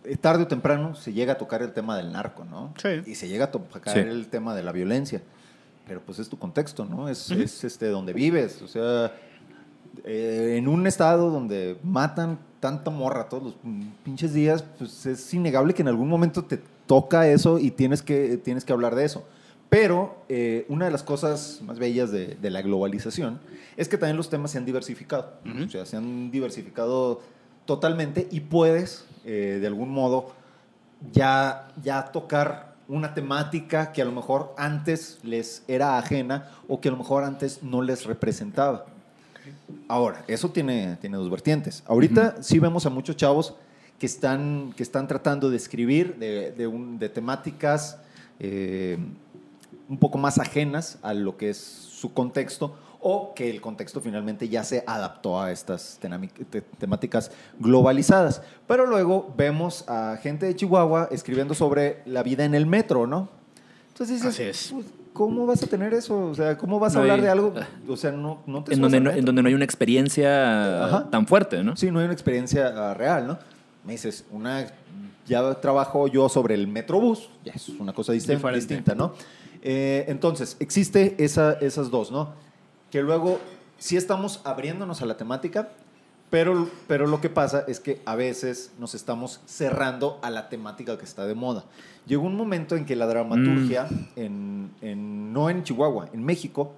eh, 0.05 0.17
Tarde 0.17 0.45
o 0.45 0.47
temprano 0.47 0.95
se 0.95 1.13
llega 1.13 1.35
a 1.35 1.39
tocar 1.39 1.63
el 1.63 1.73
tema 1.73 1.97
del 1.97 2.11
narco, 2.13 2.45
¿no? 2.45 2.73
Sí. 2.81 2.89
Y 3.07 3.15
se 3.15 3.29
llega 3.29 3.47
a 3.47 3.51
tocar 3.51 3.93
Sí. 3.93 3.99
el 4.01 4.29
tema 4.29 4.55
de 4.55 4.63
la 4.63 4.73
violencia. 4.73 5.21
Pero 5.87 6.01
pues 6.01 6.19
es 6.21 6.29
tu 6.29 6.39
contexto, 6.39 6.85
¿no? 6.85 7.09
Es, 7.09 7.31
es, 7.33 7.65
este, 7.65 7.89
donde 7.89 8.13
vives. 8.13 8.63
O 8.63 8.69
sea, 8.69 9.13
eh, 10.05 10.55
en 10.57 10.69
un 10.69 10.87
estado 10.87 11.29
donde 11.31 11.77
matan 11.83 12.39
tanta 12.61 12.91
morra 12.91 13.29
todos 13.29 13.43
los 13.43 13.55
pinches 14.05 14.33
días, 14.33 14.65
pues 14.79 15.05
es 15.07 15.35
innegable 15.35 15.75
que 15.75 15.83
en 15.83 15.89
algún 15.89 16.09
momento 16.09 16.45
te 16.45 16.61
toca 16.87 17.27
eso 17.29 17.59
y 17.59 17.73
tienes 17.73 18.01
que, 18.01 18.37
tienes 18.39 18.65
que 18.65 18.73
hablar 18.73 18.95
de 18.95 19.05
eso. 19.05 19.25
Pero 19.73 20.23
eh, 20.29 20.67
una 20.69 20.85
de 20.85 20.91
las 20.91 21.03
cosas 21.03 21.61
más 21.65 21.79
bellas 21.79 22.11
de, 22.13 22.35
de 22.35 22.51
la 22.51 22.61
globalización 22.61 23.41
es 23.79 23.89
que 23.89 23.97
también 23.97 24.19
los 24.19 24.29
temas 24.29 24.51
se 24.51 24.59
han 24.59 24.67
diversificado. 24.67 25.33
O 25.65 25.71
sea, 25.71 25.87
se 25.87 25.97
han 25.97 26.31
diversificado 26.31 27.23
totalmente 27.65 28.29
y 28.31 28.41
puedes, 28.41 29.07
eh, 29.25 29.57
de 29.63 29.67
algún 29.67 29.89
modo, 29.89 30.35
ya, 31.11 31.69
ya 31.83 32.05
tocar 32.13 32.75
una 32.87 33.15
temática 33.15 33.93
que 33.93 34.03
a 34.03 34.05
lo 34.05 34.13
mejor 34.13 34.53
antes 34.59 35.19
les 35.23 35.63
era 35.67 35.97
ajena 35.97 36.51
o 36.69 36.79
que 36.83 36.89
a 36.89 36.93
lo 36.93 36.99
mejor 36.99 37.25
antes 37.25 37.63
no 37.63 37.81
les 37.81 38.05
representaba. 38.05 38.85
Ahora, 39.89 40.23
eso 40.29 40.51
tiene, 40.51 40.99
tiene 41.01 41.17
dos 41.17 41.31
vertientes. 41.31 41.83
Ahorita 41.87 42.43
sí 42.43 42.59
vemos 42.59 42.85
a 42.85 42.91
muchos 42.91 43.17
chavos 43.17 43.55
que 43.99 44.05
están, 44.05 44.75
que 44.77 44.83
están 44.83 45.09
tratando 45.09 45.49
de 45.49 45.57
escribir 45.57 46.17
de, 46.17 46.53
de 46.53 46.67
un- 46.67 46.99
de 46.99 47.09
temáticas 47.09 47.97
eh, 48.39 48.99
un 49.93 49.99
poco 49.99 50.17
más 50.17 50.39
ajenas 50.39 50.99
a 51.03 51.13
lo 51.13 51.37
que 51.37 51.51
es 51.51 51.59
su 51.59 52.15
contexto 52.15 52.75
o 52.99 53.35
que 53.35 53.51
el 53.51 53.61
contexto 53.61 54.01
finalmente 54.01 54.49
ya 54.49 54.65
se 54.65 54.83
adaptó 54.87 55.39
a 55.39 55.53
estas 55.53 55.99
temáticas 56.79 57.31
globalizadas. 57.59 58.41
Pero 58.67 58.87
luego 58.87 59.35
vemos 59.37 59.85
a 59.89 60.17
gente 60.23 60.47
de 60.47 60.57
Chihuahua 60.57 61.09
escribiendo 61.11 61.53
sobre 61.55 62.01
la 62.07 62.23
vida 62.23 62.45
en 62.45 62.55
el 62.55 62.65
metro, 62.65 63.07
¿no? 63.07 63.29
Entonces 63.89 64.17
dices, 64.23 64.35
Así 64.35 64.43
es. 64.45 64.71
"Pues, 64.73 64.87
¿cómo 65.13 65.45
vas 65.45 65.63
a 65.63 65.67
tener 65.67 65.93
eso? 65.93 66.27
O 66.27 66.35
sea, 66.35 66.57
¿cómo 66.57 66.79
vas 66.79 66.93
a 66.95 66.97
No 66.97 67.01
hablar 67.03 67.19
hay- 67.19 67.25
de 67.25 67.31
algo? 67.31 67.53
O 67.89 67.97
sea, 67.99 68.13
no, 68.13 68.39
no 68.47 68.65
te 68.65 68.73
En 68.73 68.81
donde, 68.81 69.01
no, 69.01 69.11
en 69.11 69.25
donde 69.27 69.43
no 69.43 69.49
hay 69.49 69.55
una 69.55 69.65
experiencia 69.65 70.85
Ajá. 70.87 71.11
tan 71.11 71.27
fuerte, 71.27 71.63
¿no? 71.63 71.77
Sí, 71.77 71.91
no 71.91 71.99
hay 71.99 72.07
una 72.07 72.15
experiencia 72.15 72.69
ah, 72.91 72.95
real, 72.95 73.27
¿no? 73.27 73.39
Me 73.85 73.93
dices, 73.93 74.25
una, 74.31 74.65
ya 75.27 75.55
trabajo 75.61 76.07
yo 76.07 76.29
sobre 76.29 76.55
el 76.55 76.69
Metrobús, 76.69 77.29
ya 77.45 77.53
es 77.53 77.69
una 77.69 77.93
cosa 77.93 78.13
dist- 78.13 78.27
Diferente. 78.29 78.55
distinta, 78.61 78.95
¿no? 78.95 79.13
Eh, 79.63 80.05
entonces, 80.09 80.57
existe 80.61 81.15
esa, 81.23 81.53
esas 81.55 81.91
dos, 81.91 82.11
¿no? 82.11 82.31
Que 82.91 83.03
luego 83.03 83.39
sí 83.79 83.97
estamos 83.97 84.41
abriéndonos 84.45 85.03
a 85.03 85.07
la 85.07 85.17
temática, 85.17 85.69
pero, 86.31 86.69
pero 86.87 87.07
lo 87.07 87.21
que 87.21 87.29
pasa 87.29 87.65
es 87.69 87.79
que 87.79 88.01
a 88.07 88.17
veces 88.17 88.73
nos 88.79 88.95
estamos 88.95 89.41
cerrando 89.47 90.19
a 90.23 90.31
la 90.31 90.49
temática 90.49 90.97
que 90.99 91.05
está 91.05 91.27
de 91.27 91.35
moda. 91.35 91.65
Llegó 92.07 92.25
un 92.27 92.37
momento 92.37 92.75
en 92.75 92.85
que 92.87 92.97
la 92.97 93.07
dramaturgia, 93.07 93.87
en, 94.17 94.71
en- 94.81 95.33
no 95.33 95.51
en 95.51 95.63
Chihuahua, 95.63 96.09
en 96.13 96.25
México, 96.25 96.73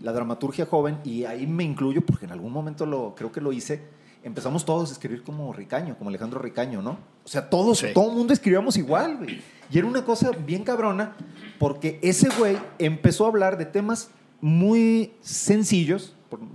la 0.00 0.12
dramaturgia 0.12 0.64
joven, 0.64 0.98
y 1.04 1.24
ahí 1.24 1.46
me 1.46 1.64
incluyo 1.64 2.02
porque 2.06 2.24
en 2.26 2.32
algún 2.32 2.52
momento 2.52 2.86
lo, 2.86 3.14
creo 3.16 3.32
que 3.32 3.40
lo 3.40 3.52
hice, 3.52 3.82
empezamos 4.24 4.64
todos 4.64 4.90
a 4.90 4.92
escribir 4.92 5.22
como 5.22 5.52
Ricaño, 5.52 5.96
como 5.96 6.10
Alejandro 6.10 6.40
Ricaño, 6.40 6.82
¿no? 6.82 6.98
O 7.24 7.28
sea, 7.28 7.48
todos, 7.50 7.78
Sí. 7.78 7.88
todo 7.94 8.10
el 8.10 8.16
mundo 8.16 8.32
escribíamos 8.32 8.76
igual, 8.76 9.16
güey. 9.18 9.40
Y 9.70 9.78
era 9.78 9.86
una 9.86 10.04
cosa 10.04 10.30
bien 10.30 10.64
cabrona, 10.64 11.14
porque 11.58 11.98
ese 12.02 12.28
güey 12.38 12.56
empezó 12.78 13.24
a 13.26 13.28
hablar 13.28 13.58
de 13.58 13.66
temas 13.66 14.10
muy 14.40 15.12
sencillos, 15.20 16.14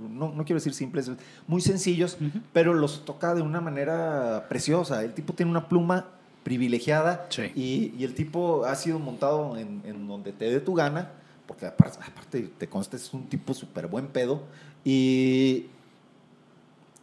no, 0.09 0.30
no 0.32 0.45
quiero 0.45 0.55
decir 0.59 0.74
simples, 0.74 1.11
muy 1.47 1.61
sencillos, 1.61 2.18
pero 2.53 2.74
los 2.74 3.05
toca 3.05 3.34
de 3.36 3.41
una 3.41 3.59
manera 3.61 4.45
preciosa. 4.49 5.03
El 5.03 5.14
tipo 5.14 5.34
tiene 5.34 5.51
una 5.51 5.68
pluma 5.68 6.07
privilegiada 6.43 7.26
Sí. 7.30 7.43
y, 7.55 7.93
y 7.97 8.03
el 8.03 8.14
tipo 8.16 8.66
ha 8.66 8.76
sido 8.76 8.99
montado 8.99 9.57
en, 9.57 9.82
en 9.86 10.07
donde 10.07 10.32
te 10.34 10.45
dé 10.51 10.59
tu 10.59 10.74
gana, 10.76 11.11
porque 11.47 11.66
aparte, 11.66 11.97
aparte 12.05 12.51
te 12.57 12.68
consta, 12.70 12.95
es 12.97 13.14
un 13.14 13.28
tipo 13.28 13.53
súper 13.53 13.88
buen 13.88 14.07
pedo. 14.07 14.43
Y, 14.86 15.68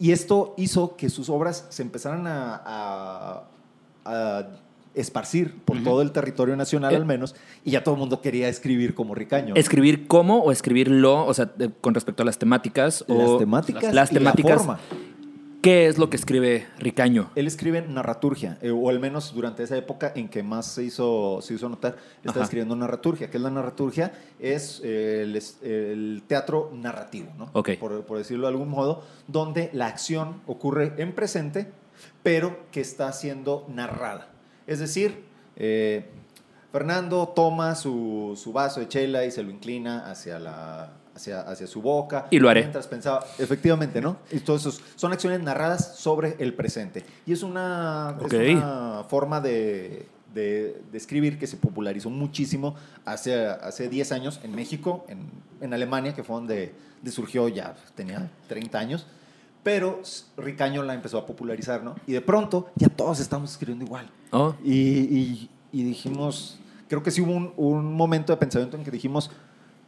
y 0.01 0.11
esto 0.11 0.55
hizo 0.57 0.97
que 0.97 1.09
sus 1.11 1.29
obras 1.29 1.67
se 1.69 1.83
empezaran 1.83 2.27
a, 2.27 2.61
a- 2.65 3.45
a 4.05 4.47
esparcir 4.95 5.55
por 5.65 5.81
todo 5.85 6.03
el 6.03 6.11
territorio 6.11 6.57
nacional 6.57 6.93
Eh. 6.93 6.97
al 6.97 7.05
menos, 7.05 7.37
y 7.65 7.71
ya 7.71 7.85
todo 7.85 7.95
el 7.95 8.01
mundo 8.01 8.21
quería 8.21 8.49
escribir 8.49 8.93
como 8.95 9.15
Ricaño. 9.15 9.55
¿Escribir 9.55 10.09
cómo 10.09 10.41
o 10.43 10.51
escribirlo? 10.51 11.25
O 11.27 11.33
sea, 11.35 11.45
de- 11.45 11.71
con 11.71 11.95
respecto 11.95 12.25
a 12.25 12.27
las 12.27 12.39
temáticas. 12.39 13.05
las 13.07 13.29
o 13.29 13.37
temáticas, 13.39 13.95
Las 13.95 14.11
y 14.11 14.15
la 14.15 14.19
temáticas. 14.21 14.57
forma. 14.59 14.81
¿Qué 15.63 15.89
es 15.89 15.99
lo 15.99 16.09
que 16.09 16.17
escribe 16.17 16.67
Ricaño? 16.79 17.31
Él 17.35 17.47
escribe 17.47 17.83
narraturgia, 17.83 18.57
eh, 18.63 18.71
o 18.71 18.89
al 18.89 18.99
menos 18.99 19.35
durante 19.35 19.63
esa 19.63 19.77
época 19.77 20.11
en 20.17 20.29
que 20.31 20.43
más 20.43 20.65
se 20.67 20.85
hizo, 20.85 21.41
se 21.43 21.53
hizo 21.53 21.69
notar, 21.69 21.97
está 22.21 22.31
Ajá. 22.31 22.43
escribiendo 22.45 22.75
narraturgia. 22.77 23.31
¿Qué 23.31 23.37
es 23.37 23.43
la 23.43 23.51
narraturgia? 23.51 24.11
Es 24.39 24.81
eh, 24.83 25.21
el, 25.25 25.37
es- 25.37 25.59
el 25.63 26.23
teatro 26.27 26.71
narrativo, 26.73 27.31
¿no? 27.37 27.53
Por, 27.79 28.05
por 28.05 28.17
decirlo 28.17 28.47
de 28.47 28.53
algún 28.55 28.71
modo, 28.71 29.03
donde 29.29 29.69
la 29.75 29.87
acción 29.89 30.41
ocurre 30.47 30.95
en 30.97 31.13
presente, 31.15 31.71
pero 32.23 32.61
que 32.71 32.81
está 32.81 33.13
siendo 33.13 33.67
narrada. 33.69 34.29
Es 34.67 34.79
decir, 34.79 35.25
eh, 35.57 36.07
Fernando 36.73 37.29
toma 37.37 37.75
su, 37.75 38.33
su 38.43 38.55
vaso 38.55 38.81
de 38.81 38.89
chela 38.89 39.27
y 39.27 39.31
se 39.31 39.43
lo 39.43 39.51
inclina 39.51 40.11
hacia 40.11 40.39
la... 40.39 40.93
Hacia, 41.21 41.41
hacia 41.43 41.67
su 41.67 41.83
boca. 41.83 42.29
Y 42.31 42.39
lo 42.39 42.49
haré. 42.49 42.61
Mientras 42.63 42.89
pensaba, 42.89 43.23
efectivamente, 43.39 44.01
¿no? 44.01 44.17
Eso 44.31 44.59
son 44.97 45.13
acciones 45.13 45.43
narradas 45.43 45.97
sobre 45.99 46.35
el 46.39 46.55
presente. 46.55 47.05
Y 47.27 47.33
es 47.35 47.43
una, 47.43 48.17
es 48.19 48.25
Ok. 48.25 48.35
una 48.57 49.05
forma 49.07 49.43
de, 49.43 50.09
de- 50.33 50.81
de 50.91 50.97
escribir 50.97 51.39
que 51.39 51.47
se 51.47 51.59
popularizó 51.59 52.09
muchísimo 52.09 52.75
hace, 53.05 53.47
hace 53.49 53.91
10 53.91 54.13
años 54.13 54.41
en 54.45 54.55
México, 54.55 55.05
en, 55.09 55.29
en 55.61 55.75
Alemania, 55.75 56.15
que 56.15 56.25
fue 56.25 56.37
donde, 56.37 56.73
donde 56.97 57.11
surgió 57.13 57.49
ya, 57.49 57.75
tenía 57.95 58.31
30 58.49 58.79
años. 58.79 59.07
Pero 59.63 60.01
Ricaño 60.39 60.83
la 60.85 60.95
empezó 60.95 61.19
a 61.19 61.27
popularizar, 61.27 61.83
¿no? 61.83 61.97
Y 62.07 62.13
de 62.13 62.23
pronto 62.23 62.71
ya 62.77 62.89
todos 62.89 63.21
estamos 63.21 63.51
escribiendo 63.51 63.85
igual. 63.85 64.09
Oh, 64.31 64.55
Y, 64.65 64.73
y- 64.73 65.51
y 65.71 65.83
dijimos, 65.85 66.59
creo 66.89 67.03
que 67.03 67.11
sí 67.11 67.21
hubo 67.21 67.33
un, 67.33 67.53
un 67.59 67.93
momento 67.95 68.33
de 68.33 68.39
pensamiento 68.39 68.79
en 68.79 68.85
que 68.85 68.91
dijimos, 68.91 69.31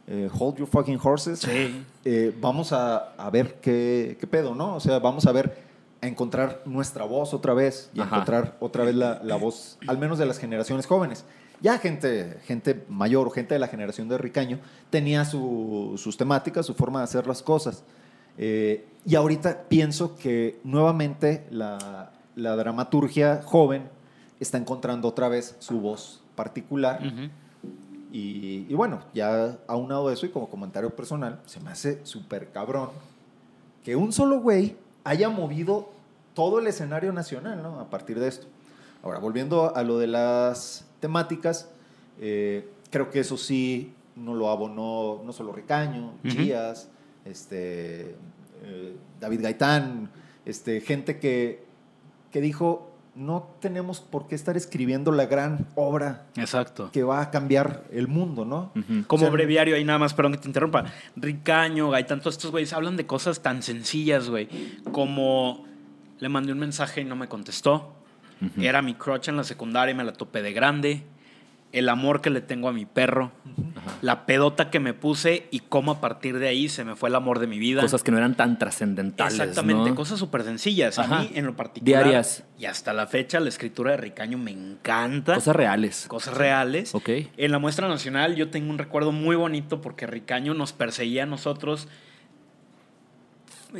eh, 0.07 0.29
hold 0.37 0.57
your 0.57 0.67
fucking 0.67 0.99
horses. 1.01 1.39
Sí. 1.39 1.83
Eh, 2.05 2.35
vamos 2.41 2.73
a, 2.73 3.13
a 3.15 3.29
ver 3.29 3.55
qué, 3.61 4.17
qué 4.19 4.27
pedo, 4.27 4.53
¿no? 4.55 4.75
O 4.75 4.79
sea, 4.79 4.99
vamos 4.99 5.25
a 5.25 5.31
ver, 5.31 5.57
a 6.01 6.07
encontrar 6.07 6.61
nuestra 6.65 7.05
voz 7.05 7.33
otra 7.33 7.53
vez 7.53 7.89
y 7.93 8.01
a 8.01 8.03
encontrar 8.03 8.57
otra 8.59 8.83
vez 8.83 8.95
la, 8.95 9.21
la 9.23 9.35
voz, 9.37 9.77
al 9.87 9.97
menos 9.97 10.17
de 10.17 10.25
las 10.25 10.37
generaciones 10.37 10.85
jóvenes. 10.85 11.23
Ya 11.61 11.77
gente, 11.77 12.39
gente 12.45 12.83
mayor 12.89 13.27
o 13.27 13.29
gente 13.29 13.53
de 13.55 13.59
la 13.59 13.69
generación 13.69 14.09
de 14.09 14.17
Ricaño 14.17 14.59
tenía 14.89 15.23
su- 15.23 15.93
sus 15.97 16.17
temáticas, 16.17 16.65
su 16.65 16.73
forma 16.73 16.99
de 16.99 17.05
hacer 17.05 17.25
las 17.25 17.41
cosas. 17.41 17.85
Eh, 18.37 18.85
y 19.05 19.15
ahorita 19.15 19.63
pienso 19.69 20.17
que 20.17 20.59
nuevamente 20.65 21.45
la, 21.51 22.11
la 22.35 22.55
dramaturgia 22.57 23.41
joven 23.45 23.83
está 24.41 24.57
encontrando 24.57 25.07
otra 25.07 25.29
vez 25.29 25.55
su 25.59 25.79
voz 25.79 26.21
particular. 26.35 26.99
Ujú. 27.05 27.29
Y, 28.13 28.67
y 28.69 28.73
bueno, 28.75 28.99
ya 29.13 29.57
aunado 29.67 30.11
eso 30.11 30.27
y 30.27 30.29
como 30.29 30.47
comentario 30.47 30.95
personal, 30.95 31.41
se 31.47 31.59
me 31.59 31.71
hace 31.71 32.05
súper 32.05 32.51
cabrón 32.51 32.91
que 33.83 33.95
un 33.95 34.13
solo 34.13 34.39
güey 34.39 34.77
haya 35.03 35.29
movido 35.29 35.89
todo 36.35 36.59
el 36.59 36.67
escenario 36.67 37.11
nacional, 37.11 37.61
¿no? 37.61 37.79
A 37.79 37.89
partir 37.89 38.19
de 38.19 38.27
esto. 38.27 38.47
Ahora, 39.01 39.17
volviendo 39.19 39.75
a 39.75 39.83
lo 39.83 39.97
de 39.97 40.07
las 40.07 40.85
temáticas, 40.99 41.69
eh, 42.19 42.69
creo 42.91 43.09
que 43.09 43.19
eso 43.19 43.35
sí 43.35 43.93
no 44.15 44.35
lo 44.35 44.49
abonó 44.49 45.21
no 45.25 45.33
solo 45.33 45.51
Ricaño, 45.51 46.13
Ujú. 46.23 46.27
Chías, 46.29 46.89
este, 47.25 48.15
eh, 48.63 48.95
David 49.19 49.41
Gaitán, 49.41 50.09
este, 50.45 50.81
gente 50.81 51.19
que, 51.19 51.65
que 52.31 52.41
dijo, 52.41 52.91
no 53.15 53.47
tenemos 53.59 53.99
por 54.01 54.27
qué 54.27 54.35
estar 54.35 54.57
escribiendo 54.57 55.11
la 55.11 55.25
gran 55.25 55.67
obra 55.75 56.25
Exacto. 56.35 56.89
que 56.91 57.03
va 57.03 57.21
a 57.21 57.29
cambiar 57.31 57.83
el 57.91 58.07
mundo, 58.07 58.43
¿no? 58.43 58.71
Como 59.07 59.21
O 59.21 59.25
sea, 59.25 59.29
breviario, 59.29 59.75
ahí 59.75 59.83
nada 59.83 59.99
más, 59.99 60.13
perdón 60.13 60.33
que 60.33 60.39
te 60.39 60.47
interrumpa. 60.47 60.85
Ricaño, 61.15 61.89
Gaitán, 61.91 62.19
todos 62.21 62.35
estos 62.35 62.51
güeyes 62.51 62.73
hablan 62.73 62.97
de 62.97 63.05
cosas 63.05 63.41
tan 63.41 63.61
sencillas, 63.61 64.29
güey. 64.29 64.49
Como 64.91 65.65
le 66.19 66.29
mandé 66.29 66.51
un 66.53 66.59
mensaje 66.59 67.01
y 67.01 67.05
no 67.05 67.15
me 67.15 67.27
contestó. 67.27 67.93
Era 68.57 68.81
mi 68.81 68.93
crush 68.95 69.29
en 69.29 69.37
la 69.37 69.43
secundaria 69.45 69.93
y 69.93 69.95
me 69.95 70.03
la 70.03 70.11
topé 70.13 70.41
de 70.41 70.51
grande. 70.51 71.03
El 71.73 71.89
amor 71.89 72.21
que 72.21 72.29
le 72.29 72.39
tengo 72.39 72.69
a 72.69 72.71
mi 72.71 72.85
perro. 72.85 73.31
La 74.01 74.25
pedota 74.25 74.69
que 74.69 74.79
me 74.79 74.93
puse 74.93 75.47
y 75.51 75.59
cómo 75.59 75.91
a 75.91 75.99
partir 75.99 76.39
de 76.39 76.47
ahí 76.47 76.69
se 76.69 76.85
me 76.85 76.95
fue 76.95 77.09
el 77.09 77.15
amor 77.15 77.39
de 77.39 77.47
mi 77.47 77.59
vida. 77.59 77.81
Cosas 77.81 78.03
que 78.03 78.11
no 78.11 78.17
eran 78.17 78.35
tan 78.35 78.57
trascendentales. 78.57 79.33
Exactamente, 79.33 79.89
¿no? 79.89 79.95
cosas 79.95 80.19
súper 80.19 80.43
sencillas. 80.43 80.99
A 80.99 81.07
mí, 81.07 81.31
en 81.33 81.45
lo 81.45 81.55
particular. 81.55 82.03
Diarias. 82.03 82.43
Y 82.59 82.65
hasta 82.65 82.93
la 82.93 83.07
fecha, 83.07 83.39
la 83.39 83.49
escritura 83.49 83.91
de 83.91 83.97
Ricaño 83.97 84.37
me 84.37 84.51
encanta. 84.51 85.33
Cosas 85.35 85.55
reales. 85.55 86.05
cosas 86.07 86.35
reales. 86.35 86.95
Ok. 86.95 87.09
En 87.35 87.51
la 87.51 87.59
muestra 87.59 87.87
nacional 87.87 88.35
yo 88.35 88.49
tengo 88.49 88.69
un 88.69 88.77
recuerdo 88.77 89.11
muy 89.11 89.35
bonito 89.35 89.81
porque 89.81 90.07
Ricaño 90.07 90.53
nos 90.53 90.73
perseguía 90.73 91.23
a 91.23 91.25
nosotros, 91.25 91.87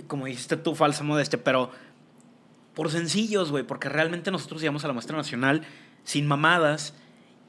como 0.07 0.25
dijiste 0.25 0.57
tú, 0.57 0.73
falsa 0.75 1.03
modestia, 1.03 1.43
pero 1.43 1.69
por 2.73 2.89
sencillos, 2.89 3.51
güey, 3.51 3.63
porque 3.63 3.87
realmente 3.89 4.31
nosotros 4.31 4.61
íbamos 4.63 4.83
a 4.83 4.87
la 4.87 4.93
muestra 4.93 5.15
nacional 5.15 5.61
sin 6.03 6.25
mamadas. 6.25 6.95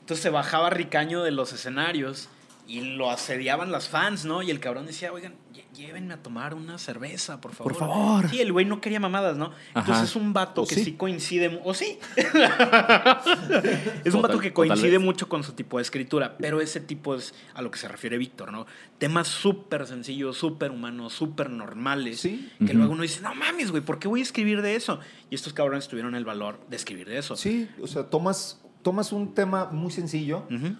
Entonces 0.05 0.23
se 0.23 0.29
bajaba 0.29 0.69
Ricaño 0.69 1.23
de 1.23 1.31
los 1.31 1.55
escenarios 1.55 2.29
y 2.69 2.83
lo 2.83 3.11
asediaban 3.11 3.73
las 3.73 3.89
fans, 3.89 4.27
¿no? 4.27 4.43
Y 4.43 4.51
el 4.51 4.61
cabrón 4.61 4.85
decía, 4.85 5.11
oigan, 5.15 5.35
llévenme 5.75 6.13
a 6.13 6.23
tomar 6.23 6.53
una 6.55 6.77
cerveza, 6.79 7.41
por 7.41 7.53
favor. 7.55 7.73
Por 7.73 7.79
favor. 7.81 8.29
Sí, 8.29 8.41
el 8.41 8.53
güey 8.53 8.67
no 8.67 8.83
quería 8.83 9.01
mamadas, 9.01 9.37
¿no? 9.39 9.53
Entonces 9.75 10.05
es 10.11 10.17
un 10.17 10.35
vato 10.35 10.63
¿O 10.63 10.67
que 10.67 10.75
sí? 10.75 10.85
sí 10.85 10.93
coincide, 10.93 11.59
o 11.65 11.73
sí. 11.73 11.99
es 14.05 14.15
un 14.15 14.23
vato 14.23 14.39
que 14.39 14.53
coincide 14.53 14.99
mucho 14.99 15.29
con 15.29 15.43
su 15.43 15.53
tipo 15.53 15.79
de 15.79 15.83
escritura, 15.83 16.37
pero 16.39 16.61
ese 16.61 16.81
tipo 16.81 17.15
es 17.15 17.35
a 17.55 17.63
lo 17.63 17.71
que 17.71 17.79
se 17.79 17.89
refiere 17.89 18.19
Víctor, 18.19 18.53
¿no? 18.53 18.67
Temas 18.99 19.29
súper 19.29 19.87
sencillos, 19.87 20.37
súper 20.37 20.71
humanos, 20.71 21.13
súper 21.13 21.51
normales, 21.51 22.21
Sí. 22.21 22.51
que 22.67 22.75
luego 22.75 22.93
uno 22.93 23.03
dice, 23.03 23.21
no 23.21 23.35
mames, 23.35 23.71
güey, 23.71 23.83
¿por 23.83 23.99
qué 23.99 24.09
voy 24.09 24.21
a 24.21 24.23
escribir 24.23 24.63
de 24.63 24.77
eso? 24.77 25.01
Y 25.31 25.35
estos 25.35 25.53
cabrones 25.53 25.89
tuvieron 25.89 26.15
el 26.15 26.25
valor 26.25 26.61
de 26.69 26.77
escribir 26.77 27.09
de 27.09 27.19
eso. 27.19 27.37
Sí, 27.37 27.69
o 27.83 27.87
sea, 27.87 28.05
tomas, 28.05 28.61
tomas 28.85 29.13
un 29.13 29.35
tema 29.35 29.71
muy 29.73 29.91
sencillo, 29.91 30.45
Ujú. 30.49 30.77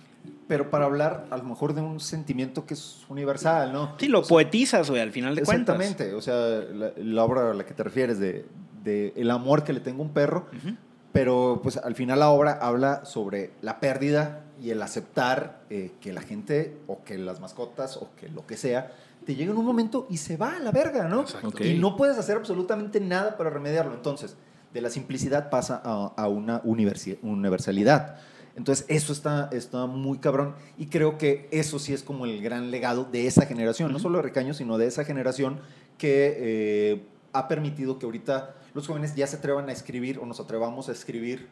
pero 0.47 0.71
para 0.71 0.85
hablar 0.85 1.27
a 1.31 1.37
lo 1.39 1.43
mejor 1.43 1.75
de 1.75 1.81
un 1.81 1.99
sentimiento 1.99 2.65
que 2.67 2.75
es 2.75 3.05
universal, 3.09 3.73
¿no? 3.73 3.95
Sí, 3.99 4.07
lo 4.07 4.23
poetizas, 4.23 4.89
güey, 4.89 5.03
al 5.03 5.11
final 5.11 5.35
de 5.35 5.43
cuentas. 5.43 5.75
Exactamente, 5.75 6.15
o 6.15 6.21
sea, 6.23 6.37
la, 6.37 6.93
la 6.97 7.25
obra 7.25 7.51
a 7.51 7.55
la 7.55 7.67
que 7.67 7.75
te 7.75 7.83
refieres 7.83 8.21
de, 8.21 8.47
de 8.85 9.13
el 9.17 9.31
amor 9.33 9.65
que 9.65 9.73
le 9.73 9.81
tengo 9.81 10.03
a 10.03 10.07
un 10.07 10.13
perro, 10.13 10.47
Ujú. 10.57 10.77
pero 11.13 11.59
pues 11.63 11.79
al 11.79 11.97
final 11.97 12.21
la 12.21 12.29
obra 12.31 12.59
habla 12.61 13.05
sobre 13.05 13.51
la 13.63 13.81
pérdida 13.81 14.43
y 14.63 14.71
el 14.71 14.81
aceptar 14.83 15.63
eh, 15.71 15.91
que 16.01 16.13
la 16.13 16.21
gente 16.21 16.77
o 16.87 17.03
que 17.03 17.19
las 17.19 17.41
mascotas 17.41 17.97
o 17.97 18.11
que 18.17 18.29
lo 18.29 18.47
que 18.47 18.57
sea 18.57 18.93
te 19.27 19.35
llega 19.35 19.51
en 19.53 19.57
un 19.59 19.65
momento 19.65 20.07
y 20.11 20.19
se 20.19 20.37
va 20.37 20.57
a 20.57 20.59
la 20.61 20.71
verga, 20.71 21.09
¿no? 21.09 21.23
Exacto. 21.23 21.49
Ok. 21.49 21.61
Y 21.63 21.79
no 21.79 21.97
puedes 21.97 22.19
hacer 22.19 22.37
absolutamente 22.37 23.01
nada 23.01 23.37
para 23.39 23.49
remediarlo. 23.49 23.95
Entonces, 23.95 24.37
de 24.75 24.81
la 24.83 24.91
simplicidad 24.91 25.49
pasa 25.49 25.81
a, 25.83 26.13
a 26.17 26.29
una 26.29 26.61
universalidad. 26.65 28.17
Entonces, 28.57 28.85
eso 28.89 29.13
está, 29.13 29.49
está 29.53 29.87
muy 29.87 30.19
cabrón 30.19 30.55
y 30.77 30.87
creo 30.87 31.17
que 31.17 31.49
eso 31.51 31.79
sí 31.79 31.93
es 31.93 32.03
como 32.03 32.27
el 32.27 32.43
gran 32.43 32.71
legado 32.71 33.05
de 33.05 33.27
esa 33.27 33.47
generación, 33.47 33.93
no 33.93 33.99
solo 33.99 34.19
de 34.19 34.23
Ricaño, 34.23 34.53
sino 34.53 34.79
de 34.79 34.87
esa 34.87 35.05
generación 35.05 35.59
que 35.97 36.35
eh, 36.37 37.05
ha 37.33 37.49
permitido 37.49 37.99
que 37.99 38.07
ahorita 38.07 38.55
los 38.75 38.87
jóvenes 38.87 39.15
ya 39.15 39.27
se 39.27 39.37
atrevan 39.37 39.69
a 39.69 39.73
escribir 39.73 40.19
o 40.19 40.27
nos 40.27 40.39
atrevamos 40.41 40.89
a 40.89 40.93
escribir 40.93 41.49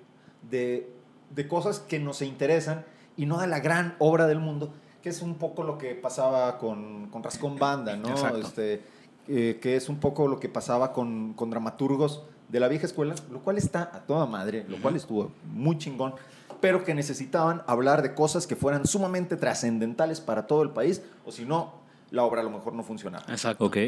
de, 0.49 0.93
de 1.31 1.49
cosas 1.49 1.81
que 1.81 1.99
nos 1.99 2.23
interesan 2.23 2.85
y 3.17 3.27
no 3.27 3.41
de 3.41 3.47
la 3.47 3.61
gran 3.61 3.95
obra 3.99 4.27
del 4.27 4.39
mundo, 4.39 4.73
que 5.01 5.09
es 5.09 5.23
un 5.23 5.37
poco 5.37 5.63
lo 5.65 5.79
que 5.79 5.95
pasaba 5.95 6.59
con, 6.59 7.09
con 7.11 7.23
Rascón 7.23 7.59
Banda, 7.59 7.97
¿no? 7.97 8.37
Este, 8.37 8.83
eh, 9.29 9.59
que 9.61 9.77
es 9.77 9.89
un 9.89 9.99
poco 9.99 10.29
lo 10.29 10.39
que 10.39 10.49
pasaba 10.49 10.93
con, 10.93 11.35
con 11.35 11.51
dramaturgos 11.51 12.25
de 12.53 12.61
la 12.61 12.69
vieja 12.69 12.87
escuela, 12.87 13.15
lo 13.31 13.41
cual 13.41 13.57
está 13.57 13.91
a 13.95 14.01
toda 14.01 14.27
madre, 14.27 14.67
lo 14.69 14.77
cual 14.77 14.95
estuvo 14.95 15.33
muy 15.53 15.79
chingón, 15.79 16.15
pero 16.61 16.85
que 16.85 16.95
necesitaban 16.95 17.63
hablar 17.67 18.03
de 18.03 18.15
cosas 18.15 18.47
que 18.47 18.57
fueran 18.57 18.87
sumamente 18.87 19.37
trascendentales 19.37 20.21
para 20.21 20.47
todo 20.47 20.63
el 20.63 20.71
país, 20.71 21.03
o 21.25 21.33
si 21.33 21.47
no, 21.47 21.81
la 22.11 22.25
obra 22.25 22.43
a 22.43 22.45
lo 22.45 22.51
mejor 22.51 22.75
no 22.75 22.83
funcionaba. 22.83 23.25
Exacto. 23.29 23.65
Ok. 23.65 23.79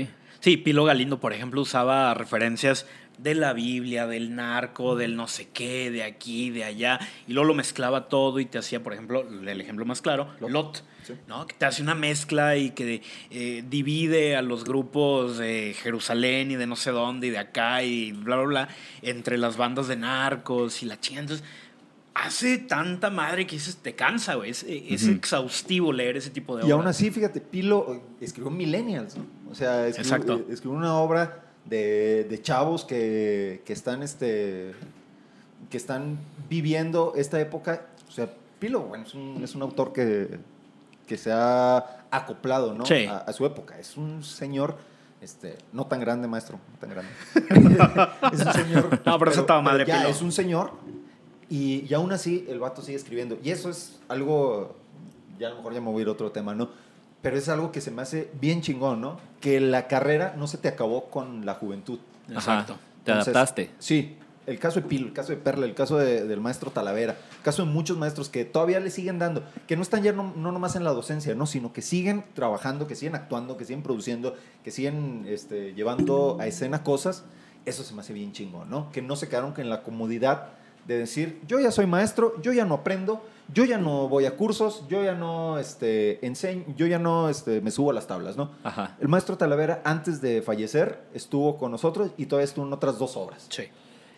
Sí, 0.41 0.57
Pilo 0.57 0.85
Galindo, 0.85 1.21
por 1.21 1.35
ejemplo, 1.35 1.61
usaba 1.61 2.13
referencias 2.15 2.87
de 3.19 3.35
la 3.35 3.53
Biblia, 3.53 4.07
del 4.07 4.35
narco, 4.35 4.97
del 4.97 5.15
no 5.15 5.29
sé 5.29 5.49
qué, 5.53 5.91
de 5.91 6.03
aquí, 6.03 6.51
de 6.51 6.65
allá, 6.65 6.99
y 7.29 7.35
luego 7.35 7.49
lo 7.49 7.55
mezclaba 7.55 8.09
todo 8.09 8.41
y 8.41 8.47
te 8.47 8.59
hacía, 8.59 8.83
por 8.83 8.95
ejemplo, 8.95 9.21
el 9.21 9.61
ejemplo 9.61 9.85
más 9.85 10.01
claro, 10.01 10.29
Lot. 10.41 10.83
Sí. 11.07 11.15
¿no? 11.29 11.47
Que 11.47 11.55
te 11.55 11.67
hace 11.67 11.83
una 11.83 11.95
mezcla 11.95 12.57
y 12.57 12.71
que 12.71 13.03
eh, 13.31 13.63
divide 13.69 14.37
a 14.37 14.43
los 14.43 14.65
grupos 14.65 15.39
de 15.39 15.75
Jerusalén 15.83 16.51
y 16.51 16.57
de 16.57 16.67
no 16.67 16.77
sé 16.77 16.91
dónde 16.91 17.27
y 17.27 17.31
de 17.31 17.39
acá 17.39 17.83
y 17.83 18.13
bla, 18.13 18.37
bla, 18.37 18.45
bla, 18.47 18.69
entre 19.03 19.39
las 19.39 19.57
bandas 19.57 19.87
de 19.89 19.97
narcos 19.97 20.83
y 20.83 20.87
la 20.87 20.99
chingada. 20.99 21.23
Entonces, 21.25 21.47
hace 22.15 22.59
tanta 22.59 23.11
madre 23.11 23.47
que 23.47 23.57
dices, 23.57 23.77
te 23.77 23.95
cansa, 23.95 24.35
güey. 24.37 24.51
Es, 24.51 24.65
es 24.69 25.03
Ujú. 25.05 25.13
exhaustivo 25.13 25.93
leer 25.93 26.17
ese 26.17 26.31
tipo 26.31 26.57
de 26.57 26.63
Y 26.63 26.65
obras. 26.67 26.77
aún 26.79 26.87
así, 26.87 27.11
fíjate, 27.11 27.41
Pilo 27.41 27.93
eh, 27.95 28.01
escribió 28.25 28.51
Millennials, 28.51 29.17
¿no? 29.17 29.27
O 29.51 29.55
sea, 29.55 29.87
eh, 29.87 29.91
escribió 29.91 30.71
una 30.79 30.95
obra 30.97 31.45
de, 31.65 32.25
de 32.25 32.43
chavos 32.43 32.85
que, 32.85 33.63
que 33.65 33.73
están 33.73 34.03
este 34.03 34.73
que 35.71 35.77
están 35.79 36.19
viviendo 36.49 37.15
esta 37.17 37.41
época. 37.41 37.87
O 38.09 38.13
sea, 38.13 38.29
Pilo, 38.61 38.81
bueno, 38.83 39.05
es 39.07 39.15
un, 39.15 39.41
es 39.43 39.55
un 39.55 39.63
autor 39.63 39.93
que, 39.93 40.39
que 41.07 41.17
se 41.17 41.33
ha 41.33 42.07
acoplado 42.11 42.75
¿no? 42.75 42.87
Sí. 42.87 43.07
a, 43.07 43.19
a 43.19 43.33
su 43.33 43.45
época. 43.47 43.79
Es 43.79 43.97
un 43.97 44.23
señor, 44.23 44.77
este, 45.21 45.59
no 45.73 45.87
tan 45.87 46.01
grande, 46.01 46.29
maestro, 46.29 46.59
no 46.73 46.79
tan 46.79 46.91
grande. 46.91 47.11
es 48.33 48.47
un 48.47 48.53
señor. 48.53 49.01
No, 49.05 49.19
pero 49.19 49.31
eso 49.31 49.41
estaba 49.41 49.61
madre, 49.63 49.85
ya 49.87 50.09
es 50.09 50.23
un 50.23 50.33
señor. 50.33 50.73
Y, 51.49 51.87
y 51.89 51.95
aún 51.95 52.13
así, 52.13 52.47
el 52.49 52.59
vato 52.59 52.83
sigue 52.83 52.97
escribiendo. 52.97 53.39
Y 53.43 53.51
eso 53.51 53.71
es 53.71 54.01
algo. 54.09 54.77
Ya 55.39 55.49
a 55.49 55.51
lo 55.51 55.57
mejor 55.57 55.75
ya 55.75 55.81
me 55.81 55.91
voy 55.91 56.01
a 56.01 56.03
ir 56.03 56.09
a 56.09 56.13
otro 56.13 56.31
tema, 56.31 56.55
¿no? 56.55 56.71
Pero 57.21 57.37
es 57.37 57.49
algo 57.49 57.73
que 57.73 57.81
se 57.81 57.91
me 57.91 58.03
hace 58.03 58.31
bien 58.41 58.61
chingón, 58.61 59.01
¿no? 59.01 59.19
Que 59.41 59.61
la 59.61 59.89
carrera 59.89 60.35
no 60.37 60.47
se 60.47 60.59
te 60.59 60.69
acabó 60.69 61.07
con 61.11 61.45
la 61.45 61.55
juventud. 61.55 61.99
Exacto. 62.29 62.77
Te 63.03 63.13
adaptaste. 63.13 63.71
Sí. 63.79 64.19
El 64.47 64.59
caso 64.59 64.81
de 64.81 64.87
Pilo, 64.87 65.07
el 65.07 65.13
caso 65.13 65.31
de 65.31 65.37
Perla, 65.39 65.65
el 65.67 65.75
caso 65.75 65.97
de- 65.97 66.25
del 66.25 66.41
maestro 66.41 66.71
Talavera, 66.71 67.13
el 67.39 67.43
caso 67.43 67.65
de 67.65 67.71
muchos 67.71 67.97
maestros 67.97 68.29
que 68.29 68.45
todavía 68.45 68.79
le 68.81 68.91
siguen 68.91 69.19
dando, 69.19 69.43
que 69.67 69.77
no 69.77 69.83
están 69.83 70.03
ya 70.03 70.13
no, 70.13 70.33
no 70.37 70.53
nomás 70.53 70.77
en 70.77 70.85
la 70.85 70.91
docencia, 70.93 71.35
no, 71.35 71.47
sino 71.47 71.73
que 71.73 71.81
siguen 71.83 72.25
trabajando, 72.35 72.87
que 72.87 72.95
siguen 72.95 73.15
actuando, 73.15 73.57
que 73.57 73.65
siguen 73.65 73.83
produciendo, 73.83 74.35
que 74.63 74.71
siguen 74.71 75.25
este, 75.29 75.73
llevando 75.75 76.37
a 76.41 76.47
escena 76.47 76.83
cosas, 76.83 77.25
eso 77.65 77.83
se 77.83 77.95
me 77.95 78.01
hace 78.03 78.13
bien 78.13 78.33
chingo, 78.33 78.65
¿no? 78.67 78.93
Que 78.93 79.01
no 79.01 79.17
se 79.17 79.29
quedaron 79.29 79.55
en 79.57 79.71
la 79.71 79.83
comodidad 79.83 80.49
de 80.87 80.99
decir, 80.99 81.41
yo 81.49 81.59
ya 81.61 81.71
soy 81.71 81.87
maestro, 81.87 82.35
yo 82.43 82.53
ya 82.53 82.67
no 82.67 82.75
aprendo, 82.75 83.25
yo 83.55 83.65
ya 83.65 83.79
no 83.79 84.07
voy 84.11 84.27
a 84.27 84.37
cursos, 84.37 84.85
yo 84.91 85.03
ya 85.03 85.15
no 85.15 85.59
este, 85.59 86.25
enseño, 86.27 86.65
yo 86.77 86.87
ya 86.87 86.99
no 86.99 87.31
este, 87.31 87.63
me 87.63 87.71
subo 87.71 87.91
a 87.91 87.95
las 87.95 88.07
tablas, 88.07 88.37
¿no? 88.37 88.51
Ajá. 88.63 88.95
El 89.01 89.09
maestro 89.09 89.39
Talavera, 89.39 89.81
antes 89.87 90.21
de 90.21 90.43
fallecer, 90.43 91.01
estuvo 91.15 91.57
con 91.57 91.71
nosotros 91.71 92.11
y 92.19 92.27
todavía 92.27 92.45
estuvo 92.45 92.67
en 92.67 92.73
otras 92.75 92.99
dos 92.99 93.17
obras. 93.17 93.47
Sí. 93.49 93.63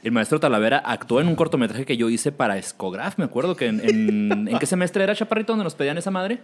El 0.02 0.12
maestro 0.12 0.38
Talavera 0.38 0.78
actuó 0.78 1.20
en 1.20 1.28
un 1.28 1.34
cortometraje 1.34 1.84
que 1.84 1.96
yo 1.96 2.08
hice 2.10 2.30
para 2.32 2.56
Escograph. 2.58 3.18
Me 3.18 3.24
acuerdo 3.24 3.56
que 3.56 3.66
en, 3.66 3.80
en- 3.80 4.48
¿en 4.48 4.58
qué 4.58 4.66
semestre 4.66 5.02
era 5.02 5.14
Chaparrito 5.14 5.52
donde 5.52 5.64
nos 5.64 5.74
pedían 5.74 5.98
esa 5.98 6.10
madre? 6.10 6.40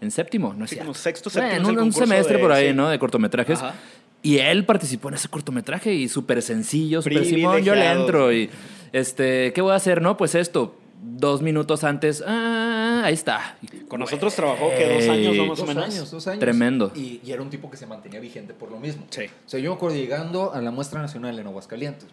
En 0.00 0.10
séptimo, 0.12 0.54
¿no 0.54 0.64
es 0.64 0.70
Sí, 0.70 0.76
cierto? 0.76 0.86
como 0.92 0.94
sexto, 0.94 1.30
Bueno, 1.32 1.48
séptimo, 1.48 1.68
es 1.68 1.72
el 1.74 1.78
un, 1.78 1.84
un 1.86 1.92
semestre 1.92 2.36
de- 2.36 2.42
por 2.42 2.52
ahí, 2.52 2.68
sí. 2.68 2.74
¿no? 2.74 2.88
De 2.88 2.98
cortometrajes. 2.98 3.58
Ajá. 3.58 3.74
Y 4.22 4.38
él 4.38 4.64
participó 4.64 5.08
en 5.08 5.14
ese 5.14 5.28
cortometraje 5.28 5.92
y 5.94 6.08
súper 6.08 6.42
sencillo, 6.42 7.02
súper 7.02 7.24
Simón, 7.24 7.62
yo 7.62 7.74
le 7.74 7.88
entro 7.90 8.32
y, 8.32 8.50
este, 8.92 9.52
¿qué 9.52 9.60
voy 9.60 9.72
a 9.72 9.76
hacer? 9.76 10.02
No, 10.02 10.16
pues 10.16 10.34
esto, 10.34 10.76
dos 11.00 11.40
minutos 11.40 11.84
antes, 11.84 12.22
ah, 12.26 13.02
ahí 13.04 13.14
está. 13.14 13.56
Con 13.86 14.00
nosotros 14.00 14.34
trabajó 14.34 14.70
que 14.76 14.94
dos 14.94 15.08
años, 15.08 15.36
¿no? 15.36 15.46
Más 15.46 15.58
o 15.60 15.66
Dos 15.66 15.68
menos. 15.74 15.84
años, 15.94 16.10
dos 16.10 16.26
años. 16.26 16.40
Tremendo. 16.40 16.92
Y, 16.96 17.20
y 17.24 17.30
era 17.32 17.42
un 17.42 17.50
tipo 17.50 17.70
que 17.70 17.76
se 17.76 17.86
mantenía 17.86 18.18
vigente 18.18 18.54
por 18.54 18.70
lo 18.72 18.78
mismo. 18.80 19.04
Sí. 19.10 19.22
O 19.24 19.48
sea, 19.48 19.60
yo 19.60 19.70
me 19.70 19.76
acuerdo 19.76 19.96
llegando 19.96 20.52
a 20.52 20.60
la 20.60 20.70
muestra 20.72 21.00
nacional 21.00 21.38
en 21.38 21.46
Aguascalientes. 21.46 22.08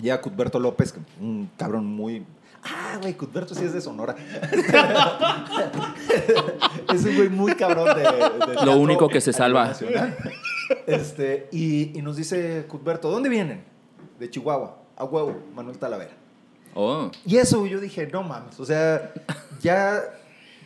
Llega 0.00 0.20
Cuthberto 0.20 0.58
López, 0.58 0.94
un 1.20 1.50
cabrón 1.56 1.86
muy. 1.86 2.24
Ah, 2.62 2.98
güey, 3.00 3.14
Cuthberto 3.14 3.54
sí 3.54 3.64
es 3.64 3.72
de 3.72 3.80
Sonora. 3.80 4.14
es 6.92 7.04
un 7.04 7.16
güey 7.16 7.28
muy 7.28 7.54
cabrón 7.54 7.96
de. 7.96 8.02
de 8.02 8.54
teatro 8.54 8.76
único 8.76 9.08
que 9.08 9.20
se 9.20 9.32
salva. 9.32 9.72
Este, 10.86 11.48
y, 11.50 11.98
y 11.98 12.02
nos 12.02 12.16
dice 12.16 12.66
Cuthberto, 12.68 13.10
¿dónde 13.10 13.28
vienen? 13.28 13.64
De 14.18 14.30
Chihuahua. 14.30 14.76
A 14.96 15.04
huevo, 15.04 15.36
Manuel 15.54 15.78
Talavera. 15.78 16.10
Oh, 16.74 17.10
Y 17.24 17.36
eso 17.38 17.66
yo 17.66 17.80
dije, 17.80 18.06
no 18.12 18.22
mames, 18.22 18.60
o 18.60 18.64
sea, 18.64 19.12
ya 19.60 20.00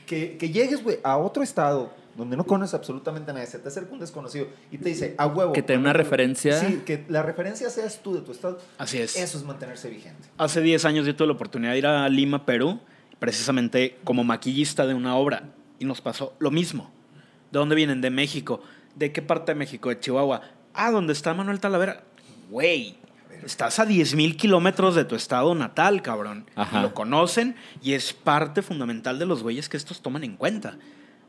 que, 0.06 0.36
que 0.36 0.50
llegues, 0.50 0.82
güey, 0.82 0.98
a 1.02 1.16
otro 1.16 1.42
estado 1.42 1.90
donde 2.16 2.36
no 2.36 2.44
conoces 2.44 2.74
absolutamente 2.74 3.30
a 3.30 3.34
nadie, 3.34 3.46
se 3.46 3.58
te 3.58 3.68
acerca 3.68 3.92
un 3.92 4.00
desconocido 4.00 4.46
y 4.70 4.78
te 4.78 4.90
dice, 4.90 5.14
a 5.18 5.26
huevo. 5.26 5.52
Que 5.52 5.62
te 5.62 5.72
dé 5.72 5.78
una 5.78 5.92
referencia. 5.92 6.58
Sí, 6.58 6.82
que 6.84 7.04
la 7.08 7.22
referencia 7.22 7.70
seas 7.70 8.02
tú 8.02 8.14
de 8.14 8.20
tu 8.20 8.32
estado. 8.32 8.58
Así 8.78 8.98
es. 8.98 9.16
Eso 9.16 9.38
es 9.38 9.44
mantenerse 9.44 9.88
vigente. 9.88 10.28
Hace 10.36 10.60
10 10.60 10.84
años 10.84 11.06
yo 11.06 11.16
tuve 11.16 11.28
la 11.28 11.34
oportunidad 11.34 11.72
de 11.72 11.78
ir 11.78 11.86
a 11.86 12.08
Lima, 12.08 12.44
Perú, 12.44 12.80
precisamente 13.18 13.98
como 14.04 14.24
maquillista 14.24 14.86
de 14.86 14.94
una 14.94 15.16
obra. 15.16 15.50
Y 15.78 15.84
nos 15.84 16.00
pasó 16.00 16.34
lo 16.38 16.50
mismo. 16.50 16.90
¿De 17.50 17.58
dónde 17.58 17.74
vienen? 17.74 18.00
De 18.00 18.10
México. 18.10 18.62
¿De 18.94 19.12
qué 19.12 19.22
parte 19.22 19.52
de 19.52 19.56
México? 19.56 19.88
De 19.88 19.98
Chihuahua. 19.98 20.42
Ah, 20.74 20.90
¿dónde 20.90 21.12
está 21.12 21.34
Manuel 21.34 21.60
Talavera? 21.60 22.04
Güey, 22.50 22.96
estás 23.44 23.78
a 23.78 23.86
10 23.86 24.14
mil 24.14 24.36
kilómetros 24.36 24.94
de 24.94 25.04
tu 25.04 25.14
estado 25.14 25.54
natal, 25.54 26.02
cabrón. 26.02 26.46
Ajá. 26.54 26.78
Y 26.78 26.82
lo 26.82 26.94
conocen 26.94 27.56
y 27.82 27.94
es 27.94 28.12
parte 28.12 28.62
fundamental 28.62 29.18
de 29.18 29.26
los 29.26 29.42
güeyes 29.42 29.68
que 29.68 29.76
estos 29.76 30.02
toman 30.02 30.24
en 30.24 30.36
cuenta. 30.36 30.76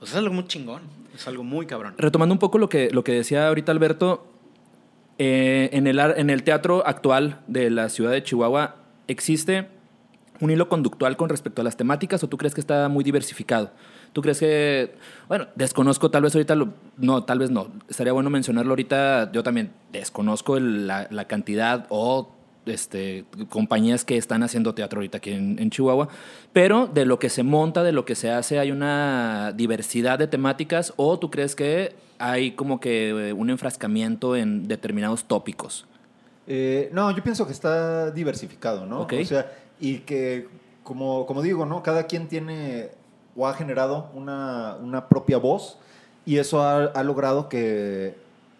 O 0.03 0.05
sea, 0.05 0.19
es 0.19 0.23
algo 0.25 0.33
muy 0.33 0.47
chingón. 0.47 0.81
Es 1.15 1.27
algo 1.27 1.43
muy 1.43 1.65
cabrón. 1.65 1.95
Retomando 1.97 2.33
un 2.33 2.39
poco 2.39 2.57
lo 2.57 2.67
que, 2.67 2.89
lo 2.91 3.05
que 3.05 3.13
decía 3.13 3.47
ahorita 3.47 3.71
Alberto, 3.71 4.27
eh, 5.17 5.69
en, 5.71 5.87
el, 5.87 5.97
en 5.99 6.29
el 6.29 6.43
teatro 6.43 6.85
actual 6.85 7.39
de 7.47 7.69
la 7.69 7.87
ciudad 7.87 8.11
de 8.11 8.21
Chihuahua, 8.21 8.75
¿existe 9.07 9.69
un 10.41 10.51
hilo 10.51 10.67
conductual 10.67 11.15
con 11.15 11.29
respecto 11.29 11.61
a 11.61 11.63
las 11.63 11.77
temáticas 11.77 12.21
o 12.21 12.27
tú 12.27 12.37
crees 12.37 12.53
que 12.53 12.59
está 12.59 12.89
muy 12.89 13.05
diversificado? 13.05 13.71
¿Tú 14.11 14.21
crees 14.21 14.39
que, 14.39 14.95
bueno, 15.29 15.47
desconozco 15.55 16.11
tal 16.11 16.23
vez 16.23 16.35
ahorita, 16.35 16.55
no, 16.97 17.23
tal 17.23 17.39
vez 17.39 17.49
no, 17.49 17.71
estaría 17.87 18.11
bueno 18.11 18.29
mencionarlo 18.29 18.71
ahorita, 18.73 19.31
yo 19.31 19.41
también 19.41 19.71
desconozco 19.93 20.59
la, 20.59 21.07
la 21.11 21.25
cantidad 21.25 21.85
o 21.87 22.29
este, 22.65 23.25
compañías 23.49 24.05
que 24.05 24.17
están 24.17 24.43
haciendo 24.43 24.73
teatro 24.73 24.99
ahorita 24.99 25.17
aquí 25.17 25.31
en, 25.31 25.59
en 25.59 25.69
Chihuahua, 25.69 26.09
pero 26.51 26.87
de 26.87 27.05
lo 27.05 27.19
que 27.19 27.29
se 27.29 27.43
monta, 27.43 27.83
de 27.83 27.91
lo 27.91 28.05
que 28.05 28.15
se 28.15 28.31
hace, 28.31 28.59
hay 28.59 28.71
una 28.71 29.53
diversidad 29.55 30.19
de 30.19 30.27
temáticas 30.27 30.93
o 30.95 31.19
tú 31.19 31.29
crees 31.29 31.55
que 31.55 31.95
hay 32.19 32.51
como 32.51 32.79
que 32.79 33.29
eh, 33.29 33.33
un 33.33 33.49
enfrascamiento 33.49 34.35
en 34.35 34.67
determinados 34.67 35.25
tópicos. 35.25 35.85
Eh, 36.47 36.89
no, 36.91 37.11
yo 37.11 37.23
pienso 37.23 37.45
que 37.45 37.53
está 37.53 38.11
diversificado, 38.11 38.85
¿no? 38.85 39.01
O 39.01 39.25
sea, 39.25 39.51
y 39.79 39.99
que, 39.99 40.47
como, 40.83 41.25
como 41.25 41.41
digo, 41.41 41.65
¿no? 41.65 41.83
Cada 41.83 42.03
quien 42.07 42.27
tiene 42.27 42.89
o 43.35 43.47
ha 43.47 43.53
generado 43.53 44.09
una, 44.13 44.75
una 44.81 45.09
propia 45.09 45.37
voz 45.37 45.77
y 46.25 46.37
eso 46.37 46.61
ha, 46.61 46.85
ha 46.85 47.03
logrado 47.03 47.49
que, 47.49 48.15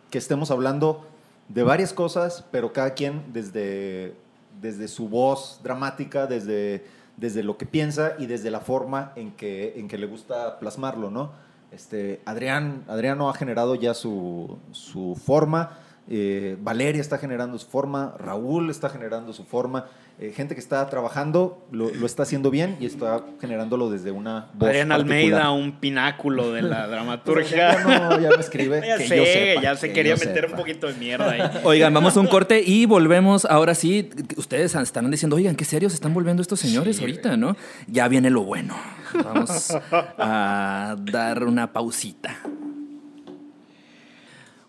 que 0.10 0.18
estemos 0.18 0.52
hablando 0.52 1.06
de 1.50 1.64
varias 1.64 1.94
cosas, 1.94 2.46
pero 2.52 2.74
cada 2.74 2.94
quien 2.94 3.24
desde, 3.34 4.16
desde 4.62 4.88
su 4.88 5.10
voz 5.10 5.60
dramática, 5.64 6.28
desde, 6.28 6.86
desde 7.18 7.44
lo 7.44 7.58
que 7.58 7.66
piensa 7.66 8.14
y 8.18 8.26
desde 8.26 8.52
la 8.52 8.60
forma 8.60 9.14
en 9.16 9.32
que, 9.32 9.74
en 9.78 9.88
que 9.88 9.98
le 9.98 10.08
gusta 10.08 10.60
plasmarlo, 10.60 11.10
¿no? 11.10 11.32
Este, 11.72 12.22
Adrián, 12.26 12.84
Adriano 12.88 13.30
ha 13.30 13.34
generado 13.34 13.76
ya 13.76 13.94
su, 13.94 14.60
su 14.72 15.20
forma, 15.24 15.80
eh, 16.08 16.58
Valeria 16.62 17.02
está 17.02 17.18
generando 17.18 17.58
su 17.58 17.68
forma, 17.68 18.16
Raúl 18.20 18.70
está 18.70 18.90
generando 18.90 19.34
su 19.34 19.46
forma, 19.46 19.88
eh, 20.20 20.32
gente 20.36 20.54
que 20.54 20.62
está 20.62 20.88
trabajando 20.90 21.66
lo, 21.72 21.90
lo 21.90 22.06
está 22.06 22.22
haciendo 22.24 22.52
bien 22.52 22.78
y 22.80 22.86
está 22.86 23.24
generándolo 23.42 23.90
desde 23.90 24.12
una 24.12 24.52
voz 24.54 24.70
Adrián 24.70 24.90
particular. 24.90 25.16
Almeida, 25.18 25.52
un 25.52 25.80
pináculo 25.80 26.52
de 26.54 26.62
la 26.62 26.78
Pues, 26.86 26.92
dramaturgia. 26.92 27.74
ya, 27.74 27.84
no, 27.84 28.20
ya 28.20 28.30
no 28.30 28.36
escribe. 28.36 28.82
Ya 28.88 28.98
que 28.98 29.08
sé, 29.08 29.18
yo 29.18 29.26
sepa, 29.26 29.62
ya 29.62 29.76
se 29.76 29.88
que 29.88 29.94
quería 29.94 30.16
yo 30.16 30.20
meter 30.26 30.42
sepa. 30.44 30.54
un 30.54 30.60
poquito 30.60 30.88
de 30.88 30.94
mierda 30.94 31.32
ahí. 31.32 31.42
Oigan, 31.64 31.94
vamos 31.94 32.16
a 32.16 32.20
un 32.20 32.28
corte 32.28 32.62
y 32.66 32.86
volvemos. 32.86 33.46
Ahora 33.46 33.74
sí, 33.74 34.10
ustedes 34.38 34.76
estarán 34.76 35.10
diciendo, 35.10 35.36
oigan, 35.36 35.56
qué 35.56 35.66
serios 35.66 35.94
están 35.96 36.14
volviendo 36.14 36.42
estos 36.42 36.60
señores 36.60 37.00
ahorita, 37.00 37.36
¿no? 37.36 37.56
Ya 37.88 38.08
viene 38.08 38.30
lo 38.30 38.44
bueno. 38.44 38.76
Vamos 39.24 39.76
a 40.18 40.96
dar 41.12 41.44
una 41.44 41.74
pausita. 41.74 42.38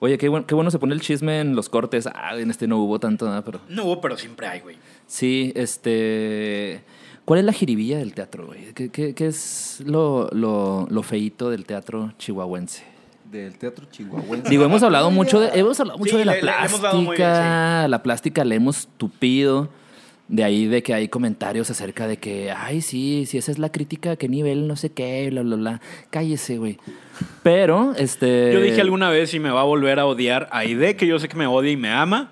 Oye, 0.01 0.18
qué 0.18 0.28
bueno, 0.28 0.47
qué 0.47 0.55
bueno 0.55 0.70
se 0.70 0.78
pone 0.78 0.92
el 0.92 1.01
chisme 1.01 1.40
en 1.40 1.57
los 1.57 1.70
cortes. 1.70 2.07
Ah, 2.12 2.36
en 2.36 2.51
este 2.51 2.66
no 2.66 2.76
hubo 2.78 2.99
tanto, 2.99 3.26
¿no? 3.30 3.42
pero 3.42 3.61
No 3.70 3.84
hubo, 3.84 4.01
pero 4.03 4.18
siempre 4.18 4.47
hay, 4.47 4.61
güey. 4.61 4.76
Sí, 5.07 5.52
este... 5.55 6.82
¿Cuál 7.24 7.40
es 7.40 7.46
la 7.46 7.52
jiribilla 7.52 7.96
del 7.98 8.12
teatro, 8.12 8.46
güey? 8.46 8.72
¿Qué, 8.74 8.90
qué- 8.90 9.14
qué 9.14 9.26
es 9.28 9.82
lo, 9.86 10.28
lo, 10.32 10.86
lo 10.90 11.02
feíto 11.02 11.48
del 11.48 11.64
teatro 11.64 12.12
chihuahuense? 12.18 12.82
Del 13.32 13.57
teatro 13.57 13.86
chihuahuense. 13.90 14.50
Digo, 14.50 14.64
hemos 14.64 14.82
hablado 14.82 15.11
mucho 15.11 15.40
de, 15.40 15.59
hemos 15.59 15.80
hablado 15.80 15.98
mucho 15.98 16.12
Sí, 16.12 16.18
de 16.18 16.24
la 16.26 16.32
le- 16.34 16.42
le- 16.42 16.50
le 16.52 16.66
hemos 16.66 16.82
dado 16.82 16.96
muy 16.96 17.16
bien, 17.16 17.16
plástica. 17.16 17.88
La 17.88 18.02
plástica 18.02 18.44
le 18.44 18.57
hemos 18.57 18.88
tupido. 18.98 19.70
De 20.28 20.42
ahí 20.42 20.66
de 20.66 20.82
que 20.82 20.94
hay 20.94 21.09
comentarios 21.09 21.68
acerca 21.70 22.07
de 22.07 22.16
que, 22.16 22.50
ay, 22.50 22.80
sí, 22.80 23.26
si 23.26 23.36
esa 23.36 23.50
es 23.52 23.59
la 23.59 23.70
crítica, 23.70 24.16
qué 24.16 24.26
nivel, 24.28 24.66
no 24.66 24.74
sé 24.74 24.90
qué, 24.90 25.28
bla, 25.30 25.42
bla, 25.42 25.57
bla. 25.57 25.80
Cállese, 26.11 26.57
güey. 26.57 26.78
Pero, 27.42 27.92
este. 27.96 28.50
Yo 28.52 28.61
dije 28.62 28.80
alguna 28.80 29.11
vez 29.11 29.34
y 29.34 29.38
me 29.40 29.50
va 29.50 29.61
a 29.61 29.64
volver 29.64 29.98
a 29.98 30.07
odiar 30.07 30.48
a 30.50 30.59
Aide, 30.61 30.96
que 30.96 31.07
yo 31.07 31.18
sé 31.18 31.28
que 31.28 31.36
me 31.36 31.46
odia 31.46 31.70
y 31.72 31.76
me 31.76 31.90
ama. 31.90 32.30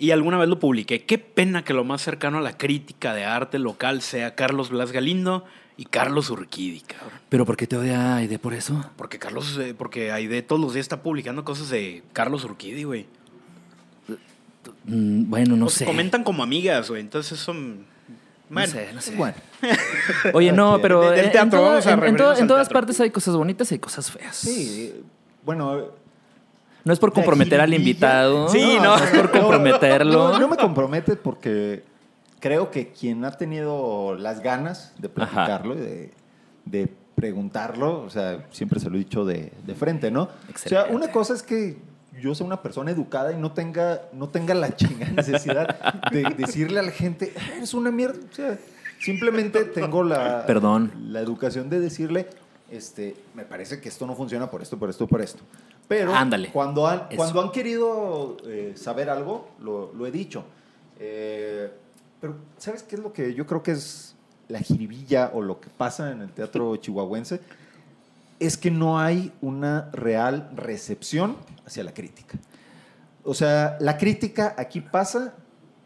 Y 0.00 0.10
alguna 0.12 0.38
vez 0.38 0.48
lo 0.48 0.58
publiqué. 0.58 1.04
Qué 1.04 1.18
pena 1.18 1.62
que 1.62 1.74
lo 1.74 1.84
más 1.84 2.00
cercano 2.02 2.38
a 2.38 2.40
la 2.40 2.56
crítica 2.56 3.14
de 3.14 3.24
arte 3.24 3.58
local 3.60 4.00
sea 4.02 4.34
Carlos 4.34 4.70
Blas 4.70 4.90
Galindo 4.92 5.44
y 5.76 5.84
Carlos 5.84 6.30
Urquidi, 6.30 6.80
cabrón. 6.80 7.20
¿Pero 7.28 7.44
por 7.46 7.56
qué 7.56 7.66
te 7.66 7.76
odia 7.76 8.16
Aide 8.16 8.38
por 8.38 8.54
eso? 8.54 8.84
Porque 8.96 9.18
Carlos, 9.18 9.58
eh, 9.60 9.74
porque 9.76 10.10
Aide 10.10 10.40
todos 10.42 10.60
los 10.60 10.72
días 10.72 10.84
está 10.84 11.02
publicando 11.02 11.44
cosas 11.44 11.68
de 11.68 12.02
Carlos 12.14 12.44
Urquidi, 12.44 12.84
güey. 12.84 13.06
Mm, 14.84 15.28
bueno, 15.28 15.56
no 15.56 15.66
Pues 15.66 15.74
sé. 15.74 15.84
Comentan 15.84 16.24
como 16.24 16.42
amigas, 16.42 16.88
güey. 16.88 17.00
Entonces 17.00 17.38
eso... 17.40 17.52
mm, 17.54 17.56
No 17.68 18.54
Bueno, 18.54 18.72
sé, 18.72 18.88
no 18.94 19.00
sé. 19.00 19.14
Bueno, 19.16 19.34
Oye, 20.34 20.52
no, 20.52 20.78
pero 20.82 21.12
en- 21.12 21.30
en, 21.36 22.46
todas 22.46 22.68
partes 22.68 22.98
hay 23.00 23.10
cosas 23.10 23.36
bonitas 23.36 23.70
y 23.70 23.74
hay 23.74 23.78
cosas 23.78 24.10
feas. 24.10 24.36
sí. 24.36 24.94
Bueno, 25.42 25.88
No 26.84 26.92
es 26.92 26.98
por 26.98 27.12
comprometer 27.12 27.60
al 27.60 27.72
invitado. 27.74 28.48
Sí, 28.48 28.76
no, 28.76 28.96
no. 28.96 29.04
es 29.04 29.10
por 29.10 29.30
comprometerlo. 29.30 30.30
No, 30.32 30.38
no 30.38 30.48
me 30.48 30.56
compromete 30.56 31.16
porque 31.16 31.82
creo 32.40 32.70
que 32.70 32.88
quien 32.92 33.24
ha 33.24 33.32
tenido 33.32 34.14
las 34.16 34.40
ganas 34.40 34.92
de 34.98 35.08
platicarlo 35.08 35.74
y 35.74 35.78
de, 35.80 36.10
de 36.64 36.92
preguntarlo, 37.14 38.00
o 38.02 38.08
sea, 38.10 38.46
siempre 38.50 38.80
se 38.80 38.88
lo 38.88 38.96
he 38.96 38.98
dicho 39.00 39.24
de, 39.26 39.52
de 39.66 39.74
frente, 39.74 40.10
¿no? 40.10 40.22
O 40.22 40.28
Excelente. 40.48 40.68
sea, 40.88 40.94
una 40.96 41.12
cosa 41.12 41.34
es 41.34 41.42
que 41.42 41.76
yo 42.20 42.34
sea 42.34 42.46
una 42.46 42.62
persona 42.62 42.90
educada 42.90 43.32
y 43.32 43.36
no 43.36 43.52
tenga, 43.52 44.00
no 44.14 44.28
tenga 44.30 44.54
la 44.54 44.74
chingada 44.74 45.12
necesidad 45.12 46.02
de 46.10 46.22
decirle 46.36 46.80
a 46.80 46.82
la 46.82 46.90
gente, 46.92 47.34
"Ah, 47.38 47.56
eres 47.58 47.74
una 47.74 47.90
mierda. 47.90 48.18
O 48.30 48.34
sea, 48.34 48.58
simplemente 49.00 49.64
tengo 49.64 50.02
la, 50.02 50.44
Perdón. 50.46 50.92
la 51.08 51.20
educación 51.20 51.68
de 51.68 51.78
decirle, 51.80 52.26
este, 52.70 53.14
me 53.34 53.44
parece 53.44 53.80
que 53.80 53.88
esto 53.90 54.06
no 54.06 54.14
funciona 54.14 54.50
por 54.50 54.62
esto, 54.62 54.78
por 54.78 54.88
esto, 54.90 55.06
por 55.06 55.20
esto. 55.20 55.42
Pero 55.90 56.14
Ándale. 56.14 56.50
cuando 56.52 56.86
han, 56.86 57.08
Eso. 57.10 57.16
cuando 57.16 57.40
han 57.42 57.50
querido 57.50 58.36
eh, 58.46 58.74
saber 58.76 59.10
algo, 59.10 59.50
lo, 59.58 59.92
lo 59.92 60.06
he 60.06 60.12
dicho. 60.12 60.44
Eh, 61.00 61.68
pero, 62.20 62.36
¿sabes 62.58 62.84
qué 62.84 62.94
es 62.94 63.02
lo 63.02 63.12
que 63.12 63.34
yo 63.34 63.44
creo 63.44 63.60
que 63.64 63.72
es 63.72 64.14
la 64.46 64.60
jiribilla 64.60 65.32
o 65.34 65.42
lo 65.42 65.60
que 65.60 65.68
pasa 65.68 66.12
en 66.12 66.20
el 66.20 66.30
teatro 66.30 66.76
chihuahuense? 66.80 67.40
Es 68.38 68.56
que 68.56 68.70
no 68.70 69.00
hay 69.00 69.32
una 69.40 69.90
real 69.92 70.48
recepción 70.54 71.36
hacia 71.66 71.82
la 71.82 71.92
crítica. 71.92 72.38
O 73.24 73.34
sea, 73.34 73.76
la 73.80 73.98
crítica 73.98 74.54
aquí 74.56 74.80
pasa 74.80 75.34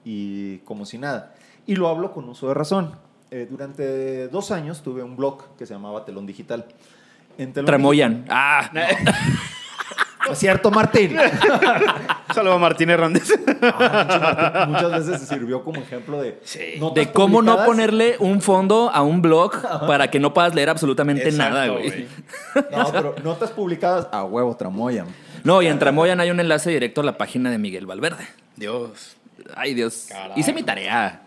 y 0.04 0.58
como 0.58 0.84
si 0.84 0.98
nada. 0.98 1.34
Y 1.64 1.76
lo 1.76 1.88
hablo 1.88 2.12
con 2.12 2.28
uso 2.28 2.48
de 2.48 2.52
razón. 2.52 2.94
Eh, 3.30 3.48
durante 3.50 4.28
dos 4.28 4.50
años 4.50 4.82
tuve 4.82 5.02
un 5.02 5.16
blog 5.16 5.56
que 5.56 5.64
se 5.64 5.72
llamaba 5.72 6.04
Telón 6.04 6.26
Digital. 6.26 6.66
En 7.38 7.54
Telón 7.54 7.64
Tramoyan. 7.64 8.26
Ah, 8.28 8.70
Digital- 10.24 10.32
¿Es 10.32 10.38
cierto, 10.38 10.70
Martín? 10.70 11.16
Saludos 12.34 12.56
a 12.56 12.58
Martín 12.58 12.90
Hernández. 12.90 13.28
Ah, 13.62 14.66
Martín, 14.66 14.74
muchas 14.74 15.06
veces 15.06 15.20
se 15.20 15.34
sirvió 15.34 15.62
como 15.62 15.80
ejemplo 15.80 16.20
de 16.20 16.38
Sí. 16.44 16.60
notas 16.78 16.94
de 17.06 17.12
cómo 17.12 17.42
no 17.42 17.64
ponerle 17.64 18.16
un 18.18 18.40
fondo 18.40 18.90
a 18.92 19.02
un 19.02 19.22
blog 19.22 19.52
para 19.86 20.08
que 20.10 20.18
no 20.20 20.34
puedas 20.34 20.54
leer 20.54 20.70
absolutamente 20.70 21.28
Exacto, 21.28 21.54
nada, 21.54 21.68
güey. 21.68 22.06
No, 22.70 22.92
pero 22.92 23.14
notas 23.22 23.50
publicadas 23.50 24.08
a 24.12 24.24
huevo 24.24 24.56
tramoyan. 24.56 25.06
No, 25.44 25.60
y 25.60 25.66
en 25.66 25.78
Tramoyan 25.78 26.20
hay 26.20 26.30
un 26.30 26.40
enlace 26.40 26.70
directo 26.70 27.02
a 27.02 27.04
la 27.04 27.18
página 27.18 27.50
de 27.50 27.58
Miguel 27.58 27.84
Valverde. 27.86 28.26
Dios. 28.56 29.16
Ay, 29.54 29.74
Dios. 29.74 30.06
Carajo. 30.08 30.40
Hice 30.40 30.54
mi 30.54 30.62
tarea. 30.62 31.20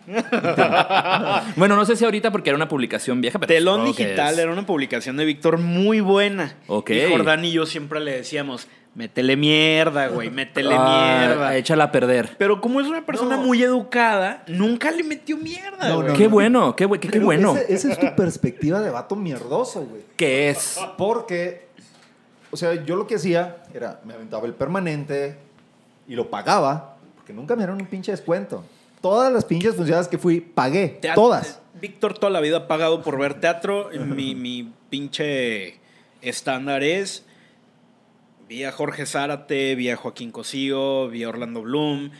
bueno, 1.56 1.76
no 1.76 1.84
sé 1.84 1.94
si 1.94 2.04
ahorita 2.04 2.32
porque 2.32 2.50
era 2.50 2.56
una 2.56 2.66
publicación 2.68 3.20
vieja, 3.20 3.38
pero. 3.38 3.46
Telón 3.48 3.84
Digital 3.84 4.38
era 4.38 4.50
una 4.50 4.66
publicación 4.66 5.16
de 5.16 5.24
Víctor 5.24 5.58
muy 5.58 6.00
buena. 6.00 6.54
Ok. 6.66 6.90
Y 6.90 7.10
Jordán 7.10 7.44
y 7.44 7.52
yo 7.52 7.64
siempre 7.66 8.00
le 8.00 8.12
decíamos, 8.16 8.66
métele 8.98 9.36
mierda, 9.36 10.08
güey, 10.08 10.28
métele 10.28 10.74
Ah, 10.76 11.18
mierda. 11.20 11.56
Échala 11.56 11.84
a 11.84 11.92
perder. 11.92 12.34
Pero 12.36 12.60
como 12.60 12.80
es 12.80 12.88
una 12.88 13.06
persona 13.06 13.36
No. 13.36 13.42
muy 13.44 13.62
educada, 13.62 14.42
nunca 14.48 14.90
le 14.90 15.04
metió 15.04 15.36
mierda, 15.36 15.88
No, 15.88 15.96
güey. 16.02 16.08
no, 16.08 16.14
Qué 16.14 16.26
bueno, 16.26 16.74
qué, 16.76 16.88
qué- 16.98 17.08
qué 17.08 17.20
bueno. 17.20 17.54
ese- 17.56 17.72
Esa 17.72 17.92
es 17.92 18.00
tu 18.00 18.14
perspectiva 18.16 18.80
de 18.80 18.90
vato 18.90 19.14
mierdoso, 19.14 19.82
güey. 19.86 20.02
¿Qué 20.16 20.50
es? 20.50 20.80
Porque, 20.98 21.68
o 22.50 22.56
sea, 22.56 22.74
yo 22.84 22.96
lo 22.96 23.06
que 23.06 23.14
hacía 23.14 23.58
era, 23.72 24.00
me 24.04 24.14
aventaba 24.14 24.46
el 24.48 24.54
permanente 24.54 25.36
y 26.08 26.16
lo 26.16 26.28
pagaba, 26.28 26.96
porque 27.14 27.32
nunca 27.32 27.54
me 27.54 27.60
dieron 27.62 27.80
un 27.80 27.86
pinche 27.86 28.10
descuento. 28.10 28.64
Todas 29.00 29.32
las 29.32 29.44
pinches 29.44 29.76
funciones 29.76 30.08
que 30.08 30.18
fui, 30.18 30.40
pagué. 30.40 30.98
Todas. 31.14 31.60
Víctor 31.80 32.18
toda 32.18 32.30
la 32.30 32.40
vida 32.40 32.56
ha 32.56 32.66
pagado 32.66 33.02
por 33.02 33.16
ver 33.16 33.34
teatro. 33.34 33.90
mi, 34.04 34.34
mi 34.34 34.72
pinche 34.90 35.76
estándar 36.20 36.82
es 36.82 37.24
vi 38.48 38.64
a 38.64 38.72
Jorge 38.72 39.06
Zárate, 39.06 39.74
vi 39.74 39.90
a 39.90 39.96
Joaquín 39.96 40.30
Cosío, 40.32 41.08
vi 41.08 41.24
a 41.24 41.28
Orlando 41.28 41.62
Bloom, 41.62 42.10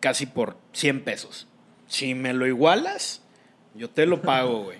casi 0.00 0.26
por 0.26 0.56
100 0.72 1.04
pesos. 1.04 1.46
Si 1.86 2.14
me 2.14 2.32
lo 2.32 2.46
igualas, 2.46 3.22
yo 3.74 3.88
te 3.90 4.06
lo 4.06 4.20
pago, 4.22 4.64
güey. 4.64 4.78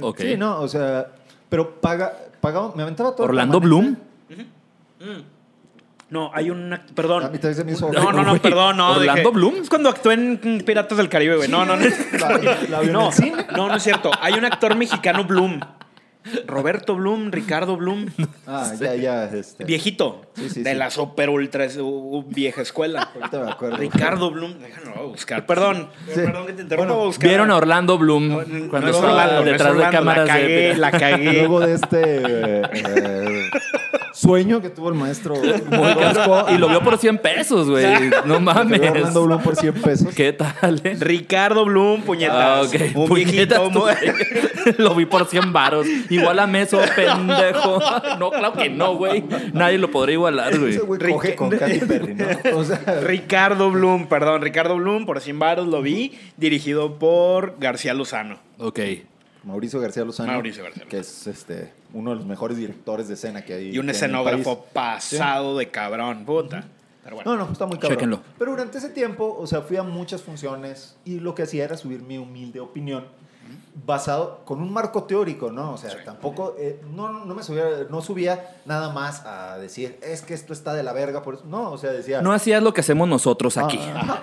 Ok. 0.00 0.20
Sí, 0.20 0.36
no, 0.36 0.60
o 0.60 0.68
sea, 0.68 1.08
pero 1.48 1.80
paga, 1.80 2.12
pagaba, 2.40 2.72
me 2.74 2.82
aventaba 2.82 3.14
todo. 3.14 3.26
Orlando. 3.26 3.60
Bloom. 3.60 3.96
No, 6.10 6.30
hay 6.34 6.50
un 6.50 6.78
perdón. 6.94 7.24
A 7.24 7.28
mí 7.30 7.38
también 7.38 7.54
se 7.54 7.64
me 7.64 7.72
hizo 7.72 7.90
No, 7.90 8.12
no, 8.12 8.22
no, 8.22 8.28
Güey, 8.30 8.42
perdón, 8.42 8.76
no. 8.76 8.90
¿Orlando 8.92 9.14
dije- 9.14 9.30
Bloom? 9.30 9.54
Es 9.62 9.68
cuando 9.70 9.88
actué 9.88 10.12
en 10.14 10.62
Piratas 10.64 10.98
del 10.98 11.08
Caribe, 11.08 11.36
güey. 11.36 11.48
No, 11.48 11.64
no, 11.64 11.74
no. 11.76 11.86
La, 12.68 12.82
No, 12.82 13.10
no, 13.56 13.68
no 13.68 13.74
es 13.76 13.82
cierto. 13.82 14.10
Hay 14.20 14.34
un 14.34 14.44
actor 14.44 14.76
mexicano 14.76 15.24
Bloom. 15.24 15.58
Roberto 16.46 16.94
Bloom, 16.96 17.30
Ricardo 17.30 17.76
Bloom. 17.76 18.06
Ah, 18.46 18.72
ya, 18.78 18.94
ya. 18.94 19.24
Este, 19.24 19.64
Viejito. 19.64 20.22
Sí, 20.34 20.48
sí, 20.50 20.62
de 20.62 20.72
sí. 20.72 20.76
la 20.76 20.90
super 20.90 21.30
ultra 21.30 21.66
vieja 22.26 22.62
escuela. 22.62 23.10
Ahorita 23.14 23.44
me 23.44 23.50
acuerdo. 23.50 23.76
Ricardo 23.76 24.30
Bloom. 24.30 24.58
Déjalo 24.58 24.90
voy 24.92 24.98
a 24.98 25.06
buscar. 25.06 25.46
Perdón. 25.46 25.88
Sí. 26.08 26.20
Perdón 26.20 26.46
que 26.46 26.52
te 26.52 26.62
interrumpa. 26.62 26.92
A 26.92 26.96
buscar. 26.96 27.28
Vieron 27.28 27.50
a 27.50 27.56
Orlando 27.56 27.98
Bloom 27.98 28.28
No, 28.28 28.42
no, 28.42 28.68
cuando 28.68 28.80
no 28.80 28.88
es 28.88 28.96
estaba 28.96 29.12
Orlando, 29.12 29.34
no 29.34 29.40
es 29.40 29.46
detrás 29.46 29.68
de 29.68 29.78
Orlando, 29.78 29.98
cámaras 29.98 30.26
La 30.28 30.34
cagué, 30.34 30.48
de. 30.48 30.76
la 30.76 30.90
cagué. 30.90 31.32
Luego 31.32 31.60
de 31.60 31.74
este 31.74 32.02
eh, 32.02 33.50
sueño 34.22 34.60
que 34.62 34.70
tuvo 34.70 34.88
el 34.88 34.94
maestro 34.94 35.34
Muy 35.70 35.94
casco. 35.96 36.46
Y 36.50 36.58
lo 36.58 36.68
vio 36.68 36.80
por 36.82 36.96
100 36.98 37.18
pesos, 37.18 37.68
güey. 37.68 37.84
No 38.24 38.40
mames. 38.40 38.80
Orlando 38.80 39.24
Bloom 39.24 39.42
por 39.42 39.56
100 39.56 39.74
pesos. 39.74 40.14
¿Qué 40.14 40.32
tal? 40.32 40.80
eh? 40.84 40.96
Ricardo 41.00 41.64
Bloom, 41.64 42.02
puñetas. 42.02 42.36
Ah, 42.36 42.62
ok. 42.62 42.96
Un 42.96 43.08
Puñetas, 43.08 43.60
viejito. 43.60 43.86
Lo 44.78 44.94
vi 44.94 45.06
por 45.06 45.26
100 45.26 45.52
varos. 45.52 45.86
Igual 46.10 46.38
a 46.38 46.46
Meso, 46.46 46.80
pendejo. 46.94 47.80
No, 48.18 48.30
claro 48.30 48.52
que 48.52 48.68
no, 48.70 48.94
güey. 48.96 49.24
Nadie 49.52 49.78
lo 49.78 49.90
podría 49.90 50.14
igualar, 50.14 50.56
güey. 50.58 50.70
Ese 50.74 50.80
güey 50.80 51.00
Rick- 51.00 51.12
coge 51.14 51.34
con 51.34 51.50
Katy 51.50 51.78
Perry, 51.80 52.14
¿no? 52.14 52.26
O 52.58 52.64
sea, 52.64 52.78
Ricardo 53.02 53.70
Bloom, 53.70 54.06
perdón, 54.06 54.42
Ricardo 54.42 54.76
Bloom, 54.76 55.06
por 55.06 55.20
100 55.20 55.38
varos 55.38 55.66
lo 55.66 55.82
vi, 55.82 56.12
dirigido 56.36 56.98
por 56.98 57.56
García 57.58 57.94
Lozano. 57.94 58.38
Ok. 58.58 58.78
Mauricio 59.44 59.80
García 59.80 60.04
Lozano. 60.04 60.30
Mauricio 60.32 60.62
García 60.62 60.84
Que 60.88 60.98
es 60.98 61.26
este, 61.26 61.72
uno 61.94 62.10
de 62.10 62.16
los 62.16 62.26
mejores 62.26 62.56
directores 62.56 63.08
de 63.08 63.14
escena 63.14 63.44
que 63.44 63.54
hay. 63.54 63.70
Y 63.70 63.78
un 63.78 63.90
escenógrafo 63.90 64.64
pasado 64.72 65.56
de 65.58 65.70
cabrón, 65.70 66.24
puta. 66.24 66.64
Pero 67.04 67.16
bueno. 67.16 67.36
No, 67.36 67.46
no, 67.46 67.52
está 67.52 67.66
muy 67.66 67.78
cabrón. 67.78 67.98
Chéquenlo. 67.98 68.22
Pero 68.38 68.52
durante 68.52 68.78
ese 68.78 68.90
tiempo, 68.90 69.36
o 69.38 69.46
sea, 69.46 69.62
fui 69.62 69.76
a 69.76 69.82
muchas 69.82 70.22
funciones 70.22 70.96
y 71.04 71.20
lo 71.20 71.34
que 71.34 71.42
hacía 71.42 71.64
era 71.64 71.76
subir 71.76 72.02
mi 72.02 72.18
humilde 72.18 72.60
opinión 72.60 73.04
basado 73.86 74.42
con 74.44 74.60
un 74.60 74.72
marco 74.72 75.04
teórico, 75.04 75.50
¿no? 75.50 75.72
O 75.72 75.76
sea, 75.76 76.04
tampoco, 76.04 76.54
eh, 76.58 76.80
no, 76.94 77.24
no 77.24 77.34
me 77.34 77.42
subía, 77.42 77.64
no 77.90 78.02
subía 78.02 78.56
nada 78.66 78.92
más 78.92 79.24
a 79.24 79.58
decir, 79.58 79.98
es 80.02 80.22
que 80.22 80.34
esto 80.34 80.52
está 80.52 80.74
de 80.74 80.82
la 80.82 80.92
verga, 80.92 81.22
por 81.22 81.34
eso. 81.34 81.44
No, 81.46 81.72
o 81.72 81.78
sea, 81.78 81.90
decía... 81.90 82.22
No 82.22 82.32
hacías 82.32 82.62
lo 82.62 82.72
que 82.72 82.82
hacemos 82.82 83.08
nosotros 83.08 83.56
aquí. 83.56 83.80
Ah, 83.80 84.22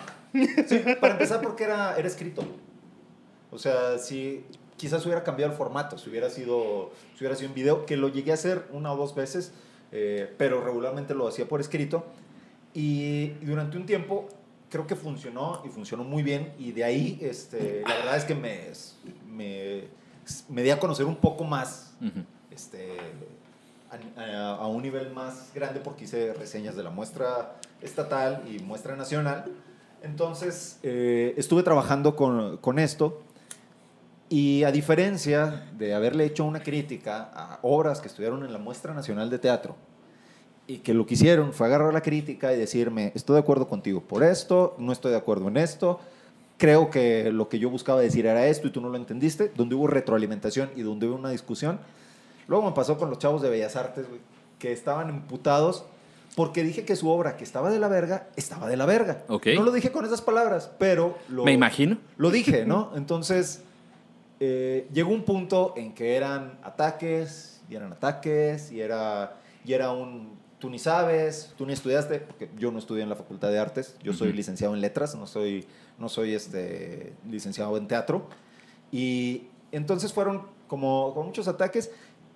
sí, 0.67 0.83
para 1.01 1.13
empezar 1.13 1.41
porque 1.41 1.63
era, 1.63 1.97
era 1.97 2.07
escrito. 2.07 2.43
O 3.51 3.57
sea, 3.57 3.97
si 3.97 4.45
quizás 4.79 5.05
hubiera 5.05 5.23
cambiado 5.23 5.51
el 5.51 5.57
formato, 5.57 5.97
si 5.99 6.09
hubiera 6.09 6.29
sido, 6.31 6.91
si 7.15 7.19
hubiera 7.23 7.35
sido 7.35 7.49
un 7.49 7.55
video, 7.55 7.85
que 7.85 7.97
lo 7.97 8.07
llegué 8.07 8.31
a 8.31 8.33
hacer 8.35 8.65
una 8.71 8.91
o 8.93 8.97
dos 8.97 9.13
veces, 9.13 9.51
eh, 9.91 10.33
pero 10.37 10.61
regularmente 10.63 11.13
lo 11.13 11.27
hacía 11.27 11.47
por 11.47 11.59
escrito. 11.61 12.05
Y 12.73 13.29
durante 13.45 13.77
un 13.77 13.85
tiempo 13.85 14.27
creo 14.69 14.87
que 14.87 14.95
funcionó 14.95 15.61
y 15.65 15.69
funcionó 15.69 16.03
muy 16.03 16.23
bien. 16.23 16.53
Y 16.57 16.71
de 16.71 16.83
ahí, 16.83 17.19
este, 17.21 17.81
la 17.87 17.95
verdad 17.95 18.17
es 18.17 18.23
que 18.25 18.35
me, 18.35 18.71
me, 19.27 19.83
me 20.49 20.63
di 20.63 20.69
a 20.69 20.79
conocer 20.79 21.05
un 21.05 21.15
poco 21.17 21.43
más 21.43 21.93
Ujú. 22.01 22.23
este, 22.51 22.95
a, 24.15 24.21
a- 24.21 24.55
a 24.55 24.67
un 24.67 24.81
nivel 24.81 25.11
más 25.11 25.51
grande 25.53 25.79
porque 25.79 26.05
hice 26.05 26.33
reseñas 26.33 26.75
de 26.75 26.83
la 26.83 26.89
muestra 26.91 27.55
estatal 27.81 28.43
y 28.49 28.59
muestra 28.59 28.95
nacional. 28.95 29.45
Entonces, 30.03 30.79
eh, 30.83 31.33
estuve 31.35 31.63
trabajando 31.63 32.15
con, 32.15 32.57
con 32.57 32.79
esto 32.79 33.21
y 34.29 34.63
a 34.63 34.71
diferencia 34.71 35.67
de 35.77 35.93
haberle 35.93 36.25
hecho 36.25 36.45
una 36.45 36.61
crítica 36.61 37.31
a 37.33 37.59
obras 37.63 37.99
que 37.99 38.07
estuvieron 38.07 38.45
en 38.45 38.53
la 38.53 38.59
muestra 38.59 38.93
nacional 38.93 39.29
de 39.29 39.39
teatro 39.39 39.75
y 40.67 40.77
que 40.77 40.93
lo 40.93 41.07
que 41.07 41.15
hicieron 41.15 41.51
fue 41.51 41.65
agarrar 41.65 41.91
la 41.93 42.01
crítica 42.01 42.53
y 42.53 42.57
decirme, 42.57 43.11
estoy 43.15 43.33
de 43.33 43.39
acuerdo 43.39 43.67
contigo 43.67 44.01
por 44.01 44.23
esto, 44.23 44.75
no 44.77 44.91
estoy 44.91 45.11
de 45.11 45.17
acuerdo 45.17 45.47
en 45.47 45.57
esto, 45.57 45.99
creo 46.57 46.91
que 46.91 47.31
lo 47.31 47.49
que 47.49 47.57
yo 47.57 47.71
buscaba 47.71 47.99
decir 48.01 48.27
era 48.27 48.45
esto 48.45 48.67
y 48.67 48.69
tú 48.71 48.79
no 48.81 48.89
lo 48.89 48.97
entendiste, 48.97 49.51
donde 49.55 49.73
hubo 49.73 49.87
retroalimentación 49.87 50.69
y 50.75 50.83
donde 50.83 51.07
hubo 51.07 51.15
una 51.15 51.31
discusión. 51.31 51.79
Luego 52.47 52.65
me 52.69 52.75
pasó 52.75 52.99
con 52.99 53.09
los 53.09 53.17
chavos 53.17 53.41
de 53.41 53.49
Bellas 53.49 53.75
Artes, 53.75 54.07
güey, 54.07 54.21
que 54.59 54.71
estaban 54.71 55.09
emputados 55.09 55.85
porque 56.35 56.63
dije 56.63 56.85
que 56.85 56.95
su 56.95 57.09
obra, 57.09 57.35
que 57.35 57.43
estaba 57.43 57.71
de 57.71 57.79
la 57.79 57.87
verga, 57.87 58.27
estaba 58.35 58.67
de 58.67 58.77
la 58.77 58.85
verga. 58.85 59.23
Ok. 59.27 59.47
No 59.55 59.63
lo 59.63 59.71
dije 59.71 59.91
con 59.91 60.05
esas 60.05 60.21
palabras, 60.21 60.69
pero 60.77 61.17
lo, 61.29 61.45
Me 61.45 61.53
imagino. 61.53 61.97
lo 62.17 62.29
dije, 62.29 62.65
¿no? 62.65 62.91
Entonces, 62.95 63.63
eh, 64.39 64.87
llegó 64.93 65.11
un 65.11 65.23
punto 65.23 65.73
en 65.75 65.93
que 65.93 66.15
eran 66.15 66.59
ataques, 66.63 67.61
y 67.69 67.75
eran 67.75 67.91
ataques, 67.91 68.71
y 68.71 68.81
era, 68.81 69.37
y 69.63 69.73
era 69.73 69.91
un, 69.91 70.37
tú 70.59 70.69
ni 70.69 70.79
sabes, 70.79 71.53
tú 71.57 71.65
ni 71.65 71.73
estudiaste, 71.73 72.19
porque 72.19 72.49
yo 72.57 72.71
no 72.71 72.79
estudié 72.79 73.03
en 73.03 73.09
la 73.09 73.15
Facultad 73.15 73.49
de 73.49 73.59
Artes, 73.59 73.95
yo 74.01 74.13
soy 74.13 74.29
Ujú. 74.29 74.37
licenciado 74.37 74.73
en 74.73 74.81
letras, 74.81 75.15
no 75.15 75.27
soy, 75.27 75.65
no 75.97 76.09
soy 76.09 76.33
este, 76.33 77.13
licenciado 77.29 77.77
en 77.77 77.87
teatro. 77.87 78.27
Y 78.91 79.47
entonces 79.71 80.11
fueron 80.13 80.47
como 80.67 81.13
con 81.13 81.25
muchos 81.27 81.47
ataques, 81.47 81.91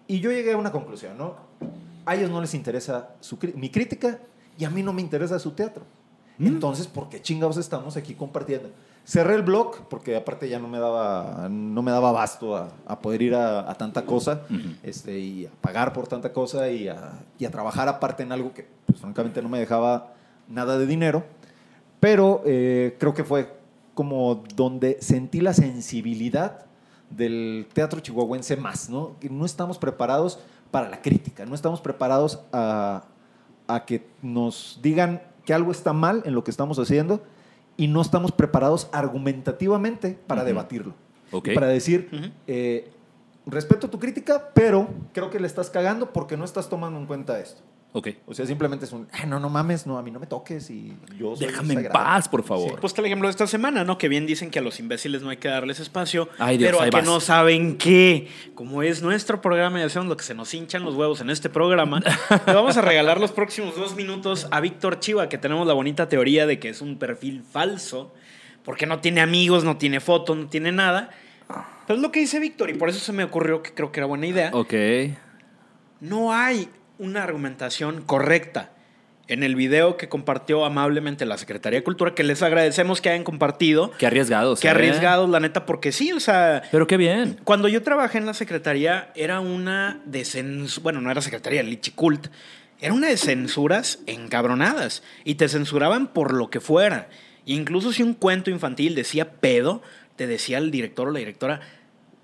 y 0.07 0.19
yo 0.19 0.31
llegué 0.31 0.53
a 0.53 0.57
una 0.57 0.71
conclusión, 0.71 1.17
¿no? 1.17 1.35
A 2.05 2.15
ellos 2.15 2.29
no 2.29 2.41
les 2.41 2.53
interesa 2.53 3.11
su 3.21 3.37
mi 3.55 3.69
crítica, 3.69 4.19
y 4.57 4.65
a 4.65 4.69
mí 4.69 4.83
no 4.83 4.93
me 4.93 5.01
interesa 5.01 5.39
su 5.39 5.51
teatro. 5.51 5.83
Mm. 6.37 6.47
Entonces, 6.47 6.87
¿por 6.87 7.09
qué 7.09 7.21
chingados 7.21 7.57
estamos 7.57 7.97
aquí 7.97 8.13
compartiendo? 8.13 8.69
Cerré 9.05 9.35
el 9.35 9.41
blog 9.41 9.87
porque 9.89 10.15
aparte 10.15 10.47
ya 10.47 10.59
no 10.59 10.69
me 10.69 10.79
daba, 10.79 11.47
no 11.49 11.81
me 11.81 11.91
daba 11.91 12.09
abasto 12.09 12.55
a, 12.55 12.69
a 12.85 12.99
poder 12.99 13.21
ir 13.21 13.35
a, 13.35 13.69
a 13.69 13.75
tanta 13.75 14.05
cosa 14.05 14.43
este, 14.81 15.19
y 15.19 15.45
a 15.45 15.49
pagar 15.59 15.91
por 15.91 16.07
tanta 16.07 16.31
cosa 16.31 16.69
y 16.69 16.87
a, 16.87 17.19
y 17.37 17.43
a 17.43 17.51
trabajar 17.51 17.89
aparte 17.89 18.23
en 18.23 18.31
algo 18.31 18.53
que, 18.53 18.65
pues, 18.85 19.01
francamente, 19.01 19.41
no 19.41 19.49
me 19.49 19.59
dejaba 19.59 20.13
nada 20.47 20.77
de 20.77 20.85
dinero. 20.85 21.25
Pero 21.99 22.43
eh, 22.45 22.95
creo 22.97 23.13
que 23.13 23.25
fue 23.25 23.53
como 23.93 24.43
donde 24.55 24.97
sentí 25.01 25.41
la 25.41 25.53
sensibilidad 25.53 26.65
del 27.09 27.67
teatro 27.73 27.99
chihuahuense 27.99 28.55
más, 28.55 28.89
¿no? 28.89 29.17
Que 29.19 29.29
no 29.29 29.45
estamos 29.45 29.77
preparados 29.77 30.39
para 30.71 30.89
la 30.89 31.01
crítica, 31.01 31.45
no 31.45 31.55
estamos 31.55 31.81
preparados 31.81 32.39
a, 32.53 33.03
a 33.67 33.85
que 33.85 34.07
nos 34.21 34.79
digan 34.81 35.21
que 35.45 35.53
algo 35.53 35.71
está 35.71 35.91
mal 35.91 36.23
en 36.25 36.33
lo 36.33 36.43
que 36.43 36.51
estamos 36.51 36.79
haciendo 36.79 37.21
y 37.77 37.87
no 37.87 38.01
estamos 38.01 38.31
preparados 38.31 38.89
argumentativamente 38.91 40.17
para 40.27 40.43
debatirlo. 40.43 40.93
Para 41.55 41.67
decir, 41.67 42.33
eh, 42.47 42.91
respeto 43.45 43.89
tu 43.89 43.99
crítica, 43.99 44.51
pero 44.53 44.87
creo 45.13 45.29
que 45.29 45.39
le 45.39 45.47
estás 45.47 45.69
cagando 45.69 46.13
porque 46.13 46.37
no 46.37 46.45
estás 46.45 46.69
tomando 46.69 46.99
en 46.99 47.07
cuenta 47.07 47.39
esto. 47.39 47.61
Ok. 47.95 48.07
O 48.25 48.33
sea, 48.33 48.45
simplemente 48.47 48.85
es 48.85 48.91
un, 48.91 49.07
"Ay, 49.11 49.27
no, 49.27 49.39
no 49.39 49.49
mames, 49.49 49.85
no, 49.85 49.99
a 49.99 50.01
mí 50.01 50.09
no 50.09 50.19
me 50.19 50.25
toques 50.25 50.69
y 50.71 50.97
yo 51.17 51.35
soy 51.35 51.45
Déjame 51.47 51.73
en 51.75 51.83
sagrado". 51.83 51.93
paz, 52.03 52.27
por 52.27 52.43
favor. 52.43 52.79
Pues 52.79 52.91
está 52.91 53.01
el 53.01 53.05
ejemplo 53.05 53.27
de 53.27 53.31
esta 53.31 53.45
semana, 53.45 53.83
¿no? 53.83 53.99
Que 53.99 54.07
bien 54.09 54.25
dicen 54.25 54.49
que 54.49 54.57
a 54.59 54.61
los 54.63 54.79
imbéciles 54.79 55.21
no 55.21 55.29
hay 55.29 55.37
que 55.37 55.47
darles 55.47 55.79
espacio, 55.79 56.27
Ay, 56.39 56.57
Dios, 56.57 56.71
pero 56.71 56.81
a 56.81 56.85
que 56.85 56.89
vas. 56.89 57.05
no 57.05 57.19
saben 57.19 57.77
qué. 57.77 58.27
Como 58.55 58.81
es 58.81 59.03
nuestro 59.03 59.41
programa 59.41 59.79
y 59.79 59.83
hacemos 59.83 60.07
lo 60.07 60.17
que 60.17 60.23
se 60.23 60.33
nos 60.33 60.51
hinchan 60.53 60.83
los 60.83 60.95
huevos 60.95 61.21
en 61.21 61.29
este 61.29 61.49
programa, 61.51 62.01
le 62.47 62.53
vamos 62.53 62.75
a 62.77 62.81
regalar 62.81 63.19
los 63.19 63.31
próximos 63.31 63.75
dos 63.75 63.95
minutos 63.95 64.47
a 64.49 64.59
Víctor 64.59 64.99
Chiva, 64.99 65.29
que 65.29 65.37
tenemos 65.37 65.67
la 65.67 65.73
bonita 65.73 66.09
teoría 66.09 66.47
de 66.47 66.57
que 66.59 66.69
es 66.69 66.81
un 66.81 66.97
perfil 66.97 67.43
falso, 67.43 68.11
porque 68.65 68.87
no 68.87 69.01
tiene 69.01 69.21
amigos, 69.21 69.63
no 69.63 69.77
tiene 69.77 69.99
fotos, 69.99 70.35
no 70.35 70.47
tiene 70.47 70.71
nada. 70.71 71.11
Pero 71.85 71.97
es 71.97 72.01
lo 72.01 72.11
que 72.11 72.21
dice 72.21 72.39
Víctor 72.39 72.71
y 72.71 72.73
por 72.73 72.89
eso 72.89 72.97
se 72.99 73.13
me 73.13 73.23
ocurrió 73.23 73.61
que 73.61 73.71
creo 73.73 73.91
que 73.91 73.99
era 73.99 74.07
buena 74.07 74.25
idea. 74.25 74.49
Ok. 74.53 74.73
No 75.99 76.33
hay 76.33 76.67
una 77.03 77.23
argumentación 77.23 78.01
correcta. 78.01 78.71
En 79.27 79.41
el 79.41 79.55
video 79.55 79.95
que 79.95 80.09
compartió 80.09 80.65
amablemente 80.65 81.25
la 81.25 81.37
Secretaría 81.37 81.79
de 81.79 81.83
Cultura, 81.83 82.13
que 82.13 82.23
les 82.23 82.41
agradecemos 82.43 82.99
que 82.99 83.09
hayan 83.09 83.23
compartido, 83.23 83.91
Qué 83.97 84.05
arriesgados. 84.05 84.59
Qué 84.59 84.67
¿eh? 84.67 84.71
arriesgados, 84.71 85.29
la 85.29 85.39
neta, 85.39 85.65
porque 85.65 85.93
sí, 85.93 86.11
o 86.11 86.19
sea, 86.19 86.61
Pero 86.71 86.87
qué 86.87 86.97
bien. 86.97 87.39
cuando 87.45 87.69
yo 87.69 87.81
trabajé 87.83 88.17
en 88.17 88.25
la 88.25 88.33
secretaría 88.33 89.11
era 89.15 89.39
una 89.39 90.01
de 90.05 90.21
cens- 90.23 90.81
bueno, 90.81 90.99
no 90.99 91.09
era 91.09 91.21
secretaría, 91.21 91.63
Lichicult, 91.63 92.27
era 92.81 92.93
una 92.93 93.07
de 93.07 93.15
censuras 93.15 93.99
encabronadas 94.07 95.03
y 95.23 95.35
te 95.35 95.47
censuraban 95.47 96.07
por 96.07 96.33
lo 96.33 96.49
que 96.49 96.59
fuera. 96.59 97.07
Incluso 97.45 97.93
si 97.93 98.03
un 98.03 98.13
cuento 98.15 98.49
infantil 98.49 98.93
decía 98.93 99.31
pedo, 99.31 99.81
te 100.17 100.27
decía 100.27 100.57
el 100.57 100.69
director 100.69 101.07
o 101.07 101.11
la 101.11 101.19
directora, 101.19 101.61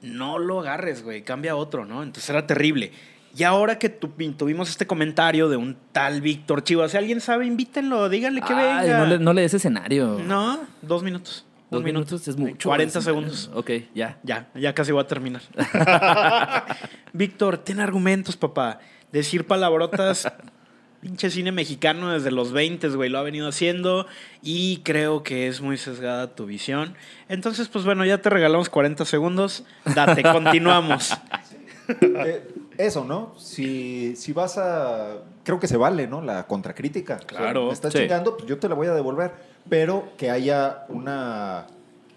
no 0.01 0.37
lo 0.37 0.59
agarres, 0.59 1.01
güey, 1.03 1.21
cambia 1.23 1.53
a 1.53 1.55
otro, 1.55 1.85
¿no? 1.85 2.03
Entonces 2.03 2.29
era 2.29 2.45
terrible. 2.45 2.91
Y 3.37 3.43
ahora 3.43 3.77
que 3.79 3.89
tu- 3.89 4.07
tuvimos 4.37 4.69
este 4.69 4.87
comentario 4.87 5.49
de 5.49 5.57
un 5.57 5.77
tal 5.91 6.21
Víctor 6.21 6.63
Chivas, 6.63 6.91
si 6.91 6.97
alguien 6.97 7.21
sabe, 7.21 7.45
invítenlo, 7.45 8.09
díganle 8.09 8.41
que 8.41 8.53
Ay, 8.53 8.87
venga. 8.87 8.97
no, 8.99 9.05
le, 9.05 9.19
no 9.19 9.33
le 9.33 9.41
des 9.43 9.53
escenario. 9.53 10.19
No, 10.25 10.59
dos 10.81 11.03
minutos. 11.03 11.45
Dos 11.71 11.83
minutos 11.83 12.27
es 12.27 12.35
mucho. 12.35 12.67
40 12.67 12.99
segundos. 13.01 13.51
Ok, 13.53 13.69
ya. 13.93 14.17
Ya, 14.23 14.49
ya 14.55 14.73
casi 14.73 14.91
voy 14.91 15.01
a 15.03 15.07
terminar. 15.07 15.41
Víctor, 17.13 17.59
ten 17.59 17.79
argumentos, 17.79 18.35
papá. 18.37 18.79
Decir 19.11 19.45
palabrotas, 19.45 20.31
pinche 21.01 21.29
cine 21.29 21.51
mexicano 21.51 22.11
desde 22.11 22.31
los 22.31 22.51
20, 22.51 22.89
güey, 22.89 23.09
lo 23.09 23.19
ha 23.19 23.23
venido 23.23 23.47
haciendo 23.47 24.07
y 24.41 24.77
creo 24.83 25.21
que 25.23 25.47
es 25.47 25.61
muy 25.61 25.77
sesgada 25.77 26.33
tu 26.35 26.45
visión. 26.47 26.95
Entonces, 27.27 27.67
pues 27.67 27.85
bueno, 27.85 28.03
ya 28.05 28.19
te 28.19 28.29
regalamos 28.31 28.69
40 28.69 29.05
segundos. 29.05 29.63
Date, 29.85 30.23
continuamos. 30.31 31.15
Eh, 32.01 32.47
eso, 32.79 33.03
¿no? 33.03 33.33
Si, 33.37 34.15
si 34.15 34.31
vas 34.31 34.57
a... 34.57 35.17
Creo 35.43 35.59
que 35.59 35.67
se 35.67 35.75
vale, 35.75 36.07
¿no? 36.07 36.21
La 36.21 36.47
contracrítica. 36.47 37.15
O 37.15 37.19
sea, 37.19 37.27
Claro, 37.27 37.67
me 37.67 37.73
estás 37.73 37.91
sí. 37.91 37.99
chingando, 37.99 38.37
pues 38.37 38.47
yo 38.47 38.57
te 38.57 38.69
la 38.69 38.75
voy 38.75 38.87
a 38.87 38.93
devolver. 38.93 39.33
Pero 39.67 40.09
que 40.17 40.31
haya 40.31 40.85
una... 40.87 41.67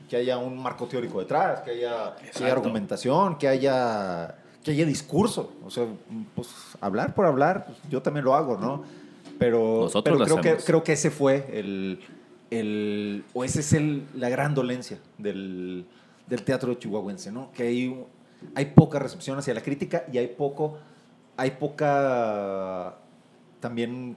Que 0.09 0.17
haya 0.17 0.39
un 0.39 0.63
marco 0.63 0.87
teórico 0.87 1.19
detrás, 1.21 1.63
que 1.63 1.71
haya, 1.73 2.15
que 2.17 2.45
haya 2.45 2.53
argumentación, 2.53 3.39
que 3.39 3.49
haya, 3.49 4.37
que 4.63 4.71
haya 4.71 4.85
discurso. 4.85 5.55
O 5.65 5.71
sea, 5.71 5.87
pues 6.35 6.49
hablar 6.81 7.15
por 7.15 7.25
hablar, 7.27 7.65
pues, 7.65 7.79
yo 7.89 8.03
también 8.03 8.25
lo 8.25 8.35
hago, 8.35 8.59
¿no? 8.59 8.85
Pero, 9.39 9.81
Nosotros 9.85 10.15
pero 10.15 10.19
lo 10.19 10.25
creo, 10.27 10.37
que, 10.43 10.49
hacemos. 10.51 10.65
creo 10.67 10.85
que 10.85 10.93
ese 10.93 11.11
fue 11.11 11.49
el, 11.53 11.99
el... 12.51 13.25
O 13.33 13.43
ese 13.43 13.61
es 13.61 13.73
el, 13.73 14.05
la 14.15 14.29
gran 14.29 14.55
dolencia 14.55 14.99
del, 15.19 15.87
del 16.27 16.43
teatro 16.45 16.75
chihuahuense, 16.75 17.33
¿no? 17.33 17.51
Que 17.53 17.63
hay, 17.65 18.05
hay 18.55 18.67
poca 18.67 18.99
recepción 18.99 19.39
hacia 19.39 19.55
la 19.55 19.63
crítica 19.63 20.05
y 20.13 20.19
hay 20.19 20.29
poco... 20.29 20.79
Hay 21.37 21.53
poca... 21.53 22.97
También 23.61 24.17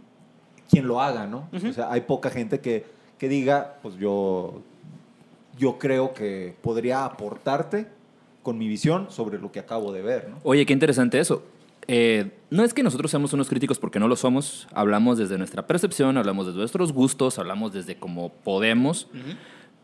quien 0.70 0.88
lo 0.88 1.02
haga, 1.02 1.28
¿no? 1.28 1.50
O 1.54 1.74
sea, 1.74 1.92
hay 1.92 2.02
poca 2.02 2.30
gente 2.30 2.60
que, 2.60 2.86
que 3.18 3.30
diga, 3.30 3.78
pues 3.82 3.96
yo, 3.98 4.62
yo 5.58 5.78
creo 5.78 6.14
que 6.14 6.56
podría 6.62 7.06
aportarte 7.06 7.88
con 8.44 8.58
mi 8.58 8.68
visión 8.68 9.08
sobre 9.10 9.40
lo 9.40 9.52
que 9.52 9.60
acabo 9.60 9.92
de 9.92 10.02
ver, 10.02 10.30
¿no? 10.30 10.38
Oye, 10.44 10.66
qué 10.66 10.74
interesante 10.74 11.20
eso. 11.20 11.44
Eh, 11.88 12.32
no 12.50 12.64
es 12.64 12.74
que 12.74 12.84
nosotros 12.84 13.12
seamos 13.12 13.34
unos 13.34 13.48
críticos 13.48 13.80
porque 13.80 14.00
no 14.00 14.08
lo 14.08 14.16
somos. 14.16 14.68
Hablamos 14.74 15.18
desde 15.18 15.38
nuestra 15.38 15.68
percepción, 15.68 16.18
hablamos 16.18 16.48
desde 16.48 16.60
nuestros 16.60 16.94
gustos, 16.94 17.38
hablamos 17.38 17.74
desde 17.74 17.98
cómo 17.98 18.30
podemos. 18.30 19.08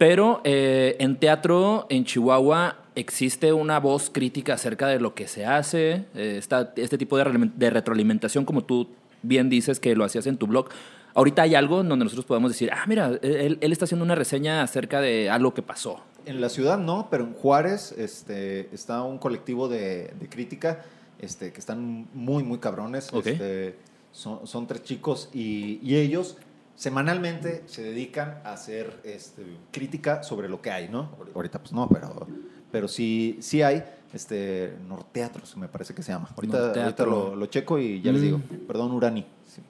Pero 0.02 0.42
eh, 0.44 0.96
en 0.98 1.16
teatro, 1.18 1.86
en 1.90 2.06
Chihuahua, 2.06 2.76
existe 2.96 3.54
una 3.54 3.80
voz 3.80 4.10
crítica 4.10 4.56
acerca 4.56 4.88
de 4.88 5.00
lo 5.00 5.14
que 5.14 5.28
se 5.28 5.46
hace, 5.46 6.06
eh, 6.16 6.38
está 6.40 6.74
este 6.76 6.98
tipo 6.98 7.18
de, 7.20 7.26
re- 7.26 7.52
de 7.56 7.70
retroalimentación, 7.70 8.44
como 8.44 8.64
tú 8.64 8.88
bien 9.22 9.48
dices 9.48 9.80
que 9.80 9.96
lo 9.96 10.04
hacías 10.04 10.26
en 10.26 10.38
tu 10.38 10.48
blog. 10.48 10.70
Ahorita 11.14 11.44
hay 11.44 11.54
algo 11.54 11.82
en 11.82 11.90
donde 11.90 12.06
nosotros 12.06 12.26
podemos 12.26 12.50
decir, 12.50 12.72
ah, 12.74 12.84
mira, 12.88 13.12
él, 13.22 13.60
él 13.62 13.72
está 13.72 13.86
haciendo 13.86 14.04
una 14.04 14.16
reseña 14.16 14.64
acerca 14.64 15.02
de 15.02 15.30
algo 15.30 15.54
que 15.54 15.62
pasó. 15.62 16.00
En 16.26 16.42
la 16.42 16.50
ciudad 16.50 16.80
no, 16.80 17.08
pero 17.12 17.24
en 17.24 17.34
Juárez 17.34 17.94
este, 17.96 18.74
está 18.74 19.04
un 19.04 19.20
colectivo 19.20 19.68
de, 19.70 20.14
de 20.20 20.30
crítica 20.30 20.84
este, 21.20 21.54
que 21.54 21.60
están 21.60 22.08
muy, 22.16 22.42
muy 22.42 22.58
cabrones. 22.58 23.12
Este, 23.14 23.76
son, 24.12 24.48
son 24.48 24.66
tres 24.66 24.82
chicos 24.84 25.30
y, 25.32 25.80
y 25.84 25.98
ellos 25.98 26.38
semanalmente 26.82 27.62
se 27.68 27.84
dedican 27.84 28.40
a 28.44 28.54
hacer 28.54 29.00
este, 29.04 29.46
crítica 29.72 30.24
sobre 30.24 30.50
lo 30.50 30.64
que 30.64 30.72
hay, 30.72 30.90
¿no? 30.90 31.12
Ahorita 31.36 31.60
pues 31.60 31.74
no, 31.74 31.88
pero, 31.88 32.26
pero 32.72 32.88
sí, 32.88 33.38
sí 33.42 33.62
hay. 33.62 33.84
Este, 34.12 34.74
Norteatros, 34.90 35.56
me 35.58 35.68
parece 35.68 35.94
que 35.94 36.02
se 36.02 36.12
llama. 36.12 36.30
Ahorita, 36.36 36.72
ahorita 36.84 37.06
lo, 37.06 37.36
lo 37.36 37.46
checo 37.46 37.78
y 37.78 38.02
ya 38.02 38.12
les 38.12 38.22
Mm. 38.22 38.26
digo. 38.26 38.42
Perdón, 38.68 38.94
Urani. 38.94 39.22
Sí, 39.48 39.62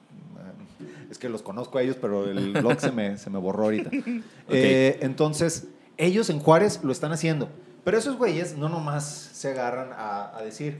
Es 1.12 1.18
que 1.18 1.28
los 1.28 1.42
conozco 1.42 1.78
a 1.78 1.82
ellos, 1.82 1.98
pero 2.00 2.24
el 2.30 2.54
blog 2.54 2.80
se 2.80 2.94
me, 2.94 3.18
se 3.18 3.30
me 3.30 3.38
borró 3.40 3.66
ahorita. 3.66 3.90
Eh, 4.48 4.98
entonces, 5.02 5.68
ellos 5.98 6.30
en 6.30 6.40
Juárez 6.40 6.80
lo 6.82 6.94
están 6.94 7.12
haciendo. 7.12 7.50
Pero 7.84 7.98
esos 7.98 8.16
güeyes 8.18 8.58
no 8.58 8.70
nomás 8.70 9.04
se 9.34 9.52
agarran 9.52 9.90
a, 9.94 10.38
a 10.38 10.42
decir, 10.44 10.78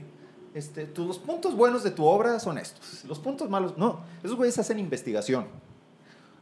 este, 0.54 0.88
los 0.96 1.18
puntos 1.18 1.54
buenos 1.54 1.82
de 1.84 1.90
tu 1.90 2.06
obra 2.06 2.40
son 2.40 2.56
estos. 2.56 3.04
Los 3.04 3.18
puntos 3.18 3.50
malos, 3.50 3.76
no. 3.76 4.00
Esos 4.22 4.36
güeyes 4.38 4.58
hacen 4.58 4.78
investigación. 4.78 5.44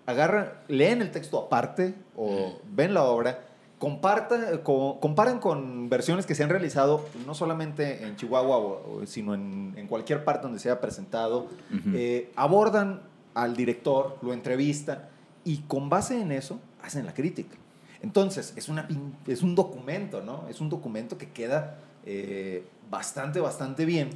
Agarran, 0.06 0.52
leen 0.68 1.02
el 1.02 1.10
texto 1.10 1.38
aparte 1.38 1.94
o 2.16 2.58
ven 2.64 2.94
la 2.94 3.04
obra, 3.04 3.40
compartan, 3.78 4.58
co- 4.58 4.98
comparan 5.00 5.38
con 5.38 5.88
versiones 5.88 6.26
que 6.26 6.34
se 6.34 6.42
han 6.42 6.50
realizado 6.50 7.04
no 7.26 7.34
solamente 7.34 8.04
en 8.04 8.16
Chihuahua, 8.16 8.56
o- 8.58 9.02
sino 9.06 9.34
en, 9.34 9.72
en 9.76 9.86
cualquier 9.86 10.24
parte 10.24 10.42
donde 10.42 10.58
se 10.58 10.70
haya 10.70 10.80
presentado. 10.80 11.46
Eh, 11.94 12.30
abordan 12.36 13.02
al 13.34 13.56
director, 13.56 14.18
lo 14.22 14.32
entrevistan 14.32 15.08
y 15.44 15.58
con 15.58 15.88
base 15.88 16.20
en 16.20 16.32
eso 16.32 16.58
hacen 16.82 17.06
la 17.06 17.14
crítica. 17.14 17.56
Entonces, 18.02 18.54
es, 18.56 18.68
una, 18.68 18.88
es 19.26 19.42
un 19.42 19.54
documento, 19.54 20.22
¿no? 20.22 20.44
Es 20.48 20.60
un 20.60 20.68
documento 20.70 21.16
que 21.18 21.30
queda 21.30 21.78
eh, 22.06 22.64
bastante, 22.90 23.40
bastante 23.40 23.84
bien 23.84 24.10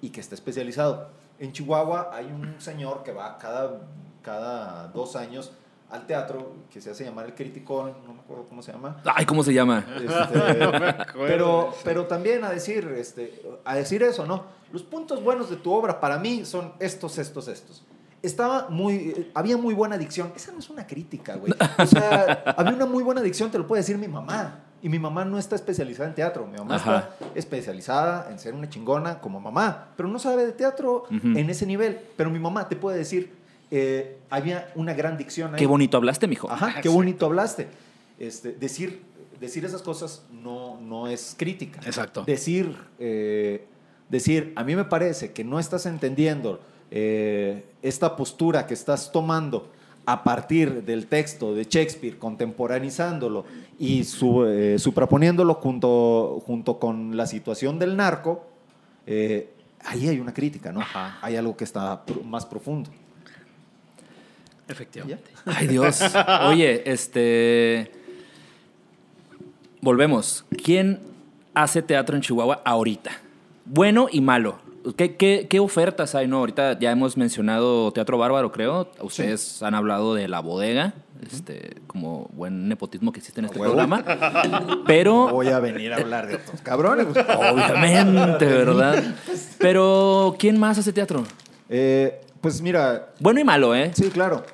y 0.00 0.10
que 0.10 0.20
está 0.20 0.34
especializado. 0.34 1.08
En 1.38 1.52
Chihuahua 1.52 2.10
hay 2.12 2.26
un 2.26 2.54
señor 2.60 3.02
que 3.02 3.12
va 3.12 3.36
cada, 3.38 3.80
cada 4.26 4.88
dos 4.88 5.14
años 5.14 5.52
al 5.88 6.04
teatro, 6.04 6.52
que 6.72 6.80
se 6.80 6.90
hace 6.90 7.04
llamar 7.04 7.26
el 7.26 7.34
Criticón, 7.36 7.92
no 8.04 8.12
me 8.12 8.20
acuerdo 8.20 8.44
cómo 8.48 8.60
se 8.60 8.72
llama. 8.72 9.00
Ay, 9.04 9.24
¿cómo 9.24 9.44
se 9.44 9.54
llama? 9.54 9.86
Este, 9.96 10.66
pero, 11.14 11.72
pero 11.84 12.06
también 12.06 12.42
a 12.42 12.50
decir, 12.50 12.92
este, 12.98 13.40
a 13.64 13.76
decir 13.76 14.02
eso, 14.02 14.26
¿no? 14.26 14.42
Los 14.72 14.82
puntos 14.82 15.22
buenos 15.22 15.48
de 15.48 15.54
tu 15.56 15.72
obra 15.72 16.00
para 16.00 16.18
mí 16.18 16.44
son 16.44 16.72
estos, 16.80 17.18
estos, 17.18 17.46
estos. 17.46 17.84
Estaba 18.20 18.66
muy, 18.68 19.30
había 19.32 19.56
muy 19.56 19.74
buena 19.74 19.96
dicción. 19.96 20.32
Esa 20.34 20.50
no 20.50 20.58
es 20.58 20.68
una 20.70 20.88
crítica, 20.88 21.36
güey. 21.36 21.54
O 21.78 21.86
sea, 21.86 22.42
había 22.56 22.72
una 22.72 22.86
muy 22.86 23.04
buena 23.04 23.20
dicción, 23.20 23.52
te 23.52 23.58
lo 23.58 23.66
puede 23.68 23.82
decir 23.82 23.96
mi 23.96 24.08
mamá. 24.08 24.62
Y 24.82 24.88
mi 24.88 24.98
mamá 24.98 25.24
no 25.24 25.38
está 25.38 25.54
especializada 25.54 26.08
en 26.08 26.14
teatro. 26.16 26.46
Mi 26.46 26.58
mamá 26.58 26.76
Ajá. 26.76 26.96
está 26.98 27.28
especializada 27.36 28.28
en 28.30 28.40
ser 28.40 28.54
una 28.54 28.68
chingona 28.68 29.20
como 29.20 29.38
mamá. 29.40 29.88
Pero 29.96 30.08
no 30.08 30.18
sabe 30.18 30.44
de 30.46 30.52
teatro 30.52 31.04
Ujú. 31.04 31.38
en 31.38 31.48
ese 31.48 31.64
nivel. 31.64 32.00
Pero 32.16 32.30
mi 32.30 32.40
mamá 32.40 32.68
te 32.68 32.74
puede 32.74 32.98
decir 32.98 33.35
eh, 33.70 34.18
había 34.30 34.72
una 34.74 34.94
gran 34.94 35.16
dicción 35.16 35.54
ahí. 35.54 35.58
Qué 35.58 35.66
bonito 35.66 35.96
hablaste, 35.96 36.26
mijo. 36.26 36.50
Ajá, 36.50 36.80
qué 36.80 36.88
bonito 36.88 37.26
hablaste. 37.26 37.68
Este, 38.18 38.52
decir, 38.52 39.02
decir 39.40 39.64
esas 39.64 39.82
cosas 39.82 40.22
no, 40.30 40.80
no 40.80 41.08
es 41.08 41.34
crítica. 41.38 41.80
Exacto. 41.84 42.24
Decir, 42.24 42.76
eh, 42.98 43.66
decir, 44.08 44.52
a 44.56 44.64
mí 44.64 44.76
me 44.76 44.84
parece 44.84 45.32
que 45.32 45.44
no 45.44 45.58
estás 45.58 45.86
entendiendo 45.86 46.60
eh, 46.90 47.64
esta 47.82 48.16
postura 48.16 48.66
que 48.66 48.74
estás 48.74 49.10
tomando 49.10 49.70
a 50.06 50.22
partir 50.22 50.84
del 50.84 51.08
texto 51.08 51.52
de 51.52 51.64
Shakespeare, 51.64 52.16
contemporaneizándolo 52.16 53.44
y 53.76 54.04
su, 54.04 54.44
eh, 54.44 54.78
supraponiéndolo 54.78 55.54
junto, 55.54 56.40
junto 56.46 56.78
con 56.78 57.16
la 57.16 57.26
situación 57.26 57.80
del 57.80 57.96
narco, 57.96 58.46
eh, 59.04 59.50
ahí 59.84 60.08
hay 60.08 60.20
una 60.20 60.32
crítica, 60.32 60.70
¿no? 60.70 60.80
Ajá. 60.80 61.18
Hay 61.20 61.34
algo 61.34 61.56
que 61.56 61.64
está 61.64 62.04
más 62.24 62.46
profundo. 62.46 62.88
Efectivamente. 64.68 65.30
Ay, 65.44 65.66
Dios. 65.68 66.00
Oye, 66.48 66.82
este. 66.90 67.92
Volvemos. 69.80 70.44
¿Quién 70.62 71.00
hace 71.54 71.82
teatro 71.82 72.16
en 72.16 72.22
Chihuahua 72.22 72.62
ahorita? 72.64 73.12
Bueno 73.64 74.08
y 74.10 74.20
malo. 74.20 74.58
¿Qué, 74.96 75.16
qué, 75.16 75.46
qué 75.50 75.58
ofertas 75.58 76.14
hay? 76.14 76.28
No, 76.28 76.38
ahorita 76.38 76.78
ya 76.78 76.92
hemos 76.92 77.16
mencionado 77.16 77.90
Teatro 77.92 78.18
Bárbaro, 78.18 78.52
creo. 78.52 78.88
Ustedes 79.00 79.60
han 79.62 79.74
hablado 79.74 80.14
de 80.14 80.28
La 80.28 80.38
Bodega, 80.38 80.94
este, 81.28 81.78
como 81.88 82.28
buen 82.32 82.68
nepotismo 82.68 83.10
que 83.10 83.18
existe 83.18 83.40
en 83.40 83.46
este 83.46 83.58
huevo. 83.58 83.74
programa. 83.74 84.04
Pero, 84.86 85.28
Voy 85.30 85.48
a 85.48 85.58
venir 85.58 85.92
a 85.92 85.96
hablar 85.96 86.28
de 86.28 86.36
otros 86.36 86.60
cabrones. 86.60 87.08
obviamente, 87.08 88.46
¿verdad? 88.46 89.02
Pero, 89.58 90.36
¿quién 90.38 90.56
más 90.56 90.78
hace 90.78 90.92
teatro? 90.92 91.24
Eh, 91.68 92.20
pues 92.46 92.62
mira, 92.62 93.08
Bueno 93.18 93.40
y 93.40 93.44
malo, 93.44 93.74
¿eh? 93.74 93.90
Sí, 93.92 94.08
claro. 94.08 94.44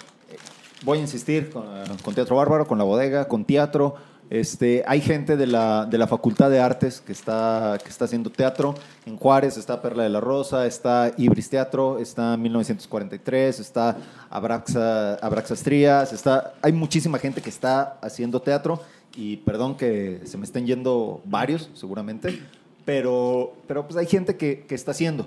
Voy 0.82 0.96
a 0.96 1.00
insistir 1.02 1.50
con, 1.50 1.66
con 2.02 2.14
Teatro 2.14 2.36
Bárbaro, 2.36 2.66
con 2.66 2.78
La 2.78 2.84
Bodega, 2.84 3.28
con 3.28 3.44
Teatro. 3.44 3.96
Este, 4.30 4.82
hay 4.86 5.02
gente 5.02 5.36
de 5.36 5.46
la, 5.46 5.84
de 5.84 5.98
la 5.98 6.06
Facultad 6.06 6.48
de 6.48 6.58
Artes 6.58 7.02
que 7.02 7.12
está, 7.12 7.76
que 7.84 7.90
está 7.90 8.06
haciendo 8.06 8.30
teatro. 8.30 8.74
En 9.04 9.18
Juárez 9.18 9.58
está 9.58 9.82
Perla 9.82 10.04
de 10.04 10.08
la 10.08 10.20
Rosa, 10.20 10.64
está 10.64 11.12
Ibris 11.18 11.50
Teatro, 11.50 11.98
está 11.98 12.34
1943, 12.38 13.60
está 13.60 13.98
Abraxa, 14.30 15.16
Abraxas 15.16 15.62
Trías, 15.62 16.14
está, 16.14 16.54
hay 16.62 16.72
muchísima 16.72 17.18
gente 17.18 17.42
que 17.42 17.50
está 17.50 17.98
haciendo 18.00 18.40
teatro 18.40 18.80
y 19.14 19.36
perdón 19.36 19.76
que 19.76 20.22
se 20.24 20.38
me 20.38 20.46
estén 20.46 20.66
yendo 20.66 21.20
varios, 21.26 21.68
seguramente, 21.74 22.40
pero, 22.86 23.52
pero 23.66 23.84
pues 23.86 23.98
hay 23.98 24.06
gente 24.06 24.38
que, 24.38 24.64
que 24.66 24.74
está 24.74 24.92
haciendo. 24.92 25.26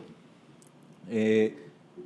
Eh, 1.11 1.64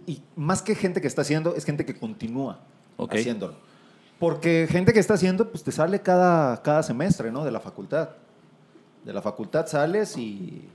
y 0.10 0.24
más 0.36 0.62
que 0.62 0.74
gente 0.76 1.02
que 1.02 1.08
está 1.08 1.22
haciendo, 1.22 1.56
es 1.56 1.66
gente 1.66 1.86
que 1.86 1.96
continúa 1.96 2.60
Ok. 2.98 3.14
haciéndolo. 3.14 3.54
Porque 4.18 4.68
gente 4.70 4.92
que 4.92 5.00
está 5.00 5.14
haciendo, 5.14 5.50
pues 5.50 5.64
te 5.64 5.72
sale 5.72 6.02
cada, 6.02 6.62
cada 6.62 6.84
semestre, 6.84 7.32
¿no? 7.32 7.46
De 7.46 7.52
la 7.52 7.60
facultad. 7.60 8.10
De 9.06 9.14
la 9.14 9.22
facultad 9.22 9.68
sales 9.68 10.18
y, 10.18 10.68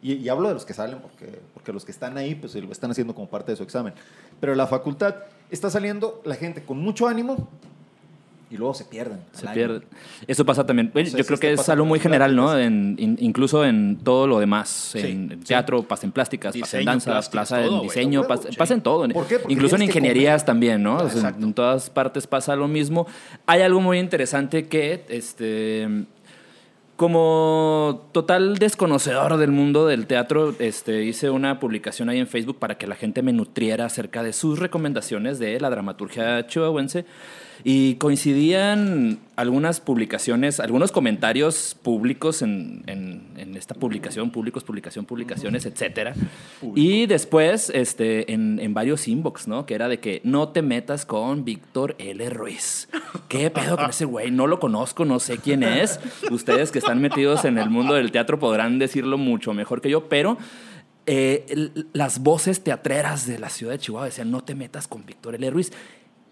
y, 0.00 0.14
y 0.14 0.28
hablo 0.28 0.48
de 0.48 0.54
los 0.54 0.64
que 0.64 0.74
salen 0.74 0.98
porque, 1.00 1.38
porque 1.54 1.72
los 1.72 1.84
que 1.84 1.92
están 1.92 2.16
ahí, 2.16 2.34
pues 2.34 2.54
lo 2.54 2.72
están 2.72 2.90
haciendo 2.90 3.14
como 3.14 3.28
parte 3.28 3.52
de 3.52 3.56
su 3.56 3.62
examen. 3.62 3.92
Pero 4.40 4.54
la 4.54 4.66
facultad 4.66 5.14
está 5.50 5.70
saliendo 5.70 6.20
la 6.24 6.34
gente 6.34 6.64
con 6.64 6.78
mucho 6.78 7.06
ánimo 7.06 7.48
y 8.52 8.56
luego 8.58 8.74
se 8.74 8.84
pierden. 8.84 9.18
Se 9.32 9.46
año. 9.46 9.54
pierde. 9.54 9.80
Eso 10.26 10.44
pasa 10.44 10.66
también. 10.66 10.90
Bueno, 10.92 11.08
yo 11.08 11.24
creo 11.24 11.38
que 11.38 11.52
es 11.54 11.68
algo 11.68 11.86
muy 11.86 11.98
en 11.98 12.02
general, 12.02 12.36
¿no? 12.36 12.58
En, 12.58 12.96
in- 12.98 13.16
incluso 13.20 13.64
en 13.64 13.96
todo 14.04 14.26
lo 14.26 14.38
demás. 14.38 14.68
Sí, 14.92 14.98
en 15.00 15.30
sí. 15.30 15.36
teatro, 15.48 15.82
pasa 15.82 16.06
en 16.06 16.12
plásticas, 16.12 16.48
pasa 16.56 16.58
en 16.58 16.80
Diseño, 16.80 16.84
danza, 16.90 17.10
plásticas, 17.12 17.48
pasa 17.48 17.62
en 17.62 17.68
todo, 17.68 17.82
diseño, 17.82 18.18
A 18.20 18.22
huevo, 18.22 18.42
pasa, 18.42 18.48
pasa 18.58 18.74
en 18.74 18.80
todo. 18.82 19.08
¿Por 19.08 19.26
qué? 19.26 19.38
Porque 19.38 19.52
Incluso 19.54 19.76
en 19.76 19.82
ingenierías 19.82 20.42
comer. 20.42 20.46
también, 20.46 20.82
¿no? 20.82 20.96
O 20.96 21.08
sea, 21.08 21.18
Exacto. 21.18 21.44
en 21.46 21.54
todas 21.54 21.88
partes 21.90 22.26
pasa 22.26 22.54
lo 22.54 22.68
mismo. 22.68 23.06
Hay 23.46 23.62
algo 23.62 23.80
muy 23.80 23.98
interesante 23.98 24.68
que, 24.68 25.04
este, 25.08 25.88
como 26.96 28.08
total 28.12 28.58
desconocedor 28.58 29.36
del 29.38 29.50
mundo 29.50 29.86
del 29.86 30.06
teatro, 30.06 30.54
este, 30.58 31.04
hice 31.04 31.30
una 31.30 31.58
publicación 31.58 32.08
ahí 32.08 32.18
en 32.18 32.26
Facebook 32.28 32.58
para 32.58 32.76
que 32.78 32.86
la 32.86 32.94
gente 32.94 33.22
me 33.22 33.32
nutriera 33.32 33.86
acerca 33.86 34.22
de 34.22 34.32
sus 34.32 34.58
recomendaciones 34.58 35.38
de 35.38 35.58
la 35.58 35.70
dramaturgia 35.70 36.46
chihuahuense. 36.46 37.04
Y 37.64 37.94
coincidían 37.96 39.18
algunas 39.36 39.80
publicaciones, 39.80 40.60
algunos 40.60 40.92
comentarios 40.92 41.76
públicos 41.82 42.42
en, 42.42 42.82
en- 42.86 43.22
en 43.36 43.56
esta 43.56 43.74
publicación, 43.74 44.30
públicos, 44.30 44.64
publicación, 44.64 45.04
publicaciones, 45.04 45.66
etcétera. 45.66 46.14
Y 46.74 47.06
después, 47.06 47.70
este, 47.74 48.32
en, 48.32 48.58
en 48.60 48.74
varios 48.74 49.08
inbox, 49.08 49.48
¿no? 49.48 49.66
Que 49.66 49.74
era 49.74 49.88
de 49.88 50.00
que 50.00 50.20
no 50.24 50.48
te 50.50 50.62
metas 50.62 51.04
con 51.06 51.44
Víctor 51.44 51.96
L. 51.98 52.28
Ruiz. 52.30 52.88
¿Qué 53.28 53.50
pedo 53.50 53.76
con 53.76 53.90
ese 53.90 54.04
güey? 54.04 54.30
No 54.30 54.46
lo 54.46 54.58
conozco, 54.60 55.04
no 55.04 55.18
sé 55.20 55.38
quién 55.38 55.62
es. 55.62 56.00
Ustedes 56.30 56.70
que 56.72 56.78
están 56.78 57.00
metidos 57.00 57.44
en 57.44 57.58
el 57.58 57.68
mundo 57.70 57.94
del 57.94 58.10
teatro 58.12 58.38
podrán 58.38 58.78
decirlo 58.78 59.18
mucho 59.18 59.52
mejor 59.54 59.80
que 59.80 59.90
yo, 59.90 60.08
pero 60.08 60.38
eh, 61.06 61.70
las 61.92 62.20
voces 62.20 62.62
teatreras 62.62 63.26
de 63.26 63.38
la 63.38 63.48
ciudad 63.48 63.72
de 63.72 63.78
Chihuahua 63.78 64.06
decían, 64.06 64.30
no 64.30 64.42
te 64.44 64.54
metas 64.54 64.86
con 64.88 65.04
Víctor 65.04 65.34
L. 65.34 65.50
Ruiz. 65.50 65.72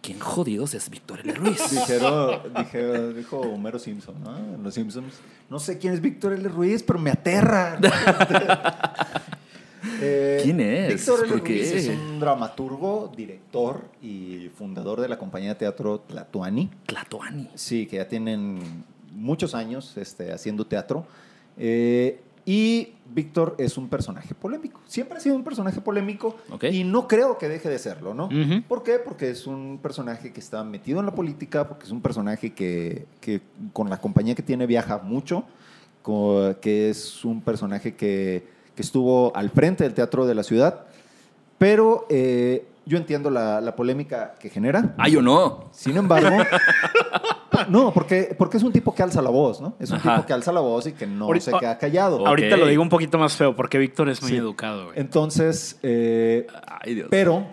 ¿Quién 0.03 0.18
jodidos 0.18 0.72
es 0.74 0.88
Víctor 0.88 1.20
L. 1.20 1.34
Ruiz? 1.34 1.70
Dijeron, 1.70 2.40
dije- 2.57 3.12
dijo 3.12 3.38
Homero 3.40 3.78
Simpson, 3.78 4.14
¿no? 4.24 4.36
En 4.38 4.62
Los 4.62 4.74
Simpsons. 4.74 5.14
No 5.51 5.59
sé 5.59 5.78
quién 5.78 5.92
es 5.92 6.01
Víctor 6.01 6.32
L. 6.32 6.48
Ruiz, 6.48 6.82
pero 6.82 6.98
me 6.98 7.11
aterra. 7.11 7.78
Eh, 10.03 10.40
¿Quién 10.42 10.61
es? 10.61 10.94
Víctor 10.94 11.24
L. 11.26 11.36
Ruiz 11.38 11.72
es 11.72 11.88
un 11.88 12.20
dramaturgo, 12.20 13.11
director 13.16 13.82
y 14.03 14.51
fundador 14.55 15.01
de 15.01 15.09
la 15.09 15.18
compañía 15.18 15.51
de 15.51 15.55
teatro 15.55 16.01
Tlatuani. 16.01 16.68
Tlatoani. 16.86 17.48
Sí, 17.55 17.86
que 17.86 17.96
ya 17.96 18.07
tienen 18.07 18.61
muchos 19.14 19.55
años 19.55 19.96
este, 19.96 20.32
haciendo 20.32 20.66
teatro. 20.66 21.07
Eh, 21.57 22.20
y 22.51 22.94
Víctor 23.14 23.55
es 23.59 23.78
un 23.78 23.88
personaje 23.88 24.34
polémico. 24.34 24.80
Siempre 24.86 25.18
ha 25.18 25.20
sido 25.20 25.36
un 25.36 25.44
personaje 25.44 25.80
polémico 25.80 26.36
Ok. 26.51 26.64
y 26.64 26.82
no 26.82 27.07
creo 27.07 27.38
que 27.38 27.48
deje 27.48 27.68
de 27.68 27.78
serlo, 27.78 28.12
¿no? 28.12 28.28
¿Por 28.66 28.82
qué? 28.82 28.98
Porque 28.98 29.30
es 29.30 29.46
un 29.46 29.78
personaje 29.80 30.32
que 30.32 30.40
está 30.40 30.64
metido 30.64 30.98
en 30.98 31.07
la 31.07 31.14
política, 31.14 31.68
porque 31.68 31.84
es 31.84 31.92
un 31.92 32.01
personaje 32.01 32.53
que, 32.53 33.07
que 33.20 33.40
con 33.72 33.88
la 33.88 34.01
compañía 34.01 34.34
que 34.34 34.42
tiene 34.42 34.66
viaja 34.66 34.98
mucho, 34.98 35.44
que 36.61 36.90
es 36.90 37.24
un 37.24 37.40
personaje 37.40 37.94
que, 37.94 38.44
que 38.74 38.82
estuvo 38.82 39.30
al 39.36 39.51
frente 39.51 39.84
del 39.84 39.94
teatro 39.94 40.26
de 40.26 40.34
la 40.34 40.42
ciudad. 40.42 40.86
Pero 41.57 42.07
eh, 42.09 42.66
yo 42.87 42.97
entiendo 42.99 43.31
la, 43.31 43.61
la 43.61 43.76
polémica 43.76 44.35
que 44.41 44.49
genera. 44.51 44.95
Ay, 44.99 45.16
o 45.16 45.22
no. 45.22 45.68
Sin 45.72 45.97
embargo, 45.97 46.31
no, 47.68 47.93
porque, 47.93 48.35
porque 48.39 48.57
es 48.57 48.62
un 48.62 48.72
tipo 48.72 48.95
que 48.95 49.03
alza 49.03 49.20
la 49.22 49.31
voz, 49.31 49.61
¿no? 49.61 49.74
Es 49.78 49.91
un 49.91 49.97
Ajá. 49.97 50.14
tipo 50.16 50.26
que 50.26 50.33
alza 50.33 50.53
la 50.53 50.61
voz 50.61 50.87
y 50.87 50.93
que 50.93 51.07
no 51.07 51.26
Ahorita- 51.26 51.51
se 51.53 51.59
queda 51.59 51.78
callado. 51.78 52.26
Ahorita 52.26 52.57
lo 52.57 52.66
digo 52.66 52.83
un 52.83 52.89
poquito 52.89 53.18
más 53.18 53.37
feo 53.37 53.55
porque 53.55 53.78
Víctor 53.78 54.09
es 54.09 54.20
muy 54.22 54.31
Sí. 54.33 54.37
educado, 54.37 54.87
güey. 54.87 54.99
Entonces, 54.99 55.78
eh, 55.83 56.47
Ay, 56.66 56.95
Dios. 56.95 57.09
pero 57.11 57.47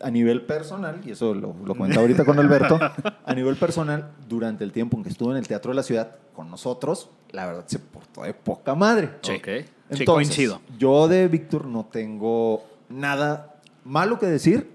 a 0.00 0.10
nivel 0.10 0.42
personal, 0.42 1.00
y 1.04 1.10
eso 1.10 1.34
lo, 1.34 1.56
lo 1.64 1.74
comentaba 1.74 2.02
ahorita 2.02 2.24
con 2.24 2.38
Alberto, 2.38 2.78
a 3.26 3.34
nivel 3.34 3.56
personal, 3.56 4.12
durante 4.28 4.62
el 4.64 4.72
tiempo 4.72 4.96
en 4.96 5.02
que 5.02 5.08
estuvo 5.10 5.32
en 5.32 5.38
el 5.38 5.48
Teatro 5.48 5.72
de 5.72 5.76
la 5.76 5.82
Ciudad 5.82 6.16
con 6.34 6.50
nosotros, 6.50 7.10
la 7.32 7.46
verdad 7.46 7.64
se 7.66 7.78
portó 7.80 8.22
de 8.22 8.32
poca 8.32 8.74
madre. 8.74 9.10
Sí. 9.22 9.32
Ok. 9.32 9.44
Sí, 9.90 10.02
Entonces, 10.02 10.06
coincido. 10.06 10.60
Yo 10.78 11.08
de 11.08 11.26
Víctor 11.28 11.64
no 11.64 11.86
tengo 11.90 12.62
nada 12.90 13.54
malo 13.84 14.18
que 14.18 14.26
decir, 14.26 14.70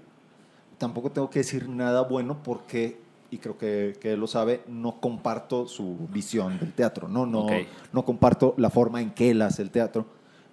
tampoco 0.84 1.10
tengo 1.10 1.30
que 1.30 1.38
decir 1.38 1.66
nada 1.66 2.02
bueno 2.02 2.42
porque, 2.42 2.98
y 3.30 3.38
creo 3.38 3.56
que, 3.56 3.96
que 3.98 4.12
él 4.12 4.20
lo 4.20 4.26
sabe, 4.26 4.60
no 4.68 5.00
comparto 5.00 5.66
su 5.66 5.96
visión 6.12 6.58
del 6.58 6.74
teatro, 6.74 7.08
no, 7.08 7.24
no, 7.24 7.46
no 7.90 8.04
comparto 8.04 8.54
la 8.58 8.68
forma 8.68 9.00
en 9.00 9.10
que 9.10 9.30
él 9.30 9.40
hace 9.40 9.62
el 9.62 9.70
teatro. 9.70 10.04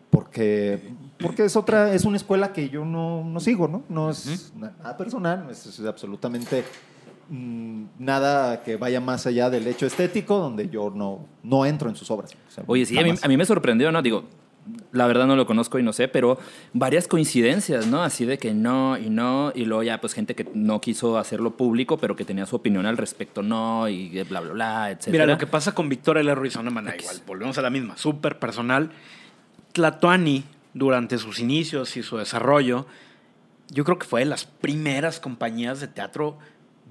Porque, 0.09 0.93
porque 1.19 1.43
es 1.43 1.57
otra, 1.57 1.93
es 1.93 2.05
una 2.05 2.15
escuela 2.15 2.53
que 2.53 2.69
yo 2.69 2.85
no, 2.85 3.25
no 3.25 3.41
sigo, 3.41 3.67
¿no? 3.67 3.83
No 3.89 4.09
es 4.09 4.53
nada 4.55 4.95
personal, 4.95 5.47
es, 5.49 5.65
es 5.65 5.85
absolutamente 5.85 6.63
mm, 7.29 7.83
nada 7.99 8.63
que 8.63 8.77
vaya 8.77 9.01
más 9.01 9.27
allá 9.27 9.49
del 9.49 9.67
hecho 9.67 9.85
estético, 9.85 10.37
donde 10.37 10.69
yo 10.69 10.89
no, 10.89 11.25
no 11.43 11.65
entro 11.65 11.89
en 11.89 11.97
sus 11.97 12.09
obras. 12.09 12.31
O 12.47 12.51
sea, 12.51 12.63
Oye, 12.67 12.85
sí, 12.85 12.97
a 12.97 13.03
mí, 13.03 13.13
a 13.21 13.27
mí 13.27 13.35
me 13.35 13.45
sorprendió, 13.45 13.91
¿no? 13.91 14.01
Digo, 14.01 14.23
la 14.91 15.07
verdad 15.07 15.27
no 15.27 15.35
lo 15.35 15.45
conozco 15.45 15.79
y 15.79 15.83
no 15.83 15.93
sé, 15.93 16.07
pero 16.07 16.37
varias 16.73 17.07
coincidencias, 17.07 17.87
¿no? 17.87 18.03
Así 18.03 18.25
de 18.25 18.37
que 18.37 18.53
no 18.53 18.97
y 18.97 19.09
no, 19.09 19.51
y 19.55 19.65
luego 19.65 19.83
ya 19.83 20.01
pues 20.01 20.13
gente 20.13 20.35
que 20.35 20.47
no 20.53 20.81
quiso 20.81 21.17
hacerlo 21.17 21.55
público, 21.57 21.97
pero 21.97 22.15
que 22.15 22.25
tenía 22.25 22.45
su 22.45 22.55
opinión 22.55 22.85
al 22.85 22.97
respecto, 22.97 23.41
no, 23.43 23.87
y 23.87 24.23
bla, 24.23 24.41
bla, 24.41 24.53
bla, 24.53 24.91
etc. 24.91 25.07
Mira, 25.09 25.25
lo 25.25 25.37
que 25.37 25.47
pasa 25.47 25.73
con 25.73 25.89
Víctor 25.89 26.17
L. 26.17 26.33
Ruiz, 26.35 26.53
de 26.53 26.59
una 26.59 26.71
manera 26.71 26.95
igual, 26.97 27.21
volvemos 27.25 27.57
a 27.57 27.61
la 27.61 27.69
misma, 27.69 27.97
súper 27.97 28.39
personal. 28.39 28.91
Tlatuani, 29.73 30.43
durante 30.73 31.17
sus 31.17 31.39
inicios 31.39 31.97
y 31.97 32.03
su 32.03 32.17
desarrollo, 32.17 32.85
yo 33.69 33.83
creo 33.83 33.97
que 33.97 34.05
fue 34.05 34.21
de 34.21 34.25
las 34.25 34.45
primeras 34.45 35.19
compañías 35.19 35.79
de 35.79 35.87
teatro 35.87 36.37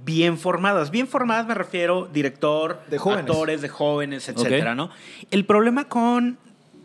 bien 0.04 0.38
formadas. 0.38 0.90
Bien 0.90 1.06
formadas 1.06 1.46
me 1.46 1.54
refiero 1.54 2.08
director, 2.12 2.82
De 2.88 2.98
jóvenes. 2.98 3.26
actores, 3.26 3.60
de 3.60 3.68
jóvenes, 3.68 4.28
etcétera, 4.28 4.74
¿no? 4.74 4.90
El 5.30 5.44
problema 5.44 5.88
con 5.88 6.38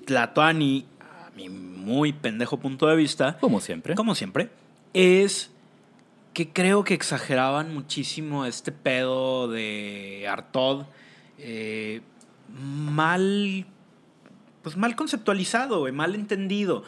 Tlatuani, 0.05 0.85
a 1.01 1.29
mi 1.35 1.49
muy 1.49 2.13
pendejo 2.13 2.57
punto 2.59 2.87
de 2.87 2.95
vista, 2.95 3.37
Como 3.39 3.59
siempre. 3.59 3.95
como 3.95 4.15
siempre, 4.15 4.49
es 4.93 5.51
que 6.33 6.49
creo 6.49 6.83
que 6.83 6.93
exageraban 6.93 7.73
muchísimo 7.73 8.45
este 8.45 8.71
pedo 8.71 9.47
de 9.47 10.27
Artod. 10.29 10.85
eh, 11.37 12.01
mal. 12.49 13.65
Pues 14.63 14.77
mal 14.77 14.95
conceptualizado, 14.95 15.91
mal 15.93 16.15
entendido. 16.15 16.83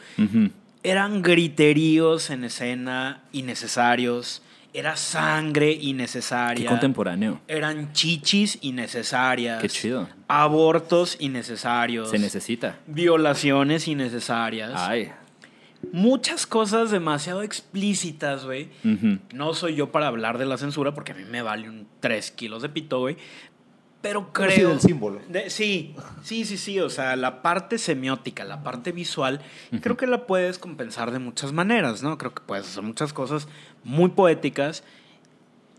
Eran 0.84 1.22
griteríos 1.22 2.30
en 2.32 2.44
escena 2.46 3.24
innecesarios. 3.32 4.42
Era 4.74 4.96
sangre 4.96 5.78
Qué 5.78 5.86
innecesaria. 5.86 6.70
contemporáneo. 6.70 7.40
Eran 7.48 7.94
chichis 7.94 8.60
innecesarias. 8.62 9.62
Qué 9.62 9.70
chido. 9.70 10.08
Abortos 10.28 11.16
innecesarios. 11.20 12.10
Se 12.12 12.20
necesita. 12.20 12.78
Violaciones 12.86 13.88
innecesarias. 13.88 14.72
Ay. 14.76 15.12
Muchas 15.92 16.46
cosas 16.48 16.92
demasiado 16.92 17.44
explícitas, 17.44 18.46
güey. 18.46 18.70
No 19.34 19.54
soy 19.54 19.76
yo 19.76 19.92
para 19.92 20.08
hablar 20.08 20.38
de 20.38 20.46
la 20.46 20.58
censura 20.58 20.94
porque 20.94 21.12
a 21.14 21.16
mí 21.16 21.24
me 21.24 21.42
vale 21.42 21.70
un 21.70 21.88
3 22.00 22.32
kilos 22.32 22.62
de 22.62 22.70
pito, 22.70 23.00
güey. 23.00 23.18
Pero 24.02 24.32
creo. 24.32 24.52
sí 24.52 24.62
del 24.62 24.80
símbolo. 24.80 25.22
De- 25.28 25.50
sí, 25.50 25.96
sí, 26.22 26.46
sí, 26.46 26.58
sí. 26.58 26.80
O 26.80 26.90
sea, 26.90 27.16
la 27.16 27.42
parte 27.42 27.78
semiótica, 27.80 28.44
la 28.46 28.64
parte 28.64 28.92
visual, 28.92 29.42
creo 29.82 29.98
que 29.98 30.06
la 30.08 30.28
puedes 30.28 30.60
compensar 30.60 31.12
de 31.12 31.20
muchas 31.20 31.52
maneras, 31.52 32.04
¿no? 32.04 32.18
Creo 32.18 32.34
que 32.34 32.42
puedes 32.46 32.68
hacer 32.68 32.84
muchas 32.84 33.12
cosas 33.12 33.48
muy 33.88 34.10
poéticas 34.10 34.84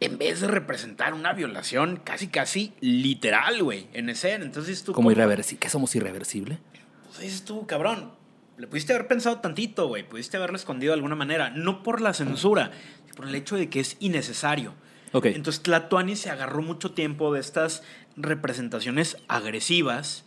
en 0.00 0.16
vez 0.16 0.40
de 0.40 0.48
representar 0.48 1.12
una 1.12 1.32
violación 1.34 2.00
casi, 2.02 2.28
casi 2.28 2.72
literal, 2.80 3.62
güey, 3.62 3.86
en 3.92 4.08
escena. 4.08 4.44
Entonces 4.44 4.82
tú. 4.82 4.92
Como 4.92 5.10
irreversible. 5.10 5.60
¿Qué 5.60 5.68
somos 5.68 5.94
irreversible? 5.94 6.58
Pues 7.06 7.20
dices 7.20 7.44
tú, 7.44 7.66
cabrón. 7.66 8.12
Le 8.56 8.66
pudiste 8.66 8.92
haber 8.92 9.06
pensado 9.06 9.40
tantito, 9.40 9.86
güey. 9.88 10.08
Pudiste 10.08 10.36
haberlo 10.36 10.56
escondido 10.56 10.92
de 10.92 10.94
alguna 10.94 11.16
manera. 11.16 11.50
No 11.50 11.82
por 11.82 12.00
la 12.00 12.14
censura, 12.14 12.72
sino 13.04 13.14
por 13.14 13.28
el 13.28 13.34
hecho 13.34 13.56
de 13.56 13.68
que 13.68 13.80
es 13.80 13.96
innecesario. 14.00 14.74
Ok. 15.12 15.26
Entonces 15.26 15.62
Tlatuani 15.62 16.16
se 16.16 16.30
agarró 16.30 16.62
mucho 16.62 16.92
tiempo 16.92 17.32
de 17.32 17.40
estas 17.40 17.82
representaciones 18.16 19.18
agresivas. 19.28 20.24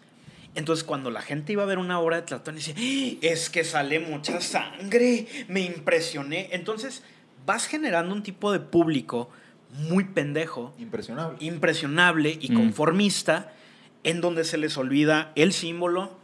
Entonces 0.53 0.83
cuando 0.83 1.11
la 1.11 1.21
gente 1.21 1.53
iba 1.53 1.63
a 1.63 1.65
ver 1.65 1.77
una 1.77 1.99
obra 1.99 2.17
de 2.17 2.21
Tlatuani 2.23 2.59
dice, 2.59 2.75
"¡Ah! 2.77 3.17
es 3.21 3.49
que 3.49 3.63
sale 3.63 3.99
mucha 3.99 4.39
sangre, 4.41 5.27
me 5.47 5.61
impresioné. 5.61 6.49
Entonces 6.51 7.03
vas 7.45 7.68
generando 7.68 8.13
un 8.13 8.23
tipo 8.23 8.51
de 8.51 8.59
público 8.59 9.30
muy 9.89 10.03
pendejo 10.05 10.73
Impresionable. 10.77 11.38
impresionable 11.39 12.38
y 12.39 12.51
Mm. 12.51 12.55
conformista 12.55 13.53
en 14.03 14.19
donde 14.22 14.43
se 14.43 14.57
les 14.57 14.77
olvida 14.77 15.31
el 15.35 15.53
símbolo, 15.53 16.18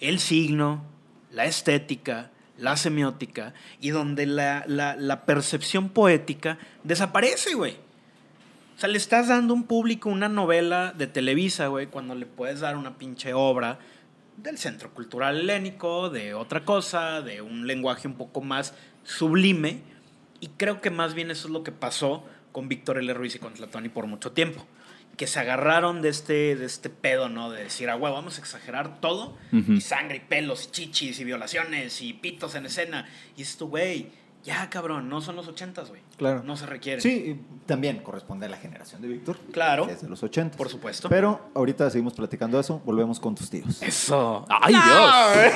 el 0.00 0.18
signo, 0.18 0.84
la 1.30 1.44
estética, 1.44 2.30
la 2.58 2.76
semiótica 2.76 3.54
y 3.80 3.90
donde 3.90 4.26
la, 4.26 4.64
la- 4.66 4.96
la 4.96 5.24
percepción 5.24 5.88
poética 5.90 6.58
desaparece, 6.84 7.54
güey. 7.54 7.76
O 8.76 8.78
sea, 8.82 8.88
le 8.88 8.98
estás 8.98 9.28
dando 9.28 9.54
a 9.54 9.56
un 9.56 9.64
público 9.64 10.08
una 10.08 10.28
novela 10.28 10.92
de 10.96 11.06
Televisa, 11.06 11.68
güey, 11.68 11.86
cuando 11.86 12.14
le 12.14 12.26
puedes 12.26 12.60
dar 12.60 12.76
una 12.76 12.98
pinche 12.98 13.32
obra 13.32 13.78
del 14.36 14.58
Centro 14.58 14.90
Cultural 14.92 15.38
Helénico, 15.38 16.10
de 16.10 16.34
otra 16.34 16.64
cosa, 16.64 17.20
de 17.20 17.42
un 17.42 17.66
lenguaje 17.66 18.08
un 18.08 18.14
poco 18.14 18.40
más 18.40 18.74
sublime. 19.04 19.82
Y 20.42 20.48
creo 20.48 20.80
que 20.80 20.90
más 20.90 21.14
bien 21.14 21.30
eso 21.30 21.46
es 21.46 21.52
lo 21.52 21.62
que 21.62 21.70
pasó 21.70 22.24
con 22.50 22.68
Víctor 22.68 22.98
L. 22.98 23.14
Ruiz 23.14 23.36
y 23.36 23.38
con 23.38 23.54
Tlatuani 23.54 23.88
por 23.90 24.08
mucho 24.08 24.32
tiempo. 24.32 24.66
Que 25.16 25.28
se 25.28 25.38
agarraron 25.38 26.02
de 26.02 26.08
este, 26.08 26.56
de 26.56 26.66
este 26.66 26.90
pedo, 26.90 27.28
¿no? 27.28 27.48
De 27.48 27.62
decir, 27.62 27.88
ah, 27.88 27.94
güey, 27.94 28.12
vamos 28.12 28.38
a 28.38 28.40
exagerar 28.40 29.00
todo. 29.00 29.36
Y 29.52 29.80
sangre, 29.80 30.16
y 30.16 30.20
pelos, 30.20 30.66
y 30.66 30.70
chichis, 30.72 31.20
y 31.20 31.24
violaciones, 31.24 32.02
y 32.02 32.12
pitos 32.14 32.56
en 32.56 32.66
escena. 32.66 33.08
Y 33.36 33.42
esto, 33.42 33.68
güey, 33.68 34.08
ya, 34.42 34.68
cabrón, 34.68 35.08
no 35.08 35.20
son 35.20 35.36
los 35.36 35.46
ochentas, 35.46 35.90
güey. 35.90 36.00
Claro. 36.16 36.42
No 36.42 36.56
se 36.56 36.66
requiere. 36.66 37.00
Sí, 37.00 37.10
y 37.10 37.66
también 37.66 37.98
corresponde 37.98 38.46
a 38.46 38.48
la 38.48 38.56
generación 38.56 39.00
de 39.00 39.06
Víctor. 39.06 39.38
Claro. 39.52 39.86
Que 39.86 39.92
es 39.92 40.02
de 40.02 40.08
los 40.08 40.24
80. 40.24 40.58
Por 40.58 40.68
supuesto. 40.68 41.08
Pero 41.08 41.52
ahorita 41.54 41.88
seguimos 41.88 42.14
platicando 42.14 42.58
eso. 42.58 42.80
Volvemos 42.84 43.20
con 43.20 43.36
tus 43.36 43.48
tíos. 43.48 43.80
Eso. 43.80 44.44
¡Ay, 44.48 44.74
Dios! 44.74 45.52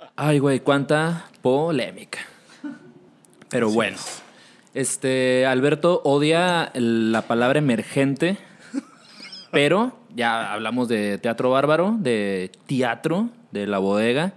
Ay, 0.16 0.38
güey, 0.38 0.60
cuánta 0.60 1.26
polémica. 1.42 2.20
Pero 3.50 3.68
bueno. 3.70 3.96
Este, 4.72 5.46
Alberto 5.46 6.00
odia 6.04 6.70
la 6.74 7.22
palabra 7.22 7.58
emergente, 7.58 8.38
pero 9.50 9.98
ya 10.14 10.52
hablamos 10.52 10.88
de 10.88 11.18
teatro 11.18 11.50
bárbaro, 11.50 11.96
de 11.98 12.52
teatro, 12.66 13.30
de 13.50 13.66
la 13.66 13.78
bodega. 13.78 14.34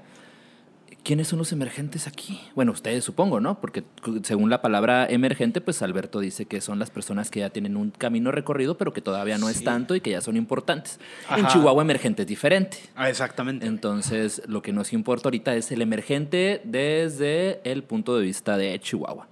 ¿Quiénes 1.04 1.28
son 1.28 1.40
los 1.40 1.52
emergentes 1.52 2.08
aquí? 2.08 2.40
Bueno, 2.56 2.72
ustedes 2.72 3.04
supongo, 3.04 3.42
¿no? 3.42 3.60
Porque 3.60 3.84
según 4.24 4.50
la 4.50 4.62
palabra 4.62 5.06
emergente, 5.06 5.60
pues 5.60 5.82
Alberto 5.82 6.22
dice 6.22 6.46
que 6.46 6.62
son 6.62 6.80
las 6.80 6.92
personas 6.92 7.30
que 7.30 7.42
ya 7.42 7.50
tienen 7.50 7.76
un 7.76 7.92
camino 7.92 8.32
recorrido, 8.32 8.78
pero 8.78 8.94
que 8.94 9.02
todavía 9.02 9.38
no 9.38 9.50
es 9.50 9.66
tanto 9.66 9.96
y 9.96 10.02
que 10.02 10.12
ya 10.12 10.22
son 10.22 10.38
importantes. 10.38 11.00
En. 11.36 11.46
Chihuahua 11.48 11.84
emergente 11.84 12.22
es 12.22 12.28
diferente. 12.28 12.78
Ah, 12.96 13.10
exactamente. 13.10 13.66
Entonces, 13.66 14.42
lo 14.48 14.62
que 14.62 14.72
nos 14.72 14.94
importa 14.94 15.28
ahorita 15.28 15.56
es 15.56 15.74
el 15.74 15.82
emergente 15.82 16.62
desde 16.64 17.60
el 17.70 17.84
punto 17.84 18.16
de 18.16 18.24
vista 18.24 18.56
de 18.56 18.80
Chihuahua. 18.80 19.28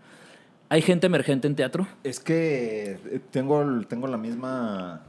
¿Hay 0.68 0.82
gente 0.82 1.08
emergente 1.08 1.48
en 1.48 1.56
teatro? 1.56 1.88
Es 2.04 2.20
que 2.20 3.00
eh, 3.06 3.22
tengo, 3.32 3.64
tengo 3.88 4.08
la 4.08 4.18
misma 4.18 5.04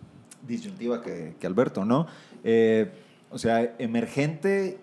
disyuntiva 0.46 1.02
que, 1.02 1.34
que 1.40 1.46
Alberto, 1.46 1.84
¿no? 1.84 2.06
Eh, 2.44 2.88
o 3.30 3.38
sea, 3.38 3.74
emergente, 3.78 4.78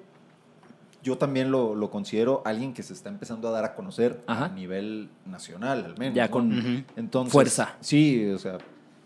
yo 1.03 1.17
también 1.17 1.49
lo, 1.51 1.75
lo 1.75 1.89
considero 1.89 2.41
alguien 2.45 2.73
que 2.73 2.83
se 2.83 2.93
está 2.93 3.09
empezando 3.09 3.47
a 3.47 3.51
dar 3.51 3.63
a 3.65 3.75
conocer 3.75 4.21
Ajá. 4.27 4.45
a 4.45 4.49
nivel 4.49 5.09
nacional, 5.25 5.85
al 5.85 5.97
menos. 5.97 6.15
Ya 6.15 6.25
¿no? 6.25 6.31
con. 6.31 6.85
Entonces, 6.95 7.31
fuerza. 7.31 7.75
Sí, 7.79 8.25
o 8.29 8.37
sea, 8.39 8.57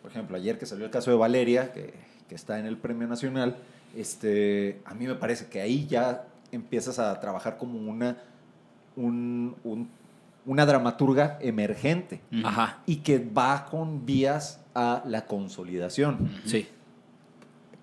por 0.01 0.09
ejemplo, 0.11 0.35
ayer 0.37 0.57
que 0.57 0.65
salió 0.65 0.85
el 0.85 0.91
caso 0.91 1.11
de 1.11 1.17
Valeria, 1.17 1.71
que, 1.71 1.93
que 2.27 2.35
está 2.35 2.57
en 2.59 2.65
el 2.65 2.77
Premio 2.77 3.07
Nacional, 3.07 3.55
este, 3.95 4.81
a 4.85 4.93
mí 4.95 5.05
me 5.07 5.15
parece 5.15 5.47
que 5.47 5.61
ahí 5.61 5.85
ya 5.87 6.25
empiezas 6.51 6.97
a 6.99 7.19
trabajar 7.19 7.57
como 7.57 7.77
una, 7.79 8.17
un- 8.95 9.55
un- 9.63 9.89
una 10.45 10.65
dramaturga 10.65 11.37
emergente. 11.41 12.21
Ajá, 12.43 12.79
y 12.85 12.97
que 12.97 13.19
va 13.19 13.65
con 13.69 14.05
vías 14.05 14.59
a 14.75 15.03
la 15.05 15.25
consolidación. 15.25 16.29
sí. 16.45 16.67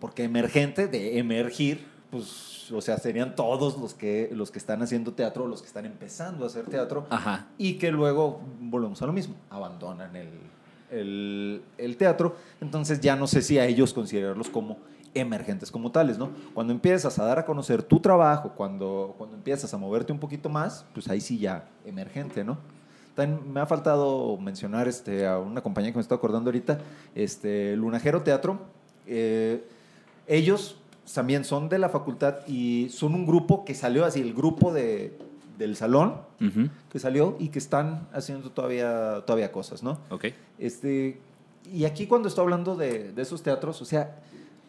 Porque 0.01 0.25
emergente, 0.25 0.89
de 0.89 1.19
emergir, 1.19 1.87
pues, 2.11 2.71
o 2.73 2.81
sea, 2.81 2.99
serían 2.99 3.35
todos 3.37 3.79
los 3.79 3.95
que, 3.95 4.31
los 4.33 4.51
que 4.51 4.59
están 4.59 4.83
haciendo 4.83 5.13
teatro, 5.13 5.47
los 5.47 5.61
que 5.61 5.69
están 5.69 5.87
empezando 5.87 6.45
a 6.45 6.49
hacer 6.49 6.67
teatro, 6.67 7.07
Ajá. 7.11 7.47
y 7.59 7.75
que 7.75 7.91
luego 7.91 8.41
volvemos 8.61 9.01
a 9.03 9.07
lo 9.07 9.13
mismo, 9.13 9.35
abandonan 9.51 10.15
el, 10.17 10.29
el- 10.91 11.63
el 11.79 11.97
teatro. 11.97 12.37
Entonces 12.61 13.01
ya 13.01 13.17
no 13.17 13.27
sé 13.27 13.43
si 13.43 13.59
a 13.59 13.67
ellos 13.67 13.93
considerarlos 13.93 14.49
como 14.49 14.79
emergentes 15.15 15.71
como 15.73 15.91
tales, 15.91 16.19
¿no? 16.19 16.31
Cuando 16.55 16.73
empiezas 16.73 17.19
a 17.19 17.25
dar 17.25 17.39
a 17.41 17.45
conocer 17.45 17.83
tu 17.83 17.99
trabajo, 17.99 18.53
cuando, 18.57 19.15
cuando 19.19 19.35
empiezas 19.37 19.73
a 19.75 19.77
moverte 19.77 20.13
un 20.13 20.21
poquito 20.21 20.49
más, 20.49 20.85
pues 20.95 21.09
ahí 21.09 21.21
sí 21.21 21.39
ya 21.39 21.65
emergente, 21.85 22.45
¿no? 22.45 22.59
También 23.17 23.53
me 23.53 23.59
ha 23.61 23.67
faltado 23.67 24.37
mencionar 24.37 24.87
este, 24.87 25.27
a 25.27 25.39
una 25.39 25.63
compañía 25.63 25.91
que 25.91 25.97
me 25.97 26.03
estoy 26.03 26.17
acordando 26.17 26.49
ahorita, 26.49 26.79
este, 27.17 27.75
Lunajero 27.75 28.23
Teatro. 28.23 28.61
Eh, 29.07 29.65
ellos 30.29 30.77
también 31.13 31.45
son 31.45 31.69
de 31.69 31.79
la 31.79 31.89
facultad 31.89 32.47
y 32.47 32.89
son 32.91 33.15
un 33.15 33.27
grupo 33.27 33.65
que 33.65 33.75
salió 33.75 34.05
así, 34.05 34.21
el 34.21 34.35
grupo 34.35 34.73
de, 34.73 35.17
del 35.59 35.77
salón, 35.77 36.17
que 36.91 36.99
salió 36.99 37.37
y 37.39 37.49
que 37.49 37.59
están 37.59 38.09
haciendo 38.13 38.51
todavía, 38.51 39.23
todavía 39.27 39.53
cosas, 39.53 39.83
¿no? 39.83 39.99
Ok. 40.09 40.27
Este, 40.59 41.19
y 41.71 41.85
aquí 41.85 42.07
cuando 42.07 42.29
estoy 42.29 42.43
hablando 42.45 42.77
de, 42.77 43.13
de 43.13 43.23
esos 43.23 43.43
teatros, 43.43 43.83
o 43.83 43.85
sea, 43.85 44.17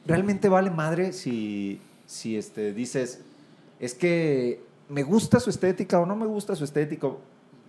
realmente 0.06 0.50
vale 0.50 0.70
madre 0.70 1.14
si, 1.14 1.80
si 2.06 2.36
este, 2.36 2.74
dices, 2.74 3.22
es 3.80 3.94
que 3.94 4.62
me 4.90 5.04
gusta 5.04 5.40
su 5.40 5.50
estética 5.50 6.00
o 6.00 6.06
no 6.06 6.16
me 6.16 6.26
gusta 6.26 6.56
su 6.56 6.66
estética, 6.66 7.08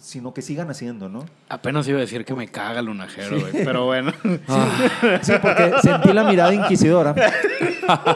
sino 0.03 0.35
que 0.35 0.43
sigan 0.43 0.69
haciendo, 0.69 1.09
¿no? 1.09 1.24
Apenas 1.49 1.87
iba 1.87 1.99
a 1.99 2.01
decir 2.01 2.24
que 2.24 2.35
me 2.35 2.49
caga 2.49 2.81
el 2.81 2.87
lunajero, 2.87 3.39
güey. 3.39 3.53
Pero 3.53 3.87
bueno. 3.87 4.12
Sí, 5.23 5.33
porque 5.41 5.73
sentí 5.81 6.12
la 6.12 6.24
mirada 6.24 6.53
inquisidora. 6.53 7.15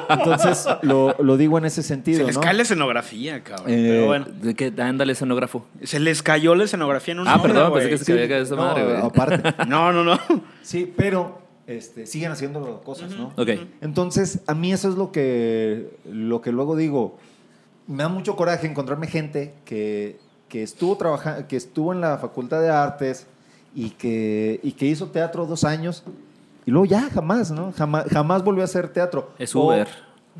Entonces, 0.08 0.66
lo, 0.82 1.14
lo 1.20 1.36
digo 1.36 1.58
en 1.58 1.66
ese 1.66 1.82
Se 1.82 1.88
sentido, 1.88 2.26
les 2.26 2.34
¿no? 2.36 2.40
cae 2.40 2.54
la 2.54 2.62
escenografía, 2.62 3.42
cabrón. 3.44 3.66
Eh, 3.70 3.86
pero 3.88 4.06
bueno. 4.06 4.26
¿De 4.42 4.54
qué? 4.54 4.72
Ándale, 4.78 5.12
escenógrafo. 5.12 5.64
Se 5.82 6.00
les 6.00 6.22
cayó 6.22 6.54
la 6.56 6.64
escenografía 6.64 7.12
en 7.12 7.20
una 7.20 7.34
Ah, 7.34 7.42
perdón, 7.42 7.70
güey. 7.70 7.82
pensé 7.88 7.90
que 7.90 7.98
se 7.98 8.04
Sí, 8.04 8.12
había 8.12 8.28
caído 8.28 8.42
esa 8.44 8.56
no, 8.56 8.62
madre, 8.62 8.84
güey. 8.84 8.96
aparte. 8.96 9.54
No, 9.68 9.92
no, 9.92 10.02
no. 10.04 10.18
Sí, 10.62 10.92
pero 10.96 11.40
este, 11.68 12.06
siguen 12.06 12.32
haciendo 12.32 12.80
cosas, 12.84 13.12
¿no? 13.12 13.32
Ok. 13.36 13.50
Entonces, 13.80 14.40
a 14.48 14.54
mí 14.54 14.72
eso 14.72 14.88
es 14.88 14.96
lo 14.96 15.12
que, 15.12 15.88
lo 16.10 16.40
que 16.40 16.50
luego 16.52 16.74
digo. 16.76 17.18
Me 17.86 18.02
da 18.02 18.08
mucho 18.08 18.34
coraje 18.34 18.66
encontrarme 18.66 19.06
gente 19.06 19.54
que, 19.64 20.18
que 20.48 20.62
estuvo 20.62 20.96
trabajando, 20.96 21.46
que 21.48 21.56
estuvo 21.56 21.92
en 21.92 22.00
la 22.00 22.18
Facultad 22.18 22.60
de 22.60 22.70
Artes 22.70 23.26
y 23.74 23.90
que, 23.90 24.60
y 24.62 24.72
que 24.72 24.86
hizo 24.86 25.08
teatro 25.08 25.46
dos 25.46 25.64
años 25.64 26.04
y 26.66 26.72
luego 26.72 26.84
ya 26.84 27.08
jamás, 27.10 27.52
¿no? 27.52 27.72
Jamás, 27.72 28.06
jamás 28.10 28.42
volvió 28.42 28.62
a 28.62 28.64
hacer 28.64 28.88
teatro. 28.88 29.30
Es 29.38 29.54
O 29.54 29.66
Uber. 29.66 29.86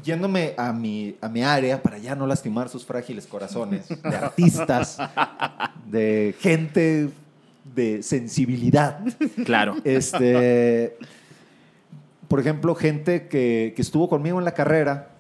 Yéndome 0.05 0.55
a 0.59 0.73
mi, 0.73 1.17
a 1.23 1.29
mi 1.29 1.43
área 1.43 1.83
para 1.83 1.97
ya 1.99 2.15
no 2.15 2.27
lastimar 2.27 2.69
sus 2.69 2.85
frágiles 2.85 3.27
corazones 3.27 3.89
de 3.89 4.17
artistas, 4.17 4.99
de 5.87 6.35
gente 6.41 7.11
de 7.75 8.03
sensibilidad. 8.03 9.01
Claro. 9.47 9.77
Este, 9.85 10.99
por 12.29 12.41
ejemplo, 12.41 12.75
gente 12.75 13.29
que, 13.29 13.73
que 13.75 13.83
estuvo 13.83 14.09
conmigo 14.09 14.39
en 14.39 14.45
la 14.45 14.53
carrera 14.53 15.11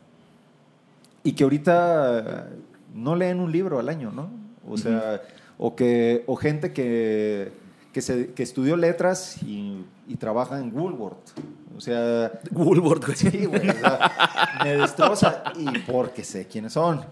y 1.22 1.32
que 1.32 1.44
ahorita 1.44 2.48
no 2.94 3.14
leen 3.16 3.40
un 3.40 3.50
libro 3.50 3.78
al 3.78 3.88
año, 3.88 4.10
¿no? 4.10 4.28
O 4.68 4.76
sea, 4.76 5.22
o, 5.58 5.74
que, 5.76 6.24
o 6.26 6.36
gente 6.36 6.72
que, 6.72 7.52
que, 7.92 8.00
se- 8.02 8.32
que 8.32 8.42
estudió 8.42 8.76
letras 8.76 9.42
y, 9.42 9.84
y 10.08 10.16
trabaja 10.16 10.58
en 10.58 10.76
Woolworth. 10.76 11.30
O 11.76 11.80
sea, 11.80 12.32
Woolworth, 12.52 13.04
güey. 13.06 13.16
Sí, 13.16 13.44
güey. 13.46 13.68
o 13.68 13.72
sea, 13.72 14.58
me 14.64 14.76
destroza 14.76 15.42
y 15.56 15.78
porque 15.80 16.24
sé 16.24 16.46
quiénes 16.46 16.72
son. 16.72 17.02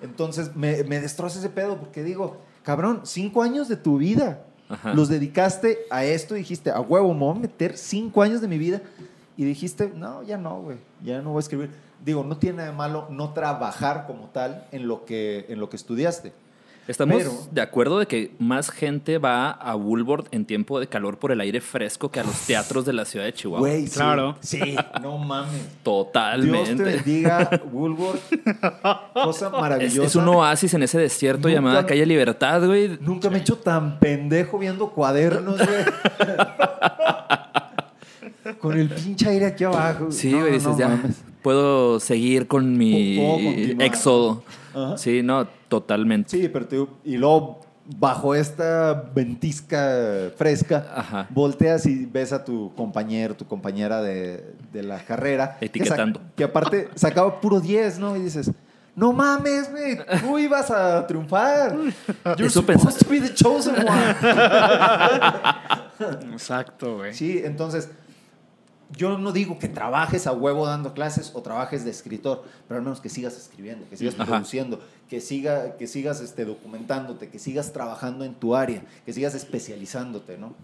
Entonces 0.00 0.54
me, 0.56 0.82
me 0.84 1.00
destroza 1.00 1.38
ese 1.38 1.48
pedo 1.48 1.76
porque 1.78 2.02
digo, 2.02 2.38
cabrón, 2.62 3.00
cinco 3.04 3.42
años 3.42 3.68
de 3.68 3.76
tu 3.76 3.98
vida 3.98 4.44
Ajá. 4.68 4.94
los 4.94 5.08
dedicaste 5.08 5.80
a 5.90 6.04
esto 6.04 6.34
y 6.34 6.40
dijiste, 6.40 6.70
a 6.70 6.80
huevo, 6.80 7.12
me 7.14 7.20
voy 7.20 7.36
a 7.36 7.40
meter 7.40 7.76
cinco 7.78 8.22
años 8.22 8.40
de 8.40 8.48
mi 8.48 8.58
vida 8.58 8.82
y 9.36 9.44
dijiste, 9.44 9.92
no, 9.94 10.22
ya 10.24 10.36
no, 10.36 10.60
güey, 10.60 10.78
ya 11.04 11.22
no 11.22 11.30
voy 11.30 11.38
a 11.38 11.40
escribir. 11.40 11.70
Digo, 12.04 12.24
no 12.24 12.36
tiene 12.36 12.56
nada 12.58 12.70
de 12.70 12.76
malo 12.76 13.06
no 13.10 13.32
trabajar 13.32 14.06
como 14.08 14.26
tal 14.30 14.66
en 14.72 14.88
lo 14.88 15.04
que, 15.04 15.46
en 15.48 15.60
lo 15.60 15.70
que 15.70 15.76
estudiaste. 15.76 16.32
Estamos 16.88 17.16
Pero- 17.18 17.32
de 17.52 17.60
acuerdo 17.60 18.00
de 18.00 18.06
que 18.06 18.32
más 18.40 18.68
gente 18.70 19.18
va 19.18 19.50
a 19.50 19.76
Woolworth 19.76 20.26
en 20.34 20.44
tiempo 20.44 20.80
de 20.80 20.88
calor 20.88 21.16
por 21.16 21.30
el 21.30 21.40
aire 21.40 21.60
fresco 21.60 22.10
que 22.10 22.18
a 22.18 22.24
los 22.24 22.36
teatros 22.40 22.84
de 22.84 22.92
la 22.92 23.04
ciudad 23.04 23.24
de 23.24 23.32
Chihuahua. 23.32 23.60
Güey, 23.68 23.86
sí, 23.86 23.94
Claro. 23.94 24.36
Sí, 24.40 24.76
no 25.00 25.16
mames. 25.18 25.52
Dios 25.52 25.68
te 25.70 25.78
Totalmente. 25.84 26.82
bendiga, 26.82 27.62
Woolworth. 27.72 28.20
Cosa 29.14 29.48
maravillosa. 29.50 30.06
es 30.06 30.16
un 30.16 30.26
oasis 30.28 30.74
en 30.74 30.82
ese 30.82 30.98
desierto 30.98 31.46
Nunca- 31.48 31.54
llamada 31.54 31.86
Calle 31.86 32.04
Libertad, 32.04 32.66
güey. 32.66 32.98
Nunca 33.00 33.30
me 33.30 33.38
he 33.38 33.40
hecho 33.42 33.56
tan 33.58 34.00
pendejo 34.00 34.58
viendo 34.58 34.90
cuadernos, 34.90 35.58
güey. 35.58 35.68
Con 38.60 38.78
el 38.78 38.88
pinche 38.88 39.28
aire 39.28 39.46
aquí 39.46 39.62
abajo. 39.64 40.10
Sí, 40.10 40.30
No, 40.32 40.38
güey, 40.40 40.50
no, 40.50 40.54
dices, 40.56 40.72
no 40.72 40.78
ya 40.78 40.88
mames. 40.88 41.16
puedo 41.42 42.00
seguir 42.00 42.46
con 42.48 42.76
mi 42.76 43.16
Puedo 43.16 43.82
éxodo. 43.84 44.42
Ajá. 44.74 44.98
Sí, 44.98 45.22
no, 45.22 45.46
totalmente. 45.68 46.30
Sí, 46.30 46.48
pero 46.48 46.66
te 46.66 46.86
y 47.04 47.16
luego 47.16 47.60
bajo 47.98 48.34
esta 48.34 49.10
ventisca 49.14 50.30
fresca, 50.36 50.86
Ajá. 50.94 51.26
volteas 51.30 51.84
y 51.86 52.06
ves 52.06 52.32
a 52.32 52.44
tu 52.44 52.72
compañero, 52.74 53.34
tu 53.34 53.46
compañera 53.46 54.00
de, 54.00 54.54
de 54.72 54.82
la 54.82 54.98
carrera. 55.00 55.56
que 55.58 55.66
Etiquetando. 55.66 56.20
Que, 56.36 56.44
aparte 56.44 56.88
sacaba 56.94 57.40
puro 57.40 57.60
10, 57.60 57.98
¿no? 57.98 58.16
Y 58.16 58.20
dices, 58.20 58.50
no 58.94 59.12
mames, 59.12 59.70
güey, 59.70 59.98
tú 60.20 60.38
ibas 60.38 60.70
a 60.70 61.06
triunfar. 61.06 61.74
You're 62.36 62.46
Eso 62.46 62.60
supposed 62.60 62.98
to 62.98 63.08
be 63.08 63.20
the 63.20 63.32
chosen 63.34 63.74
one. 63.74 64.14
Exacto, 66.32 66.96
güey. 66.98 67.14
Sí, 67.14 67.40
entonces 67.44 67.90
yo 68.96 69.18
no 69.18 69.32
digo 69.32 69.58
que 69.58 69.68
trabajes 69.68 70.26
a 70.26 70.32
huevo 70.32 70.66
dando 70.66 70.94
clases 70.94 71.32
o 71.34 71.42
trabajes 71.42 71.84
de 71.84 71.90
escritor, 71.90 72.44
pero 72.68 72.78
al 72.78 72.84
menos 72.84 73.00
que 73.00 73.08
sigas 73.08 73.36
escribiendo, 73.36 73.88
que 73.88 73.96
sigas 73.96 74.14
Ajá. 74.14 74.26
produciendo, 74.26 74.80
que, 75.08 75.20
siga, 75.20 75.76
que 75.76 75.86
sigas 75.86 76.20
este, 76.20 76.44
documentándote, 76.44 77.28
que 77.28 77.38
sigas 77.38 77.72
trabajando 77.72 78.24
en 78.24 78.34
tu 78.34 78.54
área, 78.54 78.82
que 79.04 79.12
sigas 79.12 79.34
especializándote, 79.34 80.38
¿no? 80.38 80.54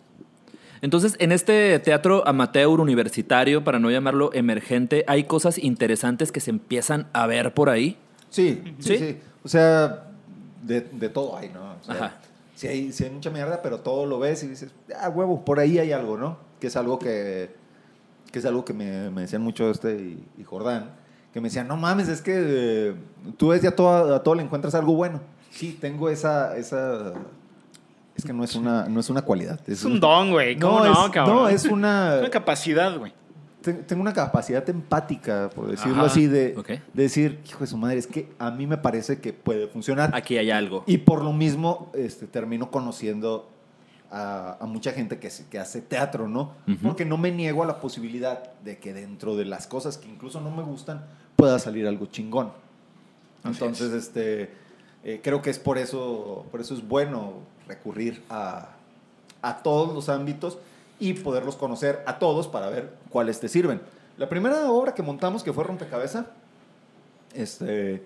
Entonces, 0.80 1.16
en 1.18 1.32
este 1.32 1.78
teatro 1.80 2.26
amateur 2.26 2.80
universitario, 2.80 3.64
para 3.64 3.78
no 3.78 3.90
llamarlo 3.90 4.32
emergente, 4.32 5.04
¿hay 5.08 5.24
cosas 5.24 5.58
interesantes 5.58 6.30
que 6.30 6.40
se 6.40 6.50
empiezan 6.50 7.08
a 7.12 7.26
ver 7.26 7.52
por 7.52 7.68
ahí? 7.68 7.96
Sí, 8.30 8.62
sí, 8.78 8.96
¿Sí? 8.96 8.98
sí. 8.98 9.18
O 9.42 9.48
sea, 9.48 10.04
de, 10.62 10.82
de 10.82 11.08
todo 11.08 11.36
hay, 11.36 11.48
¿no? 11.48 11.74
O 11.80 11.84
sea, 11.84 11.94
Ajá. 11.94 12.20
Sí 12.58 12.66
hay, 12.66 12.92
sí 12.92 13.04
hay 13.04 13.10
mucha 13.10 13.30
mierda, 13.30 13.62
pero 13.62 13.78
todo 13.78 14.04
lo 14.04 14.18
ves 14.18 14.42
y 14.42 14.48
dices, 14.48 14.72
ah, 15.00 15.08
huevo, 15.08 15.44
por 15.44 15.60
ahí 15.60 15.78
hay 15.78 15.92
algo, 15.92 16.18
¿no? 16.18 16.38
Que 16.58 16.66
es 16.66 16.76
algo 16.76 16.98
que, 16.98 17.50
que 18.30 18.38
es 18.38 18.44
algo 18.44 18.64
que 18.64 18.72
me, 18.72 19.10
me 19.10 19.22
decían 19.22 19.42
mucho 19.42 19.70
este 19.70 19.94
y, 19.96 20.24
y 20.38 20.44
Jordán, 20.44 20.90
que 21.32 21.40
me 21.40 21.48
decían, 21.48 21.68
no 21.68 21.76
mames, 21.76 22.08
es 22.08 22.22
que 22.22 22.32
eh, 22.36 22.94
tú 23.36 23.48
ves 23.48 23.62
ya 23.62 23.70
todo, 23.72 24.14
a 24.14 24.22
todo 24.22 24.34
le 24.34 24.42
encuentras 24.42 24.74
algo 24.74 24.94
bueno. 24.94 25.20
Sí, 25.50 25.76
tengo 25.80 26.08
esa, 26.10 26.56
esa, 26.56 27.12
es 28.16 28.24
que 28.24 28.32
no 28.32 28.44
es 28.44 28.54
una, 28.54 28.88
no 28.88 29.00
es 29.00 29.10
una 29.10 29.22
cualidad. 29.22 29.60
Es 29.66 29.84
un 29.84 29.98
don, 30.00 30.30
güey. 30.30 30.58
¿Cómo 30.58 30.84
no, 30.84 31.06
es, 31.06 31.10
cabrón? 31.10 31.36
no, 31.36 31.48
es 31.48 31.64
una, 31.64 32.14
Es 32.16 32.20
una 32.20 32.30
capacidad, 32.30 32.98
güey. 32.98 33.12
te- 33.62 33.72
tengo 33.74 34.02
una 34.02 34.12
capacidad 34.12 34.68
empática, 34.68 35.50
por 35.54 35.68
decirlo 35.68 35.96
Ajá, 36.02 36.06
así, 36.06 36.26
de 36.26 36.54
decir, 36.94 37.40
hijo 37.48 37.60
de 37.60 37.66
su 37.66 37.76
madre, 37.76 37.98
es 37.98 38.06
que 38.06 38.30
a 38.38 38.50
mí 38.50 38.66
me 38.66 38.76
parece 38.78 39.20
que 39.20 39.32
puede 39.32 39.68
funcionar. 39.68 40.10
Aquí 40.14 40.36
hay 40.38 40.50
algo. 40.50 40.84
Y 40.86 40.98
por 40.98 41.22
lo 41.24 41.32
mismo 41.32 41.90
este, 41.94 42.26
termino 42.26 42.70
conociendo 42.70 43.48
a, 44.10 44.56
a 44.60 44.66
mucha 44.66 44.92
gente 44.92 45.18
que, 45.18 45.30
que 45.50 45.58
hace 45.58 45.80
teatro, 45.80 46.28
¿no? 46.28 46.52
Ujú. 46.66 46.78
Porque 46.82 47.04
no 47.04 47.16
me 47.18 47.30
niego 47.30 47.62
a 47.62 47.66
la 47.66 47.80
posibilidad 47.80 48.52
de 48.64 48.78
que 48.78 48.94
dentro 48.94 49.36
de 49.36 49.44
las 49.44 49.66
cosas 49.66 49.98
que 49.98 50.08
incluso 50.08 50.40
no 50.40 50.50
me 50.50 50.62
gustan 50.62 51.04
pueda 51.36 51.58
salir 51.58 51.86
algo 51.86 52.06
chingón. 52.06 52.52
Entonces, 53.44 53.92
este, 53.92 54.50
eh, 55.04 55.20
creo 55.22 55.42
que 55.42 55.50
es 55.50 55.58
por 55.58 55.78
eso, 55.78 56.46
por 56.50 56.60
eso 56.60 56.74
es 56.74 56.86
bueno 56.86 57.34
recurrir 57.66 58.22
a, 58.28 58.70
a 59.42 59.62
todos 59.62 59.94
los 59.94 60.08
ámbitos 60.08 60.58
y 60.98 61.14
poderlos 61.14 61.56
conocer 61.56 62.02
a 62.06 62.18
todos 62.18 62.48
para 62.48 62.68
ver 62.68 62.92
cuáles 63.10 63.38
te 63.38 63.48
sirven. 63.48 63.80
La 64.16 64.28
primera 64.28 64.70
obra 64.70 64.94
que 64.94 65.02
montamos, 65.02 65.44
que 65.44 65.52
fue 65.52 65.62
Rompecabeza, 65.62 66.26
este, 67.34 68.02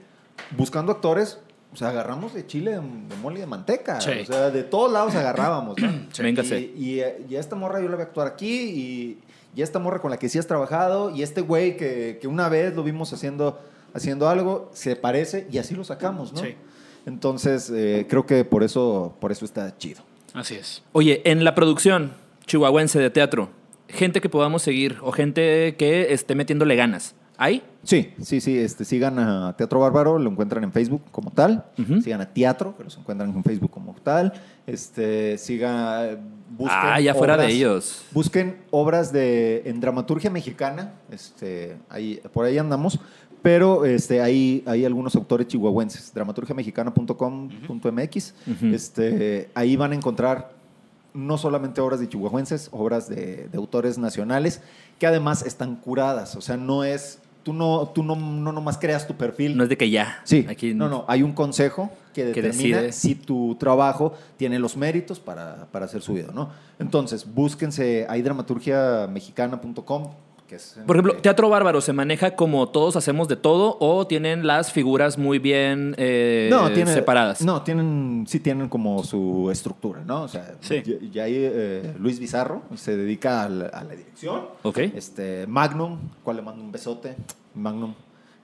buscando 0.56 0.92
actores, 0.92 1.38
o 1.72 1.76
sea, 1.76 1.88
agarramos 1.88 2.34
de 2.34 2.46
chile, 2.46 2.72
de, 2.72 2.76
de 2.80 3.16
mole 3.22 3.38
y 3.38 3.40
de 3.40 3.46
manteca. 3.46 4.00
Sí. 4.00 4.10
O 4.22 4.26
sea, 4.26 4.50
de 4.50 4.62
todos 4.62 4.92
lados 4.92 5.14
agarrábamos, 5.14 5.76
¿no? 5.80 5.90
Véngase. 6.18 6.60
Y, 6.60 7.00
y, 7.00 7.02
y 7.30 7.36
a 7.36 7.40
esta 7.40 7.56
morra 7.56 7.80
yo 7.80 7.88
la 7.88 7.96
voy 7.96 8.02
a 8.02 8.06
actuar 8.06 8.26
aquí 8.28 8.52
y, 8.52 9.18
y 9.54 9.60
a 9.60 9.64
esta 9.64 9.78
morra 9.78 10.00
con 10.00 10.10
la 10.10 10.18
que 10.18 10.28
sí 10.28 10.38
has 10.38 10.46
trabajado 10.46 11.14
y 11.14 11.22
este 11.22 11.40
güey 11.40 11.76
que, 11.76 12.18
que 12.20 12.28
una 12.28 12.48
vez 12.48 12.74
lo 12.74 12.82
vimos 12.82 13.12
haciendo, 13.12 13.58
haciendo 13.94 14.28
algo, 14.28 14.70
se 14.74 14.96
parece 14.96 15.46
y 15.50 15.58
así 15.58 15.74
lo 15.74 15.84
sacamos, 15.84 16.32
¿no? 16.32 16.40
Sí. 16.42 16.54
Entonces, 17.06 17.70
eh, 17.74 18.06
creo 18.08 18.26
que 18.26 18.44
por 18.44 18.62
eso, 18.62 19.16
por 19.20 19.32
eso 19.32 19.44
está 19.44 19.76
chido. 19.76 20.02
Así 20.34 20.54
es. 20.54 20.82
Oye, 20.92 21.20
en 21.24 21.44
la 21.44 21.54
producción 21.54 22.12
chihuahuense 22.46 22.98
de 22.98 23.10
teatro, 23.10 23.50
gente 23.88 24.20
que 24.20 24.28
podamos 24.28 24.62
seguir 24.62 24.98
o 25.02 25.12
gente 25.12 25.76
que 25.76 26.12
esté 26.12 26.34
metiéndole 26.34 26.76
ganas, 26.76 27.14
¿hay? 27.36 27.62
Sí, 27.82 28.12
sí, 28.22 28.40
sí. 28.40 28.56
Este, 28.58 28.84
sigan 28.84 29.18
a 29.18 29.56
Teatro 29.56 29.80
Bárbaro, 29.80 30.18
lo 30.18 30.30
encuentran 30.30 30.62
en 30.64 30.72
Facebook 30.72 31.02
como 31.10 31.30
tal. 31.30 31.64
Sigan 32.02 32.20
a 32.20 32.32
Teatro, 32.32 32.76
que 32.76 32.84
los 32.84 32.96
encuentran 32.96 33.30
en 33.30 33.42
Facebook 33.42 33.70
como 33.70 33.94
tal. 33.94 34.32
Este, 34.66 35.36
sigan, 35.38 36.18
busquen 36.56 36.78
Ah, 36.80 37.00
ya 37.00 37.14
fuera 37.14 37.36
de 37.36 37.48
ellos. 37.48 38.04
Busquen 38.12 38.58
obras 38.70 39.12
de 39.12 39.62
en 39.66 39.80
dramaturgia 39.80 40.30
mexicana, 40.30 40.92
este, 41.10 41.76
ahí, 41.88 42.20
por 42.32 42.44
ahí 42.44 42.58
andamos, 42.58 43.00
pero 43.42 43.84
este, 43.84 44.20
hay, 44.22 44.62
hay 44.66 44.84
algunos 44.84 45.16
autores 45.16 45.48
chihuahuenses, 45.48 46.14
dramaturgiamexicana.com.mx, 46.14 48.34
Ujú. 48.46 48.66
este, 48.74 49.50
ahí 49.54 49.76
van 49.76 49.92
a 49.92 49.94
encontrar 49.96 50.52
no 51.14 51.36
solamente 51.36 51.80
obras 51.80 52.00
de 52.00 52.08
chihuahuenses, 52.08 52.68
obras 52.72 53.08
de, 53.08 53.48
de 53.50 53.58
autores 53.58 53.98
nacionales, 53.98 54.60
que 54.98 55.06
además 55.06 55.44
están 55.44 55.76
curadas, 55.76 56.36
o 56.36 56.40
sea, 56.40 56.56
no 56.56 56.84
es, 56.84 57.18
tú 57.42 57.52
no, 57.52 57.88
tú 57.88 58.02
no, 58.02 58.16
no 58.16 58.52
nomás 58.52 58.78
creas 58.78 59.06
tu 59.06 59.14
perfil. 59.14 59.56
No 59.56 59.62
es 59.64 59.68
de 59.68 59.76
que 59.76 59.90
ya. 59.90 60.20
Sí, 60.24 60.46
Aquí 60.48 60.74
no, 60.74 60.88
no, 60.88 61.04
hay 61.08 61.22
un 61.22 61.32
consejo 61.32 61.90
que 62.12 62.24
determina 62.26 62.92
si 62.92 63.14
tu 63.14 63.56
trabajo 63.56 64.14
tiene 64.36 64.58
los 64.58 64.76
méritos 64.76 65.18
para, 65.18 65.66
para 65.72 65.88
ser 65.88 66.02
subido, 66.02 66.32
¿no? 66.32 66.50
Entonces, 66.78 67.26
búsquense, 67.32 68.06
hay 68.08 68.22
dramaturgiamexicana.com, 68.22 70.10
es... 70.56 70.76
Por 70.86 70.96
ejemplo, 70.96 71.16
Teatro 71.16 71.48
Bárbaro 71.48 71.80
se 71.80 71.92
maneja 71.92 72.34
como 72.36 72.68
todos 72.68 72.96
hacemos 72.96 73.28
de 73.28 73.36
todo 73.36 73.76
o 73.80 74.06
tienen 74.06 74.46
las 74.46 74.72
figuras 74.72 75.18
muy 75.18 75.38
bien 75.38 75.94
eh, 75.98 76.50
tiene- 76.74 76.92
separadas. 76.92 77.42
No, 77.42 77.62
tienen, 77.62 78.24
sí 78.28 78.40
tienen 78.40 78.68
como 78.68 79.02
su 79.04 79.48
estructura, 79.50 80.02
¿no? 80.06 80.22
O 80.22 80.28
sea, 80.28 80.54
Sí. 80.60 80.82
ya, 80.84 80.94
ya 81.12 81.24
hay 81.24 81.34
eh, 81.36 81.94
Luis 81.98 82.18
Bizarro, 82.18 82.62
se 82.76 82.96
dedica 82.96 83.42
a 83.44 83.48
la, 83.48 83.66
a 83.66 83.84
la 83.84 83.94
dirección. 83.94 84.42
Ok. 84.62 84.78
Este, 84.78 85.46
Magnum, 85.46 85.98
cual 86.22 86.36
le 86.36 86.42
mando 86.42 86.62
un 86.62 86.72
besote, 86.72 87.16
Magnum. 87.54 87.94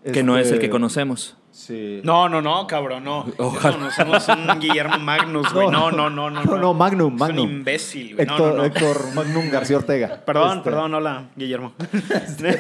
Que 0.05 0.23
no 0.23 0.39
es 0.39 0.47
el 0.49 0.55
Este, 0.55 0.67
que 0.67 0.71
conocemos. 0.71 1.37
Sí. 1.51 2.01
No, 2.05 2.29
no, 2.29 2.41
no, 2.41 2.67
cabrón, 2.69 3.03
no. 3.03 3.27
Ojalá. 3.39 3.77
No, 3.77 3.85
no 3.87 3.91
somos 3.91 4.29
un 4.29 4.47
Guillermo 4.61 4.99
Magnus, 5.01 5.53
güey. 5.53 5.69
No, 5.69 5.91
no, 5.91 6.09
no, 6.09 6.31
no. 6.31 6.45
No, 6.45 6.57
no, 6.57 6.73
Magnum, 6.73 7.15
Es 7.15 7.19
Magnum. 7.21 7.47
un 7.47 7.53
imbécil, 7.53 8.15
güey. 8.15 8.27
No, 8.27 8.35
Héctor, 8.35 8.51
no, 8.53 8.57
no. 8.59 8.65
Héctor 8.65 9.15
Magnum 9.15 9.51
García 9.51 9.77
Ortega. 9.79 10.23
Perdón, 10.27 10.59
Este, 10.59 10.71
perdón, 10.71 10.95
hola, 10.95 11.31
Guillermo. 11.35 11.73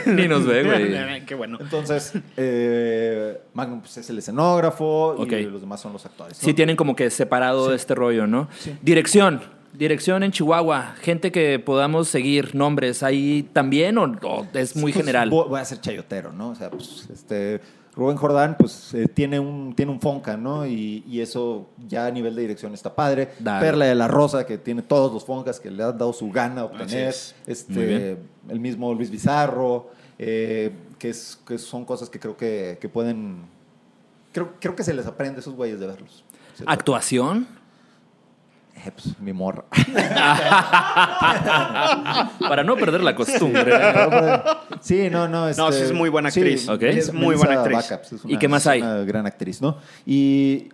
Ni 0.06 0.26
nos 0.26 0.44
ve, 0.46 0.64
güey. 0.64 1.24
Qué 1.26 1.34
bueno. 1.36 1.58
Entonces, 1.60 2.12
eh, 2.36 3.40
Magnum 3.54 3.80
pues, 3.80 3.96
es 3.98 4.10
el 4.10 4.18
escenógrafo 4.18 5.16
y 5.24 5.44
los 5.44 5.60
demás 5.60 5.80
son 5.80 5.92
los 5.92 6.04
actores. 6.04 6.36
¿no? 6.42 6.44
Sí 6.44 6.52
tienen 6.54 6.74
como 6.74 6.96
que 6.96 7.08
separado 7.10 7.72
este 7.72 7.94
rollo, 7.94 8.26
¿no? 8.26 8.48
Dirección. 8.82 9.57
Dirección 9.78 10.24
en 10.24 10.32
Chihuahua. 10.32 10.96
Gente 11.00 11.30
que 11.30 11.60
podamos 11.60 12.08
seguir 12.08 12.52
nombres 12.56 13.04
ahí 13.04 13.48
también 13.52 13.96
o, 13.96 14.06
o 14.06 14.46
es 14.54 14.74
muy 14.74 14.90
Pues, 14.92 14.96
general. 14.96 15.30
Voy 15.30 15.60
a 15.60 15.64
ser 15.64 15.80
chayotero, 15.80 16.32
¿no? 16.32 16.48
O 16.50 16.54
sea, 16.56 16.68
pues, 16.68 17.08
este, 17.12 17.60
Rubén 17.94 18.16
Jordán, 18.16 18.56
pues 18.58 18.92
eh, 18.94 19.06
tiene, 19.06 19.38
un, 19.38 19.74
tiene 19.76 19.92
un 19.92 20.00
Fonca, 20.00 20.36
¿no? 20.36 20.66
Y, 20.66 21.04
y 21.06 21.20
eso 21.20 21.68
ya 21.86 22.06
a 22.06 22.10
nivel 22.10 22.34
de 22.34 22.42
dirección 22.42 22.74
está 22.74 22.92
padre. 22.92 23.28
Dale. 23.38 23.64
Perla 23.64 23.84
de 23.84 23.94
la 23.94 24.08
Rosa, 24.08 24.44
que 24.44 24.58
tiene 24.58 24.82
todos 24.82 25.12
los 25.12 25.24
Foncas 25.24 25.60
que 25.60 25.70
le 25.70 25.84
han 25.84 25.96
dado 25.96 26.12
su 26.12 26.28
gana 26.28 26.62
a 26.62 26.64
obtener. 26.64 27.10
es. 27.10 27.36
Este, 27.46 28.18
el 28.48 28.58
mismo 28.58 28.92
Luis 28.94 29.10
Bizarro, 29.10 29.90
eh, 30.18 30.72
que, 30.98 31.10
es, 31.10 31.38
que 31.46 31.56
son 31.56 31.84
cosas 31.84 32.10
que 32.10 32.18
creo 32.18 32.36
que, 32.36 32.78
que 32.80 32.88
pueden. 32.88 33.42
Creo, 34.32 34.54
creo 34.60 34.74
que 34.74 34.82
se 34.82 34.92
les 34.92 35.06
aprende 35.06 35.36
a 35.36 35.40
esos 35.40 35.54
güeyes 35.54 35.78
de 35.78 35.86
verlos. 35.86 36.24
¿Actuación? 36.66 37.46
Eh, 38.86 38.92
pues, 38.92 39.18
mi 39.20 39.32
morra. 39.32 39.64
Para 42.40 42.64
no 42.64 42.76
perder 42.76 43.02
la 43.02 43.14
costumbre. 43.14 43.72
Sí, 44.80 45.08
no, 45.10 45.28
no. 45.28 45.50
No, 45.52 45.72
sí 45.72 45.82
es 45.82 45.92
muy 45.92 46.08
buena 46.08 46.28
actriz. 46.28 46.68
Ok. 46.68 46.82
Es 46.82 47.12
muy 47.12 47.36
buena 47.36 47.62
actriz. 47.62 47.76
Backups, 47.76 48.12
es 48.12 48.20
¿Y 48.24 48.38
qué 48.38 48.48
más 48.48 48.62
es 48.62 48.68
hay? 48.68 48.82
Una 48.82 49.04
gran 49.04 49.26
actriz, 49.26 49.60
¿no? 49.60 49.78
Y 50.06 50.68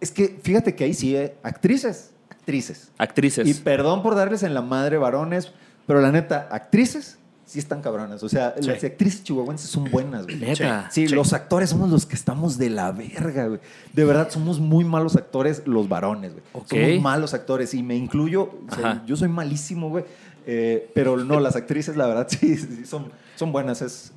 es 0.00 0.10
que 0.10 0.38
fíjate 0.42 0.74
que 0.74 0.84
ahí 0.84 0.94
sí, 0.94 1.16
eh, 1.16 1.36
actrices, 1.42 2.12
actrices. 2.30 2.92
Actrices. 2.98 3.46
Y 3.46 3.54
perdón 3.54 4.02
por 4.02 4.14
darles 4.14 4.42
en 4.42 4.54
la 4.54 4.62
madre 4.62 4.98
varones, 4.98 5.52
pero 5.86 6.00
la 6.00 6.12
neta, 6.12 6.48
actrices 6.50 7.18
sí 7.48 7.58
están 7.58 7.80
cabronas. 7.80 8.22
O 8.22 8.28
sea, 8.28 8.54
Sí. 8.60 8.66
las 8.68 8.84
actrices 8.84 9.24
chihuahuenses 9.24 9.70
son 9.70 9.90
buenas, 9.90 10.24
güey. 10.24 10.36
Neta. 10.36 10.90
Sí, 10.90 11.08
Sí. 11.08 11.14
los 11.14 11.32
actores 11.32 11.70
somos 11.70 11.90
los 11.90 12.04
que 12.04 12.14
estamos 12.14 12.58
de 12.58 12.68
la 12.68 12.92
verga, 12.92 13.46
güey. 13.46 13.60
De 13.94 14.04
verdad, 14.04 14.28
somos 14.30 14.60
muy 14.60 14.84
malos 14.84 15.16
actores 15.16 15.62
los 15.66 15.88
varones, 15.88 16.32
güey. 16.32 16.44
Ok. 16.52 16.68
Somos 16.68 17.00
malos 17.00 17.32
actores 17.32 17.72
y 17.72 17.82
me 17.82 17.96
incluyo. 17.96 18.50
o 18.70 18.74
sea, 18.74 18.90
Ajá. 18.90 19.02
yo 19.06 19.16
soy 19.16 19.28
malísimo, 19.28 19.88
güey. 19.88 20.04
Eh, 20.46 20.90
pero 20.94 21.16
no, 21.16 21.40
las 21.40 21.56
actrices, 21.56 21.96
la 21.96 22.06
verdad, 22.06 22.26
sí, 22.30 22.56
sí, 22.56 22.84
son, 22.84 23.10
son 23.36 23.50
buenas. 23.50 23.80
Es, 23.82 24.12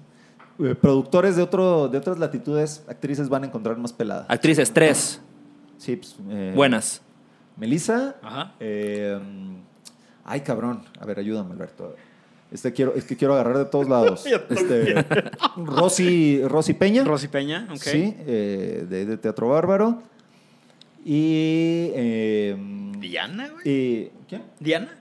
eh, 0.59 0.75
productores 0.75 1.35
de, 1.37 1.41
otro, 1.41 1.87
de 1.87 1.97
otras 1.97 2.19
latitudes, 2.19 2.83
actrices 2.87 3.29
van 3.29 3.43
a 3.43 3.47
encontrar 3.47 3.77
más 3.77 3.93
pelada. 3.93 4.25
Actrices, 4.27 4.71
tres. 4.73 5.21
Sí, 5.77 5.95
pues, 5.95 6.15
eh, 6.29 6.51
Buenas. 6.55 7.01
Melissa. 7.57 8.15
Ajá. 8.21 8.53
eh, 8.59 9.19
ay, 10.25 10.41
cabrón. 10.41 10.83
A 10.99 11.05
ver, 11.05 11.17
ayúdame, 11.19 11.51
Alberto. 11.53 11.95
Este 12.51 12.73
quiero, 12.73 12.93
es 12.95 13.05
que 13.05 13.15
quiero 13.15 13.33
agarrar 13.33 13.57
de 13.57 13.65
todos 13.65 13.87
lados. 13.87 14.25
Este, 14.49 15.05
Rosy, 15.57 16.41
Rosy 16.45 16.73
Peña. 16.73 17.03
Rosy 17.03 17.27
Peña, 17.29 17.67
ok. 17.71 17.77
Sí, 17.77 18.15
eh, 18.27 18.85
de, 18.89 19.05
de 19.05 19.17
Teatro 19.17 19.47
Bárbaro. 19.49 20.01
Y. 21.05 21.91
eh, 21.95 22.55
Diana, 22.99 23.49
güey. 23.49 23.61
y- 23.67 24.11
¿Quién? 24.27 24.43
Diana. 24.59 24.97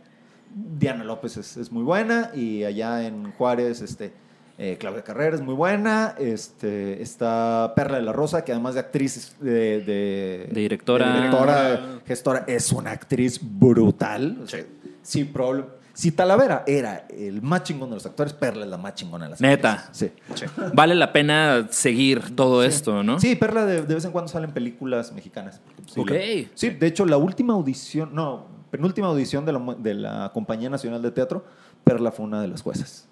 Diana 0.78 1.04
López 1.04 1.36
es, 1.36 1.56
es 1.56 1.70
muy 1.70 1.82
buena. 1.82 2.30
Y 2.34 2.64
allá 2.64 3.06
en 3.06 3.30
Juárez, 3.32 3.82
este. 3.82 4.12
eh, 4.58 4.76
Claudia 4.80 5.02
Carrera 5.04 5.36
es 5.36 5.42
muy 5.42 5.54
buena. 5.54 6.14
Este, 6.18 7.02
está 7.02 7.72
Perla 7.76 7.98
de 7.98 8.02
la 8.04 8.12
Rosa, 8.12 8.44
que 8.44 8.52
además 8.52 8.74
de 8.74 8.80
actriz, 8.80 9.16
es 9.16 9.36
de, 9.40 9.50
de, 9.80 10.48
De 10.52 10.60
directora. 10.60 11.08
de 11.10 11.16
directora, 11.18 12.00
gestora, 12.06 12.44
es 12.46 12.72
una 12.72 12.90
actriz 12.92 13.38
brutal. 13.42 14.38
O 14.42 14.46
sea, 14.48 14.64
sí, 15.02 15.24
prob- 15.32 15.66
si 15.92 16.12
Talavera 16.12 16.64
era 16.66 17.06
el 17.10 17.42
más 17.42 17.62
chingón 17.64 17.90
de 17.90 17.96
los 17.96 18.06
actores, 18.06 18.32
Perla 18.32 18.64
es 18.64 18.70
la 18.70 18.76
más 18.78 18.94
chingona 18.94 19.24
de 19.26 19.30
las 19.32 19.40
Neta. 19.40 19.72
actrices. 19.72 20.12
Sí. 20.34 20.44
Vale 20.72 20.94
la 20.94 21.12
pena 21.12 21.66
seguir 21.70 22.34
todo 22.36 22.62
esto, 22.64 23.02
¿no? 23.02 23.18
Sí, 23.20 23.36
Perla 23.36 23.66
de, 23.66 23.82
de 23.82 23.94
vez 23.94 24.04
en 24.04 24.12
cuando 24.12 24.28
salen 24.30 24.52
películas 24.52 25.12
mexicanas. 25.12 25.60
sí, 25.86 26.00
Ok. 26.00 26.10
la- 26.10 26.48
sí, 26.54 26.70
de 26.70 26.86
hecho, 26.86 27.04
la 27.06 27.16
última 27.16 27.54
audición, 27.54 28.14
no, 28.14 28.46
penúltima 28.70 29.08
audición 29.08 29.44
de 29.44 29.52
la, 29.52 29.58
mu- 29.58 29.74
de 29.76 29.94
la 29.94 30.30
Compañía 30.32 30.70
Nacional 30.70 31.02
de 31.02 31.10
Teatro, 31.10 31.44
Perla 31.84 32.12
fue 32.12 32.24
una 32.26 32.40
de 32.40 32.48
las 32.48 32.62
juezas. 32.62 33.08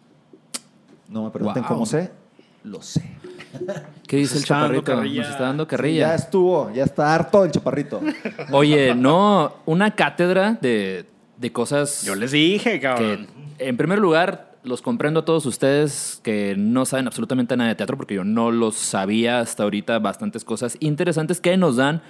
No 1.08 1.24
me 1.24 1.30
pregunten 1.30 1.62
Wow. 1.64 1.68
cómo 1.72 1.86
sé, 1.86 2.10
lo 2.64 2.82
sé. 2.82 3.02
¿Qué 4.06 4.18
dice 4.18 4.34
Nos 4.34 4.42
el 4.42 4.44
chaparrito? 4.46 4.94
Nos 4.94 5.28
está 5.30 5.42
dando 5.44 5.64
Ya 5.64 5.68
carrilla. 5.68 6.14
estuvo, 6.14 6.70
ya 6.72 6.84
está 6.84 7.14
harto 7.14 7.44
el 7.44 7.50
chaparrito. 7.50 8.00
Oye, 8.52 8.94
no, 8.94 9.54
una 9.66 9.94
cátedra 9.94 10.52
de, 10.60 11.06
de 11.38 11.52
cosas 11.52 12.02
Yo 12.04 12.14
les 12.14 12.32
dije, 12.32 12.72
que, 12.72 12.80
cabrón. 12.80 13.26
en 13.58 13.76
primer 13.76 13.98
lugar, 13.98 14.56
los 14.64 14.82
comprendo 14.82 15.20
a 15.20 15.24
todos 15.24 15.46
ustedes 15.46 16.20
que 16.22 16.54
no 16.58 16.84
saben 16.84 17.06
absolutamente 17.06 17.56
nada 17.56 17.68
de 17.70 17.74
teatro, 17.76 17.96
porque 17.96 18.14
yo 18.14 18.24
no 18.24 18.50
los 18.50 18.74
sabía 18.76 19.40
hasta 19.40 19.62
ahorita, 19.62 19.98
bastantes 20.00 20.44
cosas 20.44 20.76
interesantes 20.80 21.40
que 21.40 21.56
nos 21.56 21.76
dan 21.76 22.02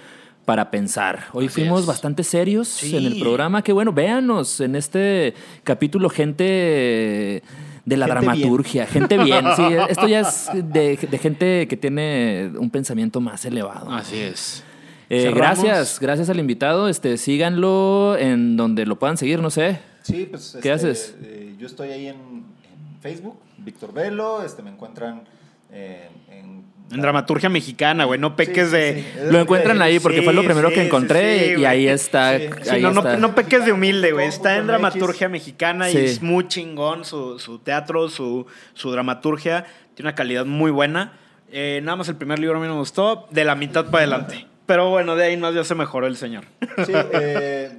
para 0.45 0.71
pensar. 0.71 1.25
Hoy 1.33 1.45
Así 1.45 1.61
fuimos 1.61 1.81
es. 1.81 1.85
bastante 1.85 2.23
serios 2.23 2.67
Sí. 2.67 2.95
en 2.95 3.05
el 3.05 3.19
programa. 3.19 3.61
Que 3.61 3.71
bueno, 3.71 3.93
véanos 3.93 4.59
en 4.61 4.75
este 4.75 5.35
capítulo, 5.63 6.09
gente 6.09 7.43
de 7.85 7.97
la 7.97 8.05
Gente 8.07 8.19
dramaturgia, 8.19 8.85
gente 8.87 9.17
bien. 9.23 9.45
Sí, 9.55 9.63
esto 9.89 10.07
ya 10.07 10.21
es 10.21 10.49
de, 10.53 10.97
de 10.97 11.17
gente 11.19 11.67
que 11.67 11.77
tiene 11.77 12.51
un 12.57 12.69
pensamiento 12.71 13.21
más 13.21 13.45
elevado. 13.45 13.91
Así 13.91 14.17
es. 14.17 14.63
Eh, 15.09 15.31
gracias, 15.33 15.99
gracias 15.99 16.29
al 16.29 16.39
invitado. 16.39 16.87
Este, 16.87 17.17
síganlo 17.17 18.15
en 18.17 18.55
donde 18.57 18.85
lo 18.85 18.99
puedan 18.99 19.17
seguir, 19.17 19.41
no 19.41 19.49
sé. 19.49 19.79
Sí, 20.03 20.27
pues. 20.29 20.51
¿Qué 20.61 20.71
este, 20.71 20.71
haces? 20.71 21.15
eh, 21.23 21.55
yo 21.57 21.65
estoy 21.67 21.89
ahí 21.89 22.07
en, 22.07 22.15
en 22.15 23.01
Facebook, 23.01 23.39
Víctor 23.57 23.93
Velo, 23.93 24.43
este, 24.43 24.61
me 24.63 24.69
encuentran 24.69 25.23
eh, 25.71 26.09
en. 26.29 26.69
En 26.91 27.01
dramaturgia 27.01 27.49
mexicana, 27.49 28.05
güey. 28.05 28.19
No 28.19 28.35
peques 28.35 28.69
Sí, 28.69 28.75
de. 28.75 28.93
sí, 28.95 29.07
sí. 29.13 29.31
Lo 29.31 29.39
encuentran 29.39 29.79
ahí 29.81 29.99
porque 29.99 30.19
Sí, 30.19 30.23
fue 30.23 30.33
lo 30.33 30.43
primero 30.43 30.69
sí, 30.69 30.73
que 30.75 30.85
encontré 30.87 31.55
sí, 31.55 31.61
y 31.61 31.65
ahí 31.65 31.87
está. 31.87 32.35
Sí, 32.39 32.49
Sí, 32.63 32.69
ahí 32.71 32.81
no, 32.81 32.91
no, 32.91 33.01
está. 33.01 33.17
no 33.17 33.35
peques 33.35 33.63
de 33.65 33.71
humilde, 33.71 34.11
güey. 34.11 34.27
Está 34.27 34.57
en 34.57 34.65
dramaturgia 34.65 35.29
mexicana 35.29 35.87
Sí. 35.89 35.99
y 35.99 36.05
es 36.05 36.21
muy 36.23 36.47
chingón 36.47 37.05
su, 37.05 37.37
su 37.37 37.59
teatro, 37.59 38.09
su, 38.09 38.47
su 38.73 38.91
dramaturgia. 38.91 39.65
Tiene 39.93 40.09
una 40.09 40.15
calidad 40.15 40.45
muy 40.47 40.71
buena. 40.71 41.13
Eh, 41.51 41.79
nada 41.83 41.95
más 41.97 42.09
el 42.09 42.15
primer 42.15 42.39
libro 42.39 42.57
a 42.57 42.59
mí 42.61 42.65
no 42.67 42.73
me 42.73 42.79
gustó, 42.79 43.27
de 43.29 43.43
la 43.45 43.53
mitad 43.53 43.85
para 43.91 43.99
adelante. 44.05 44.47
Pero 44.69 44.91
bueno, 44.91 45.15
de 45.15 45.23
ahí 45.23 45.35
más 45.35 45.55
ya 45.55 45.63
se 45.63 45.73
mejoró 45.73 46.05
el 46.05 46.15
señor. 46.15 46.45
Sí, 46.85 46.91
eh, 46.93 47.71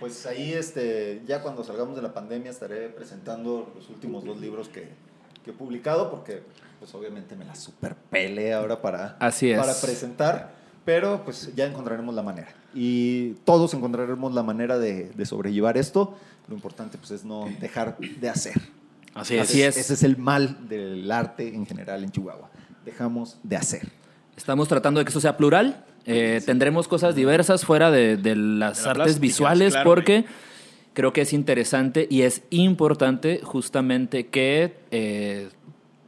pues 0.00 0.26
ahí, 0.26 0.52
este, 0.52 1.22
ya 1.28 1.42
cuando 1.42 1.62
salgamos 1.62 1.94
de 1.94 2.02
la 2.02 2.12
pandemia, 2.12 2.50
estaré 2.50 2.88
presentando 2.88 3.72
los 3.76 3.88
últimos 3.88 4.24
dos 4.24 4.40
libros 4.40 4.68
que, 4.68 4.88
que 5.44 5.50
he 5.50 5.52
publicado, 5.52 6.10
porque, 6.10 6.42
pues 6.80 6.92
obviamente 6.92 7.36
me 7.36 7.44
la 7.44 7.54
super 7.54 7.94
pele 7.94 8.52
ahora 8.52 8.82
para, 8.82 9.16
Así 9.20 9.52
es. 9.52 9.60
para 9.60 9.74
presentar, 9.80 10.50
pero 10.84 11.24
pues 11.24 11.54
ya 11.54 11.66
encontraremos 11.66 12.12
la 12.16 12.22
manera. 12.22 12.48
Y 12.74 13.34
todos 13.44 13.72
encontraremos 13.72 14.34
la 14.34 14.42
manera 14.42 14.76
de, 14.76 15.10
de 15.10 15.26
sobrellevar 15.26 15.78
esto. 15.78 16.18
Lo 16.48 16.56
importante, 16.56 16.98
pues, 16.98 17.12
es 17.12 17.24
no 17.24 17.48
dejar 17.60 17.96
de 17.96 18.28
hacer. 18.28 18.60
Así 19.14 19.38
Así 19.38 19.62
es. 19.62 19.76
Ese 19.76 19.94
es 19.94 20.02
el 20.02 20.16
mal 20.16 20.68
del 20.68 21.08
arte 21.12 21.54
en 21.54 21.64
general 21.64 22.02
en 22.02 22.10
Chihuahua. 22.10 22.50
Dejamos 22.84 23.38
de 23.44 23.54
hacer. 23.54 23.88
Estamos 24.36 24.66
tratando 24.66 24.98
de 24.98 25.04
que 25.04 25.10
esto 25.10 25.20
sea 25.20 25.36
plural. 25.36 25.84
Eh, 26.06 26.42
tendremos 26.44 26.86
cosas 26.88 27.14
diversas 27.14 27.64
fuera 27.64 27.90
de, 27.90 28.16
de 28.16 28.36
las 28.36 28.84
De 28.84 28.90
artes 28.90 29.20
visuales 29.20 29.72
claro, 29.72 29.88
porque 29.88 30.24
creo 30.92 31.12
que 31.12 31.22
es 31.22 31.32
interesante 31.32 32.06
y 32.10 32.22
es 32.22 32.42
importante 32.50 33.40
justamente 33.42 34.26
que 34.26 34.76
eh, 34.90 35.48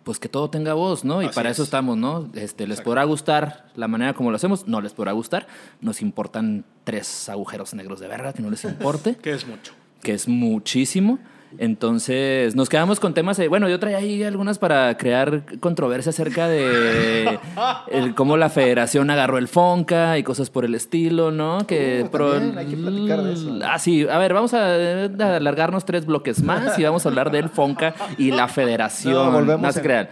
pues 0.05 0.19
que 0.21 0.29
todo 0.29 0.51
tenga 0.51 0.75
voz, 0.75 1.05
¿no? 1.05 1.21
Y 1.23 1.27
Así 1.27 1.35
para 1.35 1.51
eso 1.51 1.63
es. 1.63 1.69
estamos, 1.69 1.97
¿no? 1.97 2.31
Este, 2.35 2.65
les 2.65 2.75
Exacto. 2.75 2.91
podrá 2.91 3.05
gustar 3.05 3.67
la 3.75 3.89
manera 3.89 4.13
como 4.15 4.31
lo 4.31 4.37
hacemos, 4.37 4.69
no 4.69 4.81
les 4.81 4.93
podrá 4.93 5.11
gustar. 5.13 5.49
Nos 5.81 6.01
importan 6.01 6.65
tres 6.85 7.29
agujeros 7.29 7.75
negros 7.75 7.99
de 7.99 8.07
verga 8.07 8.33
que 8.33 8.43
no 8.43 8.51
les 8.51 8.63
importe. 8.65 9.17
Que 9.23 9.33
es 9.33 9.47
mucho. 9.47 9.73
que 10.03 10.13
es 10.13 10.29
muchísimo. 10.29 11.19
Entonces, 11.59 12.55
nos 12.55 12.69
quedamos 12.69 13.01
con 13.01 13.15
temas 13.15 13.37
de, 13.37 13.49
bueno, 13.49 13.69
yo 13.69 13.79
traía 13.79 13.99
ahí 13.99 14.23
algunas 14.23 14.59
para 14.59 14.97
crear 14.99 15.43
controversia 15.61 16.11
acerca 16.11 16.49
de 16.49 17.39
el- 17.91 18.15
cómo 18.15 18.37
la 18.37 18.51
federación 18.51 19.11
agarró 19.11 19.39
el 19.39 19.49
Fonca 19.49 20.19
y 20.19 20.23
cosas 20.23 20.51
por 20.51 20.65
el 20.65 20.75
estilo, 20.75 21.31
¿no? 21.31 21.67
Que 21.67 22.05
Uh, 22.13 22.59
hay 22.59 22.67
que 22.67 22.77
platicar 22.77 23.23
de 23.23 23.33
eso. 23.33 23.59
Ah, 23.65 23.79
sí, 23.79 24.07
a 24.09 24.19
ver, 24.19 24.33
vamos 24.35 24.55
a, 24.55 24.77
eh, 24.77 25.11
a 25.19 25.37
alargarnos 25.37 25.85
tres 25.85 26.05
bloques 26.07 26.43
más 26.43 26.79
y 26.79 26.83
vamos 26.85 27.05
a 27.07 27.09
hablar 27.09 27.31
del 27.31 27.49
Fonca 27.49 27.95
y 28.19 28.31
la 28.33 28.49
federación. 28.49 29.15
No, 29.15 29.33
volvemos 29.33 29.79
crean. 29.79 30.09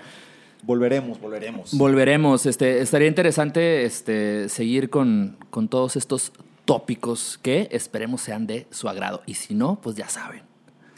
Volveremos, 0.62 1.20
volveremos. 1.20 1.74
Volveremos. 1.76 2.46
Este, 2.46 2.80
estaría 2.80 3.08
interesante 3.08 3.84
este, 3.84 4.48
seguir 4.48 4.88
con, 4.88 5.36
con 5.50 5.68
todos 5.68 5.96
estos 5.96 6.32
tópicos 6.64 7.38
que 7.42 7.68
esperemos 7.70 8.22
sean 8.22 8.46
de 8.46 8.66
su 8.70 8.88
agrado. 8.88 9.20
Y 9.26 9.34
si 9.34 9.54
no, 9.54 9.78
pues 9.82 9.94
ya 9.96 10.08
saben. 10.08 10.42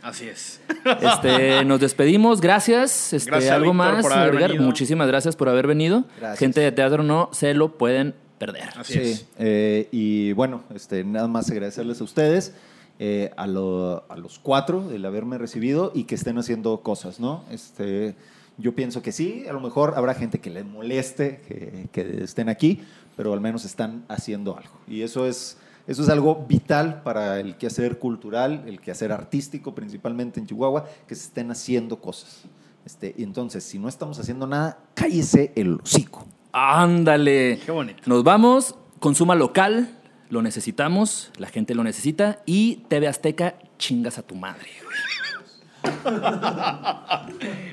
Así 0.07 0.28
es. 0.28 0.61
Este, 1.03 1.65
nos 1.65 1.81
despedimos, 1.81 2.41
gracias. 2.41 3.12
Este, 3.12 3.28
Gracias, 3.31 3.53
algo 3.53 3.74
más, 3.74 4.03
por 4.03 4.12
haber 4.12 4.28
agregar? 4.28 4.51
venido. 4.51 4.65
Muchísimas 4.66 5.09
gracias 5.09 5.35
por 5.35 5.49
haber 5.49 5.66
venido. 5.66 6.05
Gracias. 6.19 6.39
Gente 6.39 6.61
de 6.61 6.70
teatro 6.73 7.03
no 7.03 7.28
se 7.33 7.55
lo 7.55 7.77
pueden 7.77 8.15
perder. 8.39 8.69
Así 8.77 8.93
Sí, 8.93 8.99
es. 9.01 9.27
eh, 9.39 9.89
y 9.91 10.33
bueno, 10.33 10.62
este, 10.74 11.03
nada 11.03 11.27
más 11.27 11.51
agradecerles 11.51 12.01
a 12.01 12.05
ustedes, 12.05 12.55
eh, 13.01 13.33
a, 13.37 13.47
lo- 13.49 14.05
a 14.09 14.16
los 14.16 14.39
cuatro, 14.39 14.91
el 14.93 15.05
haberme 15.05 15.39
recibido 15.39 15.91
y 15.95 16.05
que 16.05 16.15
estén 16.15 16.39
haciendo 16.39 16.81
cosas, 16.83 17.19
¿no? 17.19 17.43
Este, 17.51 18.15
yo 18.59 18.74
pienso 18.77 19.03
que 19.03 19.11
sí, 19.11 19.45
a 19.51 19.53
lo 19.53 19.61
mejor 19.61 19.95
habrá 19.97 20.15
gente 20.15 20.39
que 20.39 20.51
les 20.51 20.65
moleste 20.65 21.41
que, 21.49 21.89
que 21.91 22.23
estén 22.23 22.49
aquí, 22.49 22.81
pero 23.16 23.33
al 23.33 23.41
menos 23.41 23.65
están 23.65 24.05
haciendo 24.09 24.57
algo. 24.57 24.78
Y 24.87 25.03
eso 25.03 25.27
es, 25.27 25.59
eso 25.86 26.02
es 26.02 26.08
algo 26.08 26.46
vital 26.48 27.02
para 27.02 27.38
el 27.38 27.56
quehacer 27.56 27.98
cultural, 27.98 28.64
el 28.66 28.80
quehacer 28.80 29.12
artístico 29.12 29.74
principalmente 29.74 30.40
en 30.40 30.46
Chihuahua, 30.46 30.84
que 31.06 31.14
se 31.14 31.26
estén 31.26 31.50
haciendo 31.50 32.00
cosas. 32.00 32.42
Este, 32.84 33.14
entonces, 33.22 33.64
si 33.64 33.78
no 33.78 33.88
estamos 33.88 34.18
haciendo 34.18 34.46
nada, 34.46 34.78
cállese 34.94 35.52
el 35.54 35.80
hocico. 35.82 36.26
Ándale. 36.52 37.60
Qué 37.64 37.70
bonito. 37.70 38.02
Nos 38.06 38.24
vamos, 38.24 38.74
consuma 38.98 39.34
local, 39.34 39.96
lo 40.28 40.42
necesitamos, 40.42 41.30
la 41.36 41.48
gente 41.48 41.74
lo 41.74 41.84
necesita 41.84 42.40
y 42.46 42.84
TV 42.88 43.08
Azteca, 43.08 43.56
chingas 43.78 44.18
a 44.18 44.22
tu 44.22 44.34
madre. 44.34 44.70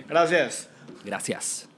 Gracias. 0.08 0.70
Gracias. 1.06 1.70